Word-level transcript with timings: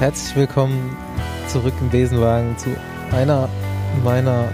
Herzlich 0.00 0.34
willkommen 0.34 0.96
zurück 1.46 1.74
im 1.78 1.90
Besenwagen 1.90 2.56
zu 2.56 2.74
einer 3.12 3.50
meiner, 4.02 4.48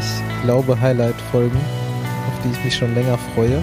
ich 0.00 0.42
glaube, 0.42 0.80
Highlight-Folgen, 0.80 1.56
auf 1.56 2.42
die 2.42 2.50
ich 2.50 2.64
mich 2.64 2.74
schon 2.74 2.92
länger 2.92 3.16
freue. 3.36 3.62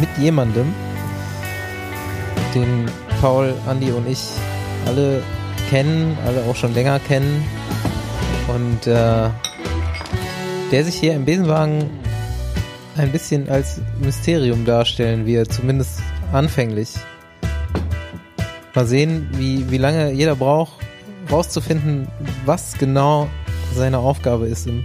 Mit 0.00 0.08
jemandem, 0.18 0.74
den 2.56 2.90
Paul, 3.20 3.54
Andi 3.68 3.92
und 3.92 4.08
ich 4.08 4.30
alle 4.84 5.22
kennen, 5.70 6.18
alle 6.26 6.42
auch 6.42 6.56
schon 6.56 6.74
länger 6.74 6.98
kennen 6.98 7.44
und 8.48 8.88
äh, 8.88 9.30
der 10.72 10.84
sich 10.84 10.96
hier 10.96 11.14
im 11.14 11.24
Besenwagen 11.24 11.88
ein 12.96 13.12
bisschen 13.12 13.48
als 13.48 13.80
Mysterium 14.00 14.64
darstellen 14.64 15.24
wird, 15.24 15.52
zumindest 15.52 16.00
anfänglich. 16.32 16.96
Mal 18.74 18.86
sehen, 18.86 19.28
wie, 19.32 19.70
wie 19.70 19.78
lange 19.78 20.12
jeder 20.12 20.34
braucht, 20.34 20.72
rauszufinden, 21.30 22.08
was 22.46 22.74
genau 22.78 23.28
seine 23.74 23.98
Aufgabe 23.98 24.46
ist 24.46 24.66
im, 24.66 24.84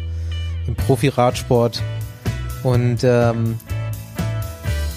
im 0.68 0.76
Profi-Radsport 0.76 1.82
und 2.64 3.04
ähm, 3.04 3.58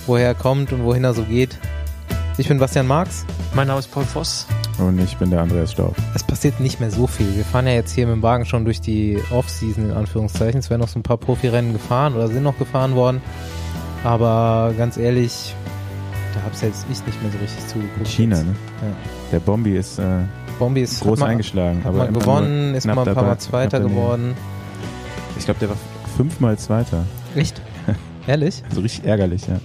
woher 0.07 0.27
er 0.27 0.35
kommt 0.35 0.73
und 0.73 0.85
wohin 0.85 1.05
er 1.05 1.15
so 1.15 1.23
geht. 1.23 1.57
Ich 2.37 2.49
bin 2.49 2.59
Bastian 2.59 2.87
Marx. 2.87 3.25
Mein 3.55 3.67
Name 3.67 3.81
ist 3.81 3.91
Paul 3.93 4.05
Voss. 4.05 4.47
Und 4.79 4.99
ich 4.99 5.17
bin 5.19 5.31
der 5.31 5.41
Andreas 5.41 5.73
Staub. 5.73 5.95
Es 6.15 6.25
passiert 6.25 6.59
nicht 6.59 6.81
mehr 6.81 6.91
so 6.91 7.07
viel. 7.07 7.37
Wir 7.37 7.45
fahren 7.45 7.67
ja 7.67 7.75
jetzt 7.75 7.93
hier 7.93 8.07
mit 8.07 8.17
dem 8.17 8.23
Wagen 8.23 8.47
schon 8.47 8.65
durch 8.65 8.81
die 8.81 9.19
Off-Season 9.31 9.91
in 9.91 9.97
Anführungszeichen. 9.97 10.61
Es 10.61 10.71
werden 10.71 10.81
noch 10.81 10.89
so 10.89 10.99
ein 10.99 11.03
paar 11.03 11.19
Profirennen 11.19 11.73
gefahren 11.73 12.15
oder 12.15 12.29
sind 12.29 12.43
noch 12.43 12.59
gefahren 12.59 12.95
worden. 12.95 13.21
Aber 14.05 14.73
ganz 14.79 14.97
ehrlich, 14.97 15.55
da 16.35 16.43
habe 16.43 16.55
selbst 16.55 16.87
ich 16.91 17.07
nicht 17.07 17.23
mehr 17.23 17.33
so 17.33 17.39
richtig 17.39 17.67
zugeguckt. 17.67 18.09
China, 18.09 18.37
jetzt. 18.37 18.47
ne? 18.47 18.55
Ja. 18.83 18.97
Der 19.33 19.41
Bombi 19.41 19.77
ist 19.77 19.99
äh, 19.99 20.05
Bombi 20.59 20.83
ist 20.83 21.01
groß 21.01 21.21
mal, 21.21 21.27
eingeschlagen. 21.27 21.83
Aber 21.85 21.99
mal 21.99 22.13
gewonnen, 22.13 22.75
ist 22.75 22.87
mal 22.87 22.93
ein 22.93 22.97
paar 22.97 23.05
dabei, 23.07 23.23
Mal 23.23 23.39
Zweiter 23.39 23.81
geworden. 23.81 24.35
Ich 25.39 25.45
glaube, 25.45 25.61
der 25.61 25.71
war 25.71 25.77
fünfmal 26.17 26.59
Zweiter. 26.59 27.05
Echt? 27.35 27.61
Ehrlich? 28.27 28.63
Also 28.69 28.83
richtig 28.83 29.07
ärgerlich, 29.07 29.47
ja. 29.47 29.59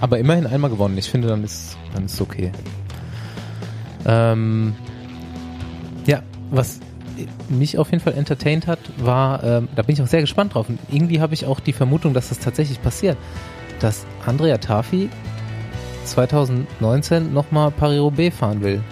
Aber 0.00 0.18
immerhin 0.18 0.46
einmal 0.46 0.70
gewonnen. 0.70 0.96
Ich 0.98 1.10
finde, 1.10 1.28
dann 1.28 1.44
ist 1.44 1.76
dann 1.94 2.04
ist 2.04 2.20
okay. 2.20 2.52
Ähm, 4.06 4.74
ja, 6.06 6.22
was 6.50 6.80
mich 7.48 7.78
auf 7.78 7.90
jeden 7.90 8.02
Fall 8.02 8.14
entertained 8.14 8.66
hat, 8.66 8.78
war, 8.98 9.42
ähm, 9.44 9.68
da 9.76 9.82
bin 9.82 9.94
ich 9.94 10.02
auch 10.02 10.06
sehr 10.06 10.20
gespannt 10.20 10.54
drauf. 10.54 10.68
Und 10.68 10.78
irgendwie 10.90 11.20
habe 11.20 11.34
ich 11.34 11.46
auch 11.46 11.60
die 11.60 11.72
Vermutung, 11.72 12.14
dass 12.14 12.28
das 12.28 12.38
tatsächlich 12.38 12.80
passiert, 12.82 13.16
dass 13.80 14.06
Andrea 14.26 14.58
Tafi 14.58 15.08
2019 16.10 17.32
nochmal 17.32 17.70
Paris-Roubaix 17.70 18.36
fahren 18.36 18.62
will. 18.62 18.82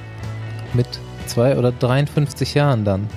Mit 0.75 0.87
zwei 1.27 1.57
oder 1.59 1.73
53 1.73 2.55
Jahren 2.55 2.85
dann. 2.85 3.09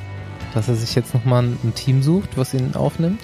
Dass 0.54 0.68
er 0.68 0.76
sich 0.76 0.96
jetzt 0.96 1.14
nochmal 1.14 1.44
ein, 1.44 1.74
Team 1.76 2.04
sucht, 2.04 2.38
was 2.38 2.54
ihn 2.54 2.76
aufnimmt. 2.76 3.22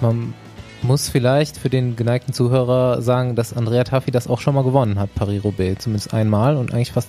Man 0.00 0.34
muss 0.82 1.08
vielleicht 1.08 1.56
für 1.56 1.70
den 1.70 1.96
geneigten 1.96 2.34
Zuhörer 2.34 3.00
sagen, 3.02 3.36
dass 3.36 3.56
Andrea 3.56 3.84
Tafi 3.84 4.10
das 4.10 4.26
auch 4.26 4.40
schon 4.40 4.54
mal 4.54 4.64
gewonnen 4.64 4.98
hat, 4.98 5.14
Paris-Roubaix. 5.14 5.84
Zumindest 5.84 6.12
einmal 6.12 6.56
und 6.56 6.72
eigentlich 6.72 6.92
fast 6.92 7.08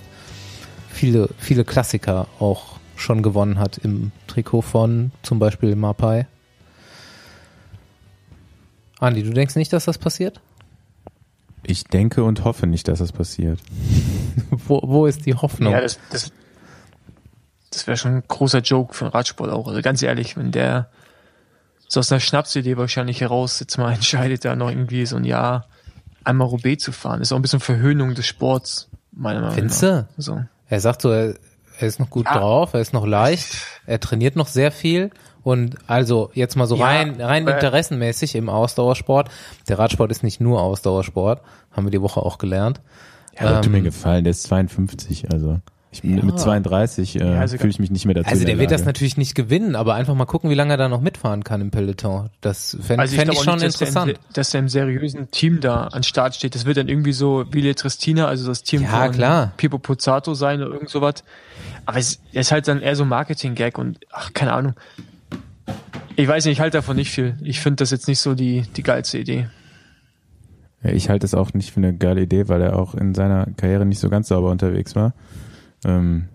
viele, 0.90 1.30
viele 1.38 1.66
Klassiker 1.66 2.28
auch 2.40 2.76
schon 2.96 3.24
gewonnen 3.24 3.60
hat 3.60 3.78
im 3.80 4.12
Trikot 4.28 4.62
von 4.62 5.12
zum 5.22 5.40
Beispiel 5.40 5.76
Mapai. 5.76 6.28
Andi, 9.00 9.24
du 9.24 9.32
denkst 9.32 9.56
nicht, 9.56 9.74
dass 9.74 9.86
das 9.86 9.98
passiert? 9.98 10.40
Ich 11.68 11.84
denke 11.86 12.24
und 12.24 12.44
hoffe 12.44 12.68
nicht, 12.68 12.88
dass 12.88 13.00
das 13.00 13.12
passiert. 13.12 13.60
Wo, 14.52 14.82
wo 14.84 15.06
ist 15.06 15.26
die 15.26 15.34
Hoffnung? 15.34 15.74
Ja, 15.74 15.82
das, 15.82 16.00
das, 16.12 16.32
das 17.72 17.88
wäre 17.88 17.98
schon 17.98 18.18
ein 18.18 18.24
großer 18.28 18.60
Joke 18.60 18.94
für 18.94 19.06
den 19.06 19.12
Radsport 19.12 19.50
auch. 19.52 19.68
Also 19.68 19.82
ganz 19.82 20.02
ehrlich, 20.02 20.38
wenn 20.38 20.52
der 20.52 20.90
so 21.88 22.00
aus 22.00 22.12
einer 22.12 22.20
Schnapsidee 22.20 22.78
wahrscheinlich 22.78 23.22
heraus 23.22 23.60
jetzt 23.60 23.78
mal 23.78 23.94
entscheidet, 23.94 24.46
da 24.46 24.56
noch 24.56 24.70
irgendwie 24.70 25.06
so 25.06 25.16
ein 25.18 25.24
Jahr 25.24 25.68
einmal 26.24 26.48
Roubaix 26.48 26.84
zu 26.84 26.92
fahren, 26.92 27.22
ist 27.22 27.32
auch 27.32 27.38
ein 27.38 27.42
bisschen 27.42 27.60
Verhöhnung 27.60 28.16
des 28.16 28.26
Sports, 28.26 28.90
meiner 29.12 29.42
Meinung 29.42 29.56
Findest 29.56 29.84
nach. 29.84 30.04
du? 30.16 30.22
So. 30.22 30.44
Er 30.70 30.80
sagt 30.82 31.02
so, 31.02 31.12
er, 31.12 31.36
er 31.80 31.88
ist 31.88 32.00
noch 32.00 32.10
gut 32.10 32.26
Ja. 32.26 32.38
drauf, 32.40 32.74
er 32.74 32.82
ist 32.82 32.94
noch 32.94 33.06
leicht, 33.06 33.58
er 33.86 34.00
trainiert 34.00 34.36
noch 34.36 34.48
sehr 34.48 34.72
viel 34.72 35.12
und 35.46 35.76
also 35.88 36.32
jetzt 36.34 36.56
mal 36.58 36.66
so 36.66 36.76
Ja, 36.76 36.86
rein, 36.88 37.22
rein 37.22 37.48
interessenmäßig 37.48 38.36
im 38.36 38.50
Ausdauersport. 38.50 39.30
Der 39.70 39.78
Radsport 39.80 40.10
ist 40.12 40.24
nicht 40.24 40.42
nur 40.42 40.62
Ausdauersport, 40.62 41.42
haben 41.72 41.86
wir 41.86 41.92
die 41.92 42.02
Woche 42.02 42.20
auch 42.20 42.38
gelernt. 42.40 42.82
Ja, 43.40 43.58
ähm, 43.58 43.62
tut 43.62 43.72
mir 43.72 43.82
gefallen. 43.82 44.24
Der 44.24 44.32
ist 44.32 44.44
52, 44.44 45.32
also 45.32 45.60
ich, 45.92 46.04
Ja. 46.04 46.24
mit 46.26 46.40
32 46.40 47.16
äh, 47.22 47.34
Ja, 47.34 47.40
also 47.40 47.58
fühle 47.58 47.70
ich 47.70 47.78
mich 47.80 47.92
nicht 47.92 48.06
mehr 48.06 48.16
dazu. 48.16 48.28
Also 48.30 48.42
in 48.42 48.48
der 48.48 48.58
wird 48.58 48.72
das 48.72 48.86
natürlich 48.86 49.18
nicht 49.18 49.36
gewinnen, 49.36 49.76
aber 49.76 49.94
einfach 49.94 50.16
mal 50.16 50.26
gucken, 50.26 50.50
wie 50.50 50.56
lange 50.56 50.74
er 50.74 50.78
da 50.78 50.90
noch 50.90 51.00
mitfahren 51.00 51.44
kann 51.44 51.62
im 51.62 51.70
Peloton. 51.70 52.32
Das 52.42 52.76
fände 52.82 53.04
Also 53.04 53.16
fänd 53.16 53.32
ich 53.32 53.40
schon 53.40 53.54
nicht, 53.60 53.66
dass 53.66 53.78
der, 53.78 53.88
interessant. 53.88 54.12
im, 54.14 54.34
dass 54.34 54.50
der 54.50 54.60
im 54.62 54.68
seriösen 54.70 55.30
Team 55.30 55.60
da 55.62 55.84
an 55.88 56.02
Start 56.02 56.34
steht. 56.34 56.56
Das 56.56 56.66
wird 56.66 56.78
dann 56.78 56.88
irgendwie 56.90 57.14
so 57.14 57.46
Ville 57.52 57.76
Tristina, 57.76 58.26
also 58.28 58.48
das 58.48 58.64
Team 58.64 58.82
Ja, 58.82 59.04
von 59.06 59.12
klar. 59.12 59.52
Pipo 59.58 59.78
Pozzato 59.78 60.34
sein 60.34 60.64
oder 60.64 60.74
irgend 60.74 60.90
sowas. 60.90 61.24
Aber 61.86 61.98
es 62.00 62.20
ist 62.32 62.52
halt 62.52 62.68
dann 62.68 62.82
eher 62.82 62.96
so 62.96 63.04
ein 63.04 63.10
Marketing-Gag 63.10 63.78
und 63.78 64.00
ach, 64.12 64.34
keine 64.34 64.54
Ahnung. 64.54 64.74
Ich 66.16 66.28
weiß 66.28 66.46
nicht, 66.46 66.54
ich 66.54 66.60
halte 66.62 66.78
davon 66.78 66.96
nicht 66.96 67.12
viel. 67.12 67.36
Ich 67.42 67.60
finde 67.60 67.78
das 67.78 67.92
jetzt 67.92 68.08
nicht 68.08 68.20
so 68.20 68.36
die, 68.36 68.64
die 68.76 68.84
geilste 68.84 69.18
Idee. 69.18 69.48
Ja, 70.84 70.92
ich 70.92 71.10
halte 71.10 71.26
es 71.26 71.34
auch 71.34 71.54
nicht 71.54 71.72
für 71.72 71.78
eine 71.82 71.94
geile 71.96 72.22
Idee, 72.22 72.48
weil 72.48 72.62
er 72.62 72.78
auch 72.80 72.96
in 72.96 73.14
seiner 73.14 73.48
Karriere 73.58 73.86
nicht 73.86 74.00
so 74.00 74.10
ganz 74.10 74.28
sauber 74.30 74.52
unterwegs 74.52 74.96
war. 74.96 75.14
Ähm, 75.84 76.26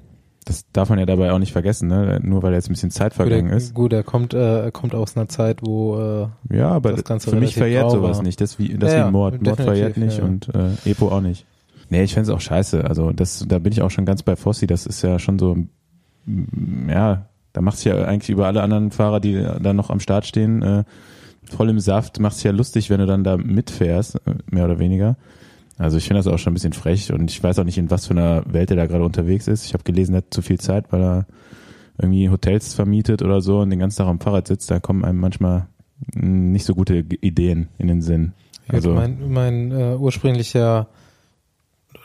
das 0.45 0.65
darf 0.73 0.89
man 0.91 0.99
ja 0.99 1.07
dabei 1.07 1.33
auch 1.33 1.39
nicht 1.39 1.53
vergessen, 1.53 1.89
ne? 1.89 2.19
Nur 2.23 2.43
weil 2.43 2.53
jetzt 2.55 2.69
ein 2.69 2.73
bisschen 2.73 2.91
Zeit 2.91 3.13
Gut, 3.13 3.17
vergangen 3.27 3.51
er, 3.51 3.57
ist. 3.57 3.75
gut, 3.75 3.93
er 3.93 4.03
kommt, 4.03 4.35
äh, 4.35 4.65
er 4.65 4.73
kommt 4.73 4.95
aus 4.95 5.17
einer 5.17 5.29
Zeit, 5.29 5.59
wo 5.63 6.29
äh, 6.51 6.57
Ja, 6.57 6.71
aber 6.71 6.93
das 6.93 7.05
Ganze 7.05 7.31
für 7.31 7.37
mich 7.37 7.55
verjährt 7.55 7.91
sowas 7.91 8.17
war. 8.19 8.23
nicht. 8.25 8.41
Das 8.41 8.59
wie 8.59 8.77
das 8.77 8.93
Ja, 8.93 9.07
wie 9.09 9.13
Mord. 9.13 9.41
Mord 9.43 9.61
verjährt 9.61 9.97
nicht 9.97 10.19
ja, 10.19 10.25
ja. 10.25 10.29
und 10.29 10.49
äh, 10.55 10.91
Epo 10.91 11.09
auch 11.11 11.21
nicht. 11.21 11.47
Nee, 11.89 12.03
ich 12.03 12.15
fänd's 12.15 12.29
auch 12.31 12.41
scheiße. 12.41 12.85
Also 12.85 13.13
das, 13.13 13.45
da 13.49 13.59
bin 13.59 13.73
ich 13.73 13.83
auch 13.83 13.91
schon 13.91 14.05
ganz 14.07 14.23
bei 14.23 14.35
Fossi. 14.37 14.67
Das 14.67 14.87
ist 14.87 15.03
ja 15.03 15.19
schon 15.19 15.39
so, 15.39 15.57
ja, 16.89 17.27
da 17.53 17.61
machst 17.61 17.85
du 17.85 17.91
ja 17.91 18.05
eigentlich 18.05 18.31
über 18.31 18.47
alle 18.47 18.63
anderen 18.63 18.91
Fahrer, 18.91 19.21
die 19.21 19.35
da 19.61 19.73
noch 19.73 19.91
am 19.91 20.01
Start 20.01 20.27
stehen, 20.27 20.63
äh, 20.63 20.85
voll 21.45 21.69
im 21.69 21.81
Saft, 21.81 22.21
machst 22.21 22.43
du 22.43 22.49
ja 22.49 22.55
lustig, 22.55 22.91
wenn 22.91 23.01
du 23.01 23.07
dann 23.07 23.25
da 23.25 23.37
mitfährst, 23.37 24.17
äh, 24.27 24.35
mehr 24.51 24.65
oder 24.65 24.79
weniger. 24.79 25.17
Also 25.79 25.97
ich 25.97 26.05
finde 26.05 26.23
das 26.23 26.27
auch 26.27 26.39
schon 26.39 26.53
ein 26.53 26.55
bisschen 26.55 26.75
frech 26.75 27.13
und 27.13 27.31
ich 27.31 27.43
weiß 27.43 27.59
auch 27.59 27.65
nicht, 27.65 27.79
in 27.79 27.91
was 27.91 28.07
für 28.07 28.13
einer 28.13 28.43
Welt 28.47 28.71
er 28.71 28.77
da 28.77 28.87
gerade 28.87 29.05
unterwegs 29.05 29.49
ist. 29.49 29.65
Ich 29.65 29.73
habe 29.73 29.83
gelesen, 29.83 30.15
er 30.15 30.19
hat 30.19 30.27
zu 30.35 30.43
viel 30.43 30.61
Zeit, 30.61 30.93
weil 30.93 31.03
er 31.03 31.27
irgendwie 31.99 32.29
Hotels 32.29 32.75
vermietet 32.75 33.23
oder 33.23 33.41
so 33.41 33.61
und 33.61 33.71
den 33.71 33.79
ganzen 33.79 33.99
Tag 33.99 34.09
am 34.09 34.21
Fahrrad 34.21 34.47
sitzt. 34.47 34.71
Da 34.71 34.79
kommen 34.79 35.05
einem 35.05 35.19
manchmal 35.19 35.69
nicht 36.15 36.65
so 36.65 36.75
gute 36.75 36.99
Ideen 36.99 37.69
in 37.79 37.89
den 37.89 38.03
Sinn. 38.03 38.33
Also 38.69 38.93
mein, 38.93 39.31
mein 39.31 39.73
äh, 39.73 39.97
ursprünglicher 39.97 40.89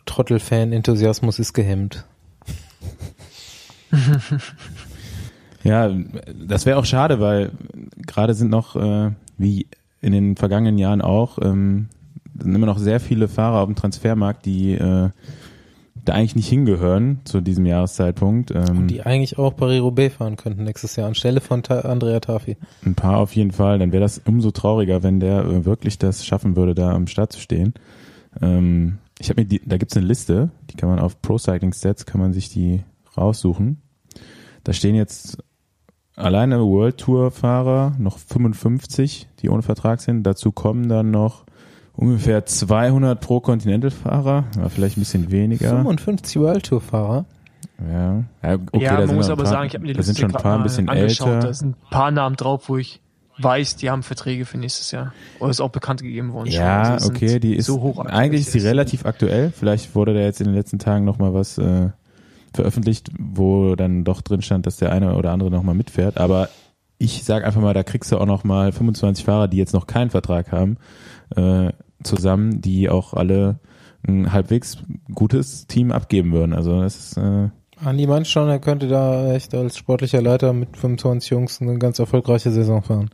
Trottel-Fan-Enthusiasmus 0.06 1.40
ist 1.40 1.54
gehemmt. 1.54 2.06
Ja, 5.66 5.92
das 6.48 6.66
wäre 6.66 6.78
auch 6.78 6.86
schade, 6.86 7.20
weil 7.20 7.52
gerade 8.06 8.34
sind 8.36 8.52
noch, 8.52 8.76
äh, 8.76 9.12
wie 9.38 9.68
in 10.00 10.14
den 10.14 10.36
vergangenen 10.38 10.78
Jahren 10.78 11.02
auch, 11.02 11.40
ähm, 11.42 11.90
sind 12.40 12.54
immer 12.54 12.68
noch 12.68 12.78
sehr 12.78 13.00
viele 13.00 13.28
Fahrer 13.28 13.62
auf 13.62 13.66
dem 13.66 13.76
Transfermarkt, 13.76 14.46
die 14.46 14.74
äh, 14.74 15.10
da 16.06 16.14
eigentlich 16.14 16.36
nicht 16.36 16.50
hingehören 16.50 17.22
zu 17.24 17.42
diesem 17.42 17.66
Jahreszeitpunkt. 17.66 18.52
Ähm, 18.52 18.88
Die 18.88 19.02
eigentlich 19.02 19.40
auch 19.40 19.56
Paris-Roubaix 19.56 20.16
fahren 20.16 20.36
könnten 20.36 20.64
nächstes 20.64 20.96
Jahr 20.98 21.08
anstelle 21.08 21.42
von 21.42 21.64
Ta 21.64 21.80
Andrea 21.80 22.20
Tafi. 22.20 22.58
ein 22.86 22.94
paar 22.94 23.18
auf 23.18 23.36
jeden 23.36 23.52
Fall. 23.52 23.80
Dann 23.80 23.92
wäre 23.92 24.04
das 24.04 24.22
umso 24.24 24.52
trauriger, 24.52 25.02
wenn 25.02 25.20
der 25.20 25.46
äh, 25.46 25.66
wirklich 25.66 25.98
das 25.98 26.26
schaffen 26.26 26.56
würde, 26.56 26.76
da 26.76 26.92
am 26.92 27.08
Start 27.08 27.34
zu 27.34 27.40
stehen. 27.40 27.74
Ähm, 28.40 29.00
ich 29.18 29.30
habe 29.30 29.42
mir 29.42 29.48
die, 29.48 29.62
da 29.66 29.78
gibt's 29.78 29.98
eine 29.98 30.06
Liste, 30.06 30.52
die 30.70 30.76
kann 30.76 30.90
man 30.90 31.00
auf 31.00 31.22
Pro 31.22 31.40
Cycling 31.40 31.74
Stats 31.74 32.06
kann 32.06 32.22
man 32.22 32.34
sich 32.34 32.50
die 32.50 32.84
raussuchen. 33.18 33.82
Da 34.64 34.74
stehen 34.74 34.96
jetzt 34.96 35.38
alleine 36.16 36.60
World 36.60 36.98
Tour 36.98 37.32
Fahrer 37.32 37.94
noch 37.98 38.18
55, 38.18 39.28
die 39.40 39.50
ohne 39.50 39.62
Vertrag 39.62 40.02
sind. 40.02 40.24
Dazu 40.24 40.52
kommen 40.52 40.90
dann 40.90 41.12
noch 41.12 41.44
ungefähr 41.96 42.46
200 42.46 43.20
Pro 43.20 43.40
Continental 43.40 43.92
Fahrer, 43.92 44.46
ja, 44.58 44.70
vielleicht 44.70 44.98
ein 44.98 45.02
bisschen 45.02 45.32
weniger. 45.32 45.70
55 45.70 46.42
World 46.42 46.66
Tour 46.66 46.82
Fahrer. 46.82 47.26
Ja, 47.92 48.24
ja 48.44 48.54
okay, 48.72 48.84
ja, 48.84 48.92
da 48.92 49.00
man 49.00 49.08
sind 49.08 49.16
muss 49.18 49.30
aber 49.30 49.44
paar, 49.44 49.52
sagen, 49.52 49.68
ich 49.68 49.74
habe 49.74 49.82
mir 49.82 49.88
die 49.90 49.94
da 49.98 50.04
sind 50.04 50.18
Liste 50.18 50.22
schon 50.22 50.36
ein 50.36 50.42
paar 50.42 50.64
bisschen 50.64 50.90
angeschaut. 50.90 51.28
älter. 51.28 51.48
Da 51.48 51.54
sind 51.54 51.70
ein 51.76 51.90
paar 51.90 52.12
Namen 52.12 52.36
drauf, 52.36 52.70
wo 52.70 52.78
ich 52.78 53.02
weiß, 53.38 53.76
die 53.76 53.90
haben 53.90 54.04
Verträge 54.04 54.46
für 54.46 54.58
nächstes 54.58 54.92
Jahr. 54.92 55.14
Oder 55.40 55.52
ist 55.52 55.60
auch 55.60 55.70
bekannt 55.70 56.02
gegeben 56.02 56.32
worden. 56.34 56.52
schon. 56.52 56.62
Ja, 56.62 56.94
Also 56.94 57.10
okay, 57.10 57.40
die 57.40 57.56
ist 57.56 57.66
so 57.66 57.82
hoch 57.82 58.06
eigentlich 58.06 58.42
ist 58.42 58.54
die 58.54 58.60
relativ 58.60 59.06
aktuell. 59.06 59.52
Vielleicht 59.52 59.94
wurde 59.96 60.14
da 60.14 60.22
jetzt 60.22 60.40
in 60.40 60.48
den 60.48 60.56
letzten 60.56 60.80
Tagen 60.80 61.04
noch 61.04 61.18
mal 61.18 61.34
was 61.34 61.58
äh, 61.58 61.90
veröffentlicht, 62.56 63.10
wo 63.18 63.76
dann 63.76 64.04
doch 64.04 64.22
drin 64.22 64.42
stand, 64.42 64.66
dass 64.66 64.78
der 64.78 64.92
eine 64.92 65.16
oder 65.16 65.32
andere 65.32 65.52
noch 65.52 65.64
mal 65.64 65.76
mitfährt. 65.76 66.18
Aber 66.18 66.50
ich 66.98 67.24
sag 67.24 67.44
einfach 67.44 67.62
mal, 67.62 67.74
da 67.74 67.84
kriegst 67.84 68.12
du 68.12 68.18
auch 68.18 68.26
noch 68.26 68.44
mal 68.44 68.72
25 68.72 69.26
Fahrer, 69.26 69.48
die 69.48 69.58
jetzt 69.58 69.74
noch 69.74 69.88
keinen 69.88 70.10
Vertrag 70.10 70.52
haben, 70.52 70.78
äh, 71.36 71.72
zusammen, 72.04 72.62
die 72.62 72.90
auch 72.90 73.14
alle 73.14 73.60
ein 74.08 74.32
halbwegs 74.32 74.78
gutes 75.14 75.68
Team 75.68 75.92
abgeben 75.92 76.32
würden. 76.32 76.54
Also 76.54 76.82
das 76.82 76.96
ist 76.96 77.18
äh, 77.18 77.50
Andi 77.84 78.08
schon, 78.26 78.48
er 78.48 78.60
könnte 78.60 78.88
da 78.88 79.34
echt 79.34 79.54
als 79.54 79.78
sportlicher 79.78 80.22
Leiter 80.22 80.54
mit 80.54 80.78
25 80.78 81.30
Jungs 81.30 81.62
eine 81.62 81.78
ganz 81.78 82.00
erfolgreiche 82.00 82.52
Saison 82.52 82.82
fahren. 82.82 83.10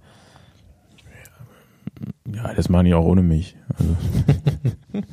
ja, 2.32 2.54
das 2.54 2.70
machen 2.70 2.86
die 2.86 2.94
auch 2.94 3.06
ohne 3.06 3.24
mich. 3.24 3.56
Also, 3.78 3.96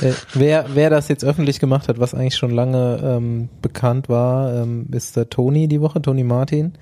äh, 0.00 0.12
wer, 0.34 0.66
wer 0.74 0.90
das 0.90 1.08
jetzt 1.08 1.24
öffentlich 1.24 1.60
gemacht 1.60 1.88
hat, 1.88 1.98
was 1.98 2.14
eigentlich 2.14 2.36
schon 2.36 2.50
lange 2.50 3.00
ähm, 3.02 3.48
bekannt 3.62 4.08
war, 4.08 4.54
ähm, 4.54 4.88
ist 4.92 5.16
der 5.16 5.28
Toni 5.28 5.68
die 5.68 5.80
Woche, 5.80 6.00
Toni 6.00 6.24
Martin. 6.24 6.74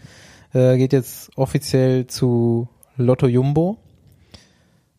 Äh, 0.52 0.76
geht 0.76 0.92
jetzt 0.92 1.30
offiziell 1.36 2.06
zu 2.06 2.68
Lotto 2.96 3.26
Jumbo. 3.26 3.78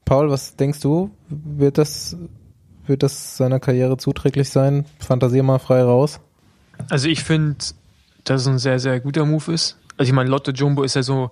Paul, 0.03 0.29
was 0.29 0.55
denkst 0.55 0.81
du? 0.81 1.11
Wird 1.29 1.77
das, 1.77 2.17
wird 2.85 3.03
das 3.03 3.37
seiner 3.37 3.59
Karriere 3.59 3.97
zuträglich 3.97 4.49
sein? 4.49 4.85
Fantasier 4.99 5.43
mal 5.43 5.59
frei 5.59 5.81
raus. 5.81 6.19
Also 6.89 7.07
ich 7.07 7.23
finde, 7.23 7.57
dass 8.23 8.41
es 8.41 8.47
ein 8.47 8.59
sehr, 8.59 8.79
sehr 8.79 8.99
guter 8.99 9.25
Move 9.25 9.53
ist. 9.53 9.77
Also 9.97 10.09
ich 10.09 10.13
meine, 10.13 10.29
Lotto 10.29 10.51
Jumbo 10.51 10.83
ist 10.83 10.95
ja 10.95 11.03
so 11.03 11.31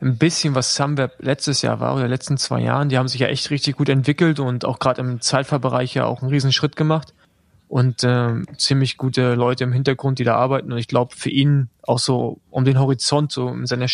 ein 0.00 0.18
bisschen, 0.18 0.54
was 0.54 0.74
Sunweb 0.74 1.12
letztes 1.18 1.62
Jahr 1.62 1.80
war 1.80 1.94
oder 1.94 2.08
letzten 2.08 2.36
zwei 2.36 2.60
Jahren. 2.60 2.88
Die 2.88 2.98
haben 2.98 3.08
sich 3.08 3.20
ja 3.20 3.28
echt 3.28 3.50
richtig 3.50 3.76
gut 3.76 3.88
entwickelt 3.88 4.40
und 4.40 4.64
auch 4.64 4.78
gerade 4.78 5.00
im 5.00 5.20
Zeitfahrbereich 5.20 5.94
ja 5.94 6.04
auch 6.04 6.22
einen 6.22 6.30
riesen 6.30 6.52
Schritt 6.52 6.76
gemacht. 6.76 7.14
Und 7.68 8.04
ähm, 8.04 8.46
ziemlich 8.56 8.96
gute 8.96 9.34
Leute 9.34 9.64
im 9.64 9.72
Hintergrund, 9.72 10.20
die 10.20 10.24
da 10.24 10.36
arbeiten. 10.36 10.70
Und 10.70 10.78
ich 10.78 10.86
glaube, 10.86 11.16
für 11.16 11.30
ihn 11.30 11.68
auch 11.82 11.98
so 11.98 12.40
um 12.50 12.64
den 12.64 12.78
Horizont, 12.78 13.32
so 13.32 13.48
in 13.48 13.66
seiner, 13.66 13.86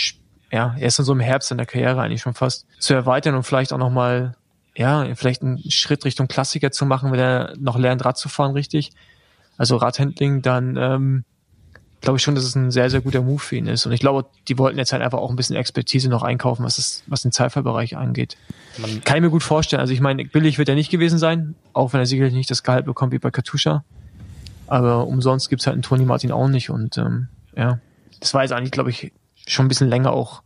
ja, 0.50 0.74
er 0.78 0.86
ist 0.86 0.98
dann 0.98 1.06
so 1.06 1.12
im 1.12 1.20
Herbst 1.20 1.48
seiner 1.48 1.64
Karriere 1.64 2.02
eigentlich 2.02 2.20
schon 2.20 2.34
fast, 2.34 2.66
zu 2.78 2.92
erweitern 2.92 3.34
und 3.34 3.44
vielleicht 3.44 3.72
auch 3.72 3.78
nochmal, 3.78 4.34
ja, 4.76 5.06
vielleicht 5.14 5.42
einen 5.42 5.58
Schritt 5.70 6.04
Richtung 6.04 6.28
Klassiker 6.28 6.70
zu 6.70 6.84
machen, 6.84 7.12
wenn 7.12 7.20
er 7.20 7.54
noch 7.58 7.78
lernt, 7.78 8.04
Rad 8.04 8.18
zu 8.18 8.28
fahren, 8.28 8.52
richtig. 8.52 8.90
Also 9.56 9.76
Radhandling, 9.76 10.42
dann 10.42 10.76
ähm, 10.76 11.24
glaube 12.02 12.18
ich 12.18 12.22
schon, 12.22 12.34
dass 12.34 12.44
es 12.44 12.54
ein 12.54 12.70
sehr, 12.70 12.90
sehr 12.90 13.00
guter 13.00 13.22
Move 13.22 13.38
für 13.38 13.56
ihn 13.56 13.66
ist. 13.66 13.86
Und 13.86 13.92
ich 13.92 14.00
glaube, 14.00 14.26
die 14.48 14.58
wollten 14.58 14.76
jetzt 14.76 14.92
halt 14.92 15.02
einfach 15.02 15.18
auch 15.18 15.30
ein 15.30 15.36
bisschen 15.36 15.56
Expertise 15.56 16.10
noch 16.10 16.22
einkaufen, 16.22 16.64
was, 16.64 16.76
das, 16.76 17.02
was 17.06 17.22
den 17.22 17.32
Zeitfahrbereich 17.32 17.96
angeht. 17.96 18.36
Kann 19.04 19.16
ich 19.16 19.22
mir 19.22 19.30
gut 19.30 19.44
vorstellen. 19.44 19.80
Also 19.80 19.92
ich 19.92 20.00
meine, 20.00 20.24
billig 20.24 20.58
wird 20.58 20.68
er 20.68 20.74
nicht 20.74 20.90
gewesen 20.90 21.18
sein, 21.18 21.54
auch 21.72 21.92
wenn 21.92 22.00
er 22.00 22.06
sicherlich 22.06 22.34
nicht 22.34 22.50
das 22.50 22.64
Gehalt 22.64 22.84
bekommt 22.86 23.12
wie 23.12 23.18
bei 23.18 23.30
Katusha. 23.30 23.84
Aber 24.66 25.06
umsonst 25.06 25.48
gibt's 25.48 25.66
halt 25.66 25.74
einen 25.74 25.82
Tony 25.82 26.04
Martin 26.04 26.32
auch 26.32 26.48
nicht. 26.48 26.70
Und 26.70 26.98
ähm, 26.98 27.28
ja, 27.56 27.78
das 28.18 28.34
war 28.34 28.42
jetzt 28.42 28.52
eigentlich, 28.52 28.72
glaube 28.72 28.90
ich, 28.90 29.12
schon 29.46 29.66
ein 29.66 29.68
bisschen 29.68 29.88
länger 29.88 30.12
auch 30.12 30.42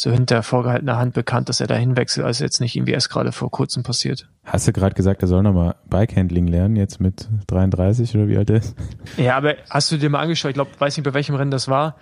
so 0.00 0.10
hinter 0.10 0.42
vorgehaltener 0.42 0.96
Hand 0.96 1.14
bekannt, 1.14 1.48
dass 1.48 1.60
er 1.60 1.66
dahin 1.66 1.96
wechselt, 1.96 2.24
als 2.26 2.38
jetzt 2.38 2.60
nicht 2.60 2.74
irgendwie 2.76 2.92
erst 2.92 3.10
gerade 3.10 3.32
vor 3.32 3.50
kurzem 3.50 3.82
passiert. 3.82 4.28
hast 4.44 4.66
du 4.66 4.72
gerade 4.72 4.94
gesagt, 4.94 5.22
er 5.22 5.28
soll 5.28 5.42
nochmal 5.42 5.74
Bikehandling 5.88 6.46
lernen, 6.46 6.76
jetzt 6.76 7.00
mit 7.00 7.28
33 7.48 8.14
oder 8.16 8.28
wie 8.28 8.36
alt 8.36 8.50
er 8.50 8.56
ist? 8.56 8.74
Ja, 9.16 9.36
aber 9.36 9.54
hast 9.68 9.92
du 9.92 9.96
dir 9.98 10.08
mal 10.10 10.20
angeschaut, 10.20 10.50
ich 10.50 10.54
glaube, 10.54 10.70
weiß 10.78 10.96
nicht, 10.96 11.04
bei 11.04 11.14
welchem 11.14 11.34
Rennen 11.34 11.50
das 11.50 11.68
war, 11.68 11.96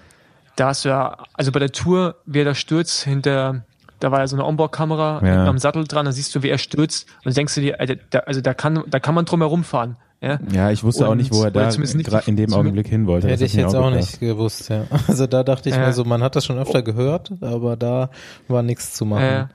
da 0.57 0.69
hast 0.69 0.85
du 0.85 0.89
ja, 0.91 1.17
also 1.35 1.53
bei 1.53 1.59
der 1.61 1.73
Tour, 1.73 2.17
wie 2.27 2.41
er 2.41 2.45
da 2.45 2.55
stürzt, 2.55 3.03
hinter, 3.05 3.65
da 4.01 4.11
war 4.13 4.21
ja 4.21 4.27
so 4.27 4.37
eine 4.37 4.45
Onboard-Kamera 4.45 5.25
Ja. 5.27 5.47
am 5.47 5.59
Sattel 5.59 5.85
dran, 5.85 6.07
da 6.07 6.13
siehst 6.13 6.35
du, 6.35 6.43
wie 6.43 6.49
er 6.51 6.59
stürzt 6.59 7.07
und 7.25 7.37
denkst 7.37 7.55
du 7.57 7.61
dir, 7.61 7.77
da, 8.11 8.21
also 8.21 8.41
da 8.41 8.55
kann, 8.55 8.83
da 8.89 9.01
kann 9.01 9.15
man 9.15 9.25
drum 9.25 9.41
herum 9.41 9.65
fahren. 9.65 9.97
Ja, 10.21 10.39
Ja, 10.53 10.71
ich 10.71 10.83
wusste 10.83 11.07
auch 11.07 11.13
Und- 11.13 11.19
nicht, 11.19 11.33
wo 11.33 11.45
er 11.45 11.51
da 11.53 11.67
nicht- 11.67 12.29
in 12.29 12.37
dem 12.37 12.53
Augenblick 12.53 12.89
hin 12.89 13.07
wollte. 13.07 13.29
Hätte 13.29 13.45
Das 13.45 13.53
ich 13.53 13.57
jetzt 13.57 13.75
auch 13.75 13.85
gedacht. 13.87 14.01
nicht 14.01 14.21
gewusst, 14.21 14.69
ja. 14.69 14.85
Also 15.07 15.27
da 15.29 15.45
dachte 15.45 15.69
ich 15.69 15.77
Ja. 15.77 15.87
mir 15.87 15.93
so, 15.93 16.05
man 16.05 16.23
hat 16.23 16.35
das 16.35 16.45
schon 16.45 16.59
öfter 16.59 16.83
gehört, 16.83 17.33
aber 17.41 17.77
da 17.77 18.11
war 18.49 18.63
nichts 18.63 18.95
zu 18.95 19.05
machen. 19.05 19.23
Ja. 19.25 19.49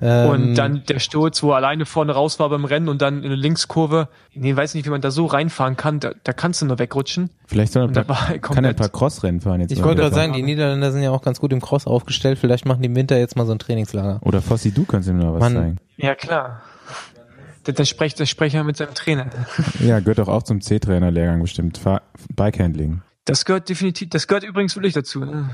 Ähm, 0.00 0.30
Und 0.30 0.54
dann 0.56 0.82
der 0.88 0.98
Sturz, 0.98 1.42
wo 1.42 1.50
er 1.52 1.56
alleine 1.56 1.86
vorne 1.86 2.12
raus 2.12 2.38
war 2.40 2.48
beim 2.48 2.64
Rennen 2.64 2.88
und 2.88 3.02
dann 3.02 3.18
in 3.18 3.26
eine 3.26 3.36
Linkskurve. 3.36 4.08
Nee, 4.34 4.54
weiß 4.56 4.74
nicht, 4.74 4.84
wie 4.84 4.90
man 4.90 5.00
da 5.00 5.10
so 5.10 5.26
reinfahren 5.26 5.76
kann. 5.76 6.00
Da, 6.00 6.10
da 6.24 6.32
kannst 6.32 6.60
du 6.60 6.66
nur 6.66 6.78
wegrutschen. 6.78 7.30
Vielleicht 7.46 7.72
soll 7.72 7.84
er 7.94 8.02
paar, 8.04 8.08
war 8.08 8.38
kann 8.38 8.64
er 8.64 8.70
ein 8.70 8.76
paar 8.76 8.88
Crossrennen 8.88 9.40
fahren 9.40 9.60
jetzt. 9.60 9.70
ich 9.70 9.78
mal 9.78 9.86
wollte 9.86 10.02
gerade 10.02 10.14
sagen, 10.14 10.32
die 10.32 10.42
Niederländer 10.42 10.90
sind 10.92 11.02
ja 11.02 11.12
auch 11.12 11.22
ganz 11.22 11.40
gut 11.40 11.52
im 11.52 11.60
Cross 11.60 11.86
aufgestellt. 11.86 12.38
Vielleicht 12.38 12.66
machen 12.66 12.82
die 12.82 12.86
im 12.88 12.96
Winter 12.96 13.16
jetzt 13.16 13.36
mal 13.36 13.46
so 13.46 13.52
ein 13.52 13.58
Trainingslager. 13.58 14.18
Oder 14.22 14.42
Fossi, 14.42 14.72
du 14.72 14.84
kannst 14.84 15.08
ihm 15.08 15.18
noch 15.18 15.34
was 15.34 15.40
Mann. 15.40 15.54
zeigen. 15.54 15.76
Ja, 15.98 16.14
klar. 16.14 16.62
Da 17.74 17.84
spricht 17.84 18.18
der 18.18 18.26
Sprecher 18.26 18.64
mit 18.64 18.76
seinem 18.76 18.94
Trainer. 18.94 19.30
Ja, 19.80 20.00
gehört 20.00 20.18
doch 20.18 20.28
auch 20.28 20.42
zum 20.42 20.60
C-Trainer-Lehrgang 20.60 21.40
bestimmt. 21.40 21.80
Bikehandling. 22.34 23.02
Das 23.24 23.44
gehört 23.44 23.68
definitiv, 23.68 24.10
das 24.10 24.28
gehört 24.28 24.44
übrigens 24.44 24.76
wirklich 24.76 24.94
dazu. 24.94 25.24
Ne? 25.24 25.50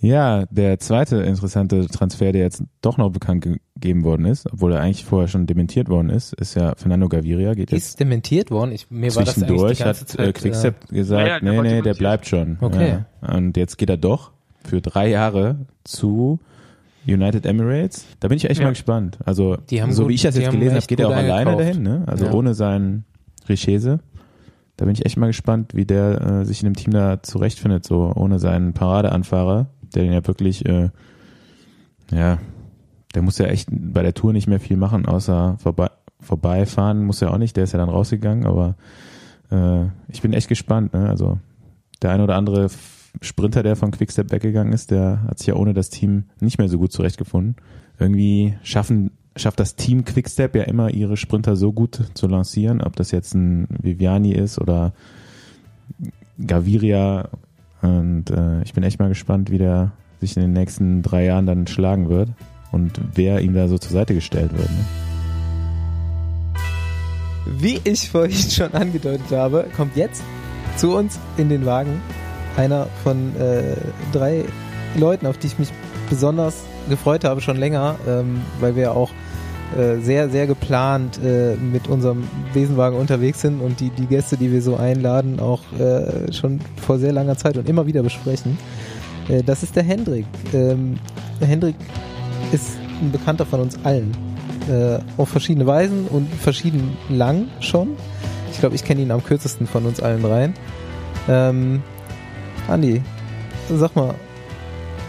Ja, 0.00 0.46
der 0.50 0.78
zweite 0.78 1.18
interessante 1.18 1.86
Transfer, 1.86 2.32
der 2.32 2.40
jetzt 2.42 2.64
doch 2.80 2.96
noch 2.96 3.10
bekannt 3.10 3.46
gegeben 3.74 4.02
worden 4.02 4.24
ist, 4.24 4.50
obwohl 4.50 4.72
er 4.72 4.80
eigentlich 4.80 5.04
vorher 5.04 5.28
schon 5.28 5.46
dementiert 5.46 5.90
worden 5.90 6.08
ist, 6.08 6.32
ist 6.32 6.54
ja 6.54 6.74
Fernando 6.76 7.08
Gaviria. 7.08 7.52
Geht 7.52 7.70
jetzt 7.70 7.88
Ist 7.88 8.00
dementiert 8.00 8.50
worden. 8.50 8.72
Ich, 8.72 8.90
mir 8.90 9.14
war 9.14 9.24
das 9.24 9.36
eigentlich 9.36 9.48
die 9.48 9.56
zwischendurch, 9.56 9.78
ganze 9.78 10.00
hat 10.00 10.08
Zeit, 10.08 10.28
äh, 10.28 10.32
Quickstep 10.32 10.88
gesagt, 10.88 11.28
Ja, 11.28 11.40
der 11.40 11.62
nee, 11.62 11.74
nee, 11.74 11.82
der 11.82 11.94
bleibt 11.94 12.26
schon. 12.26 12.56
Okay. 12.62 13.04
Ja. 13.20 13.36
Und 13.36 13.58
jetzt 13.58 13.76
geht 13.76 13.90
er 13.90 13.98
doch 13.98 14.32
für 14.64 14.80
drei 14.80 15.08
Jahre 15.08 15.66
zu 15.84 16.40
United 17.06 17.46
Emirates. 17.46 18.06
Da 18.20 18.28
bin 18.28 18.36
ich 18.36 18.48
echt 18.48 18.60
Ja. 18.60 18.66
mal 18.66 18.70
gespannt. 18.70 19.18
Also, 19.24 19.56
so 19.90 20.02
gut- 20.02 20.08
wie 20.10 20.14
ich 20.14 20.22
das 20.22 20.36
jetzt 20.36 20.50
gelesen 20.50 20.76
habe, 20.76 20.86
geht 20.86 21.00
er 21.00 21.08
auch 21.08 21.12
alleine 21.16 21.50
eingekauft. 21.50 21.60
dahin, 21.60 21.82
ne? 21.82 22.04
Also 22.06 22.26
Ja. 22.26 22.32
ohne 22.32 22.54
seinen 22.54 23.04
Richese. 23.48 24.00
Da 24.76 24.84
bin 24.86 24.94
ich 24.94 25.04
echt 25.04 25.16
mal 25.18 25.26
gespannt, 25.26 25.74
wie 25.74 25.84
der 25.84 26.20
äh, 26.20 26.44
sich 26.44 26.62
in 26.62 26.66
dem 26.66 26.76
Team 26.76 26.92
da 26.92 27.22
zurechtfindet, 27.22 27.84
so 27.86 28.12
ohne 28.14 28.38
seinen 28.38 28.72
Paradeanfahrer, 28.72 29.66
der 29.94 30.02
den 30.04 30.12
ja 30.12 30.26
wirklich, 30.26 30.64
äh, 30.66 30.90
ja, 32.12 32.38
der 33.14 33.22
muss 33.22 33.38
ja 33.38 33.46
echt 33.46 33.68
bei 33.70 34.02
der 34.02 34.14
Tour 34.14 34.32
nicht 34.32 34.46
mehr 34.46 34.60
viel 34.60 34.76
machen, 34.76 35.06
außer 35.06 35.56
vorbei, 35.58 35.88
vorbeifahren 36.20 37.04
muss 37.04 37.20
er 37.22 37.32
auch 37.32 37.38
nicht, 37.38 37.56
der 37.56 37.64
ist 37.64 37.72
ja 37.72 37.78
dann 37.78 37.88
rausgegangen, 37.88 38.46
aber 38.46 38.76
äh, 39.50 39.84
ich 40.08 40.22
bin 40.22 40.32
echt 40.32 40.48
gespannt, 40.48 40.92
ne? 40.92 41.08
Also 41.08 41.38
der 42.02 42.12
ein 42.12 42.20
oder 42.20 42.36
andere 42.36 42.68
Sprinter, 43.20 43.62
der 43.62 43.76
von 43.76 43.90
Quickstep 43.90 44.30
weggegangen 44.30 44.72
ist, 44.72 44.90
der 44.90 45.22
hat 45.26 45.38
sich 45.38 45.48
ja 45.48 45.54
ohne 45.54 45.74
das 45.74 45.90
Team 45.90 46.24
nicht 46.40 46.58
mehr 46.58 46.68
so 46.68 46.78
gut 46.78 46.92
zurechtgefunden. 46.92 47.56
Irgendwie 47.98 48.54
schaffen, 48.62 49.10
schafft 49.36 49.60
das 49.60 49.76
Team 49.76 50.04
Quickstep 50.04 50.54
ja 50.54 50.62
immer 50.62 50.90
ihre 50.90 51.16
Sprinter 51.16 51.56
so 51.56 51.72
gut 51.72 52.00
zu 52.14 52.26
lancieren, 52.28 52.80
ob 52.80 52.96
das 52.96 53.10
jetzt 53.10 53.34
ein 53.34 53.66
Viviani 53.82 54.32
ist 54.32 54.58
oder 54.58 54.92
Gaviria. 56.44 57.28
Und 57.82 58.30
äh, 58.30 58.62
ich 58.62 58.74
bin 58.74 58.84
echt 58.84 58.98
mal 58.98 59.08
gespannt, 59.08 59.50
wie 59.50 59.58
der 59.58 59.92
sich 60.20 60.36
in 60.36 60.42
den 60.42 60.52
nächsten 60.52 61.02
drei 61.02 61.24
Jahren 61.24 61.46
dann 61.46 61.66
schlagen 61.66 62.08
wird 62.08 62.30
und 62.72 63.00
wer 63.14 63.40
ihm 63.40 63.54
da 63.54 63.68
so 63.68 63.78
zur 63.78 63.92
Seite 63.92 64.14
gestellt 64.14 64.52
wird. 64.52 64.70
Ne? 64.70 64.84
Wie 67.58 67.80
ich 67.84 68.10
vorhin 68.10 68.50
schon 68.50 68.72
angedeutet 68.72 69.30
habe, 69.30 69.66
kommt 69.76 69.96
jetzt 69.96 70.22
zu 70.76 70.96
uns 70.96 71.18
in 71.36 71.48
den 71.48 71.66
Wagen 71.66 72.00
einer 72.60 72.86
von 73.02 73.34
äh, 73.36 73.76
drei 74.12 74.44
Leuten, 74.96 75.26
auf 75.26 75.38
die 75.38 75.46
ich 75.46 75.58
mich 75.58 75.70
besonders 76.10 76.56
gefreut 76.88 77.24
habe, 77.24 77.40
schon 77.40 77.56
länger, 77.56 77.96
ähm, 78.06 78.42
weil 78.60 78.76
wir 78.76 78.92
auch 78.92 79.10
äh, 79.78 79.98
sehr, 80.00 80.28
sehr 80.28 80.46
geplant 80.46 81.18
äh, 81.24 81.54
mit 81.54 81.88
unserem 81.88 82.24
Besenwagen 82.52 82.98
unterwegs 82.98 83.40
sind 83.40 83.60
und 83.60 83.80
die, 83.80 83.90
die 83.90 84.06
Gäste, 84.06 84.36
die 84.36 84.52
wir 84.52 84.60
so 84.60 84.76
einladen, 84.76 85.40
auch 85.40 85.60
äh, 85.78 86.32
schon 86.32 86.60
vor 86.76 86.98
sehr 86.98 87.12
langer 87.12 87.36
Zeit 87.36 87.56
und 87.56 87.68
immer 87.68 87.86
wieder 87.86 88.02
besprechen. 88.02 88.58
Äh, 89.28 89.42
das 89.42 89.62
ist 89.62 89.76
der 89.76 89.84
Hendrik. 89.84 90.26
Ähm, 90.52 90.98
der 91.40 91.48
Hendrik 91.48 91.76
ist 92.52 92.76
ein 93.00 93.12
Bekannter 93.12 93.46
von 93.46 93.60
uns 93.60 93.78
allen 93.84 94.14
äh, 94.68 94.98
auf 95.16 95.28
verschiedene 95.28 95.66
Weisen 95.66 96.06
und 96.08 96.28
verschieden 96.34 96.96
lang 97.08 97.46
schon. 97.60 97.90
Ich 98.52 98.58
glaube, 98.60 98.74
ich 98.74 98.84
kenne 98.84 99.00
ihn 99.00 99.12
am 99.12 99.24
kürzesten 99.24 99.66
von 99.66 99.86
uns 99.86 100.00
allen 100.00 100.22
dreien. 100.22 100.54
Ähm, 101.28 101.82
Andi, 102.70 103.02
sag 103.68 103.96
mal, 103.96 104.14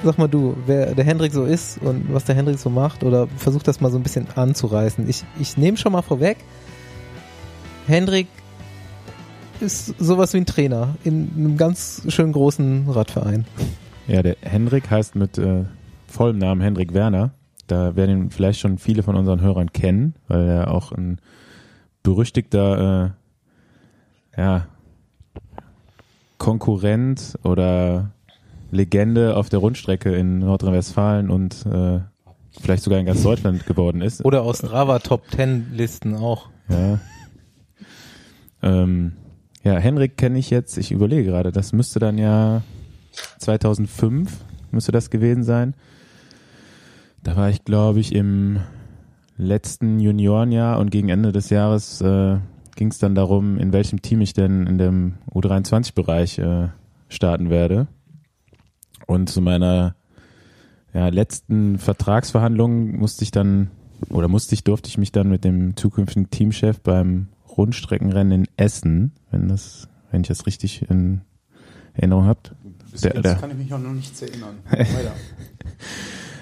sag 0.03 0.17
mal 0.17 0.27
du, 0.27 0.57
wer 0.65 0.95
der 0.95 1.05
Hendrik 1.05 1.31
so 1.31 1.45
ist 1.45 1.77
und 1.77 2.11
was 2.11 2.25
der 2.25 2.33
Hendrik 2.33 2.57
so 2.57 2.71
macht 2.71 3.03
oder 3.03 3.27
versuch 3.37 3.61
das 3.61 3.79
mal 3.79 3.91
so 3.91 3.97
ein 3.97 4.03
bisschen 4.03 4.25
anzureißen. 4.35 5.07
Ich, 5.07 5.23
ich 5.39 5.57
nehme 5.57 5.77
schon 5.77 5.91
mal 5.91 6.01
vorweg, 6.01 6.37
Hendrik 7.85 8.27
ist 9.59 9.93
sowas 9.99 10.33
wie 10.33 10.37
ein 10.37 10.47
Trainer 10.47 10.95
in 11.03 11.29
einem 11.35 11.57
ganz 11.57 12.01
schön 12.07 12.31
großen 12.31 12.89
Radverein. 12.89 13.45
Ja, 14.07 14.23
der 14.23 14.37
Hendrik 14.41 14.89
heißt 14.89 15.15
mit 15.15 15.37
äh, 15.37 15.65
vollem 16.07 16.39
Namen 16.39 16.61
Hendrik 16.61 16.95
Werner. 16.95 17.31
Da 17.67 17.95
werden 17.95 18.23
ihn 18.23 18.31
vielleicht 18.31 18.59
schon 18.59 18.79
viele 18.79 19.03
von 19.03 19.15
unseren 19.15 19.39
Hörern 19.39 19.71
kennen, 19.71 20.15
weil 20.27 20.47
er 20.47 20.71
auch 20.71 20.91
ein 20.91 21.19
berüchtigter 22.01 23.13
äh, 24.35 24.41
ja, 24.41 24.67
Konkurrent 26.41 27.37
oder 27.43 28.13
Legende 28.71 29.37
auf 29.37 29.49
der 29.49 29.59
Rundstrecke 29.59 30.15
in 30.15 30.39
Nordrhein-Westfalen 30.39 31.29
und 31.29 31.67
äh, 31.67 31.99
vielleicht 32.59 32.81
sogar 32.81 32.99
in 32.99 33.05
ganz 33.05 33.21
Deutschland 33.21 33.67
geworden 33.67 34.01
ist. 34.01 34.25
Oder 34.25 34.41
aus 34.41 34.57
Strava 34.57 34.97
Top 34.97 35.29
Ten 35.29 35.67
Listen 35.71 36.15
auch. 36.15 36.49
Ja. 36.67 36.99
Ähm, 38.63 39.11
ja, 39.63 39.75
Henrik 39.77 40.17
kenne 40.17 40.39
ich 40.39 40.49
jetzt, 40.49 40.79
ich 40.79 40.91
überlege 40.91 41.25
gerade, 41.25 41.51
das 41.51 41.73
müsste 41.73 41.99
dann 41.99 42.17
ja 42.17 42.63
2005 43.37 44.31
müsste 44.71 44.91
das 44.91 45.11
gewesen 45.11 45.43
sein. 45.43 45.75
Da 47.21 47.35
war 47.35 47.51
ich, 47.51 47.65
glaube 47.65 47.99
ich, 47.99 48.15
im 48.15 48.61
letzten 49.37 49.99
Juniorenjahr 49.99 50.79
und 50.79 50.89
gegen 50.89 51.09
Ende 51.09 51.31
des 51.31 51.51
Jahres 51.51 52.01
äh, 52.01 52.39
ging 52.75 52.89
es 52.89 52.97
dann 52.99 53.15
darum, 53.15 53.57
in 53.57 53.73
welchem 53.73 54.01
Team 54.01 54.21
ich 54.21 54.33
denn 54.33 54.65
in 54.67 54.77
dem 54.77 55.13
U23-Bereich 55.31 56.39
äh, 56.39 56.69
starten 57.09 57.49
werde. 57.49 57.87
Und 59.07 59.29
zu 59.29 59.41
meiner 59.41 59.95
ja, 60.93 61.07
letzten 61.09 61.77
Vertragsverhandlung 61.77 62.97
musste 62.97 63.23
ich 63.23 63.31
dann, 63.31 63.71
oder 64.09 64.27
musste 64.27 64.55
ich, 64.55 64.63
durfte 64.63 64.89
ich 64.89 64.97
mich 64.97 65.11
dann 65.11 65.29
mit 65.29 65.43
dem 65.43 65.75
zukünftigen 65.75 66.29
Teamchef 66.29 66.79
beim 66.81 67.27
Rundstreckenrennen 67.57 68.31
in 68.43 68.47
Essen, 68.57 69.11
wenn 69.29 69.47
das, 69.47 69.87
wenn 70.11 70.21
ich 70.21 70.27
das 70.27 70.45
richtig 70.45 70.89
in 70.89 71.21
Erinnerung 71.93 72.25
habt. 72.25 72.53
Bis 72.91 73.01
Der- 73.01 73.13
jetzt 73.15 73.25
der- 73.25 73.35
kann 73.35 73.51
ich 73.51 73.57
mich 73.57 73.73
auch 73.73 73.79
noch 73.79 73.93
nichts 73.93 74.21
erinnern. 74.21 74.55
Weiter. 74.69 75.13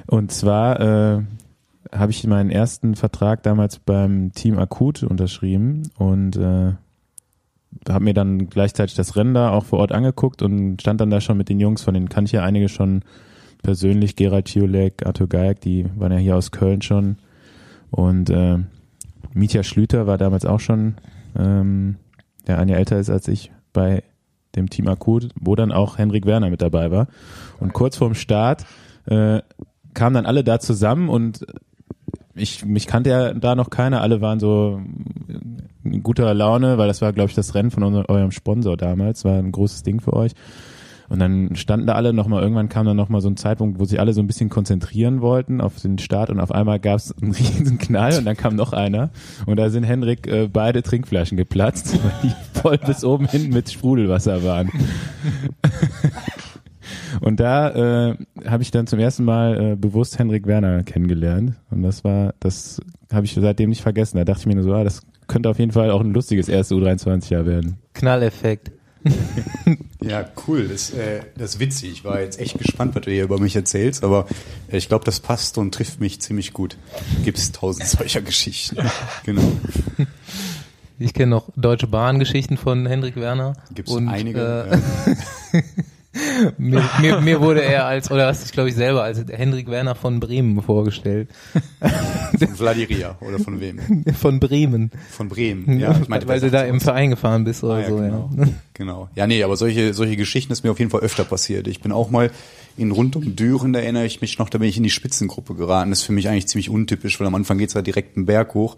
Und 0.08 0.32
zwar 0.32 0.80
äh, 1.18 1.22
habe 1.92 2.12
ich 2.12 2.26
meinen 2.28 2.52
ersten 2.52 2.96
Vertrag 2.96 3.44
damals 3.44 3.80
beim 3.80 4.32
Team 4.34 4.60
Akut 4.60 5.04
unterschrieben 5.04 5.90
und 5.98 6.36
äh, 6.38 6.74
habe 7.88 8.04
mir 8.04 8.14
dann 8.14 8.50
gleichzeitig 8.50 8.96
das 8.96 9.16
Rennen 9.16 9.34
da 9.34 9.52
auch 9.52 9.66
vor 9.66 9.80
Ort 9.80 9.92
angeguckt 9.92 10.42
und 10.42 10.82
stand 10.82 11.02
dann 11.02 11.10
da 11.10 11.22
schon 11.22 11.38
mit 11.38 11.50
den 11.50 11.60
Jungs, 11.60 11.82
von 11.82 11.94
denen 11.94 12.10
kannte 12.10 12.30
ich 12.30 12.34
ja 12.34 12.44
einige 12.44 12.70
schon 12.70 13.04
persönlich, 13.62 14.16
Gerald 14.16 14.48
Ciolek, 14.48 15.06
Arthur 15.06 15.28
Geig, 15.28 15.62
die 15.62 15.86
waren 15.96 16.12
ja 16.12 16.18
hier 16.18 16.36
aus 16.38 16.52
Köln 16.52 16.82
schon. 16.82 17.18
Und 17.92 18.30
äh, 18.30 18.60
Mitya 19.34 19.64
Schlüter 19.64 20.08
war 20.08 20.18
damals 20.18 20.46
auch 20.46 20.60
schon, 20.60 20.96
ähm, 21.38 21.98
der 22.48 22.60
ein 22.60 22.70
Jahr 22.70 22.80
älter 22.80 23.00
ist 23.00 23.10
als 23.10 23.28
ich, 23.28 23.52
bei 23.74 24.04
dem 24.56 24.70
Team 24.70 24.88
Akut, 24.88 25.30
wo 25.40 25.56
dann 25.56 25.72
auch 25.72 25.98
Henrik 25.98 26.26
Werner 26.26 26.50
mit 26.50 26.62
dabei 26.62 26.92
war. 26.92 27.08
Und 27.60 27.74
kurz 27.74 27.98
vorm 27.98 28.16
Start 28.16 28.66
äh, 29.06 29.42
kamen 29.94 30.14
dann 30.14 30.26
alle 30.26 30.44
da 30.44 30.60
zusammen 30.60 31.10
und 31.10 31.46
ich, 32.40 32.66
mich 32.66 32.88
kannte 32.88 33.10
ja 33.10 33.34
da 33.34 33.56
noch 33.56 33.70
keiner, 33.70 34.02
alle 34.02 34.22
waren 34.22 34.40
so 34.40 34.82
in 35.84 36.04
guter 36.04 36.34
Laune, 36.34 36.78
weil 36.78 36.88
das 36.88 37.02
war, 37.02 37.14
glaube 37.14 37.30
ich, 37.30 37.36
das 37.36 37.56
Rennen 37.56 37.72
von 37.72 37.84
unser, 37.84 38.10
eurem 38.10 38.32
Sponsor 38.32 38.78
damals, 38.78 39.26
war 39.26 39.38
ein 39.38 39.52
großes 39.52 39.84
Ding 39.84 40.00
für 40.00 40.14
euch. 40.14 40.34
Und 41.10 41.18
dann 41.18 41.56
standen 41.56 41.88
da 41.88 41.94
alle 41.94 42.14
nochmal, 42.14 42.44
irgendwann 42.44 42.70
kam 42.70 42.86
dann 42.86 42.96
nochmal 42.96 43.22
so 43.22 43.30
ein 43.30 43.36
Zeitpunkt, 43.36 43.80
wo 43.80 43.86
sich 43.86 44.00
alle 44.00 44.14
so 44.14 44.22
ein 44.22 44.28
bisschen 44.28 44.50
konzentrieren 44.50 45.22
wollten 45.22 45.60
auf 45.60 45.82
den 45.82 45.98
Start 45.98 46.30
und 46.30 46.40
auf 46.40 46.52
einmal 46.52 46.80
gab 46.80 46.98
es 46.98 47.16
einen 47.20 47.32
riesen 47.36 47.80
Knall 47.80 48.20
und 48.20 48.26
dann 48.26 48.38
kam 48.38 48.56
noch 48.56 48.74
einer 48.74 49.10
und 49.48 49.58
da 49.58 49.72
sind 49.72 49.84
Henrik 49.84 50.28
äh, 50.28 50.48
beide 50.48 50.84
Trinkflaschen 50.84 51.36
geplatzt, 51.36 51.98
weil 52.04 52.14
die 52.24 52.60
voll 52.60 52.78
bis 52.78 53.04
oben 53.04 53.28
hin 53.28 53.50
mit 53.50 53.72
Sprudelwasser 53.72 54.44
waren. 54.44 54.70
Und 57.22 57.40
da 57.40 58.10
äh, 58.10 58.16
habe 58.46 58.64
ich 58.64 58.72
dann 58.72 58.88
zum 58.88 59.00
ersten 59.00 59.24
Mal 59.24 59.72
äh, 59.72 59.76
bewusst 59.76 60.20
Henrik 60.20 60.48
Werner 60.48 60.84
kennengelernt. 60.84 61.56
Und 61.72 61.84
das 61.84 62.04
war, 62.04 62.34
das 62.40 62.82
habe 63.12 63.26
ich 63.26 63.34
seitdem 63.34 63.70
nicht 63.70 63.82
vergessen. 63.82 64.18
Da 64.18 64.26
dachte 64.26 64.42
ich 64.42 64.46
mir 64.46 64.56
nur 64.56 64.64
so, 64.64 64.74
ah, 64.74 64.84
das 64.84 65.02
könnte 65.28 65.50
auf 65.50 65.60
jeden 65.60 65.72
Fall 65.72 65.92
auch 65.92 66.02
ein 66.02 66.14
lustiges 66.14 66.50
erstes 66.50 66.78
U23-Jahr 66.78 67.46
werden. 67.46 67.78
Knalleffekt. 67.94 68.72
Ja, 70.02 70.26
cool. 70.48 70.68
Das, 70.68 70.92
äh, 70.92 71.22
das 71.38 71.56
ist 71.56 71.60
witzig. 71.60 71.92
Ich 71.92 72.04
war 72.06 72.22
jetzt 72.22 72.40
echt 72.40 72.58
gespannt, 72.58 72.96
was 72.96 73.04
du 73.04 73.12
hier 73.12 73.24
über 73.24 73.40
mich 73.40 73.56
erzählst, 73.56 74.04
aber 74.04 74.28
äh, 74.72 74.78
ich 74.78 74.88
glaube, 74.88 75.04
das 75.04 75.20
passt 75.20 75.58
und 75.58 75.74
trifft 75.74 76.00
mich 76.00 76.22
ziemlich 76.22 76.54
gut. 76.54 76.78
Gibt 77.24 77.38
es 77.38 77.52
tausend 77.52 77.86
solcher 77.86 78.22
Geschichten. 78.22 78.78
Genau. 79.26 79.44
Ich 80.98 81.14
kenne 81.14 81.32
noch 81.32 81.50
Deutsche 81.56 81.88
Bahn-Geschichten 81.88 82.58
von 82.58 82.86
Hendrik 82.86 83.16
Werner. 83.16 83.54
Gibt 83.74 83.90
es 83.90 83.96
einige. 83.96 84.68
Äh, 85.54 85.62
mir, 86.58 86.84
mir, 87.02 87.22
mir 87.22 87.40
wurde 87.42 87.62
er 87.62 87.86
als, 87.86 88.10
oder 88.10 88.26
hast 88.28 88.42
du 88.42 88.46
dich, 88.46 88.54
glaube 88.54 88.70
ich, 88.70 88.76
selber 88.76 89.04
als 89.04 89.24
Hendrik 89.30 89.70
Werner 89.70 89.94
von 89.96 90.20
Bremen 90.20 90.62
vorgestellt. 90.62 91.30
Von 92.38 92.56
Vladiria 92.56 93.18
oder 93.22 93.38
von 93.40 93.60
wem? 93.62 93.80
Von 94.14 94.40
Bremen. 94.40 94.92
Von 95.12 95.30
Bremen. 95.30 95.80
Ja, 95.80 95.98
ich 96.02 96.08
meinte, 96.08 96.28
Weil 96.28 96.40
du 96.40 96.50
da 96.50 96.64
im? 96.64 96.82
Verein 96.82 97.10
gefahren 97.12 97.44
bist 97.44 97.64
oder 97.64 97.76
Ah, 97.76 97.82
ja, 97.82 97.90
so, 97.90 97.96
genau. 97.98 98.30
ja. 98.38 98.44
Genau. 98.74 99.10
Ja, 99.16 99.28
nee, 99.28 99.44
aber 99.44 99.56
solche, 99.58 99.94
solche 99.94 100.16
Geschichten 100.16 100.52
ist 100.54 100.64
mir 100.64 100.72
auf 100.72 100.80
jeden 100.80 100.90
Fall 100.92 101.02
öfter 101.02 101.26
passiert. 101.26 101.68
Ich 101.68 101.82
bin 101.82 101.92
auch 101.92 102.10
mal 102.10 102.32
in 102.78 102.92
rund 102.92 103.16
um 103.16 103.36
Düren, 103.36 103.74
da 103.74 103.80
erinnere 103.80 104.06
ich 104.06 104.22
mich 104.22 104.40
noch, 104.40 104.50
da 104.50 104.58
bin 104.58 104.70
ich 104.70 104.78
in 104.78 104.84
die 104.84 104.90
Spitzengruppe 104.90 105.54
geraten. 105.56 105.90
Das 105.90 106.00
ist 106.00 106.06
für 106.06 106.14
mich 106.14 106.30
eigentlich 106.30 106.48
ziemlich 106.48 106.70
untypisch, 106.70 107.20
weil 107.20 107.28
am 107.28 107.36
Anfang 107.36 107.58
geht's 107.58 107.74
da 107.74 107.82
direkt 107.82 108.16
einen 108.18 108.26
Berg 108.26 108.54
hoch. 108.54 108.78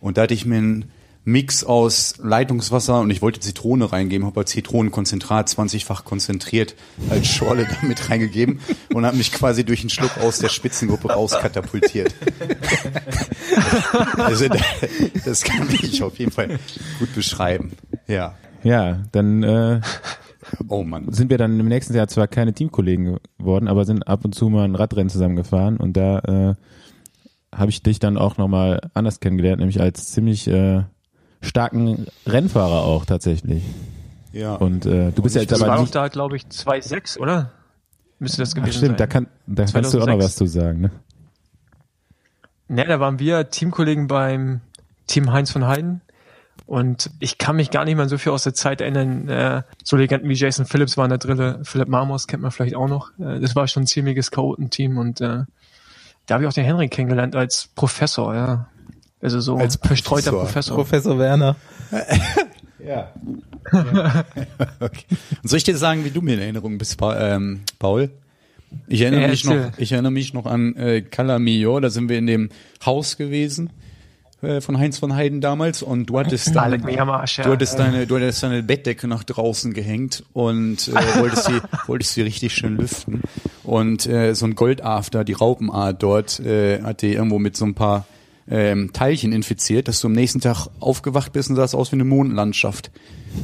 Und 0.00 0.18
da 0.18 0.22
hatte 0.22 0.34
ich 0.34 0.44
mir 0.46 0.58
einen 0.58 0.84
Mix 1.24 1.64
aus 1.64 2.14
Leitungswasser 2.22 3.00
und 3.00 3.10
ich 3.10 3.20
wollte 3.20 3.40
Zitrone 3.40 3.92
reingeben, 3.92 4.26
habe 4.26 4.40
halt 4.40 4.48
Zitronenkonzentrat 4.48 5.48
20-fach 5.48 6.04
konzentriert 6.04 6.74
als 7.10 7.26
Schorle 7.26 7.66
damit 7.80 8.08
reingegeben 8.08 8.60
und 8.94 9.04
habe 9.04 9.16
mich 9.16 9.32
quasi 9.32 9.64
durch 9.64 9.80
einen 9.80 9.90
Schluck 9.90 10.16
aus 10.18 10.38
der 10.38 10.48
Spitzengruppe 10.48 11.12
rauskatapultiert. 11.12 12.14
also 14.16 14.46
das 15.24 15.42
kann 15.42 15.68
ich 15.82 16.02
auf 16.02 16.18
jeden 16.18 16.32
Fall 16.32 16.58
gut 16.98 17.14
beschreiben. 17.14 17.72
Ja. 18.06 18.34
Ja, 18.62 19.02
dann 19.12 19.42
äh, 19.42 19.80
Oh 20.68 20.82
Mann. 20.82 21.12
sind 21.12 21.30
wir 21.30 21.38
dann 21.38 21.60
im 21.60 21.68
nächsten 21.68 21.94
Jahr 21.94 22.08
zwar 22.08 22.28
keine 22.28 22.52
Teamkollegen 22.52 23.18
geworden, 23.38 23.68
aber 23.68 23.84
sind 23.84 24.08
ab 24.08 24.24
und 24.24 24.34
zu 24.34 24.48
mal 24.48 24.64
ein 24.64 24.74
Radrennen 24.74 25.10
zusammengefahren 25.10 25.76
und 25.76 25.96
da 25.96 26.18
äh, 26.20 26.54
habe 27.54 27.70
ich 27.70 27.82
dich 27.82 27.98
dann 27.98 28.16
auch 28.16 28.38
nochmal 28.38 28.80
anders 28.94 29.20
kennengelernt, 29.20 29.60
nämlich 29.60 29.80
als 29.80 30.12
ziemlich 30.12 30.48
äh, 30.48 30.82
starken 31.40 32.06
Rennfahrer 32.26 32.84
auch 32.84 33.04
tatsächlich. 33.04 33.62
Ja. 34.32 34.54
Und 34.54 34.86
äh, 34.86 35.10
du 35.12 35.22
bist 35.22 35.34
ja 35.34 35.42
jetzt 35.42 35.52
Das 35.52 35.62
aber 35.62 35.72
war 35.72 35.80
nicht. 35.80 35.94
da, 35.94 36.08
glaube 36.08 36.36
ich, 36.36 36.44
2,6, 36.44 37.18
oder? 37.18 37.52
Müsste 38.18 38.42
das 38.42 38.50
Ach 38.52 38.56
gewesen 38.56 38.78
stimmt, 38.78 39.00
da, 39.00 39.04
sein. 39.04 39.08
kann, 39.08 39.26
da 39.46 39.64
kannst 39.64 39.94
du 39.94 39.98
auch 39.98 40.06
noch 40.06 40.18
2006. 40.18 40.24
was 40.24 40.36
zu 40.36 40.46
sagen. 40.46 40.80
Ne? 40.82 40.90
Ne, 42.68 42.84
da 42.86 43.00
waren 43.00 43.18
wir 43.18 43.50
Teamkollegen 43.50 44.06
beim 44.06 44.60
Team 45.06 45.32
Heinz 45.32 45.50
von 45.50 45.66
Heiden. 45.66 46.02
Und 46.66 47.10
ich 47.18 47.38
kann 47.38 47.56
mich 47.56 47.70
gar 47.72 47.84
nicht 47.84 47.96
mehr 47.96 48.08
so 48.08 48.16
viel 48.16 48.30
aus 48.30 48.44
der 48.44 48.54
Zeit 48.54 48.80
erinnern. 48.80 49.28
Äh, 49.28 49.62
so 49.82 49.96
Legenden 49.96 50.28
wie 50.28 50.34
Jason 50.34 50.66
Phillips 50.66 50.96
waren 50.96 51.10
da 51.10 51.16
Drille. 51.16 51.58
Philipp 51.64 51.88
Marmos 51.88 52.28
kennt 52.28 52.42
man 52.42 52.52
vielleicht 52.52 52.76
auch 52.76 52.86
noch. 52.88 53.10
Äh, 53.18 53.40
das 53.40 53.56
war 53.56 53.66
schon 53.66 53.82
ein 53.84 53.86
ziemliches 53.86 54.30
Chaotenteam. 54.30 54.98
Und 54.98 55.20
äh, 55.20 55.44
da 56.26 56.34
habe 56.34 56.44
ich 56.44 56.48
auch 56.48 56.52
den 56.52 56.64
Henrik 56.64 56.92
kennengelernt 56.92 57.34
als 57.34 57.68
Professor. 57.74 58.34
Ja. 58.36 58.68
Also 59.22 59.40
so 59.40 59.56
Als 59.56 59.76
verstreuter 59.76 60.32
Professor. 60.32 60.76
Professor. 60.76 61.18
Werner. 61.18 61.56
Ja. 62.82 63.12
okay. 64.80 65.04
Und 65.42 65.48
soll 65.48 65.58
ich 65.58 65.64
dir 65.64 65.76
sagen, 65.76 66.04
wie 66.04 66.10
du 66.10 66.22
mir 66.22 66.32
in 66.34 66.40
Erinnerung 66.40 66.78
bist, 66.78 66.96
ähm, 67.02 67.60
Paul? 67.78 68.10
Ich 68.86 69.02
erinnere 69.02 69.28
mich 69.28 69.44
noch, 69.44 69.78
ich 69.78 69.92
erinnere 69.92 70.12
mich 70.12 70.32
noch 70.32 70.46
an 70.46 70.74
äh, 70.76 71.02
Calamio, 71.02 71.78
da 71.80 71.90
sind 71.90 72.08
wir 72.08 72.18
in 72.18 72.26
dem 72.26 72.48
Haus 72.84 73.16
gewesen 73.16 73.70
äh, 74.42 74.60
von 74.60 74.78
Heinz 74.78 74.98
von 74.98 75.14
Heiden 75.14 75.40
damals 75.40 75.82
und 75.82 76.06
du 76.06 76.18
hattest 76.18 76.54
deine, 76.56 76.78
du 76.78 77.52
hattest 77.52 77.78
deine, 77.78 78.06
du 78.06 78.16
hattest 78.16 78.42
deine 78.42 78.62
Bettdecke 78.62 79.08
nach 79.08 79.24
draußen 79.24 79.74
gehängt 79.74 80.24
und 80.32 80.88
äh, 80.88 81.20
wolltest 81.20 81.44
sie, 81.46 81.60
wolltest 81.86 82.14
sie 82.14 82.22
richtig 82.22 82.54
schön 82.54 82.76
lüften 82.76 83.22
und 83.64 84.06
äh, 84.06 84.34
so 84.34 84.46
ein 84.46 84.54
Goldafter, 84.54 85.24
die 85.24 85.32
Raupenart 85.32 86.02
dort, 86.02 86.40
äh, 86.40 86.82
hat 86.82 87.02
die 87.02 87.12
irgendwo 87.12 87.38
mit 87.38 87.56
so 87.56 87.64
ein 87.64 87.74
paar 87.74 88.06
ähm, 88.50 88.92
Teilchen 88.92 89.32
infiziert, 89.32 89.88
dass 89.88 90.00
du 90.00 90.08
am 90.08 90.12
nächsten 90.12 90.40
Tag 90.40 90.66
aufgewacht 90.80 91.32
bist 91.32 91.50
und 91.50 91.56
sahst 91.56 91.74
aus 91.74 91.92
wie 91.92 91.96
eine 91.96 92.04
Mondlandschaft. 92.04 92.90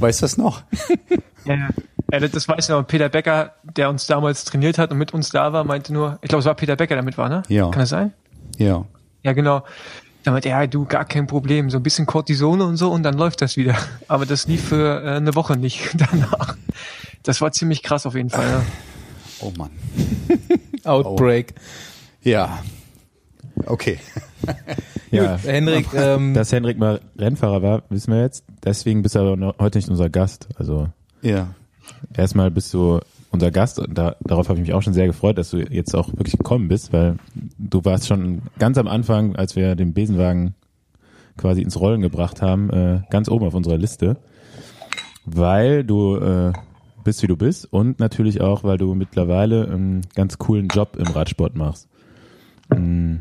Weißt 0.01 0.21
du 0.21 0.25
das 0.25 0.37
noch? 0.37 0.63
Ja, 1.45 1.55
ja. 1.55 1.69
Ja, 2.13 2.21
das- 2.21 2.49
weiß 2.49 2.65
ich 2.65 2.69
noch. 2.69 2.87
Peter 2.87 3.09
Becker, 3.09 3.55
der 3.65 3.89
uns 3.91 4.07
damals 4.07 4.45
trainiert 4.45 4.79
hat 4.79 4.91
und 4.93 4.99
mit 4.99 5.13
uns 5.15 5.31
da 5.31 5.53
war, 5.53 5.65
meinte 5.65 5.93
nur, 5.93 6.19
ich 6.23 6.29
glaube, 6.29 6.41
es 6.41 6.47
war 6.47 6.55
Peter 6.55 6.77
Becker, 6.77 6.95
der 6.95 7.03
mit 7.05 7.19
war, 7.19 7.29
ne? 7.29 7.43
Ja. 7.49 7.69
Kann 7.71 7.81
das 7.81 7.89
sein? 7.89 8.13
Ja. 8.59 8.85
Ja, 9.23 9.33
genau. 9.33 9.63
Da 10.23 10.33
meinte 10.33 10.49
er, 10.49 10.61
ja, 10.63 10.67
du, 10.67 10.85
gar 10.87 11.05
kein 11.05 11.27
Problem. 11.29 11.71
So 11.71 11.79
ein 11.79 11.83
bisschen 11.83 12.07
Cortisone 12.07 12.65
und 12.65 12.77
so 12.77 12.91
und 12.93 13.03
dann 13.05 13.15
läuft 13.17 13.43
das 13.43 13.57
wieder. 13.57 13.77
Aber 14.09 14.25
das 14.27 14.47
lief 14.47 14.69
für 14.69 15.03
äh, 15.05 15.17
eine 15.17 15.35
Woche 15.35 15.57
nicht 15.57 15.91
danach. 15.95 16.57
Das 17.23 17.41
war 17.41 17.51
ziemlich 17.53 17.83
krass 17.83 18.07
auf 18.07 18.15
jeden 18.15 18.31
Fall. 18.31 18.47
Ja. 18.49 18.63
Oh 19.41 19.53
Mann. 19.57 19.71
Outbreak. 20.85 21.55
Ja. 22.23 22.61
Okay. 23.67 23.99
Ja, 25.13 25.37
Henrik, 25.39 25.87
ähm, 25.95 26.35
dass 26.35 26.53
Henrik 26.53 26.79
mal 26.79 27.01
Rennfahrer 27.17 27.63
war, 27.63 27.83
wissen 27.91 28.13
wir 28.13 28.21
jetzt. 28.23 28.45
Deswegen 28.65 29.03
bist 29.03 29.15
du 29.15 29.21
aber 29.21 29.55
heute 29.59 29.79
nicht 29.79 29.89
unser 29.89 30.11
Gast. 30.11 30.49
Also 30.57 30.89
Ja. 31.23 31.55
erstmal 32.15 32.51
bist 32.51 32.75
du 32.75 32.99
unser 33.31 33.51
Gast 33.53 33.79
und 33.79 33.97
da, 33.97 34.17
darauf 34.21 34.49
habe 34.49 34.59
ich 34.59 34.67
mich 34.67 34.75
auch 34.75 34.83
schon 34.83 34.93
sehr 34.95 35.07
gefreut, 35.07 35.39
dass 35.39 35.51
du 35.51 35.59
jetzt 35.59 35.95
auch 35.95 36.09
wirklich 36.09 36.37
gekommen 36.37 36.67
bist, 36.69 36.93
weil 36.93 37.17
du 37.57 37.85
warst 37.85 38.09
schon 38.09 38.43
ganz 38.59 38.79
am 38.79 38.89
Anfang, 38.89 39.37
als 39.37 39.55
wir 39.57 39.77
den 39.77 39.95
Besenwagen 39.95 40.55
quasi 41.37 41.63
ins 41.63 41.79
Rollen 41.81 42.01
gebracht 42.03 42.43
haben, 42.43 42.69
äh, 42.71 43.01
ganz 43.09 43.29
oben 43.29 43.47
auf 43.47 43.55
unserer 43.55 43.79
Liste, 43.79 44.17
weil 45.25 45.85
du 45.85 46.17
äh, 46.17 46.53
bist, 47.05 47.23
wie 47.23 47.27
du 47.29 47.37
bist 47.37 47.73
und 47.73 48.01
natürlich 48.01 48.41
auch, 48.41 48.65
weil 48.65 48.77
du 48.77 48.95
mittlerweile 48.95 49.67
einen 49.69 50.03
ganz 50.15 50.37
coolen 50.39 50.69
Job 50.69 50.97
im 50.99 51.07
Radsport 51.07 51.55
machst. 51.57 51.89
Mm, 52.75 53.17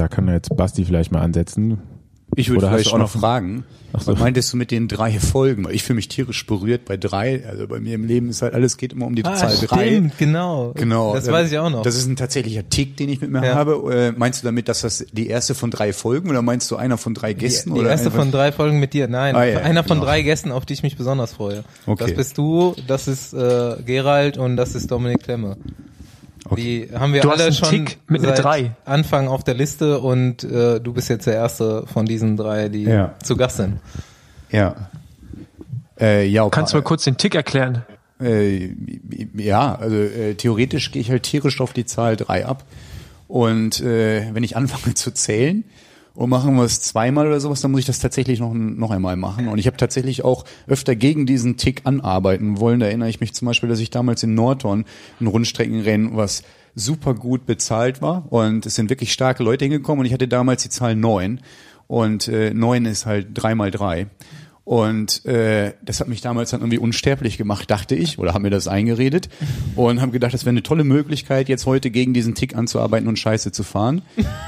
Da 0.00 0.08
kann 0.08 0.26
jetzt 0.28 0.56
Basti 0.56 0.86
vielleicht 0.86 1.12
mal 1.12 1.20
ansetzen. 1.20 1.78
Ich 2.36 2.48
würde 2.48 2.60
Oder 2.66 2.70
vielleicht 2.74 2.92
auch 2.94 2.98
noch 2.98 3.10
fragen, 3.10 3.64
Ach 3.92 4.00
so. 4.00 4.12
was 4.12 4.20
meintest 4.20 4.50
du 4.52 4.56
mit 4.56 4.70
den 4.70 4.86
drei 4.88 5.18
Folgen? 5.18 5.64
Weil 5.64 5.74
ich 5.74 5.82
fühle 5.82 5.96
mich 5.96 6.06
tierisch 6.08 6.46
berührt 6.46 6.84
bei 6.86 6.96
drei. 6.96 7.44
Also 7.46 7.66
bei 7.66 7.80
mir 7.80 7.96
im 7.96 8.04
Leben 8.04 8.30
ist 8.30 8.40
halt 8.40 8.54
alles 8.54 8.76
geht 8.76 8.92
immer 8.92 9.06
um 9.06 9.14
die 9.16 9.24
Ah, 9.24 9.34
Zahl 9.34 9.54
drei. 9.66 9.88
stimmt, 9.88 10.16
genau. 10.16 10.72
Genau. 10.76 11.12
Das 11.12 11.26
ähm, 11.26 11.32
weiß 11.34 11.50
ich 11.52 11.58
auch 11.58 11.68
noch. 11.68 11.82
Das 11.82 11.96
ist 11.96 12.06
ein 12.06 12.14
tatsächlicher 12.16 12.68
Tick, 12.70 12.96
den 12.96 13.08
ich 13.10 13.20
mit 13.20 13.30
mir 13.32 13.44
Ja. 13.44 13.54
habe. 13.56 13.92
Äh, 13.92 14.12
meinst 14.18 14.42
du 14.42 14.46
damit, 14.46 14.68
dass 14.68 14.82
das 14.82 15.04
die 15.12 15.26
erste 15.26 15.54
von 15.56 15.70
drei 15.72 15.92
Folgen 15.92 16.30
oder 16.30 16.40
meinst 16.40 16.70
du 16.70 16.76
einer 16.76 16.96
von 16.98 17.12
drei 17.14 17.32
Gästen? 17.34 17.70
die, 17.70 17.74
die 17.74 17.80
oder 17.80 17.90
erste 17.90 18.10
von 18.12 18.30
drei 18.30 18.52
Folgen 18.52 18.78
mit 18.78 18.94
dir. 18.94 19.08
Nein, 19.08 19.34
Ah, 19.36 19.44
ja, 19.44 19.58
einer 19.58 19.82
von 19.82 19.98
genau. 19.98 20.06
drei 20.06 20.22
Gästen, 20.22 20.52
auf 20.52 20.64
die 20.64 20.72
ich 20.74 20.82
mich 20.84 20.96
besonders 20.96 21.32
freue. 21.34 21.64
Okay. 21.86 22.04
Das 22.06 22.14
bist 22.14 22.38
du, 22.38 22.74
das 22.86 23.06
ist 23.08 23.34
äh, 23.34 23.74
Gerald 23.84 24.38
und 24.38 24.56
das 24.56 24.74
ist 24.76 24.90
Dominik 24.92 25.24
Klemme. 25.24 25.56
Die 26.56 26.88
haben 26.92 27.12
wir 27.12 27.20
Du 27.22 27.28
hast 27.30 27.36
alle 27.36 27.44
einen 27.46 27.52
schon 27.54 27.68
Tick 27.70 27.98
mit 28.08 28.22
einer 28.22 28.34
seit 28.36 28.44
drei. 28.44 28.70
Anfang 28.84 29.28
auf 29.28 29.44
der 29.44 29.54
Liste 29.54 29.98
und 30.00 30.42
äh, 30.44 30.80
du 30.80 30.92
bist 30.92 31.08
jetzt 31.08 31.26
der 31.26 31.34
erste 31.34 31.86
von 31.86 32.06
diesen 32.06 32.36
drei, 32.36 32.68
die 32.68 32.84
Ja. 32.84 33.14
zu 33.22 33.36
Gast 33.36 33.58
sind. 33.58 33.78
Ja. 34.50 34.74
Äh, 36.00 36.26
ja, 36.26 36.48
Kannst 36.48 36.72
du 36.72 36.78
mal 36.78 36.82
kurz 36.82 37.04
den 37.04 37.16
Tick 37.16 37.34
erklären? 37.34 37.84
Äh, 38.20 38.74
ja, 39.34 39.74
also 39.74 39.96
äh, 39.96 40.34
theoretisch 40.34 40.90
gehe 40.92 41.02
ich 41.02 41.10
halt 41.10 41.22
tierisch 41.22 41.60
auf 41.60 41.72
die 41.72 41.84
Zahl 41.86 42.16
drei 42.16 42.46
ab. 42.46 42.64
Und 43.28 43.80
äh, 43.80 44.34
wenn 44.34 44.42
ich 44.42 44.56
anfange 44.56 44.94
zu 44.94 45.12
zählen 45.12 45.64
und 46.14 46.30
machen 46.30 46.56
wir 46.56 46.64
es 46.64 46.80
zweimal 46.80 47.26
oder 47.26 47.40
sowas, 47.40 47.60
dann 47.60 47.70
muss 47.70 47.80
ich 47.80 47.86
das 47.86 47.98
tatsächlich 47.98 48.40
noch, 48.40 48.52
noch 48.52 48.90
einmal 48.90 49.16
machen. 49.16 49.48
Und 49.48 49.58
ich 49.58 49.66
habe 49.66 49.76
tatsächlich 49.76 50.24
auch 50.24 50.44
öfter 50.66 50.96
gegen 50.96 51.26
diesen 51.26 51.56
Tick 51.56 51.82
anarbeiten 51.84 52.58
wollen. 52.58 52.80
Da 52.80 52.86
erinnere 52.86 53.08
ich 53.08 53.20
mich 53.20 53.32
zum 53.32 53.46
Beispiel, 53.46 53.68
dass 53.68 53.80
ich 53.80 53.90
damals 53.90 54.22
in 54.22 54.34
Norton 54.34 54.84
ein 55.20 55.26
Rundstreckenrennen, 55.26 56.16
was 56.16 56.42
super 56.74 57.14
gut 57.14 57.46
bezahlt 57.46 58.02
war. 58.02 58.30
Und 58.30 58.66
es 58.66 58.74
sind 58.74 58.90
wirklich 58.90 59.12
starke 59.12 59.42
Leute 59.42 59.64
hingekommen 59.64 60.00
und 60.00 60.06
ich 60.06 60.12
hatte 60.12 60.28
damals 60.28 60.62
die 60.62 60.68
Zahl 60.68 60.96
neun. 60.96 61.40
Und 61.86 62.28
äh, 62.28 62.54
neun 62.54 62.86
ist 62.86 63.06
halt 63.06 63.28
drei 63.34 63.54
mal 63.54 63.70
drei. 63.70 64.06
Und 64.70 65.26
äh, 65.26 65.72
das 65.82 65.98
hat 65.98 66.06
mich 66.06 66.20
damals 66.20 66.50
dann 66.50 66.60
irgendwie 66.60 66.78
unsterblich 66.78 67.36
gemacht, 67.36 67.68
dachte 67.72 67.96
ich, 67.96 68.20
oder 68.20 68.34
haben 68.34 68.42
mir 68.42 68.50
das 68.50 68.68
eingeredet 68.68 69.28
und 69.74 70.00
haben 70.00 70.12
gedacht, 70.12 70.32
das 70.32 70.44
wäre 70.44 70.50
eine 70.50 70.62
tolle 70.62 70.84
Möglichkeit, 70.84 71.48
jetzt 71.48 71.66
heute 71.66 71.90
gegen 71.90 72.14
diesen 72.14 72.36
Tick 72.36 72.54
anzuarbeiten 72.54 73.08
und 73.08 73.18
Scheiße 73.18 73.50
zu 73.50 73.64
fahren. 73.64 74.02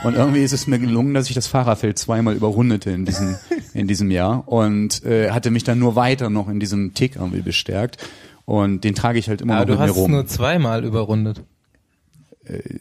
Und 0.05 0.15
irgendwie 0.15 0.45
ist 0.45 0.53
es 0.53 0.69
mir 0.69 0.79
gelungen, 0.79 1.13
dass 1.13 1.29
ich 1.29 1.35
das 1.35 1.49
Fahrerfeld 1.49 1.99
zweimal 1.99 2.37
überrundete 2.37 2.93
in 2.93 3.05
diesem 3.05 3.35
in 3.75 3.89
diesem 3.89 4.13
Jahr 4.13 4.47
und 4.47 5.05
äh, 5.05 5.31
hatte 5.33 5.51
mich 5.51 5.65
dann 5.65 5.81
nur 5.81 5.97
weiter 5.97 6.31
noch 6.31 6.49
in 6.49 6.61
diesem 6.61 6.95
Tick 6.95 7.17
irgendwie 7.17 7.43
bestärkt. 7.43 7.97
Und 8.45 8.85
den 8.85 8.95
trage 8.95 9.19
ich 9.19 9.29
halt 9.29 9.41
immer 9.41 9.57
Aber 9.57 9.63
noch 9.63 9.67
du 9.67 9.73
mit 9.73 9.81
mir 9.81 9.85
hast 9.89 9.97
es 9.97 10.03
rum. 10.03 10.11
nur 10.13 10.27
zweimal 10.27 10.85
überrundet. 10.85 11.43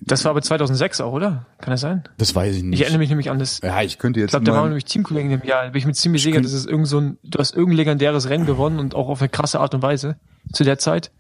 Das 0.02 0.24
war 0.26 0.32
aber 0.32 0.42
2006 0.42 1.02
auch, 1.02 1.14
oder? 1.14 1.46
Kann 1.60 1.72
das 1.72 1.82
sein? 1.82 2.04
das 2.18 2.34
weiß 2.34 2.56
ich 2.56 2.64
nicht. 2.64 2.80
Ich 2.80 2.82
erinnere 2.82 3.00
mich 3.00 3.10
nämlich 3.10 3.30
an 3.30 3.38
das. 3.38 3.60
ja, 3.64 3.82
ich 3.84 4.00
könnte 4.00 4.20
Ich 4.20 4.24
jetzt 4.24 4.32
glaube, 4.32 4.46
da 4.46 4.54
waren 4.54 4.70
nämlich 4.70 4.86
Teamkollegen 4.86 5.32
im 5.32 5.44
Jahr. 5.44 5.66
Da 5.66 5.70
bin 5.70 5.78
ich 5.80 5.86
mir 5.86 5.94
ziemlich 5.94 6.24
sicher, 6.24 6.42
dass 6.42 6.54
es 6.54 6.66
irgend 6.66 6.88
so 6.88 7.00
ein, 7.00 7.18
du 7.24 7.38
hast 7.38 7.56
irgendein 7.56 7.78
legendäres 7.78 8.30
Rennen 8.30 8.46
gewonnen 8.48 8.80
und 8.80 8.96
auch 8.96 9.08
auf 9.08 9.22
eine 9.22 9.30
krasse 9.30 9.60
Art 9.60 9.76
und 9.76 9.84
Weise 9.84 10.16
zu 10.52 10.64
der 10.64 10.80
Zeit. 10.80 11.12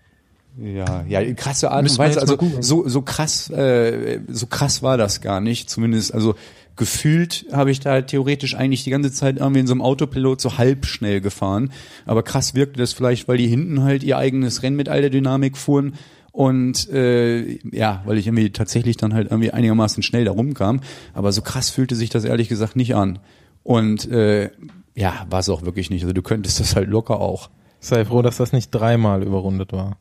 Ja, 0.57 1.05
ja, 1.07 1.33
krasse 1.33 1.69
Art 1.69 1.79
und 1.79 1.83
Müssen 1.83 1.99
Weise. 1.99 2.19
Also 2.19 2.37
so 2.59 2.87
so 2.87 3.01
krass, 3.03 3.49
äh, 3.51 4.19
so 4.27 4.47
krass 4.47 4.81
war 4.81 4.97
das 4.97 5.21
gar 5.21 5.39
nicht. 5.39 5.69
Zumindest, 5.69 6.13
also 6.13 6.35
gefühlt 6.75 7.45
habe 7.51 7.69
ich 7.69 7.79
da 7.79 8.01
theoretisch 8.01 8.55
eigentlich 8.55 8.83
die 8.83 8.89
ganze 8.89 9.11
Zeit 9.11 9.37
irgendwie 9.37 9.59
in 9.59 9.67
so 9.67 9.73
einem 9.73 9.81
Autopilot 9.81 10.41
so 10.41 10.57
halb 10.57 10.87
schnell 10.87 11.21
gefahren. 11.21 11.71
Aber 12.05 12.23
krass 12.23 12.55
wirkte 12.55 12.79
das 12.79 12.91
vielleicht, 12.93 13.27
weil 13.27 13.37
die 13.37 13.47
hinten 13.47 13.83
halt 13.83 14.03
ihr 14.03 14.17
eigenes 14.17 14.63
Rennen 14.63 14.75
mit 14.75 14.89
all 14.89 15.01
der 15.01 15.09
Dynamik 15.11 15.57
fuhren. 15.57 15.93
Und 16.31 16.89
äh, 16.89 17.59
ja, 17.71 18.01
weil 18.05 18.17
ich 18.17 18.27
irgendwie 18.27 18.51
tatsächlich 18.51 18.95
dann 18.97 19.13
halt 19.13 19.29
irgendwie 19.31 19.51
einigermaßen 19.51 20.01
schnell 20.01 20.25
da 20.25 20.31
rumkam. 20.31 20.79
Aber 21.13 21.31
so 21.31 21.41
krass 21.41 21.69
fühlte 21.69 21.95
sich 21.95 22.09
das 22.09 22.23
ehrlich 22.23 22.47
gesagt 22.49 22.75
nicht 22.75 22.95
an. 22.95 23.19
Und 23.63 24.09
äh, 24.09 24.49
ja, 24.95 25.25
war 25.29 25.39
es 25.39 25.49
auch 25.49 25.63
wirklich 25.63 25.89
nicht. 25.89 26.03
Also 26.03 26.13
du 26.13 26.21
könntest 26.21 26.59
das 26.59 26.75
halt 26.75 26.87
locker 26.89 27.19
auch. 27.19 27.49
Sei 27.79 28.05
froh, 28.05 28.21
dass 28.21 28.37
das 28.37 28.53
nicht 28.53 28.69
dreimal 28.71 29.23
überrundet 29.23 29.73
war. 29.73 29.97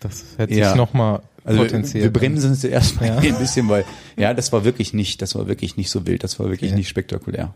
Das 0.00 0.24
hätte 0.38 0.54
Ja. 0.54 0.68
sich 0.68 0.76
nochmal 0.76 1.20
Also 1.44 1.60
potenziert. 1.62 2.04
wir 2.04 2.12
bremsen 2.12 2.52
es 2.52 2.64
erstmal 2.64 3.08
Ja. 3.08 3.16
ein 3.34 3.38
bisschen, 3.38 3.68
weil 3.68 3.84
ja, 4.16 4.32
das 4.34 4.52
war 4.52 4.64
wirklich 4.64 4.94
nicht, 4.94 5.20
das 5.20 5.34
war 5.34 5.48
wirklich 5.48 5.76
nicht 5.76 5.90
so 5.90 6.06
wild, 6.06 6.24
das 6.24 6.38
war 6.38 6.48
wirklich 6.48 6.70
Okay. 6.70 6.78
nicht 6.78 6.88
spektakulär. 6.88 7.52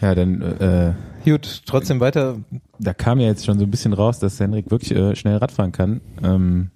Ja, 0.00 0.14
dann, 0.14 0.40
äh, 0.42 0.92
Gut, 1.24 1.62
trotzdem 1.66 2.00
weiter. 2.00 2.38
da 2.78 2.94
kam 2.94 3.20
ja 3.20 3.26
jetzt 3.26 3.44
schon 3.44 3.58
so 3.58 3.64
ein 3.66 3.70
bisschen 3.70 3.92
raus, 3.92 4.18
dass 4.18 4.40
Henrik 4.40 4.70
wirklich 4.70 4.92
äh, 4.96 5.14
schnell 5.14 5.36
Radfahren 5.36 5.72
kann. 5.72 6.00
Ähm, 6.22 6.70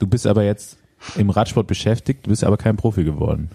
du 0.00 0.06
bist 0.08 0.26
aber 0.26 0.42
jetzt 0.44 0.78
im 1.16 1.30
Radsport 1.30 1.66
beschäftigt, 1.68 2.26
du 2.26 2.30
bist 2.30 2.42
aber 2.44 2.56
kein 2.56 2.76
Profi 2.76 3.04
geworden. 3.04 3.50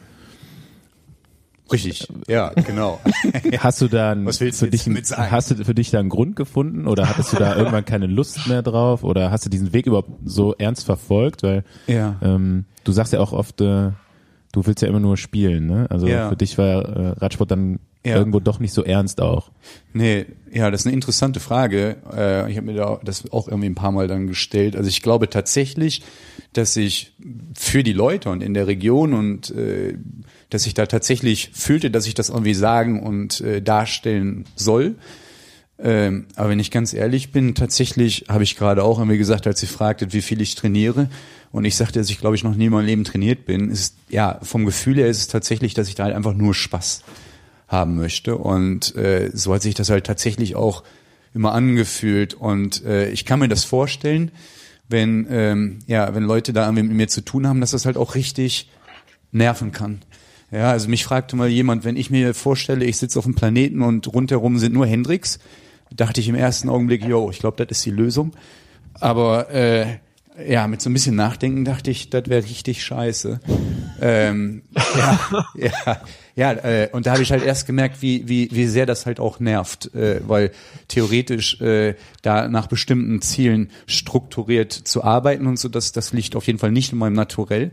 Richtig, 1.70 2.08
ja, 2.30 2.50
genau. 2.54 3.02
Hast 3.60 3.82
du 3.82 3.90
da 3.90 4.14
einen, 4.14 4.26
Was 4.26 4.40
willst 4.40 4.62
du 4.62 4.66
für 4.68 4.72
dich, 4.72 4.86
einen- 4.86 4.96
damit 4.96 5.06
sagen? 5.08 5.32
hast 5.32 5.52
du 5.52 5.66
für 5.66 5.76
dich 5.76 5.92
da 5.92 6.00
einen 6.00 6.08
Grund 6.08 6.38
gefunden 6.38 6.88
oder 6.88 7.10
hattest 7.10 7.34
du 7.34 7.38
da 7.38 7.58
irgendwann 7.58 7.84
keine 7.84 8.08
Lust 8.08 8.48
mehr 8.48 8.62
drauf 8.62 9.04
oder 9.04 9.32
hast 9.32 9.46
du 9.46 9.50
diesen 9.50 9.74
Weg 9.74 9.86
überhaupt 9.86 10.10
so 10.24 10.56
ernst 10.56 10.86
verfolgt? 10.86 11.44
Weil 11.44 11.66
Ja. 11.88 12.16
ähm, 12.22 12.64
du 12.86 12.94
sagst 12.94 13.12
ja 13.12 13.20
auch 13.20 13.34
oft, 13.34 13.60
äh, 13.60 13.92
du 14.54 14.66
willst 14.66 14.82
ja 14.82 14.88
immer 14.88 15.02
nur 15.02 15.18
spielen, 15.18 15.68
ne? 15.68 15.88
Also 15.90 16.08
Ja. 16.08 16.30
für 16.30 16.38
dich 16.38 16.58
war 16.58 16.86
äh, 16.86 17.08
Radsport 17.20 17.52
dann 17.52 17.80
Ja. 18.06 18.16
irgendwo 18.16 18.40
doch 18.40 18.60
nicht 18.60 18.74
so 18.74 18.84
ernst 18.84 19.20
auch. 19.20 19.52
Nee, 19.92 20.28
ja, 20.52 20.72
das 20.72 20.82
ist 20.82 20.88
eine 20.88 20.94
interessante 20.94 21.40
Frage. 21.40 21.98
Äh, 22.16 22.50
ich 22.50 22.58
habe 22.58 22.68
mir 22.68 22.74
da 22.74 23.00
das 23.04 23.30
auch 23.32 23.48
irgendwie 23.48 23.68
ein 23.68 23.76
paar 23.76 23.92
Mal 23.92 24.08
dann 24.08 24.28
gestellt. 24.28 24.76
Also 24.78 24.88
ich 24.88 25.02
glaube 25.02 25.30
tatsächlich, 25.30 26.04
dass 26.54 26.78
ich 26.78 27.14
für 27.54 27.84
die 27.84 27.94
Leute 27.94 28.30
und 28.30 28.42
in 28.42 28.54
der 28.54 28.68
Region 28.68 29.14
und 29.14 29.52
äh, 29.52 29.98
dass 30.50 30.66
ich 30.66 30.74
da 30.74 30.86
tatsächlich 30.86 31.52
fühlte, 31.54 31.92
dass 31.92 32.08
ich 32.08 32.14
das 32.14 32.30
irgendwie 32.30 32.54
sagen 32.54 33.04
und 33.04 33.42
äh, 33.42 33.62
darstellen 33.62 34.46
soll. 34.56 34.96
Ähm, 35.80 36.28
aber 36.36 36.50
wenn 36.50 36.60
ich 36.60 36.72
ganz 36.72 36.94
ehrlich 36.94 37.32
bin, 37.32 37.56
tatsächlich 37.56 38.26
habe 38.30 38.44
ich 38.44 38.56
gerade 38.56 38.84
auch 38.84 39.00
irgendwie 39.00 39.18
gesagt, 39.18 39.46
als 39.48 39.60
sie 39.60 39.68
fragte, 39.68 40.14
wie 40.14 40.22
viel 40.22 40.42
ich 40.42 40.56
trainiere, 40.56 41.10
und 41.52 41.66
ich 41.66 41.76
sagte, 41.76 42.00
dass 42.00 42.10
ich 42.10 42.20
glaube 42.20 42.36
ich 42.36 42.44
noch 42.44 42.56
nie 42.56 42.66
in 42.66 42.72
meinem 42.72 42.86
Leben 42.86 43.04
trainiert 43.04 43.46
bin, 43.46 43.70
ist 43.70 43.96
ja 44.10 44.40
vom 44.44 44.66
Gefühl 44.66 44.98
her 44.98 45.08
ist 45.08 45.20
es 45.20 45.28
tatsächlich, 45.28 45.74
dass 45.74 45.88
ich 45.88 45.96
da 45.96 46.04
halt 46.04 46.16
einfach 46.16 46.34
nur 46.34 46.54
Spaß 46.54 47.04
haben 47.68 47.96
möchte. 47.96 48.38
Und 48.38 48.96
äh, 48.96 49.32
so 49.34 49.54
hat 49.54 49.62
sich 49.62 49.76
das 49.76 49.90
halt 49.90 50.06
tatsächlich 50.06 50.56
auch 50.56 50.84
immer 51.34 51.54
angefühlt. 51.54 52.34
Und 52.34 52.84
äh, 52.86 53.10
ich 53.10 53.26
kann 53.26 53.40
mir 53.40 53.50
das 53.50 53.64
vorstellen, 53.64 54.32
wenn 54.90 55.28
ähm, 55.30 55.80
ja, 55.88 56.16
wenn 56.16 56.24
Leute 56.24 56.54
da 56.54 56.72
mit 56.72 56.90
mir 56.90 57.08
zu 57.08 57.22
tun 57.22 57.46
haben, 57.48 57.62
dass 57.62 57.72
das 57.72 57.86
halt 57.86 57.98
auch 57.98 58.16
richtig 58.16 58.70
nerven 59.32 59.72
kann. 59.72 60.02
Ja, 60.50 60.72
also 60.72 60.88
mich 60.88 61.04
fragte 61.04 61.36
mal 61.36 61.50
jemand, 61.50 61.84
wenn 61.84 61.98
ich 61.98 62.10
mir 62.10 62.34
vorstelle, 62.34 62.86
ich 62.86 62.98
sitze 62.98 63.20
auf 63.20 63.26
einem 63.26 63.36
Planeten 63.36 63.82
und 63.82 64.08
rundherum 64.14 64.58
sind 64.58 64.74
nur 64.74 64.86
Hendrix, 64.86 65.40
dachte 65.94 66.22
ich 66.22 66.30
im 66.30 66.36
ersten 66.36 66.70
Augenblick, 66.70 67.06
yo, 67.06 67.30
ich 67.30 67.40
glaube, 67.40 67.66
das 67.66 67.78
ist 67.78 67.86
die 67.86 67.92
Lösung. 67.92 68.32
Aber 68.94 69.50
äh, 69.52 69.98
ja, 70.48 70.68
mit 70.68 70.82
so 70.82 70.90
ein 70.90 70.94
bisschen 70.94 71.16
Nachdenken 71.16 71.66
dachte 71.66 71.92
ich, 71.92 72.10
das 72.10 72.28
wäre 72.28 72.44
richtig 72.44 72.84
scheiße. 72.84 73.40
ähm, 74.02 74.64
ja, 74.96 75.20
ja, 75.56 76.02
ja, 76.38 76.52
äh, 76.52 76.90
und 76.92 77.08
da 77.08 77.14
habe 77.14 77.24
ich 77.24 77.32
halt 77.32 77.44
erst 77.44 77.66
gemerkt, 77.66 78.04
wie, 78.04 78.30
wie, 78.30 78.48
wie 78.52 78.68
sehr 78.68 78.86
das 78.86 79.08
halt 79.08 79.20
auch 79.20 79.40
nervt, 79.40 79.94
äh, 79.96 80.22
weil 80.28 80.52
theoretisch 80.88 81.60
äh, 81.62 81.96
da 82.22 82.48
nach 82.48 82.68
bestimmten 82.68 83.24
Zielen 83.24 83.72
strukturiert 83.88 84.72
zu 84.72 85.04
arbeiten 85.04 85.48
und 85.48 85.58
so, 85.58 85.68
das, 85.68 85.94
das 85.94 86.14
liegt 86.14 86.36
auf 86.36 86.46
jeden 86.46 86.60
Fall 86.60 86.72
nicht 86.72 86.92
in 86.94 87.00
meinem 87.00 87.14
Naturell. 87.14 87.72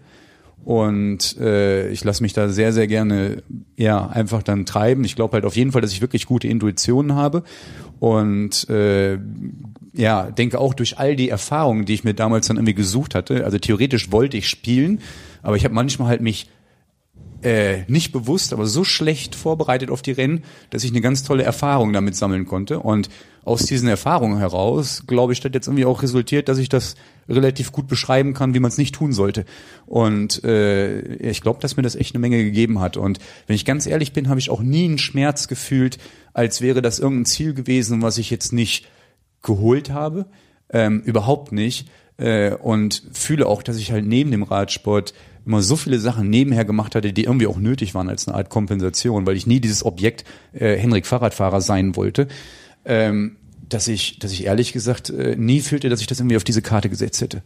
Und 0.64 1.36
äh, 1.38 1.90
ich 1.90 2.04
lasse 2.04 2.22
mich 2.22 2.32
da 2.32 2.48
sehr, 2.48 2.72
sehr 2.72 2.86
gerne 2.86 3.42
ja 3.76 4.06
einfach 4.06 4.42
dann 4.42 4.64
treiben. 4.64 5.04
Ich 5.04 5.14
glaube 5.14 5.34
halt 5.34 5.44
auf 5.44 5.56
jeden 5.56 5.72
Fall, 5.72 5.82
dass 5.82 5.92
ich 5.92 6.00
wirklich 6.00 6.24
gute 6.24 6.48
Intuitionen 6.48 7.14
habe. 7.14 7.42
Und 8.00 8.66
äh, 8.70 9.18
ja, 9.92 10.30
denke 10.30 10.58
auch 10.58 10.72
durch 10.72 10.98
all 10.98 11.16
die 11.16 11.28
Erfahrungen, 11.28 11.84
die 11.84 11.92
ich 11.92 12.04
mir 12.04 12.14
damals 12.14 12.46
dann 12.46 12.56
irgendwie 12.56 12.72
gesucht 12.72 13.14
hatte. 13.14 13.44
Also 13.44 13.58
theoretisch 13.58 14.10
wollte 14.10 14.38
ich 14.38 14.48
spielen, 14.48 15.00
aber 15.42 15.56
ich 15.56 15.64
habe 15.64 15.74
manchmal 15.74 16.08
halt 16.08 16.22
mich 16.22 16.48
äh, 17.44 17.84
nicht 17.88 18.10
bewusst, 18.12 18.52
aber 18.52 18.66
so 18.66 18.84
schlecht 18.84 19.34
vorbereitet 19.34 19.90
auf 19.90 20.00
die 20.00 20.12
Rennen, 20.12 20.44
dass 20.70 20.82
ich 20.82 20.90
eine 20.90 21.02
ganz 21.02 21.22
tolle 21.22 21.42
Erfahrung 21.42 21.92
damit 21.92 22.16
sammeln 22.16 22.46
konnte. 22.46 22.80
Und 22.80 23.10
aus 23.44 23.66
diesen 23.66 23.88
Erfahrungen 23.88 24.38
heraus, 24.38 25.04
glaube 25.06 25.34
ich, 25.34 25.44
hat 25.44 25.54
jetzt 25.54 25.66
irgendwie 25.66 25.84
auch 25.84 26.02
resultiert, 26.02 26.48
dass 26.48 26.56
ich 26.56 26.70
das 26.70 26.94
relativ 27.28 27.72
gut 27.72 27.86
beschreiben 27.86 28.32
kann, 28.32 28.54
wie 28.54 28.60
man 28.60 28.70
es 28.70 28.78
nicht 28.78 28.94
tun 28.94 29.12
sollte. 29.12 29.44
Und 29.84 30.42
äh, 30.44 31.00
ich 31.16 31.42
glaube, 31.42 31.60
dass 31.60 31.76
mir 31.76 31.82
das 31.82 31.96
echt 31.96 32.14
eine 32.14 32.20
Menge 32.20 32.42
gegeben 32.42 32.80
hat. 32.80 32.96
Und 32.96 33.18
wenn 33.46 33.56
ich 33.56 33.66
ganz 33.66 33.86
ehrlich 33.86 34.14
bin, 34.14 34.30
habe 34.30 34.40
ich 34.40 34.48
auch 34.48 34.62
nie 34.62 34.86
einen 34.86 34.98
Schmerz 34.98 35.46
gefühlt, 35.46 35.98
als 36.32 36.62
wäre 36.62 36.80
das 36.80 36.98
irgendein 36.98 37.26
Ziel 37.26 37.52
gewesen, 37.52 38.00
was 38.00 38.16
ich 38.16 38.30
jetzt 38.30 38.54
nicht 38.54 38.88
geholt 39.42 39.90
habe. 39.90 40.24
Ähm, 40.70 41.02
überhaupt 41.02 41.52
nicht. 41.52 41.88
Äh, 42.16 42.54
und 42.54 43.02
fühle 43.12 43.46
auch, 43.46 43.62
dass 43.62 43.76
ich 43.76 43.92
halt 43.92 44.06
neben 44.06 44.30
dem 44.30 44.44
Radsport 44.44 45.12
immer 45.46 45.62
so 45.62 45.76
viele 45.76 45.98
Sachen 45.98 46.30
nebenher 46.30 46.64
gemacht 46.64 46.94
hatte, 46.94 47.12
die 47.12 47.24
irgendwie 47.24 47.46
auch 47.46 47.58
nötig 47.58 47.94
waren 47.94 48.08
als 48.08 48.26
eine 48.28 48.36
Art 48.36 48.48
Kompensation, 48.50 49.26
weil 49.26 49.36
ich 49.36 49.46
nie 49.46 49.60
dieses 49.60 49.84
Objekt 49.84 50.24
äh, 50.52 50.76
Henrik 50.76 51.06
Fahrradfahrer 51.06 51.60
sein 51.60 51.96
wollte, 51.96 52.28
ähm, 52.84 53.36
dass 53.68 53.88
ich, 53.88 54.18
dass 54.18 54.32
ich 54.32 54.44
ehrlich 54.46 54.72
gesagt 54.72 55.10
äh, 55.10 55.36
nie 55.36 55.60
fühlte, 55.60 55.88
dass 55.88 56.00
ich 56.00 56.06
das 56.06 56.20
irgendwie 56.20 56.36
auf 56.36 56.44
diese 56.44 56.62
Karte 56.62 56.88
gesetzt 56.88 57.20
hätte. 57.20 57.42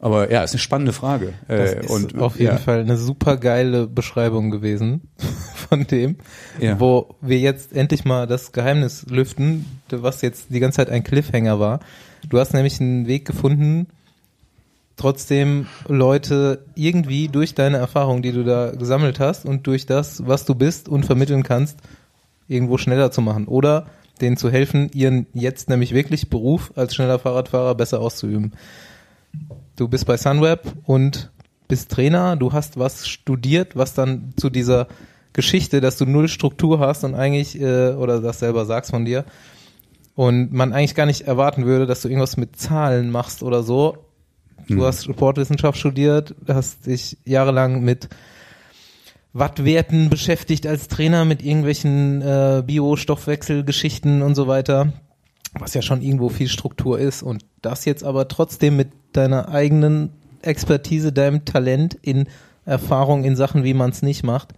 Aber 0.00 0.30
ja, 0.30 0.42
ist 0.42 0.52
eine 0.52 0.58
spannende 0.58 0.92
Frage. 0.92 1.32
Das 1.48 1.72
Äh, 1.72 1.80
ist 1.80 1.90
und 1.90 2.18
auf 2.18 2.38
jeden 2.38 2.52
ja, 2.52 2.58
Fall 2.58 2.80
eine 2.80 2.96
super 2.98 3.36
geile 3.38 3.86
Beschreibung 3.86 4.50
gewesen 4.50 5.02
von 5.68 5.86
dem, 5.86 6.16
Ja. 6.60 6.78
wo 6.78 7.14
wir 7.20 7.38
jetzt 7.38 7.72
endlich 7.72 8.04
mal 8.04 8.26
das 8.26 8.52
Geheimnis 8.52 9.06
lüften, 9.08 9.64
was 9.90 10.20
jetzt 10.20 10.46
die 10.50 10.60
ganze 10.60 10.76
Zeit 10.76 10.90
ein 10.90 11.04
Cliffhanger 11.04 11.58
war. 11.58 11.80
Du 12.28 12.38
hast 12.38 12.52
nämlich 12.52 12.80
einen 12.80 13.06
Weg 13.06 13.24
gefunden, 13.26 13.86
trotzdem 14.96 15.66
Leute 15.88 16.64
irgendwie 16.74 17.28
durch 17.28 17.54
deine 17.54 17.78
Erfahrung, 17.78 18.22
die 18.22 18.32
du 18.32 18.44
da 18.44 18.70
gesammelt 18.70 19.20
hast 19.20 19.44
und 19.44 19.66
durch 19.66 19.86
das, 19.86 20.26
was 20.26 20.44
du 20.44 20.54
bist 20.54 20.88
und 20.88 21.04
vermitteln 21.04 21.42
kannst, 21.42 21.78
irgendwo 22.48 22.78
schneller 22.78 23.10
zu 23.10 23.20
machen 23.20 23.46
oder 23.46 23.86
denen 24.20 24.36
zu 24.36 24.50
helfen, 24.50 24.90
ihren 24.92 25.26
jetzt 25.32 25.68
nämlich 25.68 25.92
wirklich 25.92 26.30
Beruf 26.30 26.72
als 26.76 26.94
schneller 26.94 27.18
Fahrradfahrer 27.18 27.74
besser 27.74 28.00
auszuüben. 28.00 28.52
Du 29.76 29.88
bist 29.88 30.06
bei 30.06 30.16
Sunweb 30.16 30.60
und 30.84 31.32
bist 31.66 31.90
Trainer, 31.90 32.36
du 32.36 32.52
hast 32.52 32.78
was 32.78 33.08
studiert, 33.08 33.74
was 33.74 33.94
dann 33.94 34.32
zu 34.36 34.50
dieser 34.50 34.86
Geschichte, 35.32 35.80
dass 35.80 35.98
du 35.98 36.06
null 36.06 36.28
Struktur 36.28 36.78
hast 36.78 37.02
und 37.02 37.14
eigentlich, 37.14 37.60
äh, 37.60 37.92
oder 37.94 38.20
das 38.20 38.38
selber 38.38 38.66
sagst 38.66 38.92
von 38.92 39.04
dir, 39.04 39.24
und 40.14 40.52
man 40.52 40.72
eigentlich 40.72 40.94
gar 40.94 41.06
nicht 41.06 41.22
erwarten 41.22 41.66
würde, 41.66 41.86
dass 41.86 42.02
du 42.02 42.08
irgendwas 42.08 42.36
mit 42.36 42.56
Zahlen 42.56 43.10
machst 43.10 43.42
oder 43.42 43.64
so. 43.64 44.03
Du 44.68 44.84
hast 44.84 45.04
Sportwissenschaft 45.04 45.78
studiert, 45.78 46.34
hast 46.48 46.86
dich 46.86 47.18
jahrelang 47.24 47.82
mit 47.82 48.08
Wattwerten 49.32 50.10
beschäftigt 50.10 50.66
als 50.66 50.88
Trainer, 50.88 51.24
mit 51.24 51.42
irgendwelchen 51.42 52.22
äh, 52.22 52.62
Bio-Stoffwechselgeschichten 52.64 54.22
und 54.22 54.34
so 54.34 54.46
weiter, 54.46 54.92
was 55.58 55.74
ja 55.74 55.82
schon 55.82 56.02
irgendwo 56.02 56.28
viel 56.28 56.48
Struktur 56.48 56.98
ist. 56.98 57.22
Und 57.22 57.44
das 57.60 57.84
jetzt 57.84 58.04
aber 58.04 58.28
trotzdem 58.28 58.76
mit 58.76 58.88
deiner 59.12 59.48
eigenen 59.48 60.10
Expertise, 60.42 61.12
deinem 61.12 61.44
Talent 61.44 61.94
in 62.00 62.28
Erfahrung 62.64 63.24
in 63.24 63.36
Sachen, 63.36 63.64
wie 63.64 63.74
man 63.74 63.90
es 63.90 64.02
nicht 64.02 64.22
macht, 64.22 64.54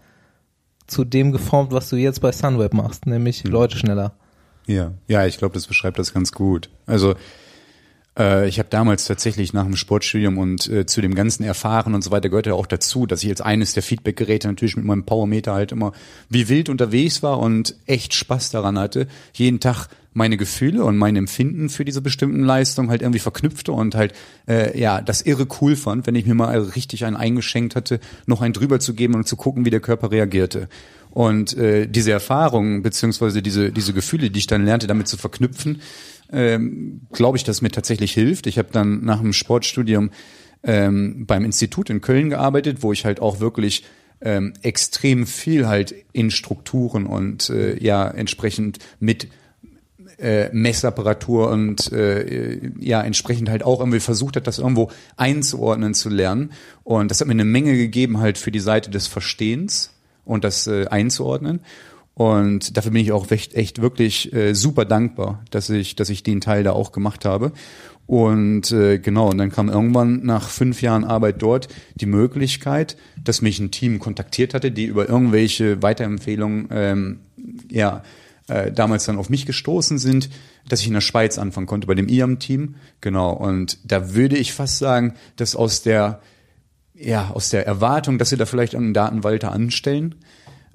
zu 0.87 1.04
dem 1.04 1.32
geformt, 1.32 1.72
was 1.72 1.88
du 1.88 1.96
jetzt 1.96 2.20
bei 2.20 2.32
Sunweb 2.32 2.74
machst, 2.74 3.06
nämlich 3.06 3.44
Leute 3.44 3.78
schneller. 3.78 4.12
Ja, 4.66 4.92
ja, 5.09 5.26
ich 5.26 5.38
glaube, 5.38 5.54
das 5.54 5.66
beschreibt 5.66 5.98
das 5.98 6.12
ganz 6.12 6.32
gut. 6.32 6.70
Also 6.87 7.14
äh, 8.18 8.48
ich 8.48 8.59
habe 8.59 8.68
damals 8.70 9.05
tatsächlich 9.05 9.52
nach 9.52 9.64
dem 9.64 9.76
Sportstudium 9.76 10.38
und 10.38 10.68
äh, 10.68 10.87
zu 10.87 11.00
dem 11.00 11.14
ganzen 11.14 11.44
Erfahren 11.44 11.94
und 11.94 12.02
so 12.02 12.11
weiter 12.11 12.29
gehört 12.29 12.46
ja 12.46 12.55
auch 12.55 12.66
dazu, 12.66 13.07
dass 13.07 13.22
ich 13.22 13.31
als 13.31 13.40
eines 13.40 13.74
der 13.74 13.83
Feedbackgeräte 13.83 14.48
natürlich 14.48 14.76
mit 14.76 14.85
meinem 14.85 15.05
Powermeter 15.05 15.52
halt 15.52 15.72
immer 15.72 15.92
wie 16.29 16.48
wild 16.48 16.68
unterwegs 16.68 17.22
war 17.22 17.38
und 17.38 17.74
echt 17.87 18.14
Spaß 18.14 18.50
daran 18.50 18.79
hatte, 18.79 19.07
jeden 19.33 19.61
Tag 19.61 19.88
meine 20.16 20.38
Gefühle 20.38 20.83
und 20.83 20.96
mein 20.96 21.14
Empfinden 21.14 21.68
für 21.68 21.85
diese 21.85 22.00
bestimmten 22.00 22.42
Leistungen 22.42 22.88
halt 22.88 23.02
irgendwie 23.02 23.18
verknüpfte 23.18 23.72
und 23.72 23.94
halt 23.94 24.14
äh, 24.48 24.79
ja 24.79 25.02
das 25.02 25.20
irre 25.20 25.46
cool 25.61 25.76
fand, 25.76 26.07
wenn 26.07 26.14
ich 26.14 26.24
mir 26.24 26.35
mal 26.35 26.59
richtig 26.59 27.05
einen 27.05 27.16
eingeschenkt 27.16 27.76
hatte, 27.76 28.00
noch 28.24 28.40
einen 28.40 28.55
drüber 28.55 28.81
zu 28.81 28.94
geben 28.94 29.14
und 29.14 29.29
zu 29.29 29.37
gucken, 29.37 29.66
wie 29.66 29.70
der 29.70 29.81
Körper 29.81 30.11
reagierte. 30.11 30.68
Und 31.11 31.57
äh, 31.57 31.87
diese 31.87 32.12
Erfahrungen 32.12 32.83
beziehungsweise 32.83 33.42
diese 33.42 33.72
diese 33.72 33.92
Gefühle, 33.92 34.31
die 34.31 34.38
ich 34.38 34.46
dann 34.46 34.64
lernte, 34.64 34.87
damit 34.87 35.07
zu 35.07 35.18
verknüpfen, 35.18 35.83
ähm, 36.32 37.02
glaube 37.12 37.36
ich, 37.36 37.44
dass 37.44 37.62
mir 37.62 37.70
tatsächlich 37.70 38.12
hilft. 38.12 38.46
Ich 38.46 38.58
habe 38.58 38.68
dann 38.72 39.04
nach 39.04 39.20
dem 39.20 39.32
Sportstudium 39.32 40.10
ähm, 40.62 41.26
beim 41.26 41.44
Institut 41.44 41.90
in 41.90 42.00
Köln 42.00 42.30
gearbeitet, 42.30 42.82
wo 42.82 42.92
ich 42.92 43.04
halt 43.04 43.20
auch 43.20 43.40
wirklich 43.40 43.84
ähm, 44.20 44.54
extrem 44.62 45.26
viel 45.26 45.66
halt 45.66 45.94
in 46.12 46.30
Strukturen 46.30 47.06
und 47.06 47.50
äh, 47.50 47.82
ja 47.82 48.08
entsprechend 48.08 48.78
mit 48.98 49.28
äh, 50.18 50.48
Messapparatur 50.52 51.50
und 51.50 51.92
äh, 51.92 52.70
ja 52.80 53.02
entsprechend 53.02 53.50
halt 53.50 53.62
auch 53.62 53.80
irgendwie 53.80 54.00
versucht 54.00 54.36
hat, 54.36 54.46
das 54.46 54.58
irgendwo 54.58 54.90
einzuordnen 55.16 55.94
zu 55.94 56.08
lernen. 56.08 56.52
Und 56.84 57.10
das 57.10 57.20
hat 57.20 57.28
mir 57.28 57.34
eine 57.34 57.44
Menge 57.44 57.76
gegeben 57.76 58.18
halt 58.18 58.38
für 58.38 58.50
die 58.50 58.60
Seite 58.60 58.90
des 58.90 59.06
Verstehens 59.06 59.92
und 60.24 60.44
das 60.44 60.66
äh, 60.66 60.86
einzuordnen. 60.86 61.60
Und 62.18 62.79
dafür 62.79 62.92
bin 62.92 63.02
ich 63.02 63.12
auch 63.12 63.31
echt, 63.31 63.52
echt 63.52 63.83
wirklich 63.83 64.33
äh, 64.33 64.55
super 64.55 64.87
dankbar, 64.87 65.44
dass 65.50 65.68
ich, 65.68 65.96
dass 65.96 66.09
ich 66.09 66.22
den 66.22 66.40
Teil 66.40 66.64
da 66.64 66.72
auch 66.72 66.90
gemacht 66.90 67.26
habe. 67.26 67.52
Und 68.07 68.72
äh, 68.72 68.98
genau, 68.98 69.29
und 69.29 69.37
dann 69.37 69.52
kam 69.52 69.68
irgendwann 69.68 70.24
nach 70.24 70.48
fünf 70.48 70.81
Jahren 70.81 71.05
Arbeit 71.05 71.42
dort 71.42 71.68
die 71.94 72.07
Möglichkeit, 72.07 72.96
dass 73.22 73.42
mich 73.42 73.59
ein 73.59 73.70
Team 73.70 73.98
kontaktiert 73.98 74.55
hatte, 74.55 74.70
die 74.70 74.87
über 74.87 75.07
irgendwelche 75.07 75.83
Weiterempfehlungen 75.83 76.68
ähm, 76.70 77.18
ja 77.70 78.02
äh, 78.48 78.72
damals 78.72 79.05
dann 79.05 79.18
auf 79.18 79.29
mich 79.29 79.44
gestoßen 79.44 79.98
sind, 79.98 80.31
dass 80.66 80.81
ich 80.81 80.87
in 80.87 80.94
der 80.94 81.02
Schweiz 81.02 81.37
anfangen 81.37 81.66
konnte 81.66 81.87
bei 81.87 81.94
dem 81.94 82.09
IAM-Team. 82.09 82.76
Genau, 83.02 83.33
und 83.35 83.79
da 83.85 84.14
würde 84.14 84.38
ich 84.38 84.55
fast 84.55 84.79
sagen, 84.79 85.12
dass 85.37 85.55
aus 85.55 85.83
der 85.83 86.22
ja 86.94 87.31
aus 87.35 87.50
der 87.50 87.66
Erwartung, 87.66 88.16
dass 88.16 88.31
sie 88.31 88.38
da 88.38 88.46
vielleicht 88.46 88.74
einen 88.74 88.94
Datenwalter 88.94 89.52
anstellen, 89.52 90.14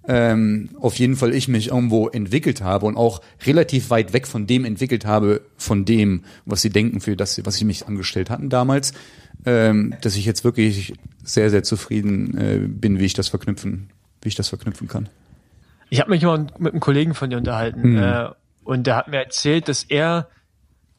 ähm, 0.08 0.70
auf 0.80 0.96
jeden 0.96 1.16
Fall 1.16 1.34
ich 1.34 1.48
mich 1.48 1.68
irgendwo 1.68 2.08
entwickelt 2.08 2.62
habe 2.62 2.86
und 2.88 2.98
auch 2.98 3.22
relativ 3.46 3.90
weit 3.90 4.14
weg 4.14 4.28
von 4.28 4.48
dem 4.48 4.66
entwickelt 4.66 5.06
habe, 5.06 5.42
von 5.58 5.86
dem, 5.86 6.24
was 6.46 6.62
sie 6.62 6.70
denken, 6.70 7.02
für 7.02 7.16
das, 7.16 7.44
was 7.46 7.56
sie 7.56 7.66
mich 7.66 7.88
angestellt 7.88 8.30
hatten 8.30 8.50
damals, 8.50 8.94
ähm, 9.46 9.96
dass 10.02 10.16
ich 10.16 10.26
jetzt 10.26 10.44
wirklich 10.44 10.94
sehr, 11.24 11.50
sehr 11.50 11.64
zufrieden 11.64 12.38
äh, 12.38 12.58
bin, 12.68 13.00
wie 13.00 13.06
ich 13.06 13.14
das 13.14 13.28
verknüpfen, 13.28 13.90
wie 14.22 14.30
ich 14.30 14.36
das 14.36 14.50
verknüpfen 14.50 14.88
kann. 14.88 15.08
Ich 15.90 16.00
habe 16.00 16.10
mich 16.10 16.24
mal 16.24 16.48
mit 16.58 16.74
einem 16.74 16.80
Kollegen 16.80 17.14
von 17.14 17.30
dir 17.30 17.38
unterhalten 17.38 17.94
Mhm. 17.94 17.98
äh, 17.98 18.30
und 18.64 18.88
der 18.88 18.96
hat 18.96 19.08
mir 19.08 19.18
erzählt, 19.18 19.68
dass 19.68 19.84
er 19.84 20.28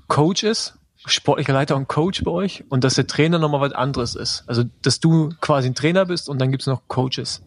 Coach 0.08 0.42
ist, 0.44 0.74
sportlicher 1.06 1.52
Leiter 1.52 1.74
und 1.76 1.88
Coach 1.88 2.22
bei 2.22 2.30
euch 2.30 2.64
und 2.68 2.84
dass 2.84 2.94
der 2.94 3.06
Trainer 3.06 3.38
nochmal 3.38 3.60
was 3.60 3.72
anderes 3.72 4.14
ist. 4.14 4.44
Also 4.46 4.64
dass 4.82 5.00
du 5.00 5.30
quasi 5.40 5.68
ein 5.68 5.74
Trainer 5.74 6.04
bist 6.06 6.28
und 6.28 6.40
dann 6.40 6.50
gibt's 6.50 6.66
noch 6.66 6.82
Coaches. 6.86 7.42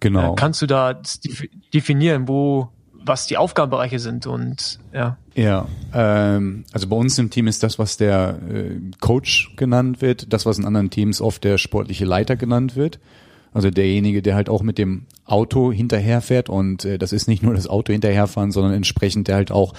Genau. 0.00 0.32
Äh, 0.32 0.36
kannst 0.36 0.62
du 0.62 0.66
da 0.66 1.00
definieren, 1.72 2.28
wo 2.28 2.70
was 3.02 3.26
die 3.26 3.36
Aufgabenbereiche 3.36 3.98
sind 3.98 4.26
und 4.26 4.78
ja. 4.92 5.16
Ja, 5.34 5.66
ähm, 5.94 6.64
also 6.72 6.86
bei 6.86 6.96
uns 6.96 7.18
im 7.18 7.30
Team 7.30 7.46
ist 7.46 7.62
das, 7.62 7.78
was 7.78 7.96
der 7.96 8.38
äh, 8.48 8.76
Coach 9.00 9.54
genannt 9.56 10.02
wird, 10.02 10.32
das, 10.32 10.44
was 10.44 10.58
in 10.58 10.66
anderen 10.66 10.90
Teams 10.90 11.20
oft 11.20 11.42
der 11.44 11.56
sportliche 11.56 12.04
Leiter 12.04 12.36
genannt 12.36 12.76
wird. 12.76 13.00
Also 13.52 13.70
derjenige, 13.70 14.22
der 14.22 14.36
halt 14.36 14.48
auch 14.48 14.62
mit 14.62 14.78
dem 14.78 15.06
Auto 15.24 15.72
hinterherfährt 15.72 16.48
und 16.48 16.84
äh, 16.84 16.98
das 16.98 17.12
ist 17.12 17.26
nicht 17.26 17.42
nur 17.42 17.54
das 17.54 17.66
Auto 17.66 17.92
hinterherfahren, 17.92 18.52
sondern 18.52 18.74
entsprechend 18.74 19.28
der 19.28 19.36
halt 19.36 19.50
auch 19.50 19.72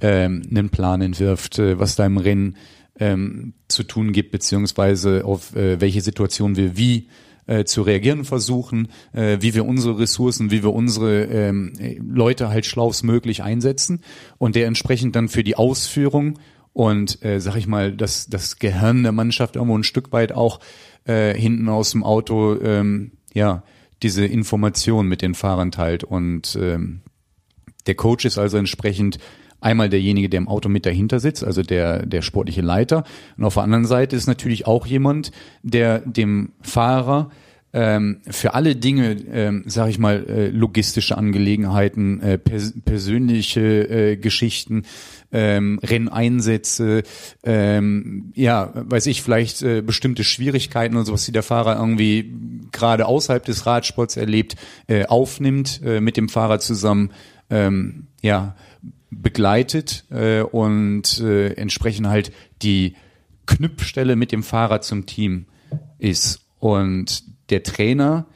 ähm, 0.00 0.42
einen 0.50 0.70
Plan 0.70 1.00
entwirft, 1.00 1.58
äh, 1.58 1.78
was 1.78 1.96
da 1.96 2.04
im 2.04 2.18
Rennen 2.18 2.56
ähm, 2.98 3.54
zu 3.68 3.84
tun 3.84 4.12
gibt, 4.12 4.32
beziehungsweise 4.32 5.24
auf 5.24 5.54
äh, 5.54 5.80
welche 5.80 6.00
Situation 6.00 6.56
wir 6.56 6.76
wie 6.76 7.08
äh, 7.48 7.64
zu 7.64 7.82
reagieren 7.82 8.24
versuchen, 8.24 8.88
äh, 9.12 9.38
wie 9.40 9.54
wir 9.54 9.66
unsere 9.66 9.98
Ressourcen, 9.98 10.50
wie 10.50 10.62
wir 10.62 10.72
unsere 10.72 11.24
ähm, 11.24 11.72
äh, 11.78 11.98
Leute 11.98 12.50
halt 12.50 12.66
schlaustmöglich 12.66 13.42
einsetzen 13.42 14.02
und 14.38 14.54
der 14.54 14.66
entsprechend 14.66 15.16
dann 15.16 15.28
für 15.28 15.42
die 15.42 15.56
Ausführung 15.56 16.38
und 16.72 17.24
äh, 17.24 17.40
sag 17.40 17.56
ich 17.56 17.66
mal, 17.66 17.96
das, 17.96 18.28
das 18.28 18.58
Gehirn 18.58 19.02
der 19.02 19.12
Mannschaft 19.12 19.56
irgendwo 19.56 19.76
ein 19.76 19.82
Stück 19.82 20.12
weit 20.12 20.32
auch 20.32 20.60
äh, 21.04 21.34
hinten 21.34 21.68
aus 21.68 21.90
dem 21.90 22.04
Auto 22.04 22.60
ähm, 22.60 23.12
ja 23.34 23.64
diese 24.02 24.24
Information 24.24 25.08
mit 25.08 25.22
den 25.22 25.34
Fahrern 25.34 25.72
teilt 25.72 26.04
und 26.04 26.56
ähm, 26.60 27.00
der 27.86 27.94
Coach 27.94 28.26
ist 28.26 28.38
also 28.38 28.58
entsprechend 28.58 29.18
einmal 29.60 29.88
derjenige, 29.88 30.28
der 30.28 30.38
im 30.38 30.48
Auto 30.48 30.68
mit 30.68 30.86
dahinter 30.86 31.20
sitzt, 31.20 31.44
also 31.44 31.62
der, 31.62 32.06
der 32.06 32.22
sportliche 32.22 32.62
Leiter. 32.62 33.04
Und 33.36 33.44
auf 33.44 33.54
der 33.54 33.64
anderen 33.64 33.86
Seite 33.86 34.16
ist 34.16 34.26
natürlich 34.26 34.66
auch 34.66 34.86
jemand, 34.86 35.32
der 35.62 36.00
dem 36.00 36.52
Fahrer 36.60 37.30
ähm, 37.72 38.20
für 38.28 38.54
alle 38.54 38.76
Dinge, 38.76 39.16
ähm, 39.30 39.64
sage 39.66 39.90
ich 39.90 39.98
mal, 39.98 40.24
äh, 40.26 40.48
logistische 40.48 41.18
Angelegenheiten, 41.18 42.20
äh, 42.20 42.38
pers 42.38 42.72
persönliche 42.82 43.60
äh, 43.60 44.16
Geschichten, 44.16 44.84
ähm, 45.32 45.78
Renneinsätze, 45.82 47.02
ähm, 47.44 48.32
ja, 48.34 48.72
weiß 48.74 49.06
ich, 49.06 49.22
vielleicht 49.22 49.60
äh, 49.62 49.82
bestimmte 49.82 50.24
Schwierigkeiten 50.24 50.96
und 50.96 51.04
sowas, 51.04 51.26
die 51.26 51.32
der 51.32 51.42
Fahrer 51.42 51.76
irgendwie 51.78 52.32
gerade 52.72 53.04
außerhalb 53.04 53.44
des 53.44 53.66
Radsports 53.66 54.16
erlebt, 54.16 54.56
äh, 54.86 55.04
aufnimmt, 55.04 55.82
äh, 55.84 56.00
mit 56.00 56.16
dem 56.16 56.30
Fahrer 56.30 56.60
zusammen, 56.60 57.10
ähm, 57.50 58.06
ja, 58.22 58.56
begleitet 59.10 60.04
äh, 60.10 60.42
und 60.42 61.20
äh, 61.20 61.54
entsprechend 61.54 62.08
halt 62.08 62.32
die 62.62 62.94
Knüpfstelle 63.46 64.16
mit 64.16 64.32
dem 64.32 64.42
Fahrer 64.42 64.80
zum 64.80 65.06
Team 65.06 65.46
ist. 65.98 66.40
Und 66.58 67.24
der 67.50 67.62
Trainer, 67.62 68.26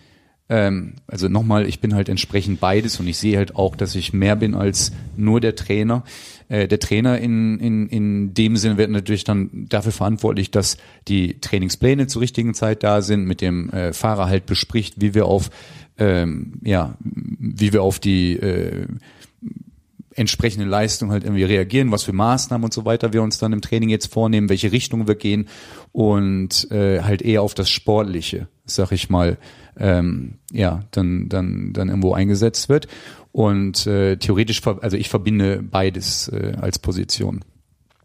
ähm, 0.49 0.95
also 1.07 1.29
nochmal, 1.29 1.67
ich 1.67 1.81
bin 1.81 1.95
halt 1.95 2.09
entsprechend 2.09 2.61
beides 2.61 2.99
und 2.99 3.07
ich 3.07 3.19
sehe 3.19 3.37
halt 3.37 3.55
auch, 3.55 3.77
dass 3.77 3.95
ich 3.95 4.13
mehr 4.13 4.37
bin 4.37 4.55
als 4.55 4.93
nur 5.17 5.41
der 5.41 5.55
Trainer. 5.55 6.05
Äh, 6.49 6.69
der 6.69 6.79
Trainer 6.79 7.19
in, 7.19 7.59
in, 7.59 7.89
in 7.89 8.35
dem 8.35 8.57
Sinne 8.57 8.79
wird 8.79 8.91
natürlich 8.91 9.25
dann 9.25 9.67
dafür 9.69 9.93
verantwortlich, 9.93 10.51
dass 10.51 10.79
die 11.09 11.41
Trainingspläne 11.41 12.07
zur 12.07 12.23
richtigen 12.23 12.55
Zeit 12.55 12.83
da 12.83 13.03
sind, 13.03 13.25
mit 13.25 13.41
dem 13.41 13.71
äh, 13.71 13.93
Fahrer 13.93 14.27
halt 14.27 14.47
bespricht, 14.47 15.01
wie 15.01 15.15
wir 15.15 15.27
auf 15.27 15.51
ähm, 15.99 16.55
ja, 16.63 16.97
wie 17.01 17.73
wir 17.73 17.83
auf 17.83 17.99
die 18.01 18.35
äh, 18.35 18.87
entsprechende 20.15 20.67
Leistung 20.67 21.11
halt 21.11 21.25
irgendwie 21.25 21.45
reagieren, 21.45 21.91
was 21.91 22.03
für 22.03 22.13
Maßnahmen 22.13 22.65
und 22.65 22.73
so 22.73 22.85
weiter 22.85 23.13
wir 23.13 23.23
uns 23.23 23.39
dann 23.39 23.53
im 23.53 23.61
Training 23.61 23.89
jetzt 23.89 24.13
vornehmen, 24.13 24.49
welche 24.49 24.73
Richtung 24.73 25.07
wir 25.07 25.15
gehen 25.15 25.49
und 25.93 26.71
äh, 26.71 27.03
halt 27.03 27.23
eher 27.23 27.43
auf 27.43 27.55
das 27.55 27.71
Sportliche, 27.71 28.49
sag 28.65 28.93
ich 28.93 29.11
mal, 29.11 29.39
ähm, 29.79 30.39
ja, 30.51 30.85
dann, 30.91 31.29
dann, 31.29 31.73
dann 31.73 31.89
irgendwo 31.89 32.13
eingesetzt 32.13 32.69
wird. 32.69 32.89
Und 33.33 33.87
äh, 33.87 34.17
theoretisch, 34.17 34.61
also 34.67 34.97
ich 34.97 35.09
verbinde 35.09 35.63
beides 35.63 36.29
äh, 36.29 36.55
als 36.61 36.79
Position. 36.79 37.41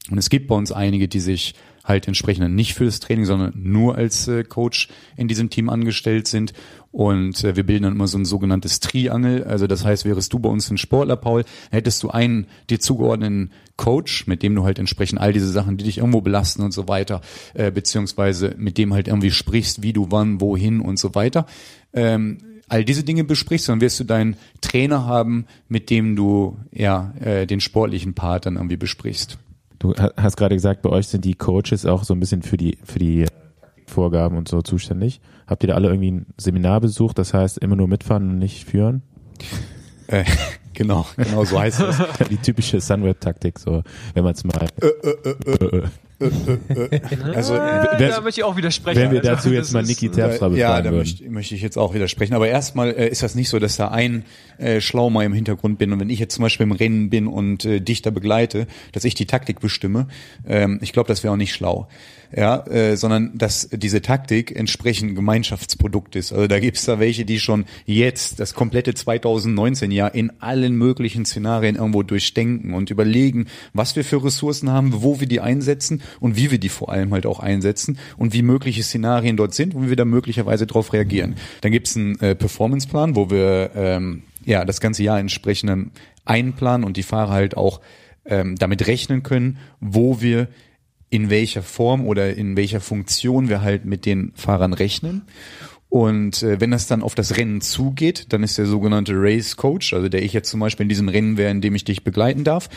Und 0.09 0.17
es 0.17 0.29
gibt 0.29 0.47
bei 0.47 0.55
uns 0.55 0.71
einige, 0.71 1.09
die 1.09 1.19
sich 1.19 1.55
halt 1.83 2.07
entsprechend 2.07 2.53
nicht 2.53 2.73
für 2.73 2.85
das 2.85 2.99
Training, 2.99 3.25
sondern 3.25 3.53
nur 3.55 3.95
als 3.95 4.27
äh, 4.27 4.43
Coach 4.43 4.89
in 5.15 5.27
diesem 5.27 5.49
Team 5.49 5.69
angestellt 5.69 6.27
sind. 6.27 6.53
Und 6.97 7.43
äh, 7.43 7.55
wir 7.55 7.63
bilden 7.63 7.83
dann 7.83 7.93
immer 7.93 8.07
so 8.07 8.17
ein 8.17 8.25
sogenanntes 8.25 8.79
Triangel. 8.79 9.43
Also 9.43 9.67
das 9.67 9.85
heißt, 9.85 10.03
wärest 10.03 10.33
du 10.33 10.39
bei 10.39 10.49
uns 10.49 10.71
ein 10.71 10.79
Sportler, 10.79 11.15
Paul, 11.15 11.43
hättest 11.69 12.01
du 12.01 12.09
einen 12.09 12.47
dir 12.71 12.79
zugeordneten 12.79 13.51
Coach, 13.75 14.25
mit 14.25 14.41
dem 14.41 14.55
du 14.55 14.63
halt 14.63 14.79
entsprechend 14.79 15.21
all 15.21 15.31
diese 15.31 15.47
Sachen, 15.47 15.77
die 15.77 15.83
dich 15.83 15.99
irgendwo 15.99 16.21
belasten 16.21 16.63
und 16.63 16.71
so 16.73 16.87
weiter, 16.87 17.21
äh, 17.53 17.69
beziehungsweise 17.69 18.55
mit 18.57 18.79
dem 18.79 18.95
halt 18.95 19.07
irgendwie 19.07 19.29
sprichst, 19.29 19.83
wie 19.83 19.93
du 19.93 20.07
wann, 20.09 20.41
wohin 20.41 20.81
und 20.81 20.97
so 20.97 21.13
weiter. 21.13 21.45
Ähm, 21.93 22.39
all 22.67 22.83
diese 22.83 23.03
Dinge 23.03 23.23
besprichst, 23.23 23.69
dann 23.69 23.79
wirst 23.79 23.99
du 23.99 24.03
deinen 24.03 24.35
Trainer 24.61 25.05
haben, 25.05 25.45
mit 25.69 25.91
dem 25.91 26.15
du 26.15 26.57
ja 26.71 27.13
äh, 27.19 27.45
den 27.45 27.59
sportlichen 27.59 28.15
Part 28.15 28.47
dann 28.47 28.55
irgendwie 28.55 28.75
besprichst. 28.75 29.37
Du 29.77 29.93
ha- 29.93 30.13
hast 30.17 30.35
gerade 30.35 30.55
gesagt, 30.55 30.81
bei 30.81 30.89
euch 30.89 31.09
sind 31.09 31.25
die 31.25 31.35
Coaches 31.35 31.85
auch 31.85 32.03
so 32.03 32.15
ein 32.15 32.19
bisschen 32.19 32.41
für 32.41 32.57
die, 32.57 32.79
für 32.83 32.97
die 32.97 33.21
äh, 33.21 33.27
Vorgaben 33.85 34.35
und 34.35 34.47
so 34.47 34.63
zuständig. 34.63 35.21
Habt 35.47 35.63
ihr 35.63 35.67
da 35.67 35.75
alle 35.75 35.87
irgendwie 35.87 36.11
ein 36.11 36.25
Seminar 36.37 36.81
besucht, 36.81 37.17
das 37.17 37.33
heißt 37.33 37.57
immer 37.59 37.75
nur 37.75 37.87
mitfahren 37.87 38.29
und 38.29 38.37
nicht 38.39 38.65
führen? 38.69 39.01
Äh, 40.09 40.23
genau, 40.73 41.05
genau 41.17 41.43
so 41.43 41.59
heißt 41.59 41.81
das. 41.81 41.97
Die 42.29 42.37
typische 42.37 42.79
Sunweb-Taktik, 42.79 43.59
so, 43.59 43.83
wenn 44.13 44.23
man 44.23 44.35
es 44.35 44.45
mal. 44.45 44.65
Also 47.35 47.55
Äh, 47.55 47.87
wer- 47.97 48.09
da 48.09 48.21
möchte 48.21 48.39
ich 48.39 48.43
auch 48.45 48.55
widersprechen. 48.55 49.01
Wenn 49.01 49.11
wir 49.11 49.19
Also, 49.19 49.29
dazu 49.31 49.49
jetzt 49.53 49.73
mal 49.73 49.83
Niki 49.83 50.09
Terpstra 50.09 50.47
ja, 50.47 50.49
befragen 50.53 50.83
da 50.85 50.91
würden. 50.91 50.97
möchte, 50.99 51.29
möchte 51.29 51.55
ich 51.55 51.61
jetzt 51.61 51.77
auch 51.77 51.93
widersprechen. 51.93 52.33
Aber 52.33 52.47
erstmal 52.47 52.89
äh, 52.91 53.09
ist 53.09 53.21
das 53.21 53.35
nicht 53.35 53.49
so, 53.49 53.59
dass 53.59 53.75
da 53.75 53.89
ein 53.89 54.23
äh, 54.57 54.81
Schlaumer 54.81 55.23
im 55.25 55.33
Hintergrund 55.33 55.77
bin 55.77 55.91
und 55.93 55.99
wenn 55.99 56.09
ich 56.09 56.19
jetzt 56.19 56.35
zum 56.35 56.43
Beispiel 56.43 56.63
im 56.65 56.71
Rennen 56.71 57.09
bin 57.09 57.27
und 57.27 57.65
äh, 57.65 57.79
dich 57.81 58.01
da 58.01 58.09
begleite, 58.09 58.65
dass 58.93 59.03
ich 59.03 59.13
die 59.13 59.25
Taktik 59.25 59.59
bestimme. 59.59 60.07
Ähm, 60.47 60.79
ich 60.81 60.93
glaube, 60.93 61.07
das 61.09 61.23
wäre 61.23 61.33
auch 61.33 61.37
nicht 61.37 61.53
schlau. 61.53 61.87
Ja, 62.35 62.65
äh, 62.67 62.97
sondern 62.97 63.37
dass 63.37 63.69
diese 63.71 64.01
Taktik 64.01 64.53
entsprechend 64.53 65.15
Gemeinschaftsprodukt 65.15 66.15
ist. 66.15 66.33
Also 66.33 66.47
da 66.47 66.59
gibt's 66.59 66.83
da 66.85 66.99
welche, 66.99 67.23
die 67.23 67.39
schon 67.39 67.65
jetzt 67.85 68.39
das 68.39 68.53
komplette 68.53 68.93
2019 68.93 69.91
Jahr 69.91 70.13
in 70.13 70.31
allen 70.41 70.75
möglichen 70.75 71.25
Szenarien 71.25 71.77
irgendwo 71.77 72.03
durchdenken 72.03 72.73
und 72.73 72.89
überlegen, 72.89 73.47
was 73.73 73.95
wir 73.95 74.03
für 74.03 74.23
Ressourcen 74.23 74.69
haben, 74.69 75.01
wo 75.01 75.19
wir 75.19 75.27
die 75.27 75.39
einsetzen 75.39 76.01
und 76.19 76.35
wie 76.35 76.51
wir 76.51 76.57
die 76.57 76.69
vor 76.69 76.91
allem 76.91 77.13
halt 77.13 77.25
auch 77.25 77.39
einsetzen 77.39 77.97
und 78.17 78.33
wie 78.33 78.41
mögliche 78.41 78.83
Szenarien 78.83 79.37
dort 79.37 79.53
sind 79.53 79.73
und 79.73 79.85
wie 79.85 79.89
wir 79.89 79.95
da 79.95 80.05
möglicherweise 80.05 80.67
darauf 80.67 80.91
reagieren. 80.91 81.35
Dann 81.61 81.71
gibt's 81.71 81.95
einen 81.95 82.19
äh, 82.19 82.35
Performanceplan, 82.35 83.15
wo 83.15 83.29
wir 83.29 83.71
ähm, 83.75 84.23
ja 84.45 84.65
das 84.65 84.81
ganze 84.81 85.03
Jahr 85.03 85.19
entsprechend 85.19 85.91
einplanen 86.25 86.85
und 86.85 86.97
die 86.97 87.03
Fahrer 87.03 87.31
halt 87.31 87.57
auch 87.57 87.79
ähm, 88.25 88.55
damit 88.57 88.87
rechnen 88.87 89.23
können, 89.23 89.57
wo 89.79 90.21
wir 90.21 90.47
in 91.09 91.29
welcher 91.29 91.63
Form 91.63 92.05
oder 92.05 92.35
in 92.35 92.57
welcher 92.57 92.81
Funktion 92.81 93.49
wir 93.49 93.61
halt 93.61 93.85
mit 93.85 94.05
den 94.05 94.31
Fahrern 94.35 94.73
rechnen. 94.73 95.23
Und 95.89 96.43
äh, 96.43 96.59
wenn 96.59 96.71
das 96.71 96.87
dann 96.87 97.01
auf 97.01 97.15
das 97.15 97.37
Rennen 97.37 97.61
zugeht, 97.61 98.27
dann 98.29 98.43
ist 98.43 98.57
der 98.57 98.65
sogenannte 98.65 99.13
Race 99.15 99.55
Coach, 99.55 99.93
also 99.93 100.09
der 100.09 100.21
ich 100.21 100.33
jetzt 100.33 100.49
zum 100.49 100.59
Beispiel 100.59 100.83
in 100.83 100.89
diesem 100.89 101.07
Rennen 101.07 101.37
wäre, 101.37 101.51
in 101.51 101.61
dem 101.61 101.75
ich 101.75 101.85
dich 101.85 102.03
begleiten 102.03 102.43
darf, 102.43 102.69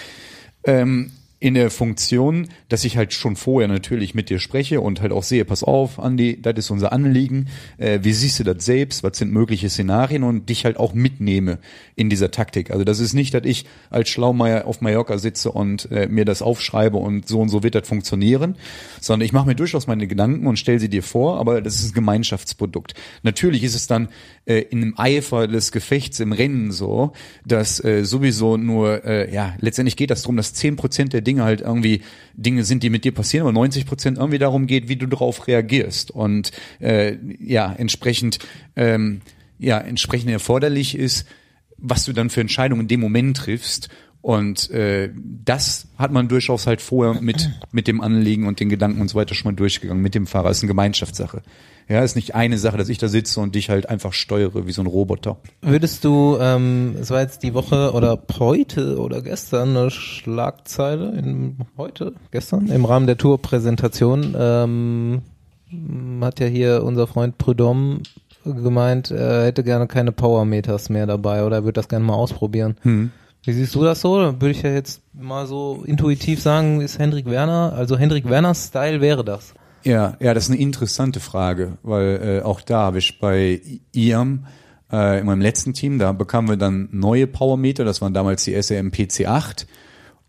ähm, 0.65 1.11
in 1.41 1.55
der 1.55 1.71
Funktion, 1.71 2.49
dass 2.69 2.85
ich 2.85 2.99
halt 2.99 3.15
schon 3.15 3.35
vorher 3.35 3.67
natürlich 3.67 4.15
mit 4.15 4.29
dir 4.29 4.39
spreche 4.39 4.83
und 4.83 5.01
halt 5.01 5.11
auch 5.11 5.23
sehe, 5.23 5.47
pass 5.47 5.65
auf, 5.65 5.99
Andi, 5.99 6.41
das 6.41 6.59
ist 6.59 6.71
unser 6.71 6.93
Anliegen, 6.93 7.49
äh, 7.79 8.01
wie 8.03 8.13
siehst 8.13 8.39
du 8.39 8.45
das 8.45 8.63
selbst, 8.63 9.03
was 9.03 9.17
sind 9.17 9.33
mögliche 9.33 9.71
Szenarien 9.71 10.23
und 10.23 10.51
dich 10.51 10.67
halt 10.67 10.77
auch 10.77 10.93
mitnehme 10.93 11.59
in 11.97 12.11
dieser 12.11 12.31
Taktik. 12.31 12.71
Also 12.71 12.85
das 12.85 13.01
ist 13.01 13.15
nicht, 13.15 13.33
dass 13.33 13.45
ich 13.45 13.65
als 13.89 14.11
Schlaumeier 14.11 14.67
auf 14.67 14.83
Mallorca 14.83 15.17
sitze 15.17 15.51
und 15.51 15.91
äh, 15.91 16.09
mir 16.09 16.27
das 16.27 16.43
aufschreibe 16.43 16.99
und 16.99 17.27
so 17.27 17.41
und 17.41 17.49
so 17.49 17.63
wird 17.63 17.75
das 17.75 17.89
funktionieren, 17.89 18.57
sondern 19.01 19.25
ich 19.25 19.33
mache 19.33 19.47
mir 19.47 19.55
durchaus 19.55 19.87
meine 19.87 20.07
Gedanken 20.07 20.47
und 20.47 20.59
stelle 20.59 20.79
sie 20.79 20.91
dir 20.91 21.03
vor, 21.03 21.41
aber 21.41 21.63
das 21.63 21.77
ist 21.77 21.93
ein 21.93 21.95
Gemeinschaftsprodukt. 21.95 22.93
Natürlich 23.23 23.65
ist 23.65 23.75
es 23.75 23.87
dann 23.87 24.11
äh, 24.47 24.61
in 24.61 24.81
dem 24.81 24.99
Eifer 24.99 25.47
des 25.47 25.73
Gefechts 25.73 26.21
im 26.21 26.33
Rennen 26.33 26.73
so, 26.73 27.13
dass 27.45 27.83
äh, 27.85 28.05
sowieso 28.05 28.57
nur, 28.57 29.05
äh, 29.05 29.33
ja, 29.33 29.55
letztendlich 29.61 29.97
geht 29.97 30.11
das 30.11 30.23
darum, 30.23 30.37
dass 30.37 30.55
10% 30.55 31.11
der 31.11 31.21
Dinge 31.21 31.45
halt 31.45 31.61
irgendwie 31.61 32.03
Dinge 32.35 32.65
sind, 32.65 32.83
die 32.83 32.91
mit 32.91 33.05
dir 33.05 33.13
passieren, 33.13 33.47
aber 33.47 33.59
90% 33.59 34.17
irgendwie 34.17 34.39
darum 34.39 34.67
geht, 34.67 34.89
wie 34.89 34.97
du 34.97 35.07
darauf 35.07 35.47
reagierst. 35.47 36.11
Und 36.11 36.53
äh, 36.81 37.17
ja, 37.39 37.73
entsprechend, 37.73 38.39
ähm, 38.77 39.21
ja, 39.59 39.79
entsprechend 39.79 40.31
erforderlich 40.31 40.97
ist, 40.97 41.27
was 41.77 42.05
du 42.05 42.13
dann 42.13 42.31
für 42.31 42.41
Entscheidungen 42.41 42.83
in 42.83 42.89
dem 42.89 43.01
Moment 43.01 43.37
triffst. 43.37 43.89
Und 44.23 44.71
äh, 44.71 45.11
das 45.45 45.89
hat 45.97 46.13
man 46.13 46.29
durchaus 46.29 46.67
halt 46.67 46.83
vorher 46.83 47.23
mit, 47.23 47.51
mit 47.73 47.89
dem 47.89 48.03
Anliegen 48.03 48.47
und 48.47 48.61
den 48.61 48.69
Gedanken 48.69 49.01
und 49.01 49.09
so 49.09 49.17
weiter 49.17 49.35
schon 49.35 49.53
mal 49.53 49.57
durchgegangen 49.57 50.03
mit 50.03 50.15
dem 50.15 50.27
Fahrer. 50.27 50.51
Ist 50.51 50.63
eine 50.63 50.69
Gemeinschaftssache. 50.69 51.43
Ja, 51.89 52.05
ist 52.05 52.17
nicht 52.17 52.35
eine 52.35 52.59
Sache, 52.59 52.77
dass 52.77 52.89
ich 52.89 52.99
da 52.99 53.09
sitze 53.09 53.41
und 53.41 53.55
dich 53.55 53.71
halt 53.71 53.89
einfach 53.89 54.13
steuere 54.13 54.67
wie 54.67 54.73
so 54.73 54.83
ein 54.83 54.87
Roboter. 54.87 55.39
Würdest 55.63 56.05
du, 56.05 56.37
ähm, 56.41 56.95
es 57.01 57.11
war 57.11 57.21
jetzt 57.21 57.43
die 57.43 57.55
Woche 57.55 57.93
oder 57.93 58.23
heute 58.39 59.01
oder 59.01 59.23
gestern 59.23 59.77
eine 59.77 59.91
Schlagzeile, 59.91 61.19
in, 61.19 61.57
heute, 61.77 62.13
gestern, 62.31 62.69
im 62.69 62.85
Rahmen 62.85 63.07
der 63.07 63.17
Tourpräsentation, 63.17 64.37
ähm, 64.39 65.23
hat 66.21 66.39
ja 66.41 66.47
hier 66.47 66.85
unser 66.85 67.07
Freund 67.07 67.39
Prudhomme 67.39 68.03
gemeint, 68.45 69.11
er 69.11 69.47
hätte 69.47 69.65
gerne 69.65 69.87
keine 69.87 70.13
Powermeters 70.13 70.91
mehr 70.91 71.07
dabei 71.07 71.45
oder 71.45 71.57
er 71.57 71.65
würde 71.65 71.81
das 71.81 71.89
gerne 71.89 72.05
mal 72.05 72.15
ausprobieren. 72.15 72.77
Wie 73.45 73.53
siehst 73.53 73.75
du 73.75 73.85
das 73.85 74.01
so? 74.01 74.21
Da 74.21 74.33
würde 74.41 74.51
ich 74.51 74.63
ja 74.63 74.71
jetzt 74.71 75.03
mal 75.13 75.47
so 75.47 75.83
intuitiv 75.87 76.43
sagen, 76.43 76.81
ist 76.81 76.99
Hendrik 76.99 77.27
Werner, 77.27 77.73
also 77.75 77.97
Hendrik 77.97 78.29
Werners 78.29 78.67
Style 78.67 79.01
wäre 79.01 79.25
das. 79.25 79.55
Ja, 79.83 80.17
ja, 80.21 80.35
das 80.35 80.45
ist 80.45 80.51
eine 80.51 80.61
interessante 80.61 81.21
Frage, 81.21 81.79
weil 81.83 82.41
äh, 82.43 82.45
auch 82.45 82.61
da 82.61 82.81
habe 82.81 82.99
ich 82.99 83.19
bei 83.19 83.63
IAM 83.93 84.47
äh, 84.93 85.21
in 85.21 85.27
meinem 85.27 85.41
letzten 85.41 85.73
Team, 85.73 85.99
da 85.99 86.13
bekamen 86.13 86.51
wir 86.51 86.57
dann 86.59 86.91
neue 86.93 87.27
Powermeter, 87.27 87.85
das 87.85 88.03
waren 88.03 88.13
damals 88.13 88.45
die 88.45 88.61
SRM 88.61 88.89
PC8 88.89 89.65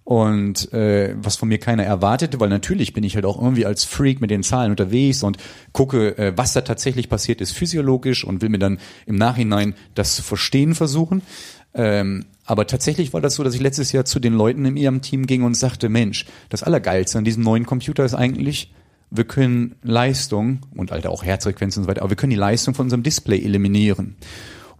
und 0.03 0.73
äh, 0.73 1.15
was 1.21 1.35
von 1.35 1.49
mir 1.49 1.59
keiner 1.59 1.83
erwartete, 1.83 2.39
weil 2.39 2.49
natürlich 2.49 2.93
bin 2.93 3.03
ich 3.03 3.15
halt 3.15 3.25
auch 3.25 3.41
irgendwie 3.41 3.65
als 3.65 3.83
Freak 3.83 4.19
mit 4.19 4.31
den 4.31 4.43
Zahlen 4.43 4.71
unterwegs 4.71 5.21
und 5.21 5.37
gucke, 5.73 6.17
äh, 6.17 6.33
was 6.35 6.53
da 6.53 6.61
tatsächlich 6.61 7.07
passiert 7.09 7.41
ist 7.41 7.51
physiologisch 7.51 8.23
und 8.23 8.41
will 8.41 8.49
mir 8.49 8.59
dann 8.59 8.79
im 9.05 9.15
Nachhinein 9.15 9.75
das 9.95 10.15
zu 10.15 10.23
verstehen 10.23 10.75
versuchen. 10.75 11.21
Ähm, 11.73 12.25
aber 12.45 12.67
tatsächlich 12.67 13.13
war 13.13 13.21
das 13.21 13.35
so, 13.35 13.43
dass 13.43 13.53
ich 13.53 13.61
letztes 13.61 13.91
Jahr 13.91 14.05
zu 14.05 14.19
den 14.19 14.33
Leuten 14.33 14.65
in 14.65 14.77
ihrem 14.77 15.01
Team 15.01 15.25
ging 15.25 15.43
und 15.43 15.55
sagte, 15.55 15.89
Mensch, 15.89 16.25
das 16.49 16.63
Allergeilste 16.63 17.17
an 17.17 17.23
diesem 17.23 17.43
neuen 17.43 17.65
Computer 17.65 18.03
ist 18.03 18.13
eigentlich, 18.13 18.73
wir 19.09 19.25
können 19.25 19.75
Leistung 19.83 20.59
und 20.75 20.91
Alter 20.91 21.11
auch 21.11 21.23
Herzfrequenzen 21.23 21.81
und 21.81 21.83
so 21.85 21.89
weiter, 21.89 22.01
aber 22.01 22.11
wir 22.11 22.17
können 22.17 22.31
die 22.31 22.37
Leistung 22.37 22.73
von 22.73 22.85
unserem 22.85 23.03
Display 23.03 23.43
eliminieren. 23.43 24.15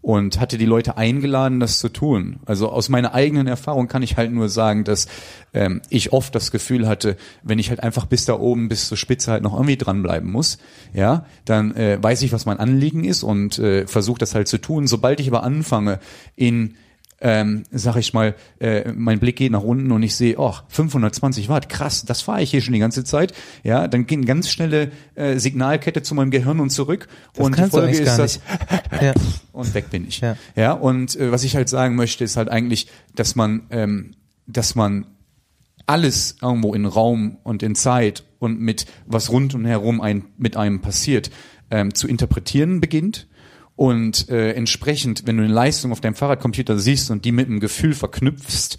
Und 0.01 0.39
hatte 0.39 0.57
die 0.57 0.65
Leute 0.65 0.97
eingeladen, 0.97 1.59
das 1.59 1.77
zu 1.77 1.87
tun. 1.87 2.39
Also 2.45 2.69
aus 2.69 2.89
meiner 2.89 3.13
eigenen 3.13 3.45
Erfahrung 3.45 3.87
kann 3.87 4.01
ich 4.01 4.17
halt 4.17 4.31
nur 4.31 4.49
sagen, 4.49 4.83
dass 4.83 5.05
ähm, 5.53 5.81
ich 5.89 6.11
oft 6.11 6.33
das 6.33 6.49
Gefühl 6.49 6.87
hatte, 6.87 7.17
wenn 7.43 7.59
ich 7.59 7.69
halt 7.69 7.83
einfach 7.83 8.07
bis 8.07 8.25
da 8.25 8.33
oben, 8.39 8.67
bis 8.67 8.87
zur 8.87 8.97
Spitze 8.97 9.31
halt 9.31 9.43
noch 9.43 9.53
irgendwie 9.53 9.77
dranbleiben 9.77 10.31
muss, 10.31 10.57
ja, 10.91 11.25
dann 11.45 11.75
äh, 11.75 12.01
weiß 12.01 12.23
ich, 12.23 12.33
was 12.33 12.47
mein 12.47 12.59
Anliegen 12.59 13.03
ist 13.03 13.21
und 13.21 13.59
äh, 13.59 13.85
versuche 13.85 14.17
das 14.17 14.33
halt 14.33 14.47
zu 14.47 14.57
tun. 14.57 14.87
Sobald 14.87 15.19
ich 15.19 15.27
aber 15.27 15.43
anfange, 15.43 15.99
in 16.35 16.73
ähm, 17.21 17.63
sag 17.71 17.95
ich 17.97 18.13
mal, 18.13 18.35
äh, 18.59 18.91
mein 18.91 19.19
Blick 19.19 19.35
geht 19.37 19.51
nach 19.51 19.61
unten 19.61 19.91
und 19.91 20.01
ich 20.01 20.15
sehe, 20.15 20.35
oh, 20.37 20.55
520 20.67 21.49
Watt, 21.49 21.69
krass, 21.69 22.03
das 22.03 22.21
fahre 22.21 22.41
ich 22.41 22.51
hier 22.51 22.61
schon 22.61 22.73
die 22.73 22.79
ganze 22.79 23.03
Zeit. 23.03 23.33
Ja, 23.63 23.87
dann 23.87 24.07
geht 24.07 24.17
eine 24.17 24.25
ganz 24.25 24.49
schnelle 24.49 24.91
äh, 25.15 25.37
Signalkette 25.37 26.01
zu 26.01 26.15
meinem 26.15 26.31
Gehirn 26.31 26.59
und 26.59 26.71
zurück. 26.71 27.07
Das 27.33 27.45
und 27.45 27.57
die 27.57 27.63
Folge 27.65 27.91
ist 27.91 28.05
gar 28.05 28.17
das, 28.17 28.39
Ja. 29.01 29.13
und 29.53 29.73
weg 29.73 29.91
bin 29.91 30.07
ich. 30.07 30.21
Ja. 30.21 30.35
Ja, 30.55 30.73
und 30.73 31.15
äh, 31.15 31.31
was 31.31 31.43
ich 31.43 31.55
halt 31.55 31.69
sagen 31.69 31.95
möchte, 31.95 32.23
ist 32.23 32.37
halt 32.37 32.49
eigentlich, 32.49 32.87
dass 33.15 33.35
man, 33.35 33.67
ähm, 33.69 34.11
dass 34.47 34.75
man 34.75 35.05
alles 35.85 36.37
irgendwo 36.41 36.73
in 36.73 36.85
Raum 36.85 37.37
und 37.43 37.61
in 37.63 37.75
Zeit 37.75 38.23
und 38.39 38.59
mit 38.59 38.85
was 39.05 39.29
rund 39.29 39.53
und 39.53 39.65
herum 39.65 40.01
ein, 40.01 40.25
mit 40.37 40.57
einem 40.57 40.81
passiert, 40.81 41.29
ähm, 41.69 41.93
zu 41.93 42.07
interpretieren 42.07 42.81
beginnt. 42.81 43.27
Und 43.75 44.29
äh, 44.29 44.51
entsprechend, 44.53 45.25
wenn 45.25 45.37
du 45.37 45.43
eine 45.43 45.53
Leistung 45.53 45.91
auf 45.91 46.01
deinem 46.01 46.15
Fahrradcomputer 46.15 46.77
siehst 46.77 47.09
und 47.09 47.25
die 47.25 47.31
mit 47.31 47.47
einem 47.47 47.59
Gefühl 47.59 47.93
verknüpfst, 47.93 48.77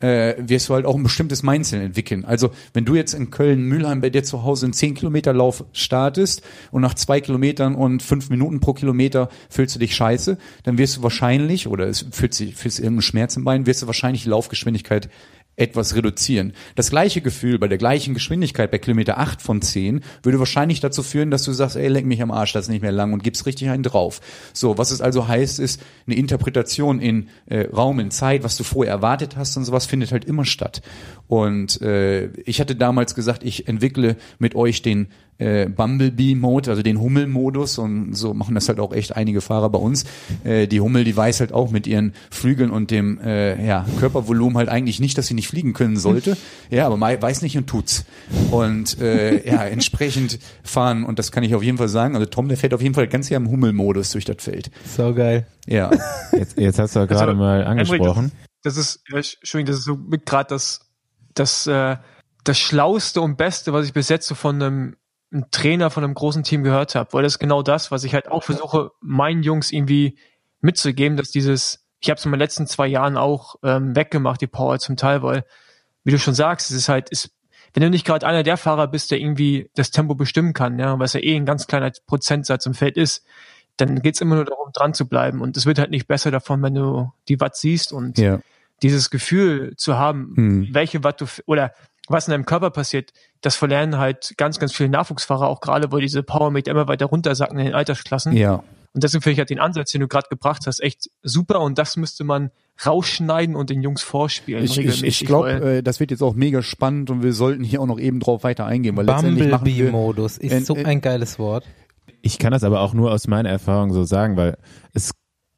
äh, 0.00 0.34
wirst 0.38 0.68
du 0.68 0.74
halt 0.74 0.86
auch 0.86 0.96
ein 0.96 1.02
bestimmtes 1.02 1.42
Mindset 1.42 1.82
entwickeln. 1.82 2.24
Also 2.24 2.50
wenn 2.72 2.84
du 2.84 2.94
jetzt 2.94 3.14
in 3.14 3.30
Köln-Mülheim 3.30 4.00
bei 4.00 4.10
dir 4.10 4.22
zu 4.22 4.42
Hause 4.42 4.66
einen 4.66 4.72
10 4.72 4.94
Kilometer 4.94 5.32
Lauf 5.32 5.64
startest 5.72 6.42
und 6.70 6.82
nach 6.82 6.94
zwei 6.94 7.20
Kilometern 7.20 7.74
und 7.74 8.02
fünf 8.02 8.28
Minuten 8.28 8.60
pro 8.60 8.74
Kilometer 8.74 9.28
fühlst 9.48 9.74
du 9.74 9.78
dich 9.78 9.94
scheiße, 9.94 10.36
dann 10.64 10.78
wirst 10.78 10.98
du 10.98 11.02
wahrscheinlich, 11.02 11.68
oder 11.68 11.86
es 11.86 12.04
fühlt 12.10 12.34
sich, 12.34 12.54
fühlst 12.54 12.78
irgendeinen 12.78 13.02
Schmerz 13.02 13.36
im 13.36 13.44
Bein, 13.44 13.66
wirst 13.66 13.82
du 13.82 13.86
wahrscheinlich 13.86 14.24
die 14.24 14.30
Laufgeschwindigkeit 14.30 15.08
etwas 15.56 15.94
reduzieren. 15.94 16.52
Das 16.74 16.90
gleiche 16.90 17.20
Gefühl 17.20 17.58
bei 17.58 17.68
der 17.68 17.78
gleichen 17.78 18.14
Geschwindigkeit 18.14 18.70
bei 18.70 18.78
Kilometer 18.78 19.18
8 19.18 19.40
von 19.40 19.62
10 19.62 20.02
würde 20.22 20.38
wahrscheinlich 20.38 20.80
dazu 20.80 21.02
führen, 21.02 21.30
dass 21.30 21.44
du 21.44 21.52
sagst, 21.52 21.76
ey, 21.76 21.88
leck 21.88 22.06
mich 22.06 22.22
am 22.22 22.30
Arsch, 22.30 22.52
das 22.52 22.66
ist 22.66 22.70
nicht 22.70 22.82
mehr 22.82 22.92
lang 22.92 23.12
und 23.12 23.22
gibst 23.22 23.46
richtig 23.46 23.70
einen 23.70 23.82
drauf. 23.82 24.20
So, 24.52 24.78
was 24.78 24.90
es 24.90 25.00
also 25.00 25.28
heißt, 25.28 25.60
ist 25.60 25.80
eine 26.06 26.16
Interpretation 26.16 27.00
in 27.00 27.28
äh, 27.46 27.66
Raum, 27.72 28.00
in 28.00 28.10
Zeit, 28.10 28.42
was 28.42 28.56
du 28.56 28.64
vorher 28.64 28.92
erwartet 28.92 29.36
hast 29.36 29.56
und 29.56 29.64
sowas 29.64 29.86
findet 29.86 30.12
halt 30.12 30.24
immer 30.24 30.44
statt. 30.44 30.82
Und 31.28 31.80
äh, 31.82 32.26
ich 32.44 32.60
hatte 32.60 32.76
damals 32.76 33.14
gesagt, 33.14 33.44
ich 33.44 33.68
entwickle 33.68 34.16
mit 34.38 34.54
euch 34.54 34.82
den 34.82 35.08
äh, 35.38 35.66
Bumblebee-Mode, 35.66 36.70
also 36.70 36.82
den 36.82 37.00
Hummel-Modus 37.00 37.78
und 37.78 38.14
so 38.14 38.34
machen 38.34 38.54
das 38.54 38.68
halt 38.68 38.80
auch 38.80 38.92
echt 38.92 39.16
einige 39.16 39.40
Fahrer 39.40 39.70
bei 39.70 39.78
uns. 39.78 40.04
Äh, 40.44 40.66
die 40.66 40.80
Hummel, 40.80 41.04
die 41.04 41.16
weiß 41.16 41.40
halt 41.40 41.52
auch 41.52 41.70
mit 41.70 41.86
ihren 41.86 42.12
Flügeln 42.30 42.70
und 42.70 42.90
dem 42.90 43.20
äh, 43.20 43.64
ja, 43.66 43.86
Körpervolumen 43.98 44.56
halt 44.56 44.68
eigentlich 44.68 45.00
nicht, 45.00 45.18
dass 45.18 45.26
sie 45.26 45.34
nicht 45.34 45.48
fliegen 45.48 45.72
können 45.72 45.96
sollte. 45.96 46.36
Ja, 46.70 46.86
aber 46.86 47.00
weiß 47.00 47.42
nicht 47.42 47.56
und 47.56 47.66
tut's. 47.66 48.04
Und 48.50 49.00
äh, 49.00 49.46
ja, 49.48 49.64
entsprechend 49.64 50.38
fahren 50.62 51.04
und 51.04 51.18
das 51.18 51.32
kann 51.32 51.42
ich 51.42 51.54
auf 51.54 51.62
jeden 51.62 51.78
Fall 51.78 51.88
sagen. 51.88 52.14
Also 52.14 52.26
Tom, 52.26 52.48
der 52.48 52.56
fährt 52.56 52.74
auf 52.74 52.82
jeden 52.82 52.94
Fall 52.94 53.08
ganz 53.08 53.28
hier 53.28 53.36
im 53.36 53.50
Hummel-Modus 53.50 54.12
durch 54.12 54.24
das 54.24 54.36
Feld. 54.38 54.70
So 54.96 55.14
geil. 55.14 55.46
Ja. 55.66 55.90
Jetzt, 56.32 56.58
jetzt 56.58 56.78
hast 56.78 56.94
du 56.94 57.00
ja 57.00 57.06
gerade 57.06 57.30
Also, 57.30 57.36
mal 57.36 57.64
angesprochen. 57.64 58.32
Das 58.62 58.76
ist, 58.76 59.00
ja, 59.08 59.16
Entschuldigung, 59.18 59.66
das 59.66 59.78
ist 59.78 59.84
so 59.84 59.96
mit 59.96 60.26
gerade 60.26 60.48
das, 60.48 60.80
das, 61.34 61.66
äh, 61.66 61.96
das 62.44 62.58
Schlauste 62.58 63.20
und 63.20 63.36
Beste, 63.36 63.72
was 63.72 63.86
ich 63.86 63.92
bis 63.92 64.08
jetzt 64.08 64.26
so 64.26 64.34
von 64.34 64.60
einem, 64.60 64.96
einem 65.34 65.50
Trainer 65.50 65.90
von 65.90 66.04
einem 66.04 66.14
großen 66.14 66.44
Team 66.44 66.62
gehört 66.62 66.94
habe, 66.94 67.12
weil 67.12 67.22
das 67.24 67.34
ist 67.34 67.38
genau 67.38 67.62
das, 67.62 67.90
was 67.90 68.04
ich 68.04 68.14
halt 68.14 68.28
auch 68.30 68.42
versuche, 68.44 68.92
meinen 69.00 69.42
Jungs 69.42 69.72
irgendwie 69.72 70.16
mitzugeben, 70.60 71.16
dass 71.16 71.30
dieses, 71.30 71.84
ich 72.00 72.08
habe 72.08 72.18
es 72.18 72.24
in 72.24 72.30
den 72.30 72.38
letzten 72.40 72.66
zwei 72.66 72.86
Jahren 72.86 73.16
auch 73.16 73.56
ähm, 73.62 73.94
weggemacht, 73.96 74.40
die 74.40 74.46
Power 74.46 74.78
zum 74.78 74.96
Teil, 74.96 75.22
weil, 75.22 75.44
wie 76.04 76.12
du 76.12 76.18
schon 76.18 76.34
sagst, 76.34 76.70
es 76.70 76.76
ist 76.76 76.88
halt, 76.88 77.10
ist, 77.10 77.30
wenn 77.74 77.82
du 77.82 77.90
nicht 77.90 78.06
gerade 78.06 78.26
einer 78.26 78.44
der 78.44 78.56
Fahrer 78.56 78.86
bist, 78.86 79.10
der 79.10 79.18
irgendwie 79.18 79.68
das 79.74 79.90
Tempo 79.90 80.14
bestimmen 80.14 80.52
kann, 80.52 80.78
ja, 80.78 80.98
was 80.98 81.12
ja 81.14 81.20
eh 81.20 81.34
ein 81.36 81.44
ganz 81.46 81.66
kleiner 81.66 81.90
Prozentsatz 82.06 82.64
im 82.66 82.74
Feld 82.74 82.96
ist, 82.96 83.26
dann 83.76 84.00
geht's 84.02 84.20
immer 84.20 84.36
nur 84.36 84.44
darum, 84.44 84.70
dran 84.72 84.94
zu 84.94 85.08
bleiben. 85.08 85.40
Und 85.40 85.56
es 85.56 85.66
wird 85.66 85.80
halt 85.80 85.90
nicht 85.90 86.06
besser 86.06 86.30
davon, 86.30 86.62
wenn 86.62 86.74
du 86.74 87.12
die 87.28 87.40
Watt 87.40 87.56
siehst 87.56 87.92
und 87.92 88.18
Ja. 88.18 88.38
dieses 88.82 89.10
Gefühl 89.10 89.74
zu 89.76 89.98
haben, 89.98 90.32
Hm. 90.36 90.68
welche 90.70 91.02
Watt 91.02 91.20
du 91.20 91.26
oder 91.46 91.72
was 92.08 92.28
in 92.28 92.32
deinem 92.32 92.44
Körper 92.44 92.70
passiert, 92.70 93.12
das 93.40 93.56
verlernen 93.56 93.98
halt 93.98 94.34
ganz, 94.36 94.58
ganz 94.58 94.74
viele 94.74 94.88
Nachwuchsfahrer 94.88 95.48
auch 95.48 95.60
gerade, 95.60 95.90
weil 95.92 96.00
diese 96.00 96.22
Powermeter 96.22 96.70
immer 96.70 96.88
weiter 96.88 97.06
runtersacken 97.06 97.58
in 97.58 97.66
den 97.66 97.74
Altersklassen. 97.74 98.32
Ja. 98.34 98.62
Und 98.92 99.02
deswegen 99.02 99.22
finde 99.22 99.32
ich 99.32 99.38
halt 99.38 99.50
den 99.50 99.58
Ansatz, 99.58 99.90
den 99.90 100.02
du 100.02 100.08
gerade 100.08 100.28
gebracht 100.28 100.62
hast, 100.66 100.80
echt 100.80 101.10
super 101.22 101.60
und 101.60 101.78
das 101.78 101.96
müsste 101.96 102.22
man 102.22 102.50
rausschneiden 102.84 103.56
und 103.56 103.70
den 103.70 103.82
Jungs 103.82 104.02
vorspielen. 104.02 104.64
Ich, 104.64 104.78
ich, 104.78 105.02
ich 105.02 105.24
glaube, 105.24 105.50
äh, 105.50 105.82
das 105.82 105.98
wird 106.00 106.10
jetzt 106.10 106.22
auch 106.22 106.34
mega 106.34 106.62
spannend 106.62 107.10
und 107.10 107.22
wir 107.22 107.32
sollten 107.32 107.64
hier 107.64 107.80
auch 107.80 107.86
noch 107.86 107.98
eben 107.98 108.20
drauf 108.20 108.44
weiter 108.44 108.66
eingehen, 108.66 108.96
weil 108.96 109.06
Bumblebee-Modus 109.06 110.38
ist 110.38 110.52
Äh, 110.52 110.60
so 110.60 110.74
ein 110.74 111.00
geiles 111.00 111.38
Wort. 111.38 111.64
Ich 112.22 112.38
kann 112.38 112.52
das 112.52 112.64
aber 112.64 112.80
auch 112.80 112.94
nur 112.94 113.12
aus 113.12 113.26
meiner 113.26 113.50
Erfahrung 113.50 113.92
so 113.92 114.04
sagen, 114.04 114.36
weil 114.36 114.56
es 114.92 115.10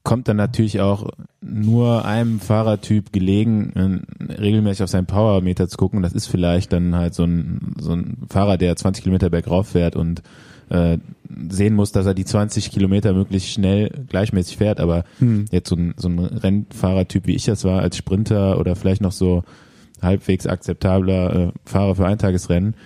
kommt 0.07 0.29
dann 0.29 0.37
natürlich 0.37 0.81
auch 0.81 1.11
nur 1.40 2.05
einem 2.05 2.38
Fahrertyp 2.38 3.12
gelegen, 3.12 4.05
äh, 4.29 4.33
regelmäßig 4.35 4.85
auf 4.85 4.88
seinen 4.88 5.07
Powermeter 5.07 5.66
zu 5.66 5.77
gucken. 5.77 6.01
Das 6.01 6.12
ist 6.12 6.29
vielleicht 6.29 6.73
dann 6.73 6.95
halt 6.95 7.12
so 7.12 7.25
ein, 7.25 7.75
so 7.81 7.92
ein 7.92 8.19
Fahrer, 8.31 8.57
der 8.57 8.77
20 8.77 9.03
Kilometer 9.03 9.31
bergauf 9.31 9.71
fährt 9.71 9.97
und 9.97 10.23
äh, 10.69 10.99
sehen 11.49 11.75
muss, 11.75 11.90
dass 11.90 12.07
er 12.07 12.14
die 12.14 12.25
20 12.25 12.71
Kilometer 12.71 13.12
möglichst 13.14 13.51
schnell 13.51 13.90
gleichmäßig 14.09 14.59
fährt. 14.59 14.79
Aber 14.79 15.03
jetzt 15.51 15.69
so 15.69 15.75
ein, 15.75 15.95
so 15.97 16.09
ein 16.09 16.21
Rennfahrertyp, 16.21 17.27
wie 17.27 17.35
ich 17.35 17.47
das 17.47 17.64
war, 17.64 17.83
als 17.83 17.97
Sprinter 17.97 18.61
oder 18.61 18.77
vielleicht 18.77 19.03
noch 19.03 19.12
so 19.12 19.42
halbwegs 20.01 20.47
akzeptabler 20.47 21.35
äh, 21.35 21.53
Fahrer 21.64 21.97
für 21.97 22.07
Eintagesrennen, 22.07 22.77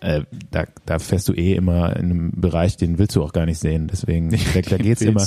äh, 0.00 0.22
da, 0.50 0.64
da 0.84 0.98
fährst 0.98 1.28
du 1.28 1.32
eh 1.32 1.54
immer 1.54 1.96
in 1.96 2.04
einem 2.10 2.32
Bereich, 2.40 2.76
den 2.76 2.98
willst 2.98 3.16
du 3.16 3.22
auch 3.22 3.32
gar 3.32 3.46
nicht 3.46 3.58
sehen. 3.58 3.88
Deswegen, 3.90 4.30
da, 4.54 4.60
da 4.60 4.76
geht's 4.76 5.00
immer, 5.02 5.20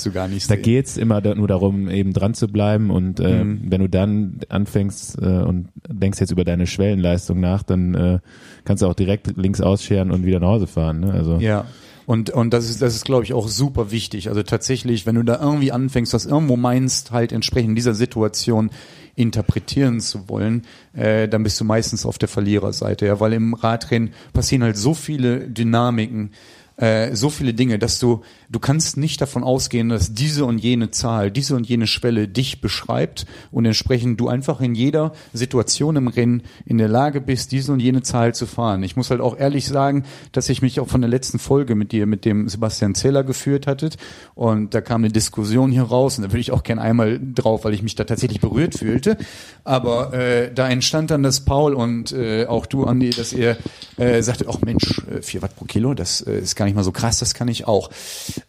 da 0.48 0.56
geht's 0.56 0.98
immer 0.98 1.22
nur 1.36 1.48
darum, 1.48 1.90
eben 1.90 2.14
dran 2.14 2.34
zu 2.34 2.48
bleiben 2.48 2.92
und 2.92 3.20
äh, 3.20 3.44
Mhm. 3.44 3.72
wenn 3.72 3.82
du 3.82 3.90
dann 3.90 4.40
anfängst 4.50 5.18
äh, 5.22 5.26
und 5.26 5.70
denkst 5.88 6.20
jetzt 6.20 6.32
über 6.32 6.44
deine 6.44 6.68
Schwellenleistung 6.68 7.40
nach, 7.40 7.64
dann 7.64 7.96
äh, 7.96 8.20
kannst 8.66 8.84
du 8.84 8.88
auch 8.88 8.94
direkt 8.94 9.36
links 9.38 9.62
ausscheren 9.62 10.12
und 10.12 10.26
wieder 10.26 10.40
nach 10.40 10.50
Hause 10.50 10.68
fahren. 10.68 11.00
Ne? 11.00 11.12
Also 11.14 11.38
Ja. 11.40 11.66
Und, 12.10 12.32
und 12.32 12.56
das 12.56 12.72
ist, 12.72 12.82
das 12.82 12.96
ist, 12.96 13.06
glaube 13.06 13.24
ich, 13.24 13.34
auch 13.34 13.48
super 13.48 13.92
wichtig. 13.92 14.30
Also 14.30 14.42
tatsächlich, 14.42 15.06
wenn 15.06 15.14
du 15.14 15.22
da 15.22 15.40
irgendwie 15.40 15.72
anfängst, 15.72 16.12
was 16.16 16.26
irgendwo 16.26 16.58
meinst, 16.58 17.12
halt 17.12 17.32
entsprechend 17.32 17.78
dieser 17.78 17.94
Situation 17.94 18.72
interpretieren 19.14 20.00
zu 20.00 20.28
wollen, 20.28 20.64
äh, 20.94 21.28
dann 21.28 21.44
bist 21.44 21.60
du 21.60 21.66
meistens 21.66 22.08
auf 22.08 22.18
der 22.18 22.28
Verliererseite, 22.28 23.06
ja, 23.06 23.20
weil 23.20 23.34
im 23.34 23.54
Radrennen 23.54 24.12
passieren 24.34 24.64
halt 24.64 24.76
so 24.76 24.96
viele 24.96 25.42
Dynamiken, 25.52 26.32
äh, 26.80 27.16
so 27.16 27.30
viele 27.30 27.54
Dinge, 27.54 27.78
dass 27.78 28.00
du, 28.00 28.22
du 28.50 28.60
kannst 28.60 28.96
nicht 28.96 29.20
davon 29.20 29.44
ausgehen, 29.44 29.90
dass 29.90 30.14
diese 30.14 30.46
und 30.46 30.60
jene 30.60 30.92
Zahl, 30.92 31.30
diese 31.30 31.56
und 31.56 31.68
jene 31.68 31.88
Schwelle 31.88 32.28
dich 32.28 32.62
beschreibt 32.62 33.26
und 33.52 33.66
entsprechend 33.66 34.20
du 34.20 34.30
einfach 34.30 34.62
in 34.62 34.76
jeder 34.76 35.12
Situation 35.34 35.98
im 35.98 36.08
Rennen 36.08 36.44
in 36.66 36.78
der 36.78 36.88
Lage 36.88 37.20
bist, 37.20 37.52
diese 37.52 37.74
und 37.74 37.82
jene 37.82 38.02
Zahl 38.02 38.34
zu 38.34 38.46
fahren. 38.46 38.84
Ich 38.84 38.96
muss 38.96 39.10
halt 39.10 39.20
auch 39.20 39.38
ehrlich 39.38 39.68
sagen, 39.68 40.06
dass 40.32 40.48
ich 40.48 40.62
mich 40.62 40.80
auch 40.80 40.88
von 40.88 41.02
der 41.02 41.10
letzten 41.10 41.38
Folge 41.38 41.76
mit 41.76 41.92
dir, 41.92 42.06
mit 42.06 42.24
dem 42.24 42.48
Sebastian 42.48 42.96
Zeller 42.96 43.26
geführt 43.26 43.68
hattet 43.68 43.98
und 44.34 44.74
da 44.74 44.80
kam 44.80 45.02
eine 45.02 45.12
Diskussion 45.12 45.72
hier 45.72 45.84
raus 45.84 46.18
und 46.18 46.24
da 46.24 46.32
würde 46.32 46.40
ich 46.40 46.52
auch 46.52 46.64
gern 46.64 46.80
einmal 46.80 47.20
drauf, 47.20 47.66
weil 47.66 47.74
ich 47.74 47.84
mich 47.84 47.96
da 47.96 48.06
tatsächlich 48.06 48.40
berührt 48.40 48.76
fühlte. 48.76 49.18
Aber 49.66 50.14
äh, 50.14 50.54
da 50.54 50.70
entstand 50.70 51.12
dann 51.12 51.24
das 51.24 51.42
Paul 51.42 51.74
und 51.74 52.14
äh, 52.14 52.46
auch 52.46 52.66
du, 52.66 52.86
Andi, 52.86 53.10
dass 53.10 53.34
ihr 53.34 53.58
äh, 53.98 54.22
sagtet, 54.22 54.48
ach 54.50 54.62
Mensch, 54.62 55.02
äh, 55.10 55.22
4 55.22 55.42
Watt 55.42 55.56
pro 55.58 55.66
Kilo, 55.66 55.94
das 55.94 56.22
äh, 56.22 56.40
ist 56.40 56.56
gar 56.56 56.66
nicht 56.66 56.69
mal 56.76 56.84
so 56.84 56.92
krass, 56.92 57.20
das 57.20 57.34
kann 57.34 57.48
ich 57.48 57.68
auch. 57.68 57.90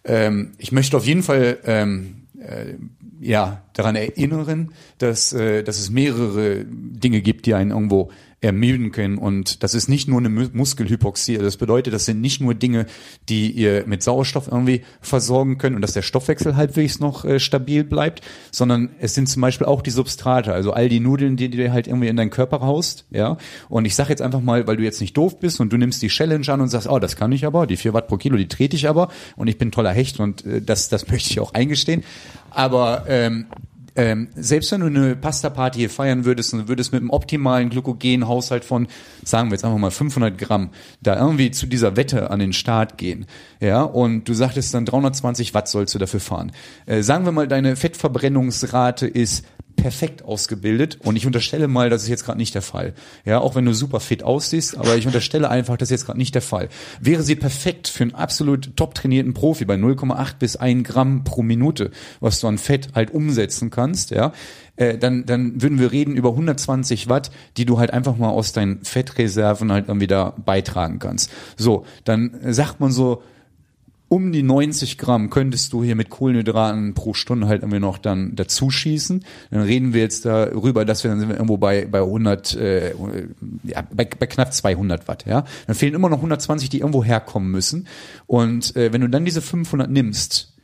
Ähm, 0.05 0.53
ich 0.59 0.73
möchte 0.73 0.97
auf 0.97 1.07
jeden 1.07 1.23
Fall 1.23 1.59
ähm, 1.65 2.27
äh, 2.41 2.75
ja 3.21 3.63
daran 3.75 3.97
erinnern, 3.97 4.73
dass, 4.99 5.33
äh, 5.33 5.63
dass 5.63 5.79
es 5.79 5.91
mehrere 5.91 6.65
Dinge 6.67 7.21
gibt, 7.21 7.47
die 7.47 7.55
einen 7.55 7.71
irgendwo 7.71 8.11
ermüden 8.43 8.91
können. 8.91 9.19
Und 9.19 9.63
das 9.63 9.75
ist 9.75 9.89
nicht 9.91 10.09
nur 10.09 10.19
eine 10.19 10.31
Mu- 10.31 10.49
Muskelhypoxie. 10.55 11.35
Also 11.35 11.45
Das 11.45 11.59
bedeutet, 11.59 11.93
das 11.93 12.07
sind 12.07 12.23
nicht 12.23 12.41
nur 12.41 12.55
Dinge, 12.55 12.87
die 13.29 13.51
ihr 13.51 13.85
mit 13.87 14.03
Sauerstoff 14.03 14.49
irgendwie 14.51 14.81
versorgen 15.03 15.59
könnt 15.59 15.77
und 15.77 15.83
dass 15.83 15.93
der 15.93 16.01
Stoffwechsel 16.01 16.57
halbwegs 16.57 17.01
noch 17.01 17.27
äh, 17.27 17.39
stabil 17.39 17.85
bleibt, 17.85 18.23
sondern 18.51 18.91
es 18.99 19.15
sind 19.15 19.29
zum 19.29 19.43
Beispiel 19.43 19.67
auch 19.67 19.83
die 19.83 19.91
Substrate, 19.91 20.55
also 20.55 20.73
all 20.73 20.89
die 20.89 21.01
Nudeln, 21.01 21.37
die, 21.37 21.51
die 21.51 21.59
du 21.59 21.71
halt 21.71 21.87
irgendwie 21.87 22.09
in 22.09 22.17
deinen 22.17 22.31
Körper 22.31 22.61
haust. 22.61 23.05
Ja. 23.11 23.37
Und 23.69 23.85
ich 23.85 23.95
sage 23.95 24.09
jetzt 24.09 24.23
einfach 24.23 24.41
mal, 24.41 24.67
weil 24.67 24.79
du 24.79 24.85
jetzt 24.85 25.03
nicht 25.03 25.15
doof 25.19 25.39
bist 25.39 25.61
und 25.61 25.71
du 25.71 25.77
nimmst 25.77 26.01
die 26.01 26.09
Challenge 26.09 26.49
an 26.49 26.63
und 26.63 26.69
sagst, 26.69 26.89
oh, 26.89 26.99
das 26.99 27.17
kann 27.17 27.33
ich 27.33 27.45
aber, 27.45 27.67
die 27.67 27.77
4 27.77 27.93
Watt 27.93 28.09
pro 28.09 28.17
Kilo, 28.17 28.39
die 28.39 28.49
trete 28.49 28.75
ich 28.75 28.89
aber 28.89 29.11
und 29.37 29.49
ich 29.49 29.59
bin 29.59 29.71
toller 29.71 29.93
Hecht 29.93 30.19
und 30.19 30.47
äh, 30.47 30.63
das, 30.63 30.89
das 30.89 31.07
möchte 31.11 31.31
ich 31.31 31.41
auch 31.41 31.53
eingestehen. 31.53 32.05
Aber 32.51 33.05
ähm, 33.09 33.47
ähm, 33.97 34.29
selbst 34.35 34.73
wenn 34.73 34.81
du 34.81 34.87
eine 34.87 35.17
Pasta-Party 35.17 35.79
hier 35.79 35.91
feiern 35.91 36.25
würdest 36.25 36.55
und 36.55 36.69
würdest 36.69 36.93
mit 36.93 37.01
einem 37.01 37.11
optimalen 37.11 37.71
Glykogenhaushalt 37.71 38.65
von, 38.65 38.87
sagen 39.25 39.49
wir 39.49 39.55
jetzt 39.55 39.65
einfach 39.65 39.79
mal 39.79 39.91
500 39.91 40.39
Gramm, 40.39 40.71
da 41.03 41.19
irgendwie 41.19 41.51
zu 41.51 41.67
dieser 41.67 41.97
Wette 41.97 42.31
an 42.31 42.39
den 42.39 42.53
Start 42.53 42.99
gehen, 42.99 43.27
ja, 43.61 43.83
und 43.83 44.29
du 44.29 44.35
sagtest 44.35 44.75
dann 44.75 44.85
320 44.85 45.55
Watt 45.55 45.69
sollst 45.69 45.95
du 45.95 45.99
dafür 45.99 46.21
fahren. 46.21 46.53
Äh, 46.87 47.03
sagen 47.03 47.25
wir 47.25 47.33
mal, 47.33 47.49
deine 47.49 47.77
Fettverbrennungsrate 47.77 49.07
ist 49.07 49.45
perfekt 49.81 50.25
ausgebildet 50.25 50.99
und 51.03 51.17
ich 51.17 51.27
unterstelle 51.27 51.69
mal, 51.69 51.91
das 51.91 52.03
ist 52.03 52.09
jetzt 52.09 52.25
gerade 52.25 52.39
nicht 52.39 52.55
der 52.55 52.63
Fall. 52.63 52.95
Ja, 53.25 53.41
auch 53.41 53.55
wenn 53.55 53.65
du 53.65 53.73
super 53.73 54.01
fit 54.01 54.23
aussiehst, 54.23 54.77
aber 54.77 54.97
ich 54.97 55.07
unterstelle 55.07 55.49
einfach, 55.49 55.77
das 55.77 55.87
ist 55.87 55.93
jetzt 55.93 56.07
gerade 56.07 56.19
nicht 56.19 56.35
der 56.35 56.43
Fall. 56.43 56.69
Wäre 57.01 57.23
sie 57.23 57.37
perfekt 57.37 57.89
für 57.89 58.05
einen 58.05 58.15
absolut 58.15 58.77
top 58.77 58.95
trainierten 58.95 59.35
Profi 59.35 59.65
bei 59.65 59.75
0,8 59.75 60.35
bis 60.39 60.57
1 60.57 60.87
Gramm 60.87 61.25
pro 61.25 61.43
Minute, 61.43 61.91
was 62.21 62.41
du 62.41 62.49
an 62.49 62.59
Fett 62.59 62.89
halt 62.95 63.13
umsetzen 63.13 63.71
kannst, 63.71 64.11
ja, 64.11 64.33
äh, 64.77 64.97
dann, 64.97 65.27
dann 65.27 65.61
würden 65.61 65.79
wir 65.79 65.93
reden 65.93 66.17
über 66.17 66.31
120 66.31 67.09
Watt, 67.09 67.31
die 67.57 67.67
du 67.67 67.79
halt 67.79 67.93
einfach 67.93 68.17
mal 68.17 68.31
aus 68.31 68.53
deinen 68.53 68.83
Fettreserven 68.83 69.71
halt 69.71 69.89
irgendwie 69.89 70.07
da 70.07 70.35
beitragen 70.45 70.99
kannst. 70.99 71.31
So, 71.57 71.85
dann 72.05 72.39
sagt 72.49 72.81
man 72.81 72.91
so, 72.91 73.23
um 74.11 74.33
die 74.33 74.43
90 74.43 74.99
Gramm 74.99 75.31
könntest 75.31 75.73
du 75.73 75.85
hier 75.85 75.95
mit 75.95 76.11
Kohlenhydraten 76.11 76.95
pro 76.95 77.15
Stunde 77.15 77.47
halt 77.47 77.63
irgendwie 77.63 77.79
noch 77.79 77.97
dann 77.97 78.35
dazu 78.35 78.69
schießen. 78.69 79.25
Dann 79.53 79.63
reden 79.63 79.95
wir 79.95 80.01
jetzt 80.01 80.25
darüber, 80.25 80.85
dass 80.85 81.05
wir 81.05 81.13
dann 81.13 81.31
irgendwo 81.31 81.59
bei 81.59 81.87
bei 81.87 82.01
100, 82.01 82.57
äh, 82.57 82.91
ja, 83.63 83.85
bei, 83.95 84.05
bei 84.05 84.27
knapp 84.27 84.53
200 84.53 85.07
Watt. 85.07 85.27
Ja, 85.27 85.45
dann 85.69 85.77
fehlen 85.77 85.95
immer 85.95 86.09
noch 86.09 86.19
120, 86.19 86.69
die 86.69 86.81
irgendwo 86.81 87.05
herkommen 87.05 87.53
müssen. 87.53 87.87
Und 88.27 88.75
äh, 88.75 88.93
wenn 88.93 89.01
du 89.01 89.09
dann 89.09 89.25
diese 89.25 89.41
500 89.41 89.89
nimmst, 89.89 90.55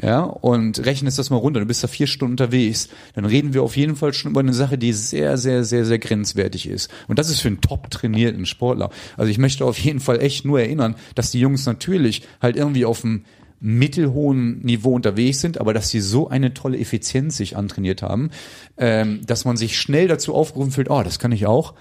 ja, 0.00 0.20
und 0.20 0.84
rechnest 0.86 1.18
das 1.18 1.30
mal 1.30 1.36
runter, 1.36 1.60
du 1.60 1.66
bist 1.66 1.82
da 1.82 1.88
vier 1.88 2.06
Stunden 2.06 2.34
unterwegs, 2.34 2.88
dann 3.14 3.24
reden 3.24 3.52
wir 3.52 3.62
auf 3.62 3.76
jeden 3.76 3.96
Fall 3.96 4.12
schon 4.12 4.30
über 4.30 4.40
eine 4.40 4.52
Sache, 4.52 4.78
die 4.78 4.92
sehr, 4.92 5.36
sehr, 5.36 5.64
sehr, 5.64 5.84
sehr 5.84 5.98
grenzwertig 5.98 6.68
ist. 6.68 6.90
Und 7.08 7.18
das 7.18 7.30
ist 7.30 7.40
für 7.40 7.48
einen 7.48 7.60
top 7.60 7.90
trainierten 7.90 8.46
Sportler. 8.46 8.90
Also 9.16 9.30
ich 9.30 9.38
möchte 9.38 9.64
auf 9.64 9.78
jeden 9.78 10.00
Fall 10.00 10.20
echt 10.20 10.44
nur 10.44 10.60
erinnern, 10.60 10.94
dass 11.16 11.32
die 11.32 11.40
Jungs 11.40 11.66
natürlich 11.66 12.22
halt 12.40 12.56
irgendwie 12.56 12.84
auf 12.84 13.00
dem 13.00 13.24
mittelhohen 13.60 14.60
Niveau 14.60 14.94
unterwegs 14.94 15.40
sind, 15.40 15.60
aber 15.60 15.74
dass 15.74 15.88
sie 15.88 16.00
so 16.00 16.28
eine 16.28 16.54
tolle 16.54 16.78
Effizienz 16.78 17.36
sich 17.36 17.56
antrainiert 17.56 18.02
haben, 18.02 18.30
ähm, 18.76 19.20
dass 19.26 19.44
man 19.44 19.56
sich 19.56 19.78
schnell 19.78 20.06
dazu 20.06 20.32
aufgerufen 20.34 20.70
fühlt, 20.70 20.90
oh, 20.90 21.02
das 21.02 21.18
kann 21.18 21.32
ich 21.32 21.46
auch. 21.46 21.74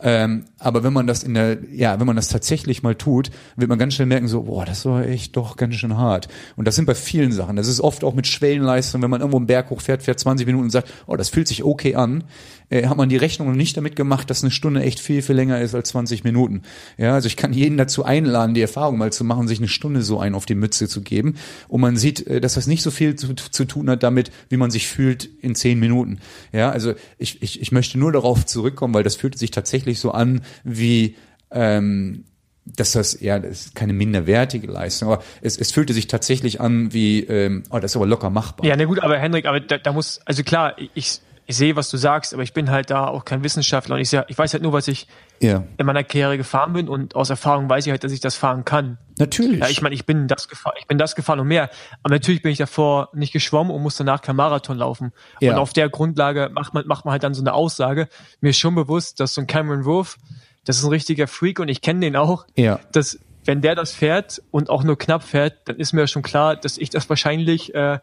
Ähm, 0.00 0.46
aber 0.58 0.82
wenn 0.82 0.92
man 0.92 1.06
das 1.06 1.22
in 1.22 1.34
der, 1.34 1.58
ja, 1.70 2.00
wenn 2.00 2.06
man 2.06 2.16
das 2.16 2.28
tatsächlich 2.28 2.82
mal 2.82 2.96
tut, 2.96 3.30
wird 3.56 3.68
man 3.68 3.78
ganz 3.78 3.94
schnell 3.94 4.06
merken, 4.06 4.26
so, 4.26 4.42
boah, 4.42 4.64
das 4.64 4.84
war 4.84 5.06
echt 5.06 5.36
doch 5.36 5.56
ganz 5.56 5.76
schön 5.76 5.96
hart. 5.96 6.28
Und 6.56 6.66
das 6.66 6.74
sind 6.74 6.86
bei 6.86 6.96
vielen 6.96 7.30
Sachen. 7.30 7.56
Das 7.56 7.68
ist 7.68 7.80
oft 7.80 8.02
auch 8.02 8.14
mit 8.14 8.26
Schwellenleistung, 8.26 9.02
wenn 9.02 9.10
man 9.10 9.20
irgendwo 9.20 9.36
einen 9.36 9.46
Berg 9.46 9.70
hochfährt, 9.70 10.02
fährt 10.02 10.18
20 10.18 10.46
Minuten 10.46 10.64
und 10.64 10.70
sagt, 10.70 10.92
oh, 11.06 11.16
das 11.16 11.28
fühlt 11.28 11.46
sich 11.46 11.62
okay 11.62 11.94
an, 11.94 12.24
äh, 12.70 12.86
hat 12.86 12.96
man 12.96 13.08
die 13.08 13.16
Rechnung 13.16 13.48
noch 13.48 13.56
nicht 13.56 13.76
damit 13.76 13.96
gemacht, 13.96 14.30
dass 14.30 14.42
eine 14.42 14.50
Stunde 14.50 14.82
echt 14.82 15.00
viel, 15.00 15.22
viel 15.22 15.34
länger 15.34 15.60
ist 15.60 15.74
als 15.74 15.88
20 15.90 16.24
Minuten. 16.24 16.62
Ja, 16.98 17.14
also 17.14 17.26
ich 17.26 17.36
kann 17.36 17.52
jeden 17.52 17.76
dazu 17.76 18.04
einladen, 18.04 18.54
die 18.54 18.62
Erfahrung 18.62 18.98
mal 18.98 19.12
zu 19.12 19.24
machen, 19.24 19.48
sich 19.48 19.58
eine 19.58 19.68
Stunde 19.68 20.02
so 20.02 20.18
ein 20.18 20.34
auf 20.34 20.46
die 20.46 20.54
Mütze 20.54 20.88
zu 20.88 21.02
geben. 21.02 21.36
Und 21.68 21.80
man 21.80 21.96
sieht, 21.96 22.26
äh, 22.26 22.40
dass 22.40 22.54
das 22.54 22.66
nicht 22.66 22.82
so 22.82 22.90
viel 22.90 23.16
zu, 23.16 23.34
zu 23.34 23.64
tun 23.64 23.90
hat 23.90 24.02
damit, 24.02 24.30
wie 24.48 24.56
man 24.56 24.70
sich 24.70 24.88
fühlt 24.88 25.28
in 25.40 25.54
10 25.54 25.78
Minuten. 25.78 26.18
Ja, 26.52 26.70
also 26.70 26.94
ich, 27.18 27.42
ich, 27.42 27.60
ich 27.60 27.72
möchte 27.72 27.98
nur 27.98 28.12
darauf 28.12 28.46
zurückkommen, 28.46 28.94
weil 28.94 29.02
das 29.02 29.16
fühlt 29.16 29.38
sich 29.38 29.50
tatsächlich 29.50 30.00
so 30.00 30.12
an, 30.12 30.42
wie 30.64 31.16
ähm, 31.50 32.24
dass 32.66 32.92
das 32.92 33.20
ja 33.20 33.38
das 33.38 33.66
ist 33.66 33.74
keine 33.74 33.92
minderwertige 33.92 34.66
Leistung, 34.66 35.12
aber 35.12 35.22
es, 35.42 35.58
es 35.58 35.70
fühlte 35.70 35.92
sich 35.92 36.06
tatsächlich 36.06 36.60
an 36.60 36.92
wie 36.92 37.20
ähm, 37.24 37.62
oh, 37.70 37.78
das 37.78 37.92
ist 37.92 37.96
aber 37.96 38.06
locker 38.06 38.30
machbar. 38.30 38.66
Ja, 38.66 38.74
na 38.76 38.84
gut, 38.84 39.00
aber 39.00 39.18
Henrik, 39.18 39.44
aber 39.44 39.60
da, 39.60 39.78
da 39.78 39.92
muss 39.92 40.20
also 40.24 40.42
klar, 40.42 40.74
ich 40.94 41.20
ich 41.46 41.56
sehe, 41.56 41.76
was 41.76 41.90
du 41.90 41.96
sagst, 41.96 42.32
aber 42.32 42.42
ich 42.42 42.54
bin 42.54 42.70
halt 42.70 42.90
da 42.90 43.06
auch 43.06 43.24
kein 43.24 43.44
Wissenschaftler 43.44 43.96
und 43.96 44.00
ich, 44.00 44.08
seh, 44.08 44.22
ich 44.28 44.38
weiß 44.38 44.54
halt 44.54 44.62
nur, 44.62 44.72
was 44.72 44.88
ich 44.88 45.06
ja. 45.40 45.64
in 45.76 45.84
meiner 45.84 46.02
Karriere 46.02 46.38
gefahren 46.38 46.72
bin 46.72 46.88
und 46.88 47.14
aus 47.14 47.28
Erfahrung 47.28 47.68
weiß 47.68 47.86
ich 47.86 47.90
halt, 47.90 48.02
dass 48.02 48.12
ich 48.12 48.20
das 48.20 48.34
fahren 48.34 48.64
kann. 48.64 48.98
Natürlich. 49.18 49.60
Ja, 49.60 49.68
ich 49.68 49.82
meine, 49.82 49.94
ich 49.94 50.06
bin 50.06 50.26
das 50.26 50.48
gefahren, 50.48 50.74
ich 50.78 50.86
bin 50.86 50.96
das 50.96 51.14
gefahren 51.14 51.40
und 51.40 51.48
mehr. 51.48 51.70
Aber 52.02 52.14
natürlich 52.14 52.42
bin 52.42 52.50
ich 52.50 52.58
davor 52.58 53.10
nicht 53.12 53.32
geschwommen 53.32 53.74
und 53.74 53.82
muss 53.82 53.96
danach 53.96 54.22
kein 54.22 54.36
Marathon 54.36 54.78
laufen. 54.78 55.12
Ja. 55.40 55.52
Und 55.52 55.58
auf 55.58 55.72
der 55.72 55.90
Grundlage 55.90 56.50
macht 56.52 56.72
man, 56.72 56.86
macht 56.86 57.04
man 57.04 57.12
halt 57.12 57.22
dann 57.22 57.34
so 57.34 57.42
eine 57.42 57.52
Aussage. 57.52 58.08
Mir 58.40 58.50
ist 58.50 58.58
schon 58.58 58.74
bewusst, 58.74 59.20
dass 59.20 59.34
so 59.34 59.42
ein 59.42 59.46
Cameron 59.46 59.84
Wolf, 59.84 60.16
das 60.64 60.78
ist 60.78 60.84
ein 60.84 60.90
richtiger 60.90 61.26
Freak 61.26 61.60
und 61.60 61.68
ich 61.68 61.82
kenne 61.82 62.00
den 62.00 62.16
auch. 62.16 62.46
Ja. 62.56 62.80
Dass 62.92 63.18
wenn 63.44 63.60
der 63.60 63.74
das 63.74 63.92
fährt 63.92 64.42
und 64.50 64.70
auch 64.70 64.84
nur 64.84 64.96
knapp 64.98 65.22
fährt, 65.22 65.68
dann 65.68 65.76
ist 65.76 65.92
mir 65.92 66.06
schon 66.06 66.22
klar, 66.22 66.56
dass 66.56 66.78
ich 66.78 66.90
das 66.90 67.08
wahrscheinlich 67.08 67.74
äh, 67.74 67.98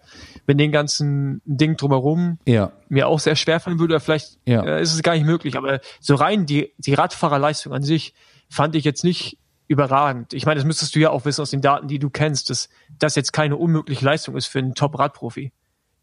mit 0.48 0.60
den 0.60 0.72
ganzen 0.72 1.42
Ding 1.46 1.78
drumherum 1.78 2.38
Ja. 2.46 2.72
mir 2.90 3.08
auch 3.08 3.20
sehr 3.20 3.36
schwer 3.36 3.60
fallen 3.60 3.80
würde. 3.80 3.96
Oder 3.96 4.00
vielleicht 4.02 4.38
Ja. 4.46 4.64
äh, 4.64 4.82
ist 4.82 4.94
es 4.94 5.02
gar 5.04 5.14
nicht 5.14 5.26
möglich. 5.26 5.58
Aber 5.58 5.80
so 6.00 6.16
rein 6.16 6.46
die, 6.46 6.74
die 6.78 6.94
Radfahrerleistung 6.94 7.74
an 7.74 7.84
sich 7.84 8.14
fand 8.50 8.76
ich 8.76 8.84
jetzt 8.84 9.04
nicht 9.04 9.38
überragend. 9.68 10.34
Ich 10.34 10.46
meine, 10.46 10.56
das 10.58 10.66
müsstest 10.66 10.96
du 10.96 11.00
ja 11.00 11.10
auch 11.12 11.26
wissen 11.26 11.42
aus 11.42 11.50
den 11.52 11.62
Daten, 11.62 11.88
die 11.88 11.98
du 12.00 12.10
kennst, 12.10 12.50
dass 12.50 12.70
das 13.00 13.16
jetzt 13.16 13.32
keine 13.32 13.56
unmögliche 13.56 14.04
Leistung 14.04 14.36
ist 14.36 14.48
für 14.48 14.60
einen 14.60 14.76
Top-Radprofi. 14.76 15.52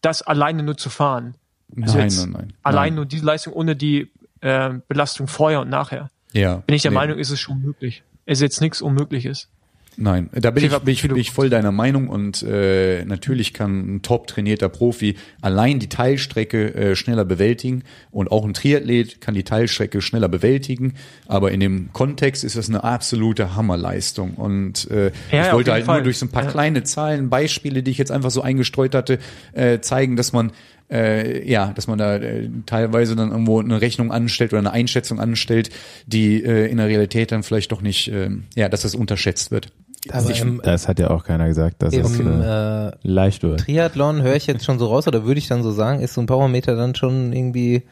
Das 0.01 0.23
alleine 0.23 0.63
nur 0.63 0.77
zu 0.77 0.89
fahren. 0.91 1.35
Also 1.83 1.99
Nein, 1.99 2.09
nein, 2.09 2.31
nein. 2.31 2.53
Allein 2.63 2.83
Nein. 2.89 2.95
nur 2.95 3.07
diese 3.07 3.27
Leistung 3.27 3.53
ohne 3.53 3.77
die 3.77 4.11
äh, 4.41 4.71
Belastung 4.89 5.27
vorher 5.27 5.61
und 5.61 5.69
nachher. 5.69 6.11
Ja. 6.33 6.57
Bin 6.67 6.77
ich 6.77 6.83
der 6.83 6.93
Nee. 6.93 6.95
Meinung, 6.97 7.19
ist 7.19 7.31
es 7.31 7.41
schon 7.41 7.61
möglich. 7.61 8.03
Es 8.31 8.39
ist 8.39 8.43
jetzt 8.43 8.61
nichts 8.61 8.83
Unmögliches. 8.83 9.49
Nein, 9.97 10.29
da 10.33 10.51
bin 10.53 10.63
ich, 10.65 10.71
bin 10.81 10.93
ich, 10.95 11.03
bin 11.03 11.17
ich 11.17 11.31
voll 11.33 11.49
deiner 11.51 11.73
Meinung 11.73 12.09
und 12.09 12.43
äh, 12.45 13.05
natürlich 13.07 13.53
kann 13.55 13.97
ein 13.97 14.03
top 14.03 14.27
trainierter 14.29 14.69
Profi 14.69 15.17
allein 15.41 15.81
die 15.81 15.89
Teilstrecke 15.89 16.75
äh, 16.75 16.95
schneller 16.95 17.25
bewältigen 17.25 17.83
und 18.13 18.31
auch 18.31 18.45
ein 18.45 18.53
Triathlet 18.55 19.21
kann 19.23 19.35
die 19.35 19.43
Teilstrecke 19.45 20.01
schneller 20.03 20.29
bewältigen, 20.29 20.93
aber 21.27 21.51
in 21.51 21.59
dem 21.59 21.93
Kontext 21.95 22.45
ist 22.45 22.55
das 22.57 22.69
eine 22.69 22.85
absolute 22.85 23.57
Hammerleistung 23.57 24.35
und 24.35 24.89
äh, 24.91 25.11
Ja, 25.33 25.47
ich 25.49 25.53
wollte 25.53 25.73
halt 25.73 25.87
Fall. 25.87 25.97
nur 25.97 26.05
durch 26.05 26.19
so 26.19 26.27
ein 26.27 26.31
paar 26.31 26.45
Ja. 26.45 26.51
kleine 26.51 26.85
Zahlen, 26.85 27.29
Beispiele, 27.31 27.83
die 27.83 27.91
ich 27.91 27.99
jetzt 27.99 28.13
einfach 28.13 28.31
so 28.31 28.43
eingestreut 28.43 28.95
hatte, 28.95 29.19
äh, 29.53 29.81
zeigen, 29.81 30.15
dass 30.17 30.33
man 30.33 30.53
äh, 30.91 31.49
ja, 31.51 31.73
dass 31.75 31.87
man 31.87 31.99
da 31.99 32.17
äh, 32.17 32.49
teilweise 32.67 33.15
dann 33.17 33.31
irgendwo 33.31 33.61
eine 33.61 33.81
Rechnung 33.81 34.11
anstellt 34.13 34.53
oder 34.53 34.61
eine 34.61 34.73
Einschätzung 34.73 35.21
anstellt, 35.21 35.71
die 36.07 36.43
äh, 36.43 36.67
in 36.71 36.79
der 36.79 36.87
Realität 36.89 37.31
dann 37.33 37.43
vielleicht 37.43 37.73
doch 37.73 37.83
nicht, 37.83 38.09
äh, 38.09 38.31
ja, 38.57 38.69
dass 38.69 38.83
das 38.83 38.95
unterschätzt 38.95 39.51
wird. 39.51 39.73
Aber 40.11 40.31
im, 40.43 40.61
Das 40.63 40.89
hat 40.89 40.99
ja 41.01 41.11
auch 41.11 41.25
keiner 41.25 41.49
gesagt, 41.49 41.83
dass 41.83 41.93
es 42.03 42.19
im 42.21 42.41
äh, 42.41 42.89
äh, 42.89 42.93
leicht 43.03 43.43
wird. 43.43 43.61
Triathlon 43.61 44.23
höre 44.23 44.37
ich 44.37 44.47
jetzt 44.47 44.65
schon 44.65 44.79
so 44.79 44.87
raus, 44.87 45.07
oder 45.09 45.25
würde 45.25 45.39
ich 45.39 45.49
dann 45.49 45.63
so 45.63 45.73
sagen, 45.73 46.01
ist 46.01 46.15
so 46.15 46.21
ein 46.21 46.27
Powermeter 46.27 46.77
dann 46.77 46.95
schon 46.95 47.33
irgendwie 47.33 47.83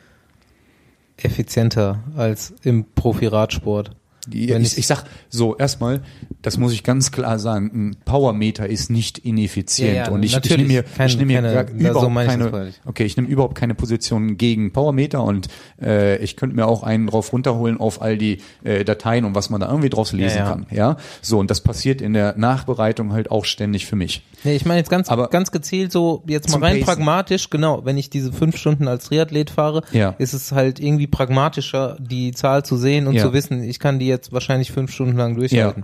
effizienter 1.17 2.03
als 2.17 2.55
im 2.63 2.85
Profi-Radsport. 2.95 3.91
Ich, 4.33 4.51
ich- 4.51 4.79
ich 4.79 4.87
sag 4.87 5.05
so, 5.29 5.57
erstmal, 5.57 6.01
das 6.47 6.59
muss 6.59 6.73
ich 6.73 6.85
ganz 6.85 7.11
klar 7.11 7.41
sagen, 7.41 7.71
ein 7.75 7.97
Powermeter 8.05 8.69
ist 8.69 8.89
nicht 8.89 9.19
ineffizient. 9.19 9.95
Ja, 9.97 10.05
ja, 10.05 10.11
und 10.11 10.23
ich, 10.23 10.37
ich 10.37 10.49
nehme 10.57 10.69
mir, 10.69 10.85
Kein- 10.85 11.09
ich 11.09 11.17
nehme 11.17 11.33
mir 11.33 11.43
keine- 11.43 11.67
so 11.69 11.75
überhaupt 12.07 12.17
das 12.17 12.27
keine, 12.27 12.73
okay, 12.85 13.05
ich 13.05 13.17
nehme 13.17 13.29
überhaupt 13.29 13.57
keine 13.57 13.75
Position 13.75 14.37
gegen 14.37 14.73
Powermeter 14.73 15.25
und 15.25 15.49
äh, 15.83 16.19
ich 16.19 16.37
könnte 16.37 16.55
mir 16.55 16.69
auch 16.69 16.85
einen 16.85 17.09
drauf 17.09 17.33
runterholen 17.33 17.81
auf 17.81 18.01
all 18.01 18.17
die 18.17 18.39
äh, 18.63 18.85
Dateien 18.85 19.25
und 19.25 19.35
was 19.35 19.51
man 19.51 19.61
da 19.61 19.67
irgendwie 19.69 19.89
draus 19.89 20.13
lesen 20.13 20.39
Ja, 20.39 20.45
kann. 20.49 20.67
Ja, 20.71 20.97
so 21.21 21.41
und 21.41 21.51
das 21.51 21.61
passiert 21.63 22.01
in 22.01 22.13
der 22.13 22.39
Nachbereitung 22.39 23.13
halt 23.13 23.33
auch 23.33 23.45
ständig 23.45 23.87
für 23.87 23.97
mich. 23.97 24.23
Nee, 24.45 24.55
ich 24.55 24.65
meine 24.65 24.79
jetzt 24.79 24.91
ganz, 24.91 25.09
Aber 25.09 25.27
ganz 25.31 25.51
gezielt 25.51 25.91
so, 25.91 26.23
jetzt 26.29 26.49
mal 26.51 26.61
rein 26.61 26.75
Pacen. 26.75 26.85
pragmatisch, 26.87 27.51
genau, 27.51 27.85
wenn 27.85 27.99
ich 27.99 28.09
diese 28.09 28.33
fünf 28.33 28.57
Stunden 28.57 28.87
als 28.87 29.07
Triathlet 29.07 29.51
fahre, 29.51 29.83
ist 30.19 30.33
es 30.33 30.53
halt 30.53 30.79
irgendwie 30.79 31.09
pragmatischer, 31.09 31.97
die 31.99 32.31
Zahl 32.31 32.65
zu 32.65 32.77
sehen 32.77 33.09
und 33.09 33.19
zu 33.19 33.33
wissen, 33.33 33.65
ich 33.65 33.81
kann 33.81 33.99
die 33.99 34.07
jetzt 34.07 34.33
wahrscheinlich 34.33 34.71
fünf 34.71 34.93
Stunden 34.93 35.17
lang 35.17 35.35
durchhalten. 35.35 35.83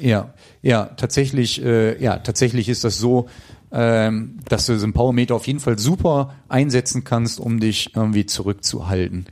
Ja, 0.00 0.34
ja, 0.62 0.84
tatsächlich, 0.96 1.62
äh, 1.64 2.00
ja, 2.02 2.18
tatsächlich 2.18 2.68
ist 2.68 2.84
das 2.84 2.98
so, 2.98 3.28
ähm, 3.72 4.38
dass 4.48 4.66
du 4.66 4.78
so 4.78 4.84
einen 4.84 4.92
Powermeter 4.92 5.34
auf 5.34 5.46
jeden 5.46 5.60
Fall 5.60 5.78
super 5.78 6.34
einsetzen 6.48 7.04
kannst, 7.04 7.40
um 7.40 7.60
dich 7.60 7.94
irgendwie 7.96 8.26
zurückzuhalten. 8.26 9.26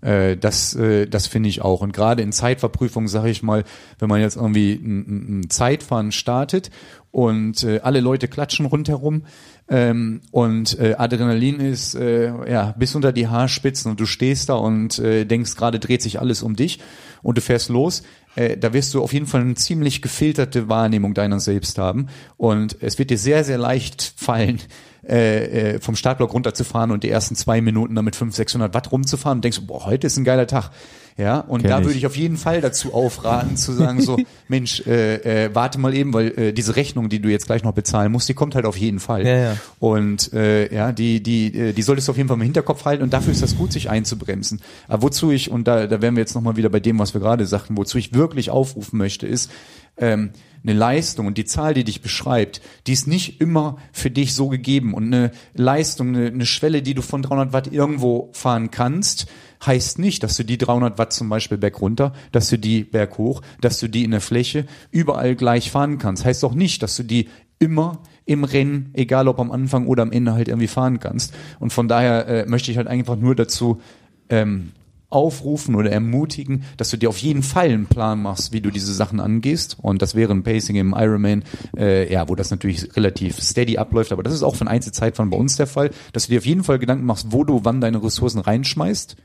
Äh, 0.00 0.36
das, 0.36 0.74
äh, 0.76 1.06
das 1.06 1.26
finde 1.26 1.48
ich 1.48 1.62
auch. 1.62 1.80
Und 1.80 1.92
gerade 1.92 2.22
in 2.22 2.32
Zeitverprüfung, 2.32 3.08
sage 3.08 3.30
ich 3.30 3.42
mal, 3.42 3.64
wenn 3.98 4.08
man 4.08 4.20
jetzt 4.20 4.36
irgendwie 4.36 4.72
ein, 4.74 5.40
ein- 5.40 5.50
Zeitfahren 5.50 6.12
startet 6.12 6.70
und 7.10 7.64
äh, 7.64 7.80
alle 7.82 8.00
Leute 8.00 8.28
klatschen 8.28 8.66
rundherum 8.66 9.22
ähm, 9.68 10.20
und 10.30 10.78
äh, 10.78 10.94
Adrenalin 10.96 11.58
ist 11.60 11.94
äh, 11.94 12.28
ja 12.50 12.74
bis 12.78 12.94
unter 12.94 13.12
die 13.12 13.26
Haarspitzen 13.28 13.90
und 13.90 13.98
du 14.00 14.06
stehst 14.06 14.50
da 14.50 14.54
und 14.54 14.98
äh, 15.00 15.24
denkst, 15.24 15.56
gerade 15.56 15.78
dreht 15.80 16.02
sich 16.02 16.20
alles 16.20 16.42
um 16.42 16.54
dich 16.54 16.78
und 17.22 17.36
du 17.38 17.40
fährst 17.42 17.68
los, 17.70 18.02
äh, 18.34 18.56
da 18.56 18.72
wirst 18.72 18.94
du 18.94 19.02
auf 19.02 19.12
jeden 19.12 19.26
Fall 19.26 19.40
eine 19.40 19.54
ziemlich 19.54 20.02
gefilterte 20.02 20.68
Wahrnehmung 20.68 21.14
deiner 21.14 21.40
selbst 21.40 21.78
haben 21.78 22.08
und 22.36 22.76
es 22.80 22.98
wird 22.98 23.10
dir 23.10 23.18
sehr, 23.18 23.44
sehr 23.44 23.58
leicht 23.58 24.14
fallen, 24.16 24.60
äh, 25.06 25.74
äh, 25.74 25.80
vom 25.80 25.96
Startblock 25.96 26.34
runterzufahren 26.34 26.90
und 26.90 27.02
die 27.02 27.10
ersten 27.10 27.34
zwei 27.34 27.60
Minuten 27.60 27.94
damit 27.94 28.16
500, 28.16 28.36
600 28.36 28.74
Watt 28.74 28.92
rumzufahren 28.92 29.38
und 29.38 29.44
denkst, 29.44 29.60
boah, 29.66 29.86
heute 29.86 30.06
ist 30.06 30.16
ein 30.16 30.24
geiler 30.24 30.46
Tag. 30.46 30.70
Ja, 31.18 31.40
und 31.40 31.62
Kenn 31.62 31.70
da 31.70 31.84
würde 31.84 31.98
ich 31.98 32.06
auf 32.06 32.16
jeden 32.16 32.36
Fall 32.36 32.60
dazu 32.60 32.94
aufraten, 32.94 33.56
zu 33.56 33.72
sagen 33.72 34.00
so, 34.00 34.16
Mensch, 34.48 34.86
äh, 34.86 35.46
äh, 35.46 35.50
warte 35.52 35.80
mal 35.80 35.92
eben, 35.92 36.14
weil 36.14 36.28
äh, 36.38 36.52
diese 36.52 36.76
Rechnung, 36.76 37.08
die 37.08 37.20
du 37.20 37.28
jetzt 37.28 37.46
gleich 37.46 37.64
noch 37.64 37.72
bezahlen 37.72 38.12
musst, 38.12 38.28
die 38.28 38.34
kommt 38.34 38.54
halt 38.54 38.64
auf 38.64 38.76
jeden 38.76 39.00
Fall. 39.00 39.26
Ja, 39.26 39.36
ja. 39.36 39.56
Und 39.80 40.32
äh, 40.32 40.72
ja, 40.72 40.92
die, 40.92 41.20
die, 41.20 41.52
äh, 41.52 41.72
die 41.72 41.82
solltest 41.82 42.06
du 42.06 42.12
auf 42.12 42.16
jeden 42.16 42.28
Fall 42.28 42.36
im 42.36 42.42
Hinterkopf 42.42 42.84
halten 42.84 43.02
und 43.02 43.12
dafür 43.12 43.32
ist 43.32 43.42
das 43.42 43.56
gut, 43.56 43.72
sich 43.72 43.90
einzubremsen. 43.90 44.60
Aber 44.86 45.02
wozu 45.02 45.32
ich, 45.32 45.50
und 45.50 45.66
da, 45.66 45.88
da 45.88 46.00
wären 46.00 46.14
wir 46.14 46.20
jetzt 46.20 46.36
nochmal 46.36 46.56
wieder 46.56 46.68
bei 46.68 46.78
dem, 46.78 47.00
was 47.00 47.14
wir 47.14 47.20
gerade 47.20 47.46
sagten, 47.46 47.76
wozu 47.76 47.98
ich 47.98 48.14
wirklich 48.14 48.50
aufrufen 48.50 48.96
möchte, 48.96 49.26
ist, 49.26 49.50
ähm, 49.96 50.30
eine 50.62 50.72
Leistung 50.72 51.26
und 51.26 51.38
die 51.38 51.44
Zahl, 51.44 51.74
die 51.74 51.84
dich 51.84 52.02
beschreibt, 52.02 52.60
die 52.86 52.92
ist 52.92 53.06
nicht 53.06 53.40
immer 53.40 53.78
für 53.92 54.10
dich 54.10 54.34
so 54.34 54.48
gegeben. 54.48 54.94
Und 54.94 55.06
eine 55.06 55.30
Leistung, 55.54 56.08
eine, 56.08 56.26
eine 56.26 56.46
Schwelle, 56.46 56.82
die 56.82 56.94
du 56.94 57.02
von 57.02 57.22
300 57.22 57.52
Watt 57.52 57.72
irgendwo 57.72 58.30
fahren 58.32 58.70
kannst, 58.70 59.26
heißt 59.64 59.98
nicht, 59.98 60.22
dass 60.22 60.36
du 60.36 60.44
die 60.44 60.58
300 60.58 60.98
Watt 60.98 61.12
zum 61.12 61.28
Beispiel 61.28 61.58
berg 61.58 61.80
runter, 61.80 62.12
dass 62.32 62.48
du 62.48 62.58
die 62.58 62.84
berg 62.84 63.18
hoch, 63.18 63.42
dass 63.60 63.80
du 63.80 63.88
die 63.88 64.04
in 64.04 64.10
der 64.10 64.20
Fläche 64.20 64.66
überall 64.90 65.34
gleich 65.34 65.70
fahren 65.70 65.98
kannst. 65.98 66.24
Heißt 66.24 66.44
auch 66.44 66.54
nicht, 66.54 66.82
dass 66.82 66.96
du 66.96 67.02
die 67.02 67.28
immer 67.58 68.02
im 68.24 68.44
Rennen, 68.44 68.90
egal 68.92 69.26
ob 69.26 69.40
am 69.40 69.50
Anfang 69.50 69.86
oder 69.86 70.02
am 70.02 70.12
Ende 70.12 70.32
halt 70.34 70.48
irgendwie 70.48 70.68
fahren 70.68 71.00
kannst. 71.00 71.34
Und 71.58 71.72
von 71.72 71.88
daher 71.88 72.26
äh, 72.28 72.46
möchte 72.46 72.70
ich 72.70 72.76
halt 72.76 72.86
einfach 72.86 73.16
nur 73.16 73.34
dazu 73.34 73.80
ähm, 74.28 74.72
aufrufen 75.10 75.74
oder 75.74 75.90
ermutigen, 75.90 76.64
dass 76.76 76.90
du 76.90 76.98
dir 76.98 77.08
auf 77.08 77.18
jeden 77.18 77.42
Fall 77.42 77.70
einen 77.70 77.86
Plan 77.86 78.20
machst, 78.20 78.52
wie 78.52 78.60
du 78.60 78.70
diese 78.70 78.92
Sachen 78.92 79.20
angehst. 79.20 79.78
Und 79.80 80.02
das 80.02 80.14
wäre 80.14 80.32
ein 80.32 80.42
Pacing 80.42 80.76
im 80.76 80.94
Ironman, 80.96 81.44
äh, 81.76 82.12
ja, 82.12 82.28
wo 82.28 82.34
das 82.34 82.50
natürlich 82.50 82.94
relativ 82.94 83.40
steady 83.40 83.78
abläuft, 83.78 84.12
aber 84.12 84.22
das 84.22 84.34
ist 84.34 84.42
auch 84.42 84.54
von 84.54 84.68
Einzelzeitfahren 84.68 85.30
bei 85.30 85.38
uns 85.38 85.56
der 85.56 85.66
Fall, 85.66 85.90
dass 86.12 86.26
du 86.26 86.32
dir 86.32 86.38
auf 86.38 86.46
jeden 86.46 86.62
Fall 86.62 86.78
Gedanken 86.78 87.06
machst, 87.06 87.28
wo 87.30 87.44
du 87.44 87.60
wann 87.64 87.80
deine 87.80 88.02
Ressourcen 88.02 88.40
reinschmeißt. 88.40 89.16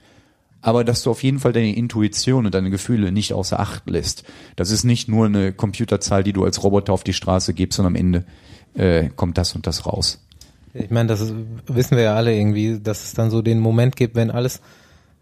aber 0.63 0.85
dass 0.85 1.03
du 1.03 1.11
auf 1.11 1.21
jeden 1.21 1.39
Fall 1.39 1.51
deine 1.51 1.75
Intuition 1.75 2.45
und 2.45 2.55
deine 2.55 2.69
Gefühle 2.69 3.11
nicht 3.11 3.33
außer 3.33 3.59
Acht 3.59 3.89
lässt. 3.89 4.23
Das 4.55 4.71
ist 4.71 4.85
nicht 4.85 5.09
nur 5.09 5.25
eine 5.25 5.51
Computerzahl, 5.51 6.23
die 6.23 6.31
du 6.31 6.45
als 6.45 6.63
Roboter 6.63 6.93
auf 6.93 7.03
die 7.03 7.11
Straße 7.13 7.53
gibst, 7.53 7.75
sondern 7.75 7.93
am 7.93 7.99
Ende 7.99 8.25
äh, 8.73 9.09
kommt 9.09 9.37
das 9.37 9.55
und 9.55 9.67
das 9.67 9.85
raus. 9.85 10.25
Ich 10.73 10.89
meine, 10.89 11.07
das 11.07 11.19
ist, 11.19 11.33
wissen 11.67 11.97
wir 11.97 12.03
ja 12.03 12.15
alle 12.15 12.33
irgendwie, 12.33 12.79
dass 12.79 13.03
es 13.03 13.13
dann 13.13 13.29
so 13.29 13.41
den 13.41 13.59
Moment 13.59 13.97
gibt, 13.97 14.15
wenn 14.15 14.31
alles 14.31 14.61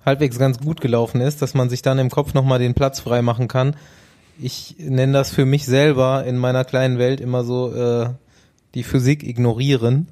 halbwegs 0.06 0.38
ganz 0.40 0.60
gut 0.60 0.82
gelaufen 0.82 1.22
ist, 1.22 1.42
dass 1.42 1.54
man 1.54 1.70
sich 1.70 1.82
dann 1.82 2.00
im 2.00 2.10
Kopf 2.10 2.34
nochmal 2.34 2.60
den 2.60 2.74
Platz 2.74 3.00
frei 3.00 3.22
machen 3.22 3.48
kann. 3.48 3.76
Ich 4.40 4.76
nenne 4.80 5.14
das 5.14 5.32
für 5.32 5.46
mich 5.46 5.66
selber 5.66 6.24
in 6.26 6.38
meiner 6.38 6.66
kleinen 6.66 6.98
Welt 6.98 7.22
immer 7.22 7.44
so 7.44 7.74
äh, 7.74 8.10
die 8.74 8.84
Physik 8.84 9.24
ignorieren 9.24 10.08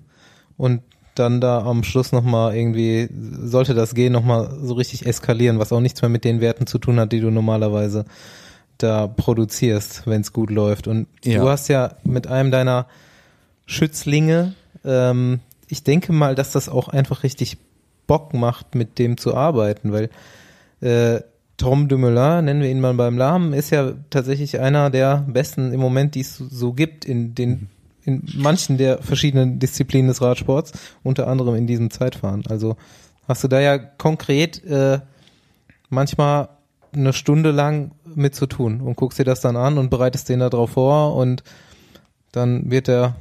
und 0.58 0.82
dann 1.16 1.42
da 1.42 1.64
am 1.66 1.84
Schluss 1.84 2.12
nochmal 2.12 2.56
irgendwie, 2.56 3.10
sollte 3.12 3.74
das 3.74 3.94
gehen, 3.96 4.14
nochmal 4.14 4.58
so 4.62 4.76
richtig 4.76 5.06
eskalieren, 5.06 5.60
was 5.60 5.74
auch 5.74 5.82
nichts 5.82 6.02
mehr 6.02 6.10
mit 6.10 6.24
den 6.24 6.40
Werten 6.40 6.68
zu 6.68 6.78
tun 6.78 7.00
hat, 7.00 7.12
die 7.12 7.20
du 7.20 7.30
normalerweise 7.32 8.06
da 8.78 9.08
produzierst, 9.08 10.04
wenn 10.06 10.22
es 10.22 10.32
gut 10.32 10.50
läuft. 10.50 10.88
Und 10.88 11.08
Ja. 11.24 11.42
du 11.42 11.50
hast 11.50 11.68
ja 11.68 11.96
mit 12.04 12.28
einem 12.28 12.52
deiner 12.52 12.86
Schützlinge, 13.66 14.54
ähm, 14.86 15.40
ich 15.68 15.84
denke 15.84 16.14
mal, 16.14 16.36
dass 16.36 16.52
das 16.52 16.70
auch 16.70 16.88
einfach 16.88 17.24
richtig 17.24 17.58
Bock 18.10 18.34
macht, 18.34 18.74
mit 18.74 18.98
dem 18.98 19.18
zu 19.18 19.36
arbeiten, 19.36 19.94
weil 19.94 20.10
äh, 20.82 21.22
Tom 21.58 21.88
Dumoulin, 21.88 22.46
nennen 22.46 22.62
wir 22.62 22.72
ihn 22.72 22.80
mal 22.80 22.96
beim 22.96 23.16
Namen, 23.16 23.54
ist 23.54 23.70
ja 23.70 23.94
tatsächlich 24.10 24.60
einer 24.60 24.90
der 24.90 25.26
besten 25.28 25.72
im 25.72 25.80
Moment, 25.80 26.16
die 26.16 26.22
es 26.22 26.38
so 26.38 26.74
gibt 26.74 27.06
in 27.06 27.36
den 27.36 27.70
in 28.06 28.24
manchen 28.34 28.78
der 28.78 29.04
verschiedenen 29.04 29.60
Disziplinen 29.60 30.08
des 30.08 30.22
Radsports, 30.22 30.72
unter 31.04 31.28
anderem 31.28 31.54
in 31.56 31.68
diesem 31.68 31.92
Zeitfahren. 31.92 32.44
Also 32.50 32.76
hast 33.28 33.44
du 33.44 33.48
da 33.48 33.60
ja 33.60 33.78
konkret 33.78 34.64
äh, 34.66 35.00
manchmal 35.90 36.50
eine 36.92 37.14
Stunde 37.14 37.52
lang 37.52 37.92
mit 38.16 38.34
zu 38.34 38.48
tun 38.48 38.82
und 38.82 38.96
guckst 38.96 39.20
dir 39.20 39.26
das 39.26 39.42
dann 39.42 39.56
an 39.56 39.78
und 39.78 39.92
bereitest 39.92 40.30
den 40.30 40.40
da 40.40 40.50
drauf 40.50 40.72
vor 40.72 41.16
und 41.16 41.44
dann 42.32 42.72
wird 42.72 42.88
er, 42.88 43.16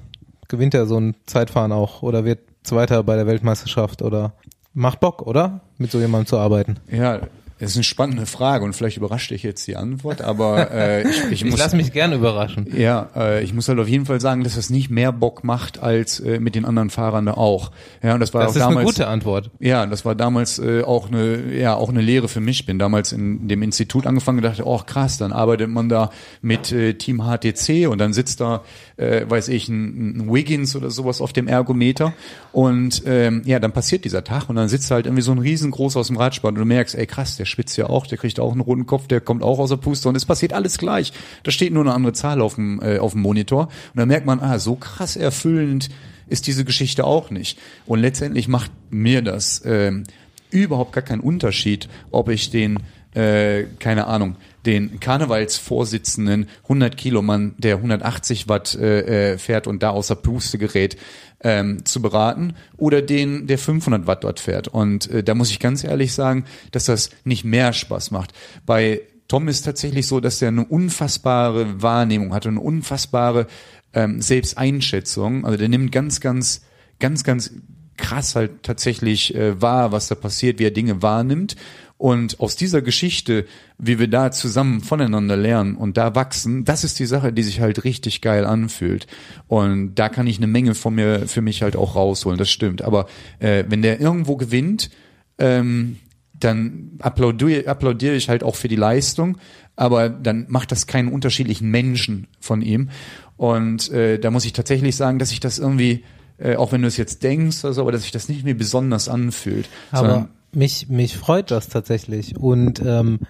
gewinnt 0.48 0.72
er 0.72 0.86
so 0.86 0.98
ein 0.98 1.14
Zeitfahren 1.26 1.72
auch 1.72 2.02
oder 2.02 2.24
wird 2.24 2.40
Zweiter 2.62 3.02
bei 3.02 3.16
der 3.16 3.26
Weltmeisterschaft 3.26 4.00
oder 4.00 4.32
macht 4.74 5.00
Bock, 5.00 5.22
oder? 5.22 5.60
Mit 5.78 5.90
so 5.90 5.98
jemandem 6.00 6.26
zu 6.26 6.38
arbeiten. 6.38 6.76
Ja, 6.90 7.20
das 7.60 7.70
ist 7.72 7.76
eine 7.76 7.82
spannende 7.82 8.24
Frage 8.26 8.64
und 8.64 8.72
vielleicht 8.72 8.98
überrascht 8.98 9.32
dich 9.32 9.42
jetzt 9.42 9.66
die 9.66 9.74
Antwort, 9.74 10.22
aber 10.22 10.70
äh, 10.70 11.02
ich, 11.10 11.24
ich, 11.24 11.32
Ich 11.32 11.44
muss 11.44 11.58
lasse 11.58 11.74
mich 11.74 11.92
gern 11.92 12.12
überraschen. 12.12 12.68
Ja, 12.76 13.08
äh, 13.16 13.42
ich 13.42 13.52
muss 13.52 13.68
halt 13.68 13.80
auf 13.80 13.88
jeden 13.88 14.06
Fall 14.06 14.20
sagen, 14.20 14.44
dass 14.44 14.54
das 14.54 14.70
nicht 14.70 14.90
mehr 14.90 15.10
Bock 15.10 15.42
macht 15.42 15.82
als 15.82 16.20
äh, 16.20 16.38
mit 16.38 16.54
den 16.54 16.64
anderen 16.64 16.88
Fahrern 16.88 17.26
da 17.26 17.32
auch. 17.34 17.72
Ja, 18.00 18.14
und 18.14 18.20
das 18.20 18.32
war 18.32 18.42
Das 18.42 18.52
auch 18.52 18.54
ist 18.54 18.60
damals. 18.60 18.76
eine 18.76 18.84
gute 18.86 19.06
Antwort. 19.08 19.50
Ja, 19.58 19.86
das 19.86 20.04
war 20.04 20.14
damals 20.14 20.60
äh, 20.60 20.82
auch 20.84 21.08
eine, 21.08 21.52
ja, 21.52 21.74
auch 21.74 21.88
eine 21.88 22.00
Lehre 22.00 22.28
für 22.28 22.40
mich. 22.40 22.64
Bin 22.64 22.78
damals 22.78 23.10
in 23.10 23.48
dem 23.48 23.62
Institut 23.64 24.06
angefangen 24.06 24.38
und 24.38 24.44
dachte, 24.44 24.64
oh 24.64 24.78
krass, 24.86 25.18
dann 25.18 25.32
arbeitet 25.32 25.68
man 25.68 25.88
da 25.88 26.10
mit 26.42 26.70
äh, 26.70 26.94
Team 26.94 27.22
HTC 27.24 27.88
und 27.88 27.98
dann 27.98 28.12
sitzt 28.12 28.40
da, 28.40 28.62
äh, 28.98 29.24
weiß 29.28 29.48
ich, 29.48 29.68
ein, 29.68 30.18
ein 30.18 30.32
Wiggins 30.32 30.76
oder 30.76 30.90
sowas 30.90 31.20
auf 31.20 31.32
dem 31.32 31.46
Ergometer 31.46 32.12
und 32.52 33.02
ähm, 33.06 33.42
ja, 33.44 33.60
dann 33.60 33.72
passiert 33.72 34.04
dieser 34.04 34.24
Tag 34.24 34.48
und 34.50 34.56
dann 34.56 34.68
sitzt 34.68 34.90
halt 34.90 35.06
irgendwie 35.06 35.22
so 35.22 35.32
ein 35.32 35.38
riesengroß 35.38 35.96
aus 35.96 36.08
dem 36.08 36.16
Radsport 36.16 36.54
und 36.54 36.60
du 36.60 36.64
merkst, 36.66 36.96
ey 36.96 37.06
krass, 37.06 37.36
der 37.36 37.44
schwitzt 37.44 37.76
ja 37.76 37.88
auch, 37.88 38.06
der 38.06 38.18
kriegt 38.18 38.40
auch 38.40 38.52
einen 38.52 38.60
roten 38.60 38.86
Kopf, 38.86 39.06
der 39.06 39.20
kommt 39.20 39.42
auch 39.42 39.58
aus 39.58 39.70
der 39.70 39.76
Puste 39.76 40.08
und 40.08 40.16
es 40.16 40.26
passiert 40.26 40.52
alles 40.52 40.78
gleich. 40.78 41.12
Da 41.44 41.50
steht 41.50 41.72
nur 41.72 41.84
eine 41.84 41.94
andere 41.94 42.12
Zahl 42.12 42.40
auf 42.40 42.56
dem, 42.56 42.82
äh, 42.82 42.98
auf 42.98 43.12
dem 43.12 43.22
Monitor 43.22 43.66
und 43.66 43.96
dann 43.96 44.08
merkt 44.08 44.26
man, 44.26 44.40
ah, 44.40 44.58
so 44.58 44.74
krass 44.74 45.16
erfüllend 45.16 45.88
ist 46.26 46.46
diese 46.46 46.64
Geschichte 46.64 47.04
auch 47.04 47.30
nicht. 47.30 47.58
Und 47.86 48.00
letztendlich 48.00 48.48
macht 48.48 48.70
mir 48.90 49.22
das 49.22 49.62
ähm, 49.64 50.04
überhaupt 50.50 50.92
gar 50.92 51.02
keinen 51.02 51.20
Unterschied, 51.20 51.88
ob 52.10 52.28
ich 52.28 52.50
den, 52.50 52.78
äh, 53.14 53.64
keine 53.78 54.06
Ahnung, 54.06 54.36
den 54.68 55.00
Karnevalsvorsitzenden 55.00 56.46
100 56.64 56.98
Kilo 56.98 57.22
Mann, 57.22 57.54
der 57.56 57.76
180 57.76 58.48
Watt 58.48 58.74
äh, 58.74 59.32
äh, 59.32 59.38
fährt 59.38 59.66
und 59.66 59.82
da 59.82 59.90
außer 59.90 60.14
Puste 60.14 60.58
gerät, 60.58 60.98
ähm, 61.40 61.86
zu 61.86 62.02
beraten 62.02 62.52
oder 62.76 63.00
den, 63.00 63.46
der 63.46 63.56
500 63.56 64.06
Watt 64.06 64.24
dort 64.24 64.40
fährt. 64.40 64.68
Und 64.68 65.10
äh, 65.10 65.22
da 65.24 65.34
muss 65.34 65.50
ich 65.50 65.58
ganz 65.58 65.84
ehrlich 65.84 66.12
sagen, 66.12 66.44
dass 66.70 66.84
das 66.84 67.08
nicht 67.24 67.44
mehr 67.44 67.72
Spaß 67.72 68.10
macht. 68.10 68.34
Bei 68.66 69.00
Tom 69.26 69.48
ist 69.48 69.62
tatsächlich 69.62 70.06
so, 70.06 70.20
dass 70.20 70.42
er 70.42 70.48
eine 70.48 70.66
unfassbare 70.66 71.80
Wahrnehmung 71.80 72.34
hat 72.34 72.46
eine 72.46 72.60
unfassbare 72.60 73.46
ähm, 73.94 74.20
Selbsteinschätzung. 74.20 75.46
Also 75.46 75.56
der 75.56 75.70
nimmt 75.70 75.92
ganz, 75.92 76.20
ganz, 76.20 76.62
ganz, 76.98 77.24
ganz 77.24 77.52
krass 77.96 78.36
halt 78.36 78.62
tatsächlich 78.64 79.34
äh, 79.34 79.60
wahr, 79.62 79.92
was 79.92 80.08
da 80.08 80.14
passiert, 80.14 80.58
wie 80.58 80.64
er 80.64 80.70
Dinge 80.70 81.00
wahrnimmt. 81.00 81.56
Und 81.98 82.38
aus 82.38 82.54
dieser 82.54 82.80
Geschichte, 82.80 83.44
wie 83.76 83.98
wir 83.98 84.06
da 84.06 84.30
zusammen 84.30 84.82
voneinander 84.82 85.36
lernen 85.36 85.74
und 85.74 85.96
da 85.96 86.14
wachsen, 86.14 86.64
das 86.64 86.84
ist 86.84 87.00
die 87.00 87.06
Sache, 87.06 87.32
die 87.32 87.42
sich 87.42 87.60
halt 87.60 87.82
richtig 87.82 88.20
geil 88.20 88.44
anfühlt. 88.44 89.08
Und 89.48 89.96
da 89.96 90.08
kann 90.08 90.28
ich 90.28 90.36
eine 90.36 90.46
Menge 90.46 90.76
von 90.76 90.94
mir 90.94 91.26
für 91.26 91.42
mich 91.42 91.60
halt 91.62 91.74
auch 91.74 91.96
rausholen, 91.96 92.38
das 92.38 92.50
stimmt. 92.50 92.82
Aber 92.82 93.08
äh, 93.40 93.64
wenn 93.68 93.82
der 93.82 94.00
irgendwo 94.00 94.36
gewinnt, 94.36 94.90
ähm, 95.38 95.98
dann 96.34 96.92
applaudiere, 97.00 97.68
applaudiere 97.68 98.14
ich 98.14 98.28
halt 98.28 98.44
auch 98.44 98.54
für 98.54 98.68
die 98.68 98.76
Leistung, 98.76 99.36
aber 99.74 100.08
dann 100.08 100.46
macht 100.48 100.70
das 100.70 100.86
keinen 100.86 101.08
unterschiedlichen 101.08 101.68
Menschen 101.68 102.28
von 102.38 102.62
ihm. 102.62 102.90
Und 103.36 103.90
äh, 103.90 104.20
da 104.20 104.30
muss 104.30 104.44
ich 104.44 104.52
tatsächlich 104.52 104.94
sagen, 104.94 105.18
dass 105.18 105.32
ich 105.32 105.40
das 105.40 105.58
irgendwie, 105.58 106.04
äh, 106.38 106.54
auch 106.54 106.70
wenn 106.70 106.82
du 106.82 106.88
es 106.88 106.96
jetzt 106.96 107.24
denkst, 107.24 107.64
oder 107.64 107.72
so, 107.72 107.80
aber 107.80 107.90
dass 107.90 108.02
sich 108.02 108.12
das 108.12 108.28
nicht 108.28 108.44
mehr 108.44 108.54
besonders 108.54 109.08
anfühlt. 109.08 109.68
Aber 109.90 110.08
sondern- 110.08 110.28
mich, 110.52 110.88
mich 110.88 111.16
freut 111.16 111.50
das 111.50 111.68
tatsächlich. 111.68 112.36
Und 112.38 112.80
ähm, 112.84 113.20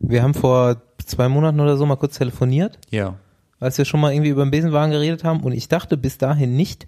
wir 0.00 0.22
haben 0.22 0.34
vor 0.34 0.82
zwei 1.04 1.28
Monaten 1.28 1.60
oder 1.60 1.76
so 1.76 1.86
mal 1.86 1.96
kurz 1.96 2.18
telefoniert, 2.18 2.78
ja. 2.90 3.14
als 3.60 3.78
wir 3.78 3.84
schon 3.84 4.00
mal 4.00 4.12
irgendwie 4.12 4.30
über 4.30 4.44
den 4.44 4.50
Besenwagen 4.50 4.92
geredet 4.92 5.24
haben. 5.24 5.40
Und 5.40 5.52
ich 5.52 5.68
dachte 5.68 5.96
bis 5.96 6.18
dahin 6.18 6.56
nicht, 6.56 6.86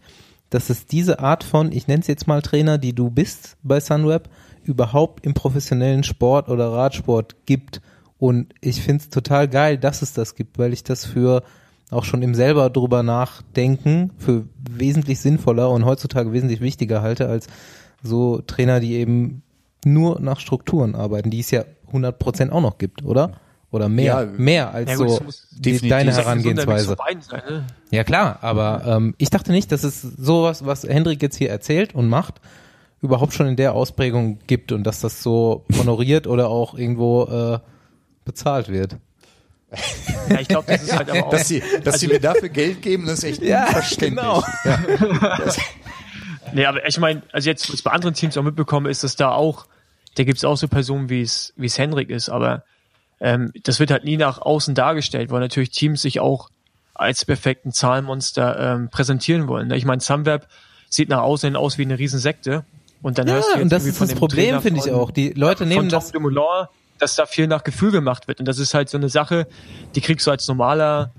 dass 0.51 0.71
es 0.71 0.87
diese 0.87 1.21
Art 1.21 1.45
von, 1.45 1.73
ich 1.73 1.87
nenne 1.89 2.01
es 2.01 2.07
jetzt 2.07 2.27
mal 2.27 2.43
Trainer, 2.43 2.79
die 2.79 2.95
du 2.95 3.11
bist 3.11 3.57
bei 3.63 3.81
Sunweb, 3.81 4.29
überhaupt 4.65 5.25
im 5.25 5.35
professionellen 5.35 6.05
Sport 6.05 6.49
oder 6.49 6.73
Radsport 6.73 7.47
gibt. 7.47 7.81
Und 8.19 8.53
ich 8.61 8.83
finde 8.83 9.03
es 9.03 9.11
total 9.11 9.49
geil, 9.49 9.79
dass 9.79 10.03
es 10.03 10.13
das 10.13 10.35
gibt, 10.35 10.59
weil 10.59 10.73
ich 10.73 10.85
das 10.85 11.05
für 11.05 11.43
auch 11.91 12.05
schon 12.05 12.23
im 12.23 12.35
selber 12.35 12.69
drüber 12.69 13.03
nachdenken 13.03 14.11
für 14.19 14.45
wesentlich 14.71 15.21
sinnvoller 15.21 15.71
und 15.71 15.87
heutzutage 15.87 16.33
wesentlich 16.33 16.61
wichtiger 16.61 17.01
halte 17.01 17.29
als 17.29 17.47
so 18.03 18.43
Trainer, 18.43 18.81
die 18.81 18.95
eben 18.95 19.43
nur 19.85 20.21
nach 20.21 20.41
Strukturen 20.41 20.95
arbeiten, 20.95 21.31
die 21.31 21.41
es 21.41 21.51
ja 21.51 21.65
100% 21.93 22.51
auch 22.51 22.61
noch 22.61 22.79
gibt, 22.79 23.05
oder? 23.05 23.33
Oder 23.71 23.89
mehr, 23.91 24.23
Ja, 24.23 24.25
mehr 24.39 24.73
als 24.73 24.91
ja 24.91 24.97
gut, 24.97 25.09
so 25.11 25.21
die, 25.53 25.89
deine. 25.89 26.13
Herangehensweise. 26.15 26.97
Sein, 26.97 27.43
ne? 27.49 27.67
Ja 27.91 28.03
klar, 28.03 28.39
aber 28.41 28.83
ähm, 28.87 29.15
ich 29.19 29.29
dachte 29.29 29.53
nicht, 29.53 29.71
dass 29.73 29.85
es 29.85 30.01
sowas, 30.01 30.65
was 30.65 30.85
Hendrik 30.85 31.21
jetzt 31.23 31.37
hier 31.37 31.51
erzählt 31.51 31.95
und 31.95 32.09
macht, 32.09 32.41
überhaupt 33.03 33.35
schon 33.35 33.47
in 33.47 33.57
der 33.57 33.75
Ausprägung 33.75 34.39
gibt 34.47 34.73
und 34.73 34.85
dass 34.85 35.01
das 35.01 35.23
so 35.23 35.65
honoriert 35.79 36.27
oder 36.27 36.49
auch 36.49 36.75
irgendwo 36.75 37.25
äh, 37.25 37.59
bezahlt 38.25 38.69
wird. 38.71 38.97
Ja, 40.31 40.41
ich 40.41 40.49
glaube, 40.49 40.73
das 40.73 40.83
ist 40.85 40.97
halt 40.97 41.11
aber 41.11 41.27
auch. 41.27 41.31
Dass 41.31 41.47
sie, 41.47 41.63
dass 41.85 42.01
sie 42.01 42.09
mir 42.09 42.21
dafür 42.21 42.49
Geld 42.49 42.81
geben, 42.81 43.05
das 43.05 43.19
ist 43.19 43.25
echt 43.25 43.43
Ja, 43.43 43.67
unverständlich. 43.67 44.17
genau. 44.17 44.43
Nee, 46.53 46.67
aber 46.67 46.87
ich 46.87 46.99
meine, 46.99 47.23
also 47.33 47.49
jetzt, 47.49 47.69
was 47.69 47.75
ich 47.77 47.85
bei 47.85 47.91
anderen 47.91 48.15
Teams 48.15 48.37
auch 48.37 48.43
mitbekomme, 48.43 48.91
ist, 48.91 49.05
dass 49.05 49.17
da 49.17 49.31
auch, 49.31 49.67
da 50.17 50.25
gibt's 50.25 50.45
auch 50.45 50.57
so 50.57 50.69
Personen, 50.69 51.09
wie 51.11 51.23
es, 51.23 51.53
wie 51.57 51.67
es 51.67 51.79
Henrik 51.79 52.11
ist, 52.11 52.29
aber 52.29 52.65
ähm, 53.21 53.53
das 53.65 53.81
wird 53.81 53.91
halt 53.91 54.05
nie 54.05 54.17
nach 54.17 54.39
außen 54.41 54.75
dargestellt, 54.75 55.31
weil 55.31 55.41
natürlich 55.41 55.71
Teams 55.71 56.03
sich 56.03 56.21
auch 56.21 56.51
als 56.95 57.25
perfekten 57.25 57.73
Zahlenmonster 57.73 58.59
ähm, 58.75 58.89
präsentieren 58.91 59.47
wollen. 59.49 59.69
ne? 59.69 59.77
Ich 59.77 59.85
meine, 59.85 60.01
Sunweb 60.01 60.47
sieht 60.89 61.09
nach 61.09 61.21
außen 61.23 61.49
hin 61.49 61.57
aus 61.57 61.79
wie 61.79 61.83
eine 61.83 61.99
Riesensekte. 61.99 62.65
Und 63.03 63.19
dann 63.19 63.29
Ja, 63.29 63.35
hörst 63.35 63.49
du 63.51 63.53
jetzt 63.55 63.63
und 63.63 63.73
das 63.73 63.85
ist 63.85 63.97
von 63.99 64.09
das 64.09 64.17
Problem, 64.19 64.61
finde 64.61 64.81
ich 64.81 64.87
von- 64.87 64.95
auch. 64.95 65.11
Die 65.13 65.31
Leute 65.31 65.65
nehmen 65.67 65.83
von 65.83 65.89
das, 65.91 66.11
Dumoulin, 66.11 66.67
dass 66.99 67.15
da 67.15 67.27
viel 67.27 67.47
nach 67.47 67.63
Gefühl 67.63 67.93
gemacht 67.93 68.27
wird. 68.27 68.41
Und 68.41 68.47
das 68.47 68.59
ist 68.59 68.75
halt 68.75 68.89
so 68.89 68.97
eine 68.99 69.09
Sache, 69.09 69.47
die 69.95 70.01
kriegst 70.01 70.27
du 70.27 70.33
als 70.33 70.49
normaler 70.49 71.13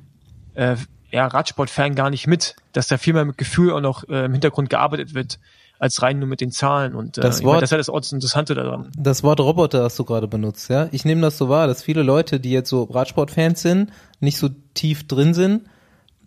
äh, 0.56 0.76
ja, 1.12 1.28
Radsport-Fan 1.28 1.96
gar 1.96 2.10
nicht 2.10 2.28
mit, 2.28 2.56
dass 2.74 2.88
da 2.88 2.98
viel 2.98 3.14
mehr 3.14 3.26
mit 3.26 3.38
Gefühl 3.38 3.72
auch 3.74 3.82
noch 3.82 4.08
äh, 4.10 4.26
im 4.26 4.32
Hintergrund 4.32 4.70
gearbeitet 4.70 5.14
wird, 5.14 5.40
als 5.80 6.02
rein 6.02 6.20
nur 6.20 6.28
mit 6.28 6.42
den 6.42 6.52
Zahlen. 6.52 6.94
Und 6.94 7.18
äh, 7.18 7.22
Das 7.22 7.44
Wort- 7.44 7.62
das 7.62 7.70
ist 7.70 7.72
halt 7.72 7.80
das 7.80 7.90
Orts 7.90 8.12
Interessante 8.12 8.54
daran. 8.54 8.92
das 8.98 9.24
Wort 9.24 9.40
Roboter 9.40 9.84
hast 9.84 9.98
du 9.98 10.04
gerade 10.04 10.28
benutzt, 10.28 10.70
ja. 10.70 10.90
Ich 10.92 11.06
nehme 11.06 11.22
das 11.22 11.38
so 11.38 11.48
wahr, 11.50 11.68
dass 11.68 11.84
viele 11.84 12.04
Leute, 12.04 12.40
die 12.40 12.52
jetzt 12.52 12.70
so 12.70 12.84
Radsportfans 12.84 13.62
sind, 13.62 13.92
nicht 14.20 14.38
so 14.38 14.50
tief 14.74 15.08
drin 15.08 15.34
sind, 15.34 15.64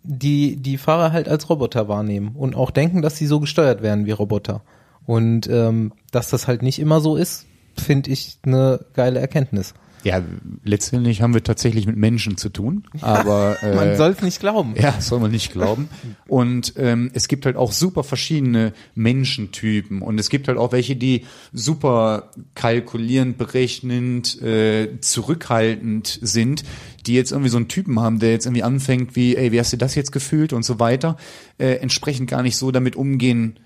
die 0.03 0.57
die 0.57 0.77
Fahrer 0.77 1.11
halt 1.13 1.29
als 1.29 1.49
Roboter 1.49 1.87
wahrnehmen 1.87 2.35
und 2.35 2.55
auch 2.55 2.71
denken, 2.71 3.01
dass 3.01 3.15
sie 3.17 3.25
so 3.27 3.39
gesteuert 3.39 3.81
werden 3.81 4.05
wie 4.05 4.11
Roboter. 4.11 4.61
Und 5.05 5.47
ähm, 5.47 5.93
dass 6.11 6.29
das 6.29 6.47
halt 6.47 6.61
nicht 6.61 6.79
immer 6.79 6.99
so 6.99 7.15
ist, 7.15 7.45
finde 7.77 8.09
ich 8.11 8.39
eine 8.45 8.85
geile 8.93 9.19
Erkenntnis. 9.19 9.73
Ja, 10.03 10.21
letztendlich 10.63 11.21
haben 11.21 11.33
wir 11.33 11.43
tatsächlich 11.43 11.87
mit 11.87 11.95
Menschen 11.95 12.37
zu 12.37 12.49
tun, 12.49 12.83
aber 13.01 13.57
äh, 13.63 13.75
Man 13.75 13.95
soll 13.95 14.11
es 14.11 14.21
nicht 14.21 14.39
glauben. 14.39 14.75
ja, 14.77 14.99
soll 14.99 15.19
man 15.19 15.31
nicht 15.31 15.51
glauben. 15.51 15.87
Und 16.27 16.73
ähm, 16.77 17.09
es 17.13 17.27
gibt 17.27 17.45
halt 17.45 17.55
auch 17.55 17.71
super 17.71 18.03
verschiedene 18.03 18.73
Menschentypen 18.95 20.01
und 20.01 20.19
es 20.19 20.29
gibt 20.29 20.47
halt 20.47 20.57
auch 20.57 20.71
welche, 20.73 20.95
die 20.95 21.25
super 21.53 22.31
kalkulierend, 22.55 23.37
berechnend, 23.37 24.41
äh, 24.41 24.99
zurückhaltend 24.99 26.19
sind, 26.21 26.63
die 27.05 27.13
jetzt 27.13 27.31
irgendwie 27.31 27.49
so 27.49 27.57
einen 27.57 27.67
Typen 27.67 27.99
haben, 27.99 28.19
der 28.19 28.31
jetzt 28.31 28.45
irgendwie 28.45 28.63
anfängt 28.63 29.15
wie, 29.15 29.35
ey, 29.35 29.51
wie 29.51 29.59
hast 29.59 29.73
du 29.73 29.77
das 29.77 29.95
jetzt 29.95 30.11
gefühlt 30.11 30.53
und 30.53 30.63
so 30.63 30.79
weiter, 30.79 31.17
äh, 31.57 31.75
entsprechend 31.75 32.29
gar 32.29 32.43
nicht 32.43 32.57
so 32.57 32.71
damit 32.71 32.95
umgehen 32.95 33.59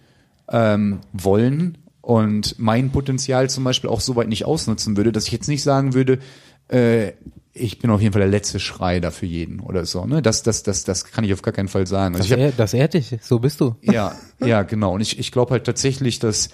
ähm, 0.50 1.00
wollen 1.14 1.78
und 2.08 2.58
mein 2.58 2.90
Potenzial 2.94 3.50
zum 3.50 3.66
Beispiel 3.66 3.90
auch 3.90 4.00
so 4.00 4.16
weit 4.16 4.30
nicht 4.30 4.46
ausnutzen 4.46 4.96
würde, 4.96 5.12
dass 5.12 5.26
ich 5.26 5.34
jetzt 5.34 5.50
nicht 5.50 5.62
sagen 5.62 5.94
würde, 5.94 6.20
äh, 6.70 7.12
ich 7.52 7.80
bin 7.80 7.90
auf 7.90 8.00
jeden 8.00 8.14
Fall 8.14 8.22
der 8.22 8.32
letzte 8.32 8.62
Schrei 8.62 9.02
da 9.02 9.12
für 9.12 9.26
jeden 9.26 9.60
oder 9.60 9.86
so. 9.86 10.06
Ne? 10.06 10.22
Das, 10.22 10.42
das, 10.42 10.64
das, 10.64 10.86
das 10.86 11.04
kann 11.04 11.26
ich 11.26 11.34
auf 11.34 11.42
gar 11.42 11.54
keinen 11.54 11.68
Fall 11.68 11.86
sagen. 11.86 12.16
Also 12.16 12.24
Das, 12.24 12.32
hab, 12.32 12.40
ehrt, 12.40 12.54
das 12.58 12.74
ehrt 12.74 12.94
dich, 12.94 13.18
so 13.22 13.40
bist 13.40 13.60
du. 13.60 13.76
ja, 13.82 14.16
ja, 14.40 14.64
genau. 14.64 14.94
Und 14.94 15.02
ich, 15.02 15.20
ich 15.20 15.34
glaube 15.34 15.52
halt 15.52 15.66
tatsächlich, 15.66 16.20
dass 16.20 16.48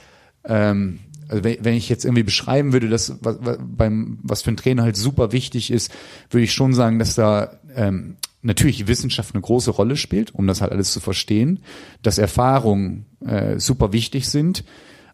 ähm, 0.44 1.02
also 1.28 1.44
wenn, 1.44 1.64
wenn 1.64 1.76
ich 1.76 1.88
jetzt 1.88 2.04
irgendwie 2.04 2.24
beschreiben 2.24 2.74
würde, 2.74 2.90
dass 2.90 3.18
was, 3.22 3.38
was, 3.42 3.60
beim 3.62 4.18
was 4.24 4.42
für 4.42 4.48
einen 4.48 4.58
Trainer 4.58 4.82
halt 4.82 4.98
super 4.98 5.34
wichtig 5.34 5.70
ist, 5.70 5.92
würde 6.32 6.46
ich 6.46 6.54
schon 6.54 6.74
sagen, 6.74 6.98
dass 6.98 7.14
da 7.14 7.60
ähm, 7.76 8.16
natürlich 8.42 8.78
die 8.78 8.88
Wissenschaft 8.88 9.36
eine 9.36 9.42
große 9.44 9.70
Rolle 9.70 9.98
spielt, 9.98 10.34
um 10.34 10.48
das 10.48 10.62
halt 10.62 10.72
alles 10.72 10.92
zu 10.92 11.00
verstehen, 11.00 11.60
dass 12.02 12.18
Erfahrungen 12.18 13.06
äh, 13.24 13.60
super 13.60 13.94
wichtig 13.94 14.28
sind, 14.28 14.64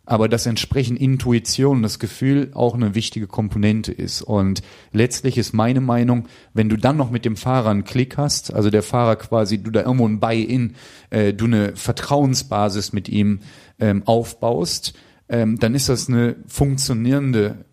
aber 0.10 0.28
dass 0.28 0.47
entsprechend 0.47 0.99
Intuition, 0.99 1.84
das 1.84 1.99
Gefühl 1.99 2.49
auch 2.55 2.74
eine 2.74 2.95
wichtige 2.95 3.28
Komponente 3.28 3.91
ist. 3.91 4.24
Und 4.24 4.64
letztlich 4.91 5.38
ist 5.38 5.53
meine 5.53 5.82
Meinung, 5.82 6.28
wenn 6.51 6.68
du 6.68 6.78
dann 6.78 6.97
noch 6.97 7.12
mit 7.12 7.26
dem 7.26 7.36
Fahrer 7.36 7.70
einen 7.70 7.84
Klick 7.84 8.18
hast, 8.18 8.51
also 8.51 8.72
der 8.72 8.82
Fahrer 8.82 9.18
quasi, 9.18 9.62
du 9.62 9.70
da 9.70 9.82
irgendwo 9.84 10.07
ein 10.07 10.20
Buy-in, 10.20 10.74
äh, 11.12 11.32
du 11.32 11.45
eine 11.45 11.76
Vertrauensbasis 11.76 12.91
mit 12.91 13.07
ihm 13.07 13.41
ähm, 13.80 14.01
aufbaust, 14.05 14.95
ähm, 15.30 15.60
dann 15.60 15.76
ist 15.76 15.89
das 15.89 16.10
eine 16.10 16.38
funktionierende 16.47 17.66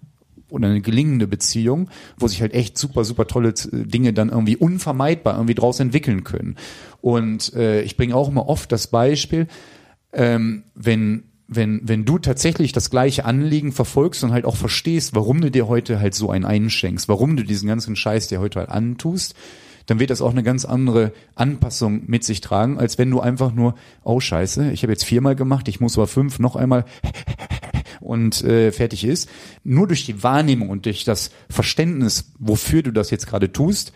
oder 0.51 0.69
eine 0.69 0.83
gelingende 0.83 1.27
Beziehung, 1.27 1.89
wo 2.19 2.29
sich 2.29 2.43
halt 2.43 2.53
echt 2.53 2.77
super, 2.77 3.05
super 3.05 3.27
tolle 3.27 3.49
äh, 3.49 3.87
Dinge 3.87 4.13
dann 4.13 4.29
irgendwie 4.29 4.59
unvermeidbar 4.59 5.37
irgendwie 5.37 5.55
draus 5.55 5.81
entwickeln 5.81 6.23
können. 6.23 6.57
Und 7.01 7.55
äh, 7.55 7.81
ich 7.81 7.97
bringe 7.97 8.15
auch 8.15 8.29
immer 8.29 8.47
oft 8.47 8.71
das 8.73 8.89
Beispiel, 8.89 9.47
ähm, 10.13 10.65
wenn 10.75 11.23
wenn, 11.49 11.81
wenn 11.85 12.05
du 12.05 12.19
tatsächlich 12.19 12.73
das 12.73 12.91
gleiche 12.91 13.25
Anliegen 13.25 13.73
verfolgst 13.73 14.25
und 14.25 14.33
halt 14.33 14.45
auch 14.45 14.57
verstehst, 14.57 15.15
warum 15.15 15.41
du 15.41 15.51
dir 15.51 15.69
heute 15.69 16.01
halt 16.01 16.15
so 16.15 16.31
einen 16.31 16.45
einschenkst, 16.45 17.09
warum 17.09 17.37
du 17.37 17.45
diesen 17.45 17.69
ganzen 17.69 17.95
Scheiß 17.95 18.29
dir 18.29 18.41
heute 18.41 18.59
halt 18.59 18.69
antust, 18.71 19.35
dann 19.87 20.01
wird 20.01 20.11
das 20.11 20.21
auch 20.21 20.33
eine 20.33 20.43
ganz 20.43 20.65
andere 20.65 21.13
Anpassung 21.37 22.03
mit 22.07 22.25
sich 22.25 22.41
tragen, 22.41 22.79
als 22.79 22.99
wenn 22.99 23.11
du 23.11 23.21
einfach 23.21 23.53
nur, 23.53 23.77
oh 24.03 24.19
scheiße, 24.19 24.73
ich 24.73 24.83
habe 24.83 24.93
jetzt 24.93 25.05
viermal 25.05 25.37
gemacht, 25.37 25.69
ich 25.69 25.81
muss 25.81 25.97
aber 25.97 26.09
fünf 26.09 26.41
noch 26.41 26.57
einmal 26.57 26.85
und 28.01 28.43
äh, 28.43 28.73
fertig 28.73 29.05
ist. 29.05 29.29
Nur 29.63 29.87
durch 29.87 30.05
die 30.05 30.25
Wahrnehmung 30.25 30.71
und 30.71 30.87
durch 30.87 31.05
das 31.05 31.31
Verständnis, 31.49 32.33
wofür 32.39 32.83
du 32.83 32.93
das 32.93 33.11
jetzt 33.11 33.29
gerade 33.29 33.53
tust, 33.53 33.93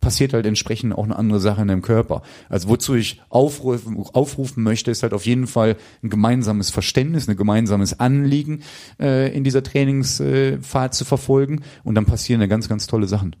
passiert 0.00 0.32
halt 0.32 0.46
entsprechend 0.46 0.94
auch 0.94 1.04
eine 1.04 1.16
andere 1.16 1.40
Sache 1.40 1.62
in 1.62 1.68
deinem 1.68 1.82
Körper. 1.82 2.22
Also 2.48 2.68
wozu 2.68 2.94
ich 2.94 3.20
aufrufen, 3.28 4.02
aufrufen 4.12 4.62
möchte, 4.62 4.90
ist 4.90 5.02
halt 5.02 5.12
auf 5.12 5.26
jeden 5.26 5.46
Fall 5.46 5.76
ein 6.02 6.10
gemeinsames 6.10 6.70
Verständnis, 6.70 7.28
ein 7.28 7.36
gemeinsames 7.36 8.00
Anliegen 8.00 8.62
äh, 8.98 9.34
in 9.34 9.44
dieser 9.44 9.62
Trainingsfahrt 9.62 10.94
zu 10.94 11.04
verfolgen 11.04 11.62
und 11.84 11.94
dann 11.94 12.06
passieren 12.06 12.40
da 12.40 12.46
ganz, 12.46 12.68
ganz 12.68 12.86
tolle 12.86 13.06
Sachen. 13.06 13.36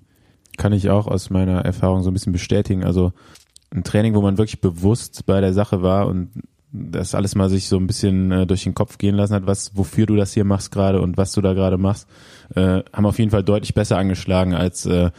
Kann 0.56 0.72
ich 0.72 0.90
auch 0.90 1.06
aus 1.06 1.30
meiner 1.30 1.64
Erfahrung 1.64 2.02
so 2.02 2.10
ein 2.10 2.14
bisschen 2.14 2.32
bestätigen. 2.32 2.84
Also 2.84 3.12
ein 3.70 3.84
Training, 3.84 4.14
wo 4.14 4.20
man 4.20 4.36
wirklich 4.36 4.60
bewusst 4.60 5.24
bei 5.26 5.40
der 5.40 5.54
Sache 5.54 5.82
war 5.82 6.06
und 6.08 6.30
das 6.72 7.14
alles 7.14 7.34
mal 7.34 7.48
sich 7.48 7.68
so 7.68 7.76
ein 7.76 7.86
bisschen 7.86 8.30
äh, 8.30 8.46
durch 8.46 8.64
den 8.64 8.74
Kopf 8.74 8.98
gehen 8.98 9.16
lassen 9.16 9.34
hat, 9.34 9.46
was, 9.46 9.76
wofür 9.76 10.06
du 10.06 10.16
das 10.16 10.32
hier 10.32 10.44
machst 10.44 10.70
gerade 10.70 11.00
und 11.00 11.16
was 11.16 11.32
du 11.32 11.40
da 11.40 11.52
gerade 11.52 11.78
machst, 11.78 12.06
äh, 12.54 12.82
haben 12.92 13.06
auf 13.06 13.18
jeden 13.18 13.30
Fall 13.30 13.42
deutlich 13.42 13.74
besser 13.74 13.98
angeschlagen 13.98 14.54
als 14.54 14.86
äh, 14.86 15.10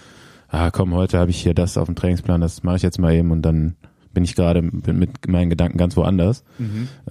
ah 0.52 0.70
komm, 0.70 0.93
heute 0.93 1.18
habe 1.18 1.32
ich 1.32 1.41
hier 1.41 1.54
das 1.54 1.78
auf 1.78 1.88
dem 1.88 1.95
Trainingsplan, 1.95 2.41
das 2.41 2.64
mache 2.64 2.76
ich 2.76 2.82
jetzt 2.84 2.99
mal 2.99 3.14
eben 3.14 3.32
und 3.32 3.41
dann 3.41 3.76
bin 4.14 4.26
ich 4.26 4.36
gerade 4.36 4.62
mit, 4.62 5.28
meinen 5.28 5.49
Gedanken 5.49 5.78
ganz 5.78 5.95
woanders. 5.95 6.43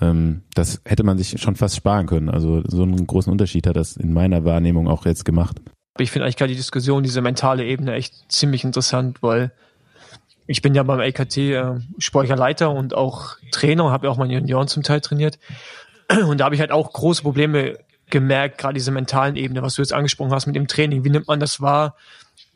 Ähm, 0.00 0.42
das 0.54 0.82
hätte 0.84 1.02
man 1.02 1.16
sich 1.16 1.40
schon 1.40 1.56
fast 1.56 1.74
sparen 1.76 2.06
können. 2.06 2.28
Also 2.28 2.62
so 2.66 2.82
einen 2.82 3.06
großen 3.06 3.32
Unterschied 3.32 3.66
hat 3.66 3.76
das 3.76 3.96
in 3.96 4.12
meiner 4.12 4.44
Wahrnehmung 4.44 4.86
auch 4.86 5.06
jetzt 5.06 5.24
gemacht. 5.24 5.56
Ich 5.98 6.10
finde 6.10 6.24
eigentlich 6.24 6.36
gerade 6.36 6.52
die 6.52 6.58
Diskussion, 6.58 7.02
diese 7.02 7.22
mentale 7.22 7.64
Ebene 7.64 7.94
echt 7.94 8.30
ziemlich 8.30 8.64
interessant, 8.64 9.22
weil 9.22 9.50
ich 10.46 10.60
bin 10.60 10.74
ja 10.74 10.82
beim 10.82 11.00
LKT 11.00 11.36
äh, 11.38 11.74
sportlicher 11.98 12.36
Leiter 12.36 12.70
und 12.70 12.94
auch 12.94 13.36
Trainer, 13.50 13.90
habe 13.90 14.06
ja 14.06 14.12
auch 14.12 14.18
meine 14.18 14.34
Junioren 14.34 14.68
zum 14.68 14.82
Teil 14.82 15.00
trainiert. 15.00 15.38
Und 16.28 16.38
da 16.38 16.44
habe 16.44 16.54
ich 16.54 16.60
halt 16.60 16.72
auch 16.72 16.92
große 16.92 17.22
Probleme 17.22 17.78
gemerkt, 18.10 18.58
gerade 18.58 18.74
diese 18.74 18.90
mentalen 18.90 19.36
Ebene, 19.36 19.62
was 19.62 19.76
du 19.76 19.82
jetzt 19.82 19.92
angesprochen 19.92 20.32
hast 20.32 20.46
mit 20.46 20.56
dem 20.56 20.66
Training. 20.66 21.04
Wie 21.04 21.10
nimmt 21.10 21.28
man 21.28 21.40
das 21.40 21.60
wahr? 21.60 21.94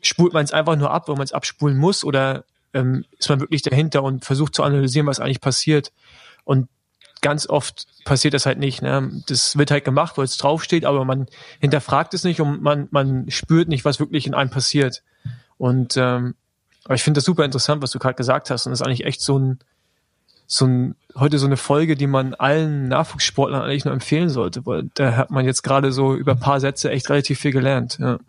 Spult 0.05 0.33
man 0.33 0.45
es 0.45 0.53
einfach 0.53 0.75
nur 0.75 0.91
ab, 0.91 1.07
wenn 1.07 1.15
man 1.15 1.23
es 1.23 1.33
abspulen 1.33 1.77
muss, 1.77 2.03
oder 2.03 2.45
ähm, 2.73 3.05
ist 3.17 3.29
man 3.29 3.39
wirklich 3.39 3.61
dahinter 3.61 4.03
und 4.03 4.25
versucht 4.25 4.55
zu 4.55 4.63
analysieren, 4.63 5.07
was 5.07 5.19
eigentlich 5.19 5.41
passiert? 5.41 5.91
Und 6.43 6.67
ganz 7.21 7.47
oft 7.47 7.87
passiert 8.05 8.33
das 8.33 8.45
halt 8.45 8.59
nicht. 8.59 8.81
Ne? 8.81 9.23
Das 9.27 9.57
wird 9.57 9.71
halt 9.71 9.85
gemacht, 9.85 10.17
weil 10.17 10.25
es 10.25 10.37
draufsteht, 10.37 10.85
aber 10.85 11.05
man 11.05 11.27
hinterfragt 11.59 12.13
es 12.13 12.23
nicht 12.23 12.39
und 12.39 12.61
man, 12.61 12.87
man 12.91 13.31
spürt 13.31 13.67
nicht, 13.67 13.85
was 13.85 13.99
wirklich 13.99 14.27
in 14.27 14.35
einem 14.35 14.51
passiert. 14.51 15.01
Und 15.57 15.97
ähm, 15.97 16.35
aber 16.83 16.93
ich 16.93 17.03
finde 17.03 17.17
das 17.17 17.25
super 17.25 17.43
interessant, 17.43 17.81
was 17.81 17.91
du 17.91 17.99
gerade 17.99 18.15
gesagt 18.15 18.51
hast. 18.51 18.65
Und 18.67 18.71
das 18.71 18.81
ist 18.81 18.85
eigentlich 18.85 19.05
echt 19.05 19.21
so 19.21 19.39
ein, 19.39 19.59
so 20.45 20.65
ein, 20.65 20.95
heute 21.15 21.39
so 21.39 21.47
eine 21.47 21.57
Folge, 21.57 21.95
die 21.95 22.05
man 22.05 22.35
allen 22.35 22.87
Nachwuchssportlern 22.89 23.63
eigentlich 23.63 23.85
nur 23.85 23.93
empfehlen 23.93 24.29
sollte, 24.29 24.65
weil 24.67 24.89
da 24.93 25.15
hat 25.15 25.31
man 25.31 25.45
jetzt 25.45 25.63
gerade 25.63 25.91
so 25.91 26.13
über 26.13 26.33
ein 26.33 26.39
paar 26.39 26.59
Sätze 26.59 26.91
echt 26.91 27.09
relativ 27.09 27.39
viel 27.39 27.51
gelernt. 27.51 27.97
Ja. 27.99 28.19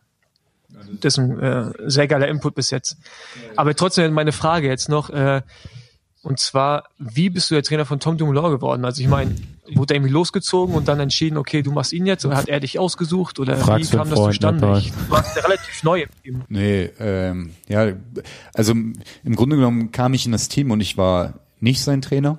Das 1.00 1.14
ist 1.14 1.18
ein 1.18 1.38
äh, 1.40 1.72
sehr 1.86 2.06
geiler 2.06 2.28
Input 2.28 2.54
bis 2.54 2.70
jetzt. 2.70 2.96
Aber 3.56 3.74
trotzdem 3.74 4.12
meine 4.12 4.32
Frage 4.32 4.68
jetzt 4.68 4.88
noch, 4.88 5.10
äh, 5.10 5.42
und 6.22 6.40
zwar, 6.40 6.88
wie 6.98 7.30
bist 7.30 7.50
du 7.50 7.54
der 7.54 7.62
Trainer 7.62 7.86
von 7.86 8.00
Tom 8.00 8.18
Dumoulin 8.18 8.50
geworden? 8.50 8.84
Also 8.84 9.00
ich 9.00 9.08
meine, 9.08 9.36
wurde 9.74 9.94
er 9.94 9.98
irgendwie 9.98 10.12
losgezogen 10.12 10.74
und 10.74 10.88
dann 10.88 10.98
entschieden, 10.98 11.36
okay, 11.36 11.62
du 11.62 11.70
machst 11.70 11.92
ihn 11.92 12.04
jetzt 12.04 12.24
oder 12.26 12.36
hat 12.36 12.48
er 12.48 12.58
dich 12.58 12.80
ausgesucht 12.80 13.38
oder 13.38 13.56
Fragst 13.56 13.92
wie 13.92 13.96
kam 13.96 14.10
das 14.10 14.18
zustande? 14.18 14.78
Ich, 14.78 14.90
du 14.90 15.10
warst 15.10 15.36
ja 15.36 15.42
relativ 15.42 15.82
neu 15.84 16.02
im 16.02 16.08
Team. 16.24 16.42
Nee, 16.48 16.90
ähm, 16.98 17.50
ja, 17.68 17.92
also 18.54 18.72
im 18.72 19.36
Grunde 19.36 19.54
genommen 19.54 19.92
kam 19.92 20.14
ich 20.14 20.26
in 20.26 20.32
das 20.32 20.48
Team 20.48 20.72
und 20.72 20.80
ich 20.80 20.96
war 20.96 21.34
nicht 21.60 21.80
sein 21.80 22.02
Trainer 22.02 22.38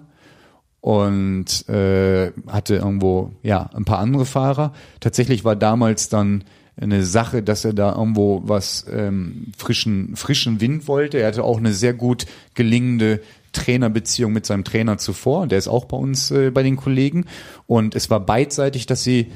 und 0.81 1.67
äh, 1.69 2.33
hatte 2.47 2.75
irgendwo 2.75 3.31
ja 3.41 3.69
ein 3.73 3.85
paar 3.85 3.99
andere 3.99 4.25
Fahrer. 4.25 4.73
Tatsächlich 4.99 5.43
war 5.45 5.55
damals 5.55 6.09
dann 6.09 6.43
eine 6.79 7.03
Sache, 7.03 7.41
dass 7.41 7.65
er 7.65 7.73
da 7.73 7.95
irgendwo 7.95 8.43
was 8.45 8.85
ähm, 8.91 9.47
frischen 9.57 10.15
frischen 10.15 10.61
Wind 10.61 10.87
wollte. 10.87 11.19
Er 11.19 11.27
hatte 11.27 11.43
auch 11.43 11.57
eine 11.57 11.73
sehr 11.73 11.93
gut 11.93 12.25
gelingende 12.53 13.21
Trainerbeziehung 13.51 14.31
mit 14.31 14.45
seinem 14.45 14.63
Trainer 14.63 14.97
zuvor. 14.97 15.47
Der 15.47 15.57
ist 15.57 15.67
auch 15.67 15.85
bei 15.85 15.97
uns 15.97 16.29
äh, 16.29 16.51
bei 16.51 16.61
den 16.61 16.75
Kollegen 16.75 17.25
und 17.65 17.95
es 17.95 18.09
war 18.09 18.19
beidseitig, 18.19 18.85
dass 18.85 19.03
sie 19.03 19.31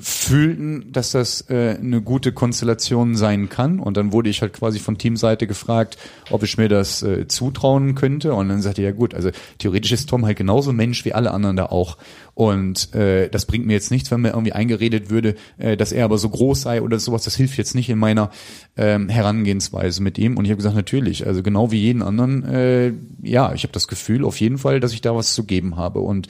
fühlten, 0.00 0.92
dass 0.92 1.12
das 1.12 1.48
äh, 1.50 1.76
eine 1.80 2.00
gute 2.00 2.32
Konstellation 2.32 3.16
sein 3.16 3.48
kann. 3.48 3.80
Und 3.80 3.96
dann 3.96 4.12
wurde 4.12 4.30
ich 4.30 4.42
halt 4.42 4.52
quasi 4.52 4.78
von 4.78 4.98
Teamseite 4.98 5.46
gefragt, 5.46 5.98
ob 6.30 6.42
ich 6.42 6.58
mir 6.58 6.68
das 6.68 7.02
äh, 7.02 7.26
zutrauen 7.28 7.94
könnte. 7.94 8.34
Und 8.34 8.48
dann 8.48 8.62
sagte 8.62 8.82
er, 8.82 8.90
ja 8.90 8.94
gut, 8.94 9.14
also 9.14 9.30
theoretisch 9.58 9.92
ist 9.92 10.08
Tom 10.08 10.24
halt 10.24 10.36
genauso 10.36 10.72
Mensch 10.72 11.04
wie 11.04 11.14
alle 11.14 11.32
anderen 11.32 11.56
da 11.56 11.66
auch. 11.66 11.96
Und 12.34 12.94
äh, 12.94 13.28
das 13.28 13.46
bringt 13.46 13.66
mir 13.66 13.72
jetzt 13.72 13.90
nichts, 13.90 14.10
wenn 14.12 14.20
mir 14.20 14.30
irgendwie 14.30 14.52
eingeredet 14.52 15.10
würde, 15.10 15.34
äh, 15.58 15.76
dass 15.76 15.90
er 15.90 16.04
aber 16.04 16.18
so 16.18 16.28
groß 16.28 16.62
sei 16.62 16.82
oder 16.82 17.00
sowas. 17.00 17.24
Das 17.24 17.34
hilft 17.34 17.58
jetzt 17.58 17.74
nicht 17.74 17.90
in 17.90 17.98
meiner 17.98 18.30
ähm, 18.76 19.08
Herangehensweise 19.08 20.02
mit 20.02 20.18
ihm. 20.18 20.36
Und 20.36 20.44
ich 20.44 20.52
habe 20.52 20.58
gesagt, 20.58 20.76
natürlich, 20.76 21.26
also 21.26 21.42
genau 21.42 21.72
wie 21.72 21.80
jeden 21.80 22.02
anderen, 22.02 22.44
äh, 22.44 22.92
ja, 23.22 23.52
ich 23.54 23.64
habe 23.64 23.72
das 23.72 23.88
Gefühl 23.88 24.24
auf 24.24 24.38
jeden 24.38 24.58
Fall, 24.58 24.78
dass 24.78 24.92
ich 24.92 25.00
da 25.00 25.16
was 25.16 25.34
zu 25.34 25.44
geben 25.44 25.76
habe. 25.76 25.98
Und 25.98 26.28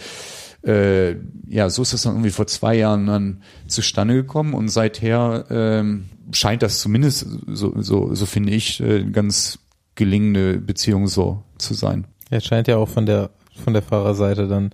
äh, 0.64 1.16
ja, 1.48 1.70
so 1.70 1.82
ist 1.82 1.92
das 1.92 2.02
dann 2.02 2.14
irgendwie 2.14 2.30
vor 2.30 2.46
zwei 2.46 2.76
Jahren 2.76 3.06
dann 3.06 3.42
zustande 3.66 4.14
gekommen 4.14 4.54
und 4.54 4.68
seither 4.68 5.46
ähm, 5.50 6.08
scheint 6.32 6.62
das 6.62 6.80
zumindest, 6.80 7.26
so, 7.46 7.74
so, 7.80 8.14
so 8.14 8.26
finde 8.26 8.52
ich, 8.52 8.80
äh, 8.80 9.04
ganz 9.04 9.60
gelingende 9.94 10.58
Beziehung 10.58 11.06
so 11.08 11.42
zu 11.58 11.74
sein. 11.74 12.06
Er 12.30 12.40
scheint 12.40 12.68
ja 12.68 12.76
auch 12.76 12.88
von 12.88 13.06
der 13.06 13.30
von 13.58 13.72
der 13.72 13.82
Fahrerseite 13.82 14.48
dann 14.48 14.70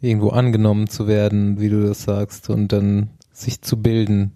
irgendwo 0.00 0.30
angenommen 0.30 0.88
zu 0.88 1.06
werden, 1.06 1.60
wie 1.60 1.68
du 1.68 1.86
das 1.86 2.02
sagst, 2.02 2.50
und 2.50 2.72
dann 2.72 3.10
sich 3.32 3.62
zu 3.62 3.80
bilden. 3.80 4.32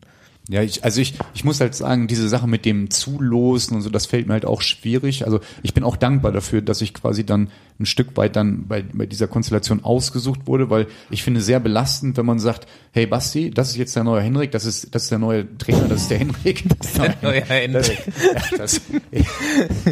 Ja, 0.52 0.60
ich, 0.60 0.84
also 0.84 1.00
ich, 1.00 1.14
ich 1.32 1.44
muss 1.44 1.60
halt 1.60 1.74
sagen, 1.74 2.08
diese 2.08 2.28
Sache 2.28 2.46
mit 2.46 2.66
dem 2.66 2.90
Zulosen 2.90 3.74
und 3.74 3.80
so, 3.80 3.88
das 3.88 4.04
fällt 4.04 4.26
mir 4.26 4.34
halt 4.34 4.44
auch 4.44 4.60
schwierig. 4.60 5.24
Also 5.24 5.40
ich 5.62 5.72
bin 5.72 5.82
auch 5.82 5.96
dankbar 5.96 6.30
dafür, 6.30 6.60
dass 6.60 6.82
ich 6.82 6.92
quasi 6.92 7.24
dann 7.24 7.48
ein 7.80 7.86
Stück 7.86 8.18
weit 8.18 8.36
dann 8.36 8.68
bei, 8.68 8.82
bei 8.82 9.06
dieser 9.06 9.28
Konstellation 9.28 9.82
ausgesucht 9.82 10.40
wurde, 10.44 10.68
weil 10.68 10.88
ich 11.08 11.22
finde 11.22 11.40
sehr 11.40 11.58
belastend, 11.58 12.18
wenn 12.18 12.26
man 12.26 12.38
sagt, 12.38 12.66
hey 12.94 13.06
Basti, 13.06 13.50
das 13.50 13.70
ist 13.70 13.76
jetzt 13.76 13.96
der 13.96 14.04
neue 14.04 14.20
Henrik, 14.20 14.50
das 14.50 14.66
ist, 14.66 14.94
das 14.94 15.04
ist 15.04 15.10
der 15.10 15.18
neue 15.18 15.56
Trainer, 15.56 15.88
das 15.88 16.02
ist 16.02 16.10
der 16.10 16.18
Henrik. 16.18 16.64
Das 16.78 16.88
ist 16.88 16.98
der 16.98 17.16
neue 17.22 17.42
Henrik. 17.42 18.02
Das, 18.34 18.50
das, 18.58 18.80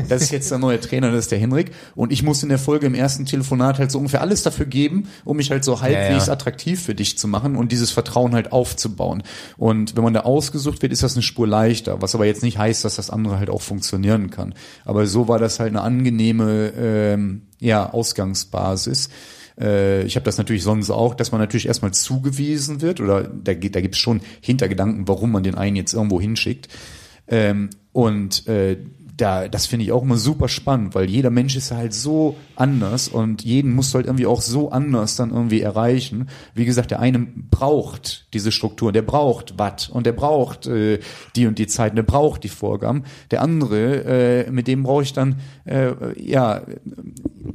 das 0.09 0.23
ist 0.23 0.33
jetzt 0.33 0.51
der 0.51 0.59
neue 0.59 0.79
Trainer, 0.81 1.11
das 1.11 1.21
ist 1.21 1.33
der 1.33 1.39
Henrik. 1.39 1.73
Und 1.95 2.13
ich 2.13 2.23
muss 2.23 2.43
in 2.43 2.51
der 2.51 2.59
Folge 2.59 2.87
im 2.87 2.95
ersten 2.95 3.25
Telefonat 3.25 3.79
halt 3.79 3.91
so 3.91 3.99
ungefähr 3.99 4.21
alles 4.21 4.43
dafür 4.43 4.67
geben, 4.67 5.09
um 5.25 5.39
mich 5.39 5.51
halt 5.51 5.65
so 5.65 5.81
halbwegs 5.81 6.27
ja. 6.27 6.33
attraktiv 6.33 6.83
für 6.83 6.95
dich 6.95 7.17
zu 7.17 7.27
machen 7.27 7.57
und 7.57 7.73
dieses 7.73 7.91
Vertrauen 7.91 8.35
halt 8.35 8.53
aufzubauen. 8.53 9.23
Und 9.57 9.97
wenn 9.97 10.05
man 10.05 10.13
da 10.13 10.21
ausgesucht 10.21 10.83
wird, 10.83 10.93
ist 10.93 11.03
das 11.03 11.15
eine 11.15 11.23
Spur 11.23 11.49
leichter, 11.49 12.03
was 12.03 12.15
aber 12.15 12.27
jetzt 12.27 12.43
nicht 12.43 12.59
heißt, 12.59 12.85
dass 12.85 12.97
das 12.97 13.09
andere 13.09 13.39
halt 13.39 13.49
auch 13.49 13.63
funktionieren 13.63 14.31
kann. 14.31 14.55
Aber 14.85 15.07
so 15.07 15.27
war 15.27 15.39
das 15.39 15.59
halt 15.59 15.71
eine 15.71 15.81
angenehme 15.81 16.73
ähm, 16.77 17.43
ja, 17.61 17.89
Ausgangsbasis. 17.91 19.09
Äh, 19.61 20.03
ich 20.05 20.17
habe 20.17 20.25
das 20.25 20.39
natürlich 20.39 20.63
sonst 20.63 20.91
auch, 20.91 21.15
dass 21.15 21.33
man 21.33 21.41
natürlich 21.41 21.67
erstmal 21.67 21.93
zugewiesen 21.93 22.81
wird 22.81 23.01
oder 23.01 23.25
da, 23.25 23.55
da 23.55 23.81
gibt 23.81 23.95
es 23.95 24.01
schon 24.01 24.21
Hintergedanken, 24.41 25.07
warum 25.07 25.33
man 25.33 25.43
den 25.43 25.55
einen 25.55 25.77
jetzt 25.77 25.93
irgendwo 25.93 26.21
hinschickt. 26.21 26.69
Ähm, 27.29 27.71
und 27.93 28.47
äh, 28.49 28.77
da, 29.21 29.49
das 29.49 29.67
finde 29.67 29.85
ich 29.85 29.93
auch 29.93 30.03
immer 30.03 30.17
super 30.17 30.49
spannend, 30.49 30.95
weil 30.95 31.09
jeder 31.09 31.31
Mensch 31.31 31.57
ist 31.57 31.71
halt 31.71 31.93
so 31.93 32.37
anders 32.57 33.09
und 33.09 33.43
jeden 33.43 33.75
musst 33.75 33.93
du 33.93 33.97
halt 33.97 34.07
irgendwie 34.07 34.27
auch 34.27 34.41
so 34.41 34.71
anders 34.71 35.17
dann 35.17 35.31
irgendwie 35.31 35.61
erreichen. 35.61 36.29
Wie 36.55 36.65
gesagt, 36.65 36.91
der 36.91 37.01
eine 37.01 37.19
braucht 37.51 38.27
diese 38.33 38.53
Struktur, 38.53 38.93
der 38.93 39.03
braucht 39.03 39.59
Watt 39.59 39.91
und 39.93 40.07
der 40.07 40.13
braucht 40.13 40.67
äh, 40.67 41.01
die 41.37 41.47
und 41.47 41.59
die 41.59 41.67
Zeit, 41.67 41.97
der 41.97 42.03
braucht 42.03 42.45
die 42.45 42.49
Vorgaben. 42.49 43.05
Der 43.31 43.43
andere, 43.43 44.47
äh, 44.47 44.51
mit 44.51 44.69
dem 44.69 44.85
brauche 44.85 45.03
ich 45.03 45.13
dann 45.13 45.37
äh, 45.65 45.93
ja 46.17 46.63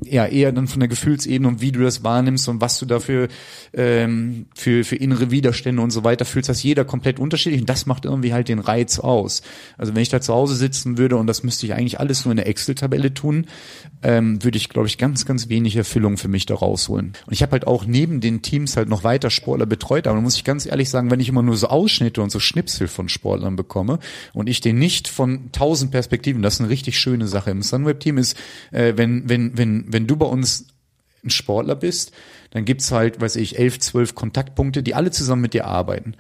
ja 0.04 0.26
eher 0.26 0.52
dann 0.52 0.68
von 0.68 0.80
der 0.80 0.90
Gefühlsebene 0.90 1.48
und 1.48 1.62
wie 1.62 1.72
du 1.72 1.82
das 1.82 2.04
wahrnimmst 2.04 2.48
und 2.48 2.62
was 2.62 2.80
du 2.80 2.86
dafür 2.86 3.28
ähm, 3.74 4.48
für 4.54 4.84
für 4.84 4.96
innere 4.96 5.32
Widerstände 5.32 5.82
und 5.82 5.92
so 5.92 6.04
weiter 6.04 6.26
fühlst, 6.26 6.50
das 6.50 6.64
jeder 6.64 6.86
komplett 6.86 7.20
unterschiedlich 7.20 7.62
und 7.62 7.70
das 7.70 7.86
macht 7.86 8.06
irgendwie 8.06 8.34
halt 8.34 8.50
den 8.50 8.60
Reiz 8.60 9.00
aus. 9.00 9.42
Also 9.78 9.96
wenn 9.96 10.02
ich 10.02 10.10
da 10.10 10.22
zu 10.22 10.34
Hause 10.34 10.56
sitzen 10.56 10.98
würde 10.98 11.18
und 11.18 11.28
das 11.28 11.44
müsste 11.44 11.55
ich 11.64 11.74
eigentlich 11.74 12.00
alles 12.00 12.26
nur 12.26 12.32
in 12.32 12.38
der 12.38 12.48
Excel-Tabelle 12.48 13.14
tun, 13.14 13.48
ähm, 14.04 14.44
würde 14.44 14.58
ich 14.58 14.70
glaube 14.70 14.88
ich 14.88 14.98
ganz 14.98 15.26
ganz 15.26 15.50
wenig 15.50 15.76
Erfüllung 15.76 16.18
für 16.18 16.28
mich 16.28 16.46
da 16.46 16.56
rausholen. 16.56 17.14
Und 17.26 17.34
ich 17.34 17.42
habe 17.42 17.54
halt 17.54 17.68
auch 17.68 17.86
neben 17.86 18.22
den 18.22 18.42
Teams 18.42 18.78
halt 18.78 18.90
noch 18.90 19.04
weiter 19.04 19.30
Sportler 19.30 19.66
betreut, 19.66 20.08
aber 20.08 20.22
muss 20.22 20.36
ich 20.36 20.44
ganz 20.44 20.66
ehrlich 20.66 20.90
sagen, 20.90 21.12
wenn 21.12 21.20
ich 21.20 21.30
immer 21.30 21.44
nur 21.44 21.58
so 21.58 21.68
Ausschnitte 21.68 22.22
und 22.22 22.32
so 22.32 22.40
Schnipsel 22.40 22.88
von 22.88 23.10
Sportlern 23.10 23.56
bekomme 23.56 24.00
und 24.34 24.48
ich 24.48 24.62
den 24.62 24.80
nicht 24.80 25.08
von 25.08 25.52
tausend 25.52 25.92
Perspektiven, 25.92 26.42
das 26.42 26.56
ist 26.56 26.62
eine 26.62 26.70
richtig 26.70 27.00
schöne 27.00 27.28
Sache 27.28 27.52
im 27.52 27.62
Sunweb-Team 27.62 28.18
ist, 28.18 28.38
äh, 28.72 28.94
wenn 28.96 29.28
wenn 29.30 29.58
wenn 29.58 29.86
wenn 29.88 30.08
du 30.08 30.16
bei 30.16 30.26
uns 30.26 30.68
ein 31.26 31.30
Sportler 31.30 31.76
bist, 31.76 32.12
dann 32.52 32.64
gibt's 32.64 32.92
halt, 32.92 33.20
weiß 33.20 33.36
ich, 33.36 33.60
elf, 33.60 33.80
zwölf 33.80 34.16
Kontaktpunkte, 34.16 34.82
die 34.82 34.96
alle 34.96 35.12
zusammen 35.12 35.42
mit 35.42 35.54
dir 35.54 35.66
arbeiten. 35.66 36.16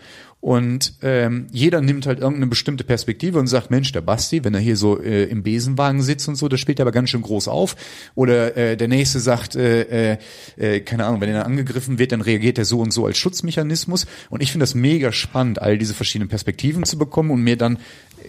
Und 0.46 0.94
ähm, 1.02 1.48
jeder 1.52 1.82
nimmt 1.82 2.06
halt 2.06 2.20
irgendeine 2.20 2.46
bestimmte 2.46 2.84
Perspektive 2.84 3.40
und 3.40 3.48
sagt, 3.48 3.72
Mensch, 3.72 3.92
der 3.94 4.02
Basti, 4.02 4.44
wenn 4.44 4.54
er 4.54 4.60
hier 4.60 4.78
so 4.78 5.02
äh, 5.02 5.24
im 5.24 5.42
Besenwagen 5.42 6.04
sitzt 6.04 6.28
und 6.28 6.36
so, 6.36 6.48
das 6.48 6.60
spielt 6.60 6.78
er 6.78 6.84
aber 6.84 6.92
ganz 6.92 7.10
schön 7.10 7.24
groß 7.24 7.48
auf. 7.48 7.76
Oder 8.14 8.56
äh, 8.56 8.78
der 8.78 8.88
nächste 8.88 9.20
sagt, 9.20 9.56
äh, 9.56 10.12
äh, 10.12 10.18
äh, 10.58 10.82
keine 10.82 11.08
Ahnung, 11.08 11.20
wenn 11.20 11.30
er 11.30 11.48
angegriffen 11.48 11.98
wird, 11.98 12.12
dann 12.12 12.22
reagiert 12.22 12.60
er 12.60 12.66
so 12.66 12.80
und 12.80 12.94
so 12.94 13.08
als 13.08 13.18
Schutzmechanismus. 13.18 14.06
Und 14.30 14.44
ich 14.44 14.52
finde 14.52 14.62
das 14.62 14.76
mega 14.76 15.12
spannend, 15.12 15.64
all 15.64 15.80
diese 15.80 15.96
verschiedenen 15.96 16.30
Perspektiven 16.30 16.84
zu 16.84 17.00
bekommen 17.00 17.32
und 17.32 17.42
mir 17.42 17.58
dann 17.58 17.80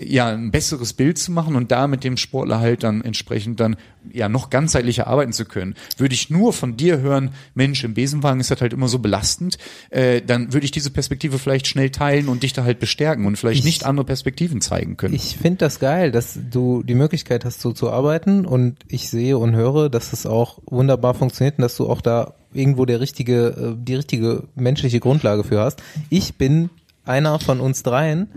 ja 0.04 0.28
ein 0.28 0.50
besseres 0.50 0.92
Bild 0.92 1.18
zu 1.18 1.32
machen 1.32 1.56
und 1.56 1.70
da 1.70 1.86
mit 1.86 2.04
dem 2.04 2.16
Sportler 2.16 2.60
halt 2.60 2.82
dann 2.82 3.02
entsprechend 3.02 3.60
dann 3.60 3.76
ja 4.12 4.28
noch 4.28 4.50
ganzheitlicher 4.50 5.06
arbeiten 5.06 5.32
zu 5.32 5.44
können. 5.44 5.74
Würde 5.96 6.14
ich 6.14 6.30
nur 6.30 6.52
von 6.52 6.76
dir 6.76 7.00
hören, 7.00 7.30
Mensch, 7.54 7.82
im 7.84 7.94
Besenwagen 7.94 8.40
ist 8.40 8.50
das 8.50 8.60
halt 8.60 8.72
immer 8.72 8.88
so 8.88 8.98
belastend, 8.98 9.58
äh, 9.90 10.22
dann 10.22 10.52
würde 10.52 10.64
ich 10.64 10.70
diese 10.70 10.90
Perspektive 10.90 11.38
vielleicht 11.38 11.66
schnell 11.66 11.90
teilen 11.90 12.28
und 12.28 12.42
dich 12.42 12.52
da 12.52 12.64
halt 12.64 12.78
bestärken 12.78 13.26
und 13.26 13.36
vielleicht 13.36 13.60
Ich- 13.60 13.64
nicht 13.64 13.84
andere 13.84 14.06
Perspektiven 14.06 14.60
zeigen 14.60 14.96
können. 14.96 15.14
Ich 15.14 15.36
finde 15.36 15.58
das 15.58 15.80
geil, 15.80 16.12
dass 16.12 16.38
du 16.50 16.82
die 16.82 16.94
Möglichkeit 16.94 17.44
hast, 17.44 17.60
so 17.60 17.72
zu 17.72 17.90
arbeiten 17.90 18.46
und 18.46 18.76
ich 18.88 19.08
sehe 19.10 19.38
und 19.38 19.54
höre, 19.56 19.88
dass 19.88 20.12
es 20.12 20.26
auch 20.26 20.60
wunderbar 20.66 21.14
funktioniert 21.14 21.58
und 21.58 21.62
dass 21.62 21.76
du 21.76 21.88
auch 21.88 22.00
da 22.00 22.34
irgendwo 22.54 22.84
der 22.84 23.00
richtige, 23.00 23.46
äh, 23.48 23.74
die 23.76 23.94
richtige 23.96 24.44
menschliche 24.54 25.00
Grundlage 25.00 25.42
für 25.44 25.60
hast. 25.60 25.82
Ich 26.10 26.36
bin 26.36 26.70
einer 27.04 27.38
von 27.40 27.60
uns 27.60 27.82
dreien, 27.82 28.28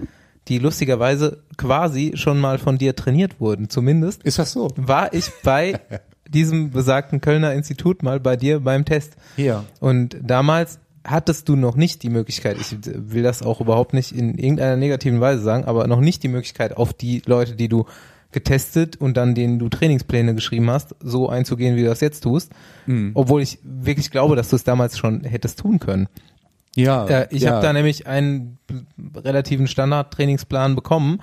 die 0.49 0.59
lustigerweise 0.59 1.43
quasi 1.57 2.13
schon 2.15 2.39
mal 2.39 2.57
von 2.57 2.77
dir 2.77 2.95
trainiert 2.95 3.39
wurden. 3.39 3.69
Zumindest 3.69 4.23
ist 4.23 4.39
das 4.39 4.51
so? 4.51 4.69
war 4.75 5.13
ich 5.13 5.31
bei 5.43 5.79
diesem 6.27 6.71
besagten 6.71 7.21
Kölner 7.21 7.53
Institut 7.53 8.03
mal 8.03 8.19
bei 8.19 8.35
dir 8.35 8.59
beim 8.59 8.85
Test. 8.85 9.15
Ja. 9.37 9.63
Und 9.79 10.17
damals 10.21 10.79
hattest 11.03 11.47
du 11.49 11.55
noch 11.55 11.75
nicht 11.75 12.03
die 12.03 12.09
Möglichkeit, 12.09 12.57
ich 12.59 12.75
will 12.83 13.23
das 13.23 13.41
auch 13.41 13.61
überhaupt 13.61 13.93
nicht 13.93 14.11
in 14.11 14.37
irgendeiner 14.37 14.75
negativen 14.75 15.21
Weise 15.21 15.41
sagen, 15.41 15.65
aber 15.65 15.87
noch 15.87 16.01
nicht 16.01 16.23
die 16.23 16.27
Möglichkeit 16.27 16.75
auf 16.75 16.93
die 16.93 17.21
Leute, 17.25 17.55
die 17.55 17.69
du 17.69 17.85
getestet 18.31 18.97
und 18.97 19.17
dann 19.17 19.33
denen 19.33 19.57
du 19.57 19.69
Trainingspläne 19.69 20.35
geschrieben 20.35 20.69
hast, 20.69 20.95
so 20.99 21.29
einzugehen, 21.29 21.75
wie 21.75 21.81
du 21.81 21.87
das 21.87 22.01
jetzt 22.01 22.21
tust. 22.21 22.51
Mhm. 22.85 23.11
Obwohl 23.15 23.41
ich 23.41 23.59
wirklich 23.63 24.11
glaube, 24.11 24.35
dass 24.35 24.49
du 24.49 24.55
es 24.55 24.63
damals 24.63 24.97
schon 24.97 25.23
hättest 25.23 25.59
tun 25.59 25.79
können. 25.79 26.07
Ja. 26.75 27.05
Äh, 27.07 27.27
ich 27.31 27.43
ja. 27.43 27.51
habe 27.53 27.61
da 27.61 27.73
nämlich 27.73 28.07
einen 28.07 28.57
relativen 29.15 29.67
Standard-Trainingsplan 29.67 30.75
bekommen. 30.75 31.19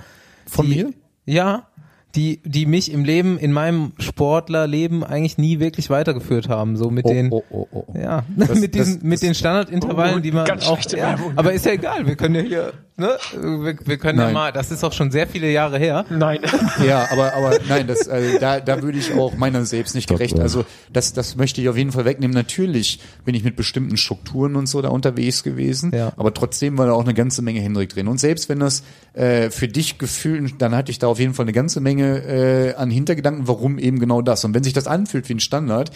Von 0.47 0.67
die, 0.67 0.85
mir? 0.85 0.91
Ja, 1.25 1.69
die, 2.15 2.41
die 2.45 2.67
mich 2.67 2.91
im 2.93 3.05
Leben, 3.05 3.39
in 3.39 3.53
meinem 3.53 3.93
Sportlerleben 3.99 5.05
eigentlich 5.05 5.39
nie 5.39 5.61
wirklich 5.61 5.91
weitergeführt 5.91 6.49
haben. 6.49 6.77
So 6.77 6.91
mit 6.91 7.05
Oh, 7.05 7.09
den, 7.11 7.31
oh, 7.31 7.43
oh, 7.51 7.67
oh. 7.73 7.85
ja, 7.99 8.25
Das- 8.37 8.59
mit 8.59 8.75
diesen, 8.75 8.95
das- 8.97 9.03
mit 9.03 9.13
das- 9.15 9.21
den 9.21 9.35
Standardintervallen, 9.35 10.17
Oh, 10.17 10.21
die 10.21 10.33
man 10.33 10.51
auch, 10.63 10.81
ja, 10.91 10.93
Werbung. 10.99 11.33
aber 11.37 11.53
ist 11.53 11.67
ja 11.67 11.73
egal, 11.73 12.07
wir 12.07 12.17
können 12.17 12.35
ja 12.37 12.41
hier, 12.43 12.73
ne, 12.97 13.17
wir, 13.41 13.77
wir 13.85 13.99
können 13.99 14.19
ja 14.19 14.27
Nein. 14.27 14.35
mal, 14.35 14.53
das 14.53 14.71
ist 14.71 14.83
auch 14.85 14.93
schon 14.93 15.11
sehr 15.11 15.27
viele 15.27 15.51
Jahre 15.51 15.79
her. 15.79 16.05
Nein. 16.11 16.41
Ja, 16.87 17.09
aber, 17.11 17.33
aber 17.35 17.59
nein, 17.69 17.87
das, 17.87 18.07
also 18.09 18.39
da, 18.39 18.61
da 18.61 18.83
würde 18.83 18.99
ich 18.99 19.13
auch 19.15 19.35
meiner 19.37 19.65
selbst 19.65 19.95
nicht 19.95 20.09
gerecht. 20.09 20.37
ja. 20.37 20.43
Also 20.43 20.65
das, 20.93 21.13
das 21.15 21.37
möchte 21.37 21.61
ich 21.61 21.69
auf 21.69 21.77
jeden 21.77 21.91
Fall 21.93 22.05
wegnehmen. 22.05 22.35
Natürlich 22.35 23.01
bin 23.25 23.35
ich 23.35 23.43
mit 23.45 23.57
bestimmten 23.57 23.97
Strukturen 23.97 24.57
und 24.57 24.67
so 24.67 24.83
da 24.83 24.89
unterwegs 24.91 25.43
gewesen, 25.43 25.91
Ja. 25.95 26.13
aber 26.17 26.35
trotzdem 26.35 26.77
war 26.79 26.87
da 26.87 26.93
auch 26.93 27.03
eine 27.05 27.15
ganze 27.15 27.41
Menge 27.43 27.61
Hendrik 27.61 27.89
drin. 27.91 28.09
Und 28.09 28.19
selbst 28.21 28.49
wenn 28.49 28.61
das 28.61 28.83
äh, 29.15 29.51
für 29.51 29.69
dich 29.69 29.99
gefühlt, 29.99 30.55
dann 30.61 30.75
hatte 30.75 30.91
ich 30.91 30.99
da 30.99 31.07
auf 31.07 31.19
jeden 31.19 31.35
Fall 31.35 31.45
eine 31.45 31.53
ganze 31.53 31.81
Menge 31.81 32.19
äh, 32.19 32.75
an 32.75 32.91
Hintergedanken, 32.91 33.49
warum 33.49 33.79
eben 33.79 33.99
genau 33.99 34.21
das. 34.23 34.45
Und 34.45 34.55
wenn 34.55 34.63
sich 34.65 34.75
das 34.75 34.87
anfühlt 34.87 35.29
wie 35.29 35.35
ein 35.35 35.41
Standard, 35.41 35.91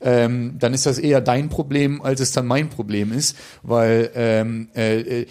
ähm, 0.00 0.56
dann 0.58 0.74
ist 0.74 0.86
das 0.86 0.98
eher 0.98 1.20
dein 1.20 1.48
Problem, 1.48 2.00
als 2.02 2.20
es 2.20 2.32
dann 2.32 2.46
mein 2.46 2.68
Problem 2.68 3.12
ist, 3.12 3.36
weil 3.62 4.10
ähm, 4.14 4.68
äh, 4.74 5.22
äh, 5.22 5.26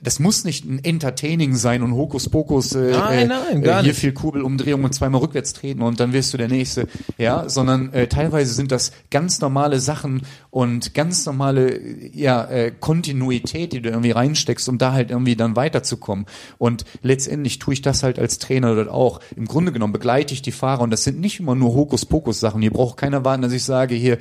das 0.00 0.20
muss 0.20 0.44
nicht 0.44 0.64
ein 0.64 0.82
Entertaining 0.84 1.56
sein 1.56 1.82
und 1.82 1.94
Hokuspokus 1.94 2.74
äh, 2.74 2.92
Nein, 2.92 3.30
äh, 3.30 3.54
nein, 3.54 3.64
äh, 3.64 3.82
hier 3.82 3.94
viel 3.94 4.12
Kurbelumdrehung 4.12 4.84
und 4.84 4.94
zweimal 4.94 5.20
rückwärts 5.20 5.52
treten 5.52 5.82
und 5.82 6.00
dann 6.00 6.12
wirst 6.12 6.32
du 6.32 6.38
der 6.38 6.48
Nächste. 6.48 6.86
Ja, 7.16 7.48
sondern 7.48 7.92
äh, 7.92 8.06
teilweise 8.06 8.54
sind 8.54 8.72
das 8.72 8.92
ganz 9.10 9.40
normale 9.40 9.80
Sachen 9.80 10.22
und 10.50 10.94
ganz 10.94 11.26
normale 11.26 11.80
ja, 12.12 12.44
äh, 12.44 12.72
Kontinuität, 12.78 13.72
die 13.72 13.82
du 13.82 13.90
irgendwie 13.90 14.12
reinsteckst, 14.12 14.68
um 14.68 14.78
da 14.78 14.92
halt 14.92 15.10
irgendwie 15.10 15.36
dann 15.36 15.56
weiterzukommen. 15.56 16.26
Und 16.58 16.84
letztendlich 17.02 17.58
tue 17.58 17.74
ich 17.74 17.82
das 17.82 18.02
halt 18.02 18.18
als 18.18 18.38
Trainer 18.38 18.74
dort 18.74 18.88
auch. 18.88 19.20
Im 19.36 19.46
Grunde 19.46 19.72
genommen 19.72 19.92
begleite 19.92 20.34
ich 20.34 20.42
die 20.42 20.52
Fahrer 20.52 20.82
und 20.82 20.90
das 20.90 21.04
sind 21.04 21.20
nicht 21.20 21.40
immer 21.40 21.54
nur 21.54 21.74
Hokuspokus-Sachen. 21.74 22.60
Hier 22.62 22.70
braucht 22.70 22.96
keiner 22.96 23.24
warten, 23.24 23.42
dass 23.42 23.52
ich 23.52 23.64
sage, 23.64 23.87
hier 23.94 24.18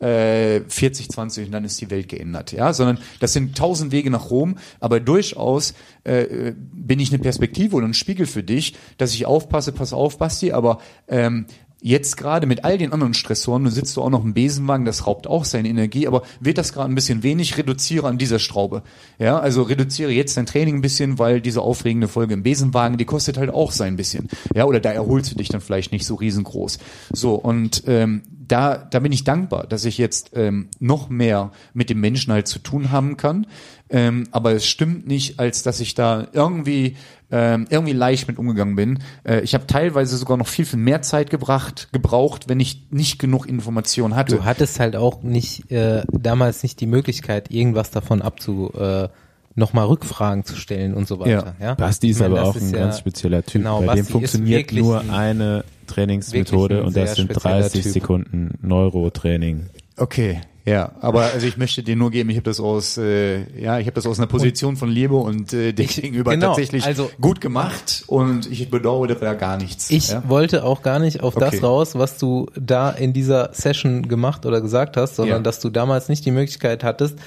äh, 0.00 0.60
40, 0.68 1.10
20 1.10 1.46
und 1.46 1.52
dann 1.52 1.64
ist 1.64 1.80
die 1.80 1.90
Welt 1.90 2.08
geändert. 2.08 2.52
Ja, 2.52 2.72
sondern 2.72 2.98
das 3.20 3.32
sind 3.32 3.56
tausend 3.56 3.92
Wege 3.92 4.10
nach 4.10 4.30
Rom, 4.30 4.58
aber 4.80 5.00
durchaus 5.00 5.74
äh, 6.04 6.52
bin 6.56 7.00
ich 7.00 7.10
eine 7.10 7.18
Perspektive 7.18 7.76
oder 7.76 7.86
ein 7.86 7.94
Spiegel 7.94 8.26
für 8.26 8.42
dich, 8.42 8.74
dass 8.96 9.14
ich 9.14 9.26
aufpasse, 9.26 9.72
pass 9.72 9.92
auf, 9.92 10.18
Basti, 10.18 10.52
aber 10.52 10.78
ähm, 11.08 11.46
Jetzt 11.80 12.16
gerade 12.16 12.48
mit 12.48 12.64
all 12.64 12.76
den 12.76 12.92
anderen 12.92 13.14
Stressoren, 13.14 13.62
du 13.62 13.70
sitzt 13.70 13.96
du 13.96 14.02
auch 14.02 14.10
noch 14.10 14.24
im 14.24 14.34
Besenwagen, 14.34 14.84
das 14.84 15.06
raubt 15.06 15.28
auch 15.28 15.44
seine 15.44 15.68
Energie, 15.68 16.08
aber 16.08 16.22
wird 16.40 16.58
das 16.58 16.72
gerade 16.72 16.90
ein 16.90 16.94
bisschen 16.96 17.22
wenig, 17.22 17.56
reduziere 17.56 18.08
an 18.08 18.18
dieser 18.18 18.40
Schraube. 18.40 18.82
Ja, 19.20 19.38
also 19.38 19.62
reduziere 19.62 20.10
jetzt 20.10 20.36
dein 20.36 20.46
Training 20.46 20.76
ein 20.76 20.80
bisschen, 20.80 21.20
weil 21.20 21.40
diese 21.40 21.62
aufregende 21.62 22.08
Folge 22.08 22.34
im 22.34 22.42
Besenwagen, 22.42 22.98
die 22.98 23.04
kostet 23.04 23.38
halt 23.38 23.50
auch 23.50 23.70
sein 23.70 23.94
bisschen. 23.94 24.26
Ja, 24.56 24.64
oder 24.64 24.80
da 24.80 24.90
erholst 24.90 25.30
du 25.30 25.36
dich 25.36 25.50
dann 25.50 25.60
vielleicht 25.60 25.92
nicht 25.92 26.04
so 26.04 26.16
riesengroß. 26.16 26.80
So, 27.12 27.36
und 27.36 27.84
ähm, 27.86 28.22
da, 28.48 28.76
da 28.78 28.98
bin 28.98 29.12
ich 29.12 29.24
dankbar, 29.24 29.66
dass 29.66 29.84
ich 29.84 29.98
jetzt 29.98 30.30
ähm, 30.34 30.68
noch 30.80 31.08
mehr 31.10 31.52
mit 31.74 31.90
dem 31.90 32.00
Menschen 32.00 32.32
halt 32.32 32.48
zu 32.48 32.58
tun 32.58 32.90
haben 32.90 33.16
kann. 33.16 33.46
Ähm, 33.90 34.24
aber 34.32 34.52
es 34.52 34.66
stimmt 34.66 35.06
nicht, 35.06 35.38
als 35.38 35.62
dass 35.62 35.80
ich 35.80 35.94
da 35.94 36.26
irgendwie 36.32 36.96
ähm, 37.30 37.66
irgendwie 37.70 37.92
leicht 37.92 38.26
mit 38.28 38.38
umgegangen 38.38 38.74
bin. 38.74 38.98
Äh, 39.24 39.40
ich 39.40 39.54
habe 39.54 39.66
teilweise 39.66 40.16
sogar 40.16 40.36
noch 40.38 40.48
viel, 40.48 40.64
viel 40.64 40.78
mehr 40.78 41.02
Zeit 41.02 41.30
gebracht, 41.30 41.88
gebraucht, 41.92 42.48
wenn 42.48 42.58
ich 42.60 42.86
nicht 42.90 43.18
genug 43.18 43.46
Information 43.46 44.16
hatte. 44.16 44.36
Du 44.36 44.44
hattest 44.44 44.80
halt 44.80 44.96
auch 44.96 45.22
nicht, 45.22 45.70
äh, 45.70 46.02
damals 46.10 46.62
nicht 46.62 46.80
die 46.80 46.86
Möglichkeit, 46.86 47.50
irgendwas 47.50 47.90
davon 47.90 48.22
abzunehmen. 48.22 48.70
Äh, 48.74 49.08
nochmal 49.54 49.86
Rückfragen 49.86 50.44
zu 50.44 50.54
stellen 50.54 50.94
und 50.94 51.08
so 51.08 51.18
weiter. 51.18 51.56
Ja. 51.60 51.74
Basti 51.74 52.10
ist 52.10 52.20
meine, 52.20 52.38
aber 52.38 52.48
auch 52.48 52.56
ein 52.56 52.70
ja- 52.70 52.78
ganz 52.78 52.98
spezieller 53.00 53.42
Typ. 53.42 53.62
Genau, 53.62 53.80
Bei 53.80 53.86
Basti 53.86 54.02
dem 54.02 54.06
funktioniert 54.06 54.72
nur 54.72 55.00
ein- 55.00 55.10
eine 55.10 55.64
Trainingsmethode 55.88 56.84
und 56.84 56.96
das 56.96 57.16
sind 57.16 57.30
spezieller 57.32 57.60
30 57.60 57.82
Typ. 57.82 57.92
Sekunden 57.92 58.58
Neurotraining. 58.62 59.66
Okay, 59.96 60.40
ja, 60.64 60.92
aber 61.00 61.22
also 61.32 61.46
ich 61.46 61.56
möchte 61.56 61.82
dir 61.82 61.96
nur 61.96 62.10
geben, 62.10 62.28
ich 62.30 62.36
habe 62.36 62.44
das 62.44 62.60
aus, 62.60 62.98
äh, 62.98 63.38
ja, 63.60 63.78
ich 63.78 63.86
habe 63.86 63.94
das 63.94 64.06
aus 64.06 64.18
einer 64.18 64.26
Position 64.26 64.76
von 64.76 64.90
Liebe 64.90 65.14
und 65.16 65.52
äh, 65.54 65.72
dir 65.72 65.86
gegenüber 65.86 66.32
genau, 66.32 66.48
tatsächlich 66.48 66.84
also- 66.84 67.10
gut 67.20 67.40
gemacht 67.40 68.04
und 68.06 68.50
ich 68.50 68.70
bedauere 68.70 69.14
da 69.14 69.32
gar 69.34 69.56
nichts. 69.56 69.90
Ich 69.90 70.10
ja? 70.10 70.22
wollte 70.28 70.64
auch 70.64 70.82
gar 70.82 70.98
nicht 70.98 71.22
auf 71.22 71.36
Okay. 71.36 71.48
das 71.50 71.62
raus, 71.62 71.94
was 71.94 72.18
du 72.18 72.48
da 72.54 72.90
in 72.90 73.12
dieser 73.14 73.50
Session 73.54 74.08
gemacht 74.08 74.44
oder 74.44 74.60
gesagt 74.60 74.96
hast, 74.98 75.16
sondern 75.16 75.38
Ja. 75.38 75.42
dass 75.42 75.60
du 75.60 75.70
damals 75.70 76.08
nicht 76.10 76.24
die 76.26 76.32
Möglichkeit 76.32 76.84
hattest, 76.84 77.18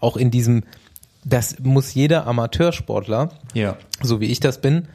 auch 0.00 0.16
in 0.18 0.30
diesem, 0.30 0.62
das 1.24 1.58
muss 1.60 1.94
jeder 1.94 2.26
Amateursportler, 2.26 3.30
ja. 3.54 3.76
so 4.02 4.20
wie 4.20 4.26
ich 4.26 4.40
das 4.40 4.60
bin, 4.60 4.88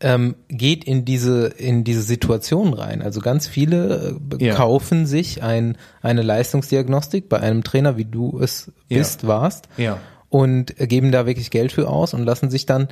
ähm, 0.00 0.36
geht 0.48 0.84
in 0.84 1.04
diese 1.04 1.48
in 1.48 1.82
diese 1.84 2.02
Situation 2.02 2.72
rein. 2.72 3.02
Also 3.02 3.20
ganz 3.20 3.48
viele 3.48 4.16
äh, 4.38 4.44
Ja. 4.44 4.54
kaufen 4.54 5.06
sich 5.06 5.42
ein, 5.42 5.76
eine 6.02 6.22
Leistungsdiagnostik 6.22 7.28
bei 7.28 7.40
einem 7.40 7.64
Trainer, 7.64 7.96
wie 7.96 8.04
du 8.04 8.38
es 8.40 8.70
Ja. 8.88 8.98
bist, 8.98 9.26
warst, 9.26 9.68
Ja. 9.76 9.98
und 10.28 10.80
äh, 10.80 10.86
geben 10.86 11.10
da 11.10 11.26
wirklich 11.26 11.50
Geld 11.50 11.72
für 11.72 11.88
aus 11.88 12.14
und 12.14 12.24
lassen 12.24 12.48
sich 12.50 12.64
dann 12.66 12.88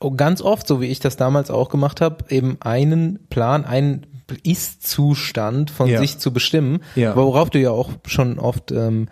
oh, 0.00 0.10
ganz 0.10 0.40
oft, 0.42 0.66
so 0.66 0.80
wie 0.80 0.86
ich 0.86 0.98
das 1.00 1.16
damals 1.16 1.50
auch 1.50 1.68
gemacht 1.68 2.00
habe, 2.00 2.24
eben 2.28 2.56
einen 2.60 3.20
Plan, 3.30 3.64
einen 3.64 4.06
Ist-Zustand 4.42 5.70
von 5.70 5.88
Ja. 5.88 5.98
sich 5.98 6.18
zu 6.18 6.32
bestimmen, 6.32 6.80
Ja. 6.94 7.14
worauf 7.14 7.50
du 7.50 7.60
ja 7.60 7.70
auch 7.70 7.90
schon 8.06 8.38
oft 8.38 8.72
ähm, 8.72 9.08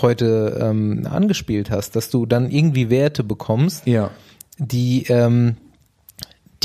heute 0.00 0.58
ähm, 0.60 1.06
angespielt 1.08 1.70
hast, 1.70 1.94
dass 1.94 2.10
du 2.10 2.26
dann 2.26 2.50
irgendwie 2.50 2.90
Werte 2.90 3.22
bekommst, 3.22 3.86
Ja. 3.86 4.10
die 4.58 5.04
ähm, 5.08 5.56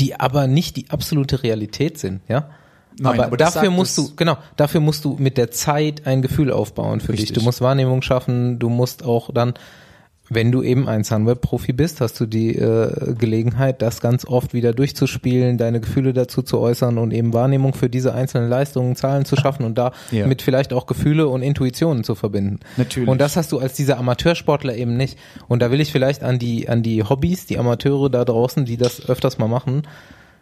die 0.00 0.18
aber 0.18 0.46
nicht 0.46 0.76
die 0.76 0.90
absolute 0.90 1.42
Realität 1.42 1.98
sind, 1.98 2.22
ja. 2.28 2.48
Nein, 2.98 3.14
aber, 3.14 3.26
aber 3.26 3.36
dafür 3.36 3.70
musst 3.70 3.96
du, 3.96 4.14
genau, 4.16 4.36
dafür 4.56 4.80
musst 4.80 5.04
du 5.04 5.16
mit 5.18 5.38
der 5.38 5.50
Zeit 5.50 6.06
ein 6.06 6.22
Gefühl 6.22 6.50
aufbauen 6.50 7.00
für 7.00 7.12
dich. 7.12 7.22
Richtig. 7.22 7.38
Du 7.38 7.44
musst 7.44 7.60
Wahrnehmung 7.60 8.02
schaffen, 8.02 8.58
du 8.58 8.68
musst 8.68 9.04
auch 9.04 9.32
dann, 9.32 9.54
wenn 10.32 10.52
du 10.52 10.62
eben 10.62 10.88
ein 10.88 11.02
Sunweb-Profi 11.02 11.72
bist, 11.72 12.00
hast 12.00 12.20
du 12.20 12.26
die 12.26 12.54
äh, 12.54 13.14
Gelegenheit, 13.18 13.82
das 13.82 14.00
ganz 14.00 14.24
oft 14.24 14.54
wieder 14.54 14.72
durchzuspielen, 14.72 15.58
deine 15.58 15.80
Gefühle 15.80 16.12
dazu 16.12 16.42
zu 16.42 16.60
äußern 16.60 16.98
und 16.98 17.12
eben 17.12 17.32
Wahrnehmung 17.32 17.74
für 17.74 17.90
diese 17.90 18.14
einzelnen 18.14 18.48
Leistungen, 18.48 18.94
Zahlen 18.94 19.24
zu 19.24 19.34
schaffen 19.34 19.64
und 19.64 19.76
da 19.76 19.90
Ja. 20.12 20.28
mit 20.28 20.40
vielleicht 20.40 20.72
auch 20.72 20.86
Gefühle 20.86 21.26
und 21.26 21.42
Intuitionen 21.42 22.04
zu 22.04 22.14
verbinden. 22.14 22.60
Natürlich. 22.76 23.08
Und 23.08 23.20
das 23.20 23.36
hast 23.36 23.50
du 23.50 23.58
als 23.58 23.74
dieser 23.74 23.98
Amateursportler 23.98 24.76
eben 24.76 24.96
nicht. 24.96 25.18
Und 25.48 25.62
da 25.62 25.72
will 25.72 25.80
ich 25.80 25.90
vielleicht 25.90 26.22
an 26.22 26.38
die, 26.38 26.68
an 26.68 26.84
die 26.84 27.02
Hobbys, 27.02 27.46
die 27.46 27.58
Amateure 27.58 28.08
da 28.08 28.24
draußen, 28.24 28.64
die 28.64 28.76
das 28.76 29.08
öfters 29.08 29.38
mal 29.38 29.48
machen, 29.48 29.82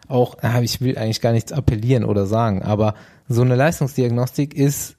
auch, 0.07 0.37
ah, 0.41 0.61
ich 0.61 0.81
will 0.81 0.97
eigentlich 0.99 1.21
gar 1.21 1.31
nichts 1.33 1.51
appellieren 1.51 2.03
oder 2.03 2.27
sagen, 2.27 2.61
aber 2.61 2.93
so 3.27 3.41
eine 3.41 3.55
Leistungsdiagnostik 3.55 4.53
ist 4.53 4.97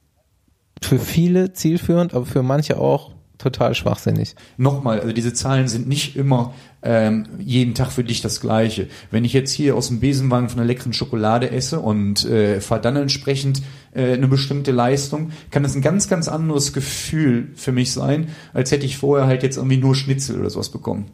für 0.82 0.98
viele 0.98 1.52
zielführend, 1.52 2.14
aber 2.14 2.26
für 2.26 2.42
manche 2.42 2.78
auch 2.78 3.12
total 3.40 3.74
schwachsinnig. 3.74 4.34
Nochmal, 4.56 5.00
also 5.00 5.12
diese 5.12 5.32
Zahlen 5.32 5.68
sind 5.68 5.88
nicht 5.88 6.16
immer 6.16 6.54
ähm, 6.82 7.26
jeden 7.38 7.74
Tag 7.74 7.90
für 7.90 8.04
dich 8.04 8.20
das 8.20 8.40
gleiche. 8.40 8.88
Wenn 9.10 9.24
ich 9.24 9.32
jetzt 9.32 9.52
hier 9.52 9.76
aus 9.76 9.88
dem 9.88 10.00
Besenwagen 10.00 10.48
von 10.48 10.58
einer 10.58 10.66
leckeren 10.66 10.92
Schokolade 10.92 11.50
esse 11.50 11.80
und 11.80 12.24
äh, 12.24 12.60
fahre 12.60 12.80
dann 12.80 12.96
entsprechend 12.96 13.62
äh, 13.94 14.12
eine 14.12 14.28
bestimmte 14.28 14.72
Leistung, 14.72 15.32
kann 15.50 15.62
das 15.62 15.74
ein 15.74 15.82
ganz, 15.82 16.08
ganz 16.08 16.28
anderes 16.28 16.72
Gefühl 16.72 17.48
für 17.54 17.72
mich 17.72 17.92
sein, 17.92 18.28
als 18.52 18.70
hätte 18.70 18.86
ich 18.86 18.98
vorher 18.98 19.26
halt 19.26 19.42
jetzt 19.42 19.56
irgendwie 19.56 19.78
nur 19.78 19.94
Schnitzel 19.94 20.38
oder 20.40 20.50
sowas 20.50 20.68
bekommen. 20.68 21.06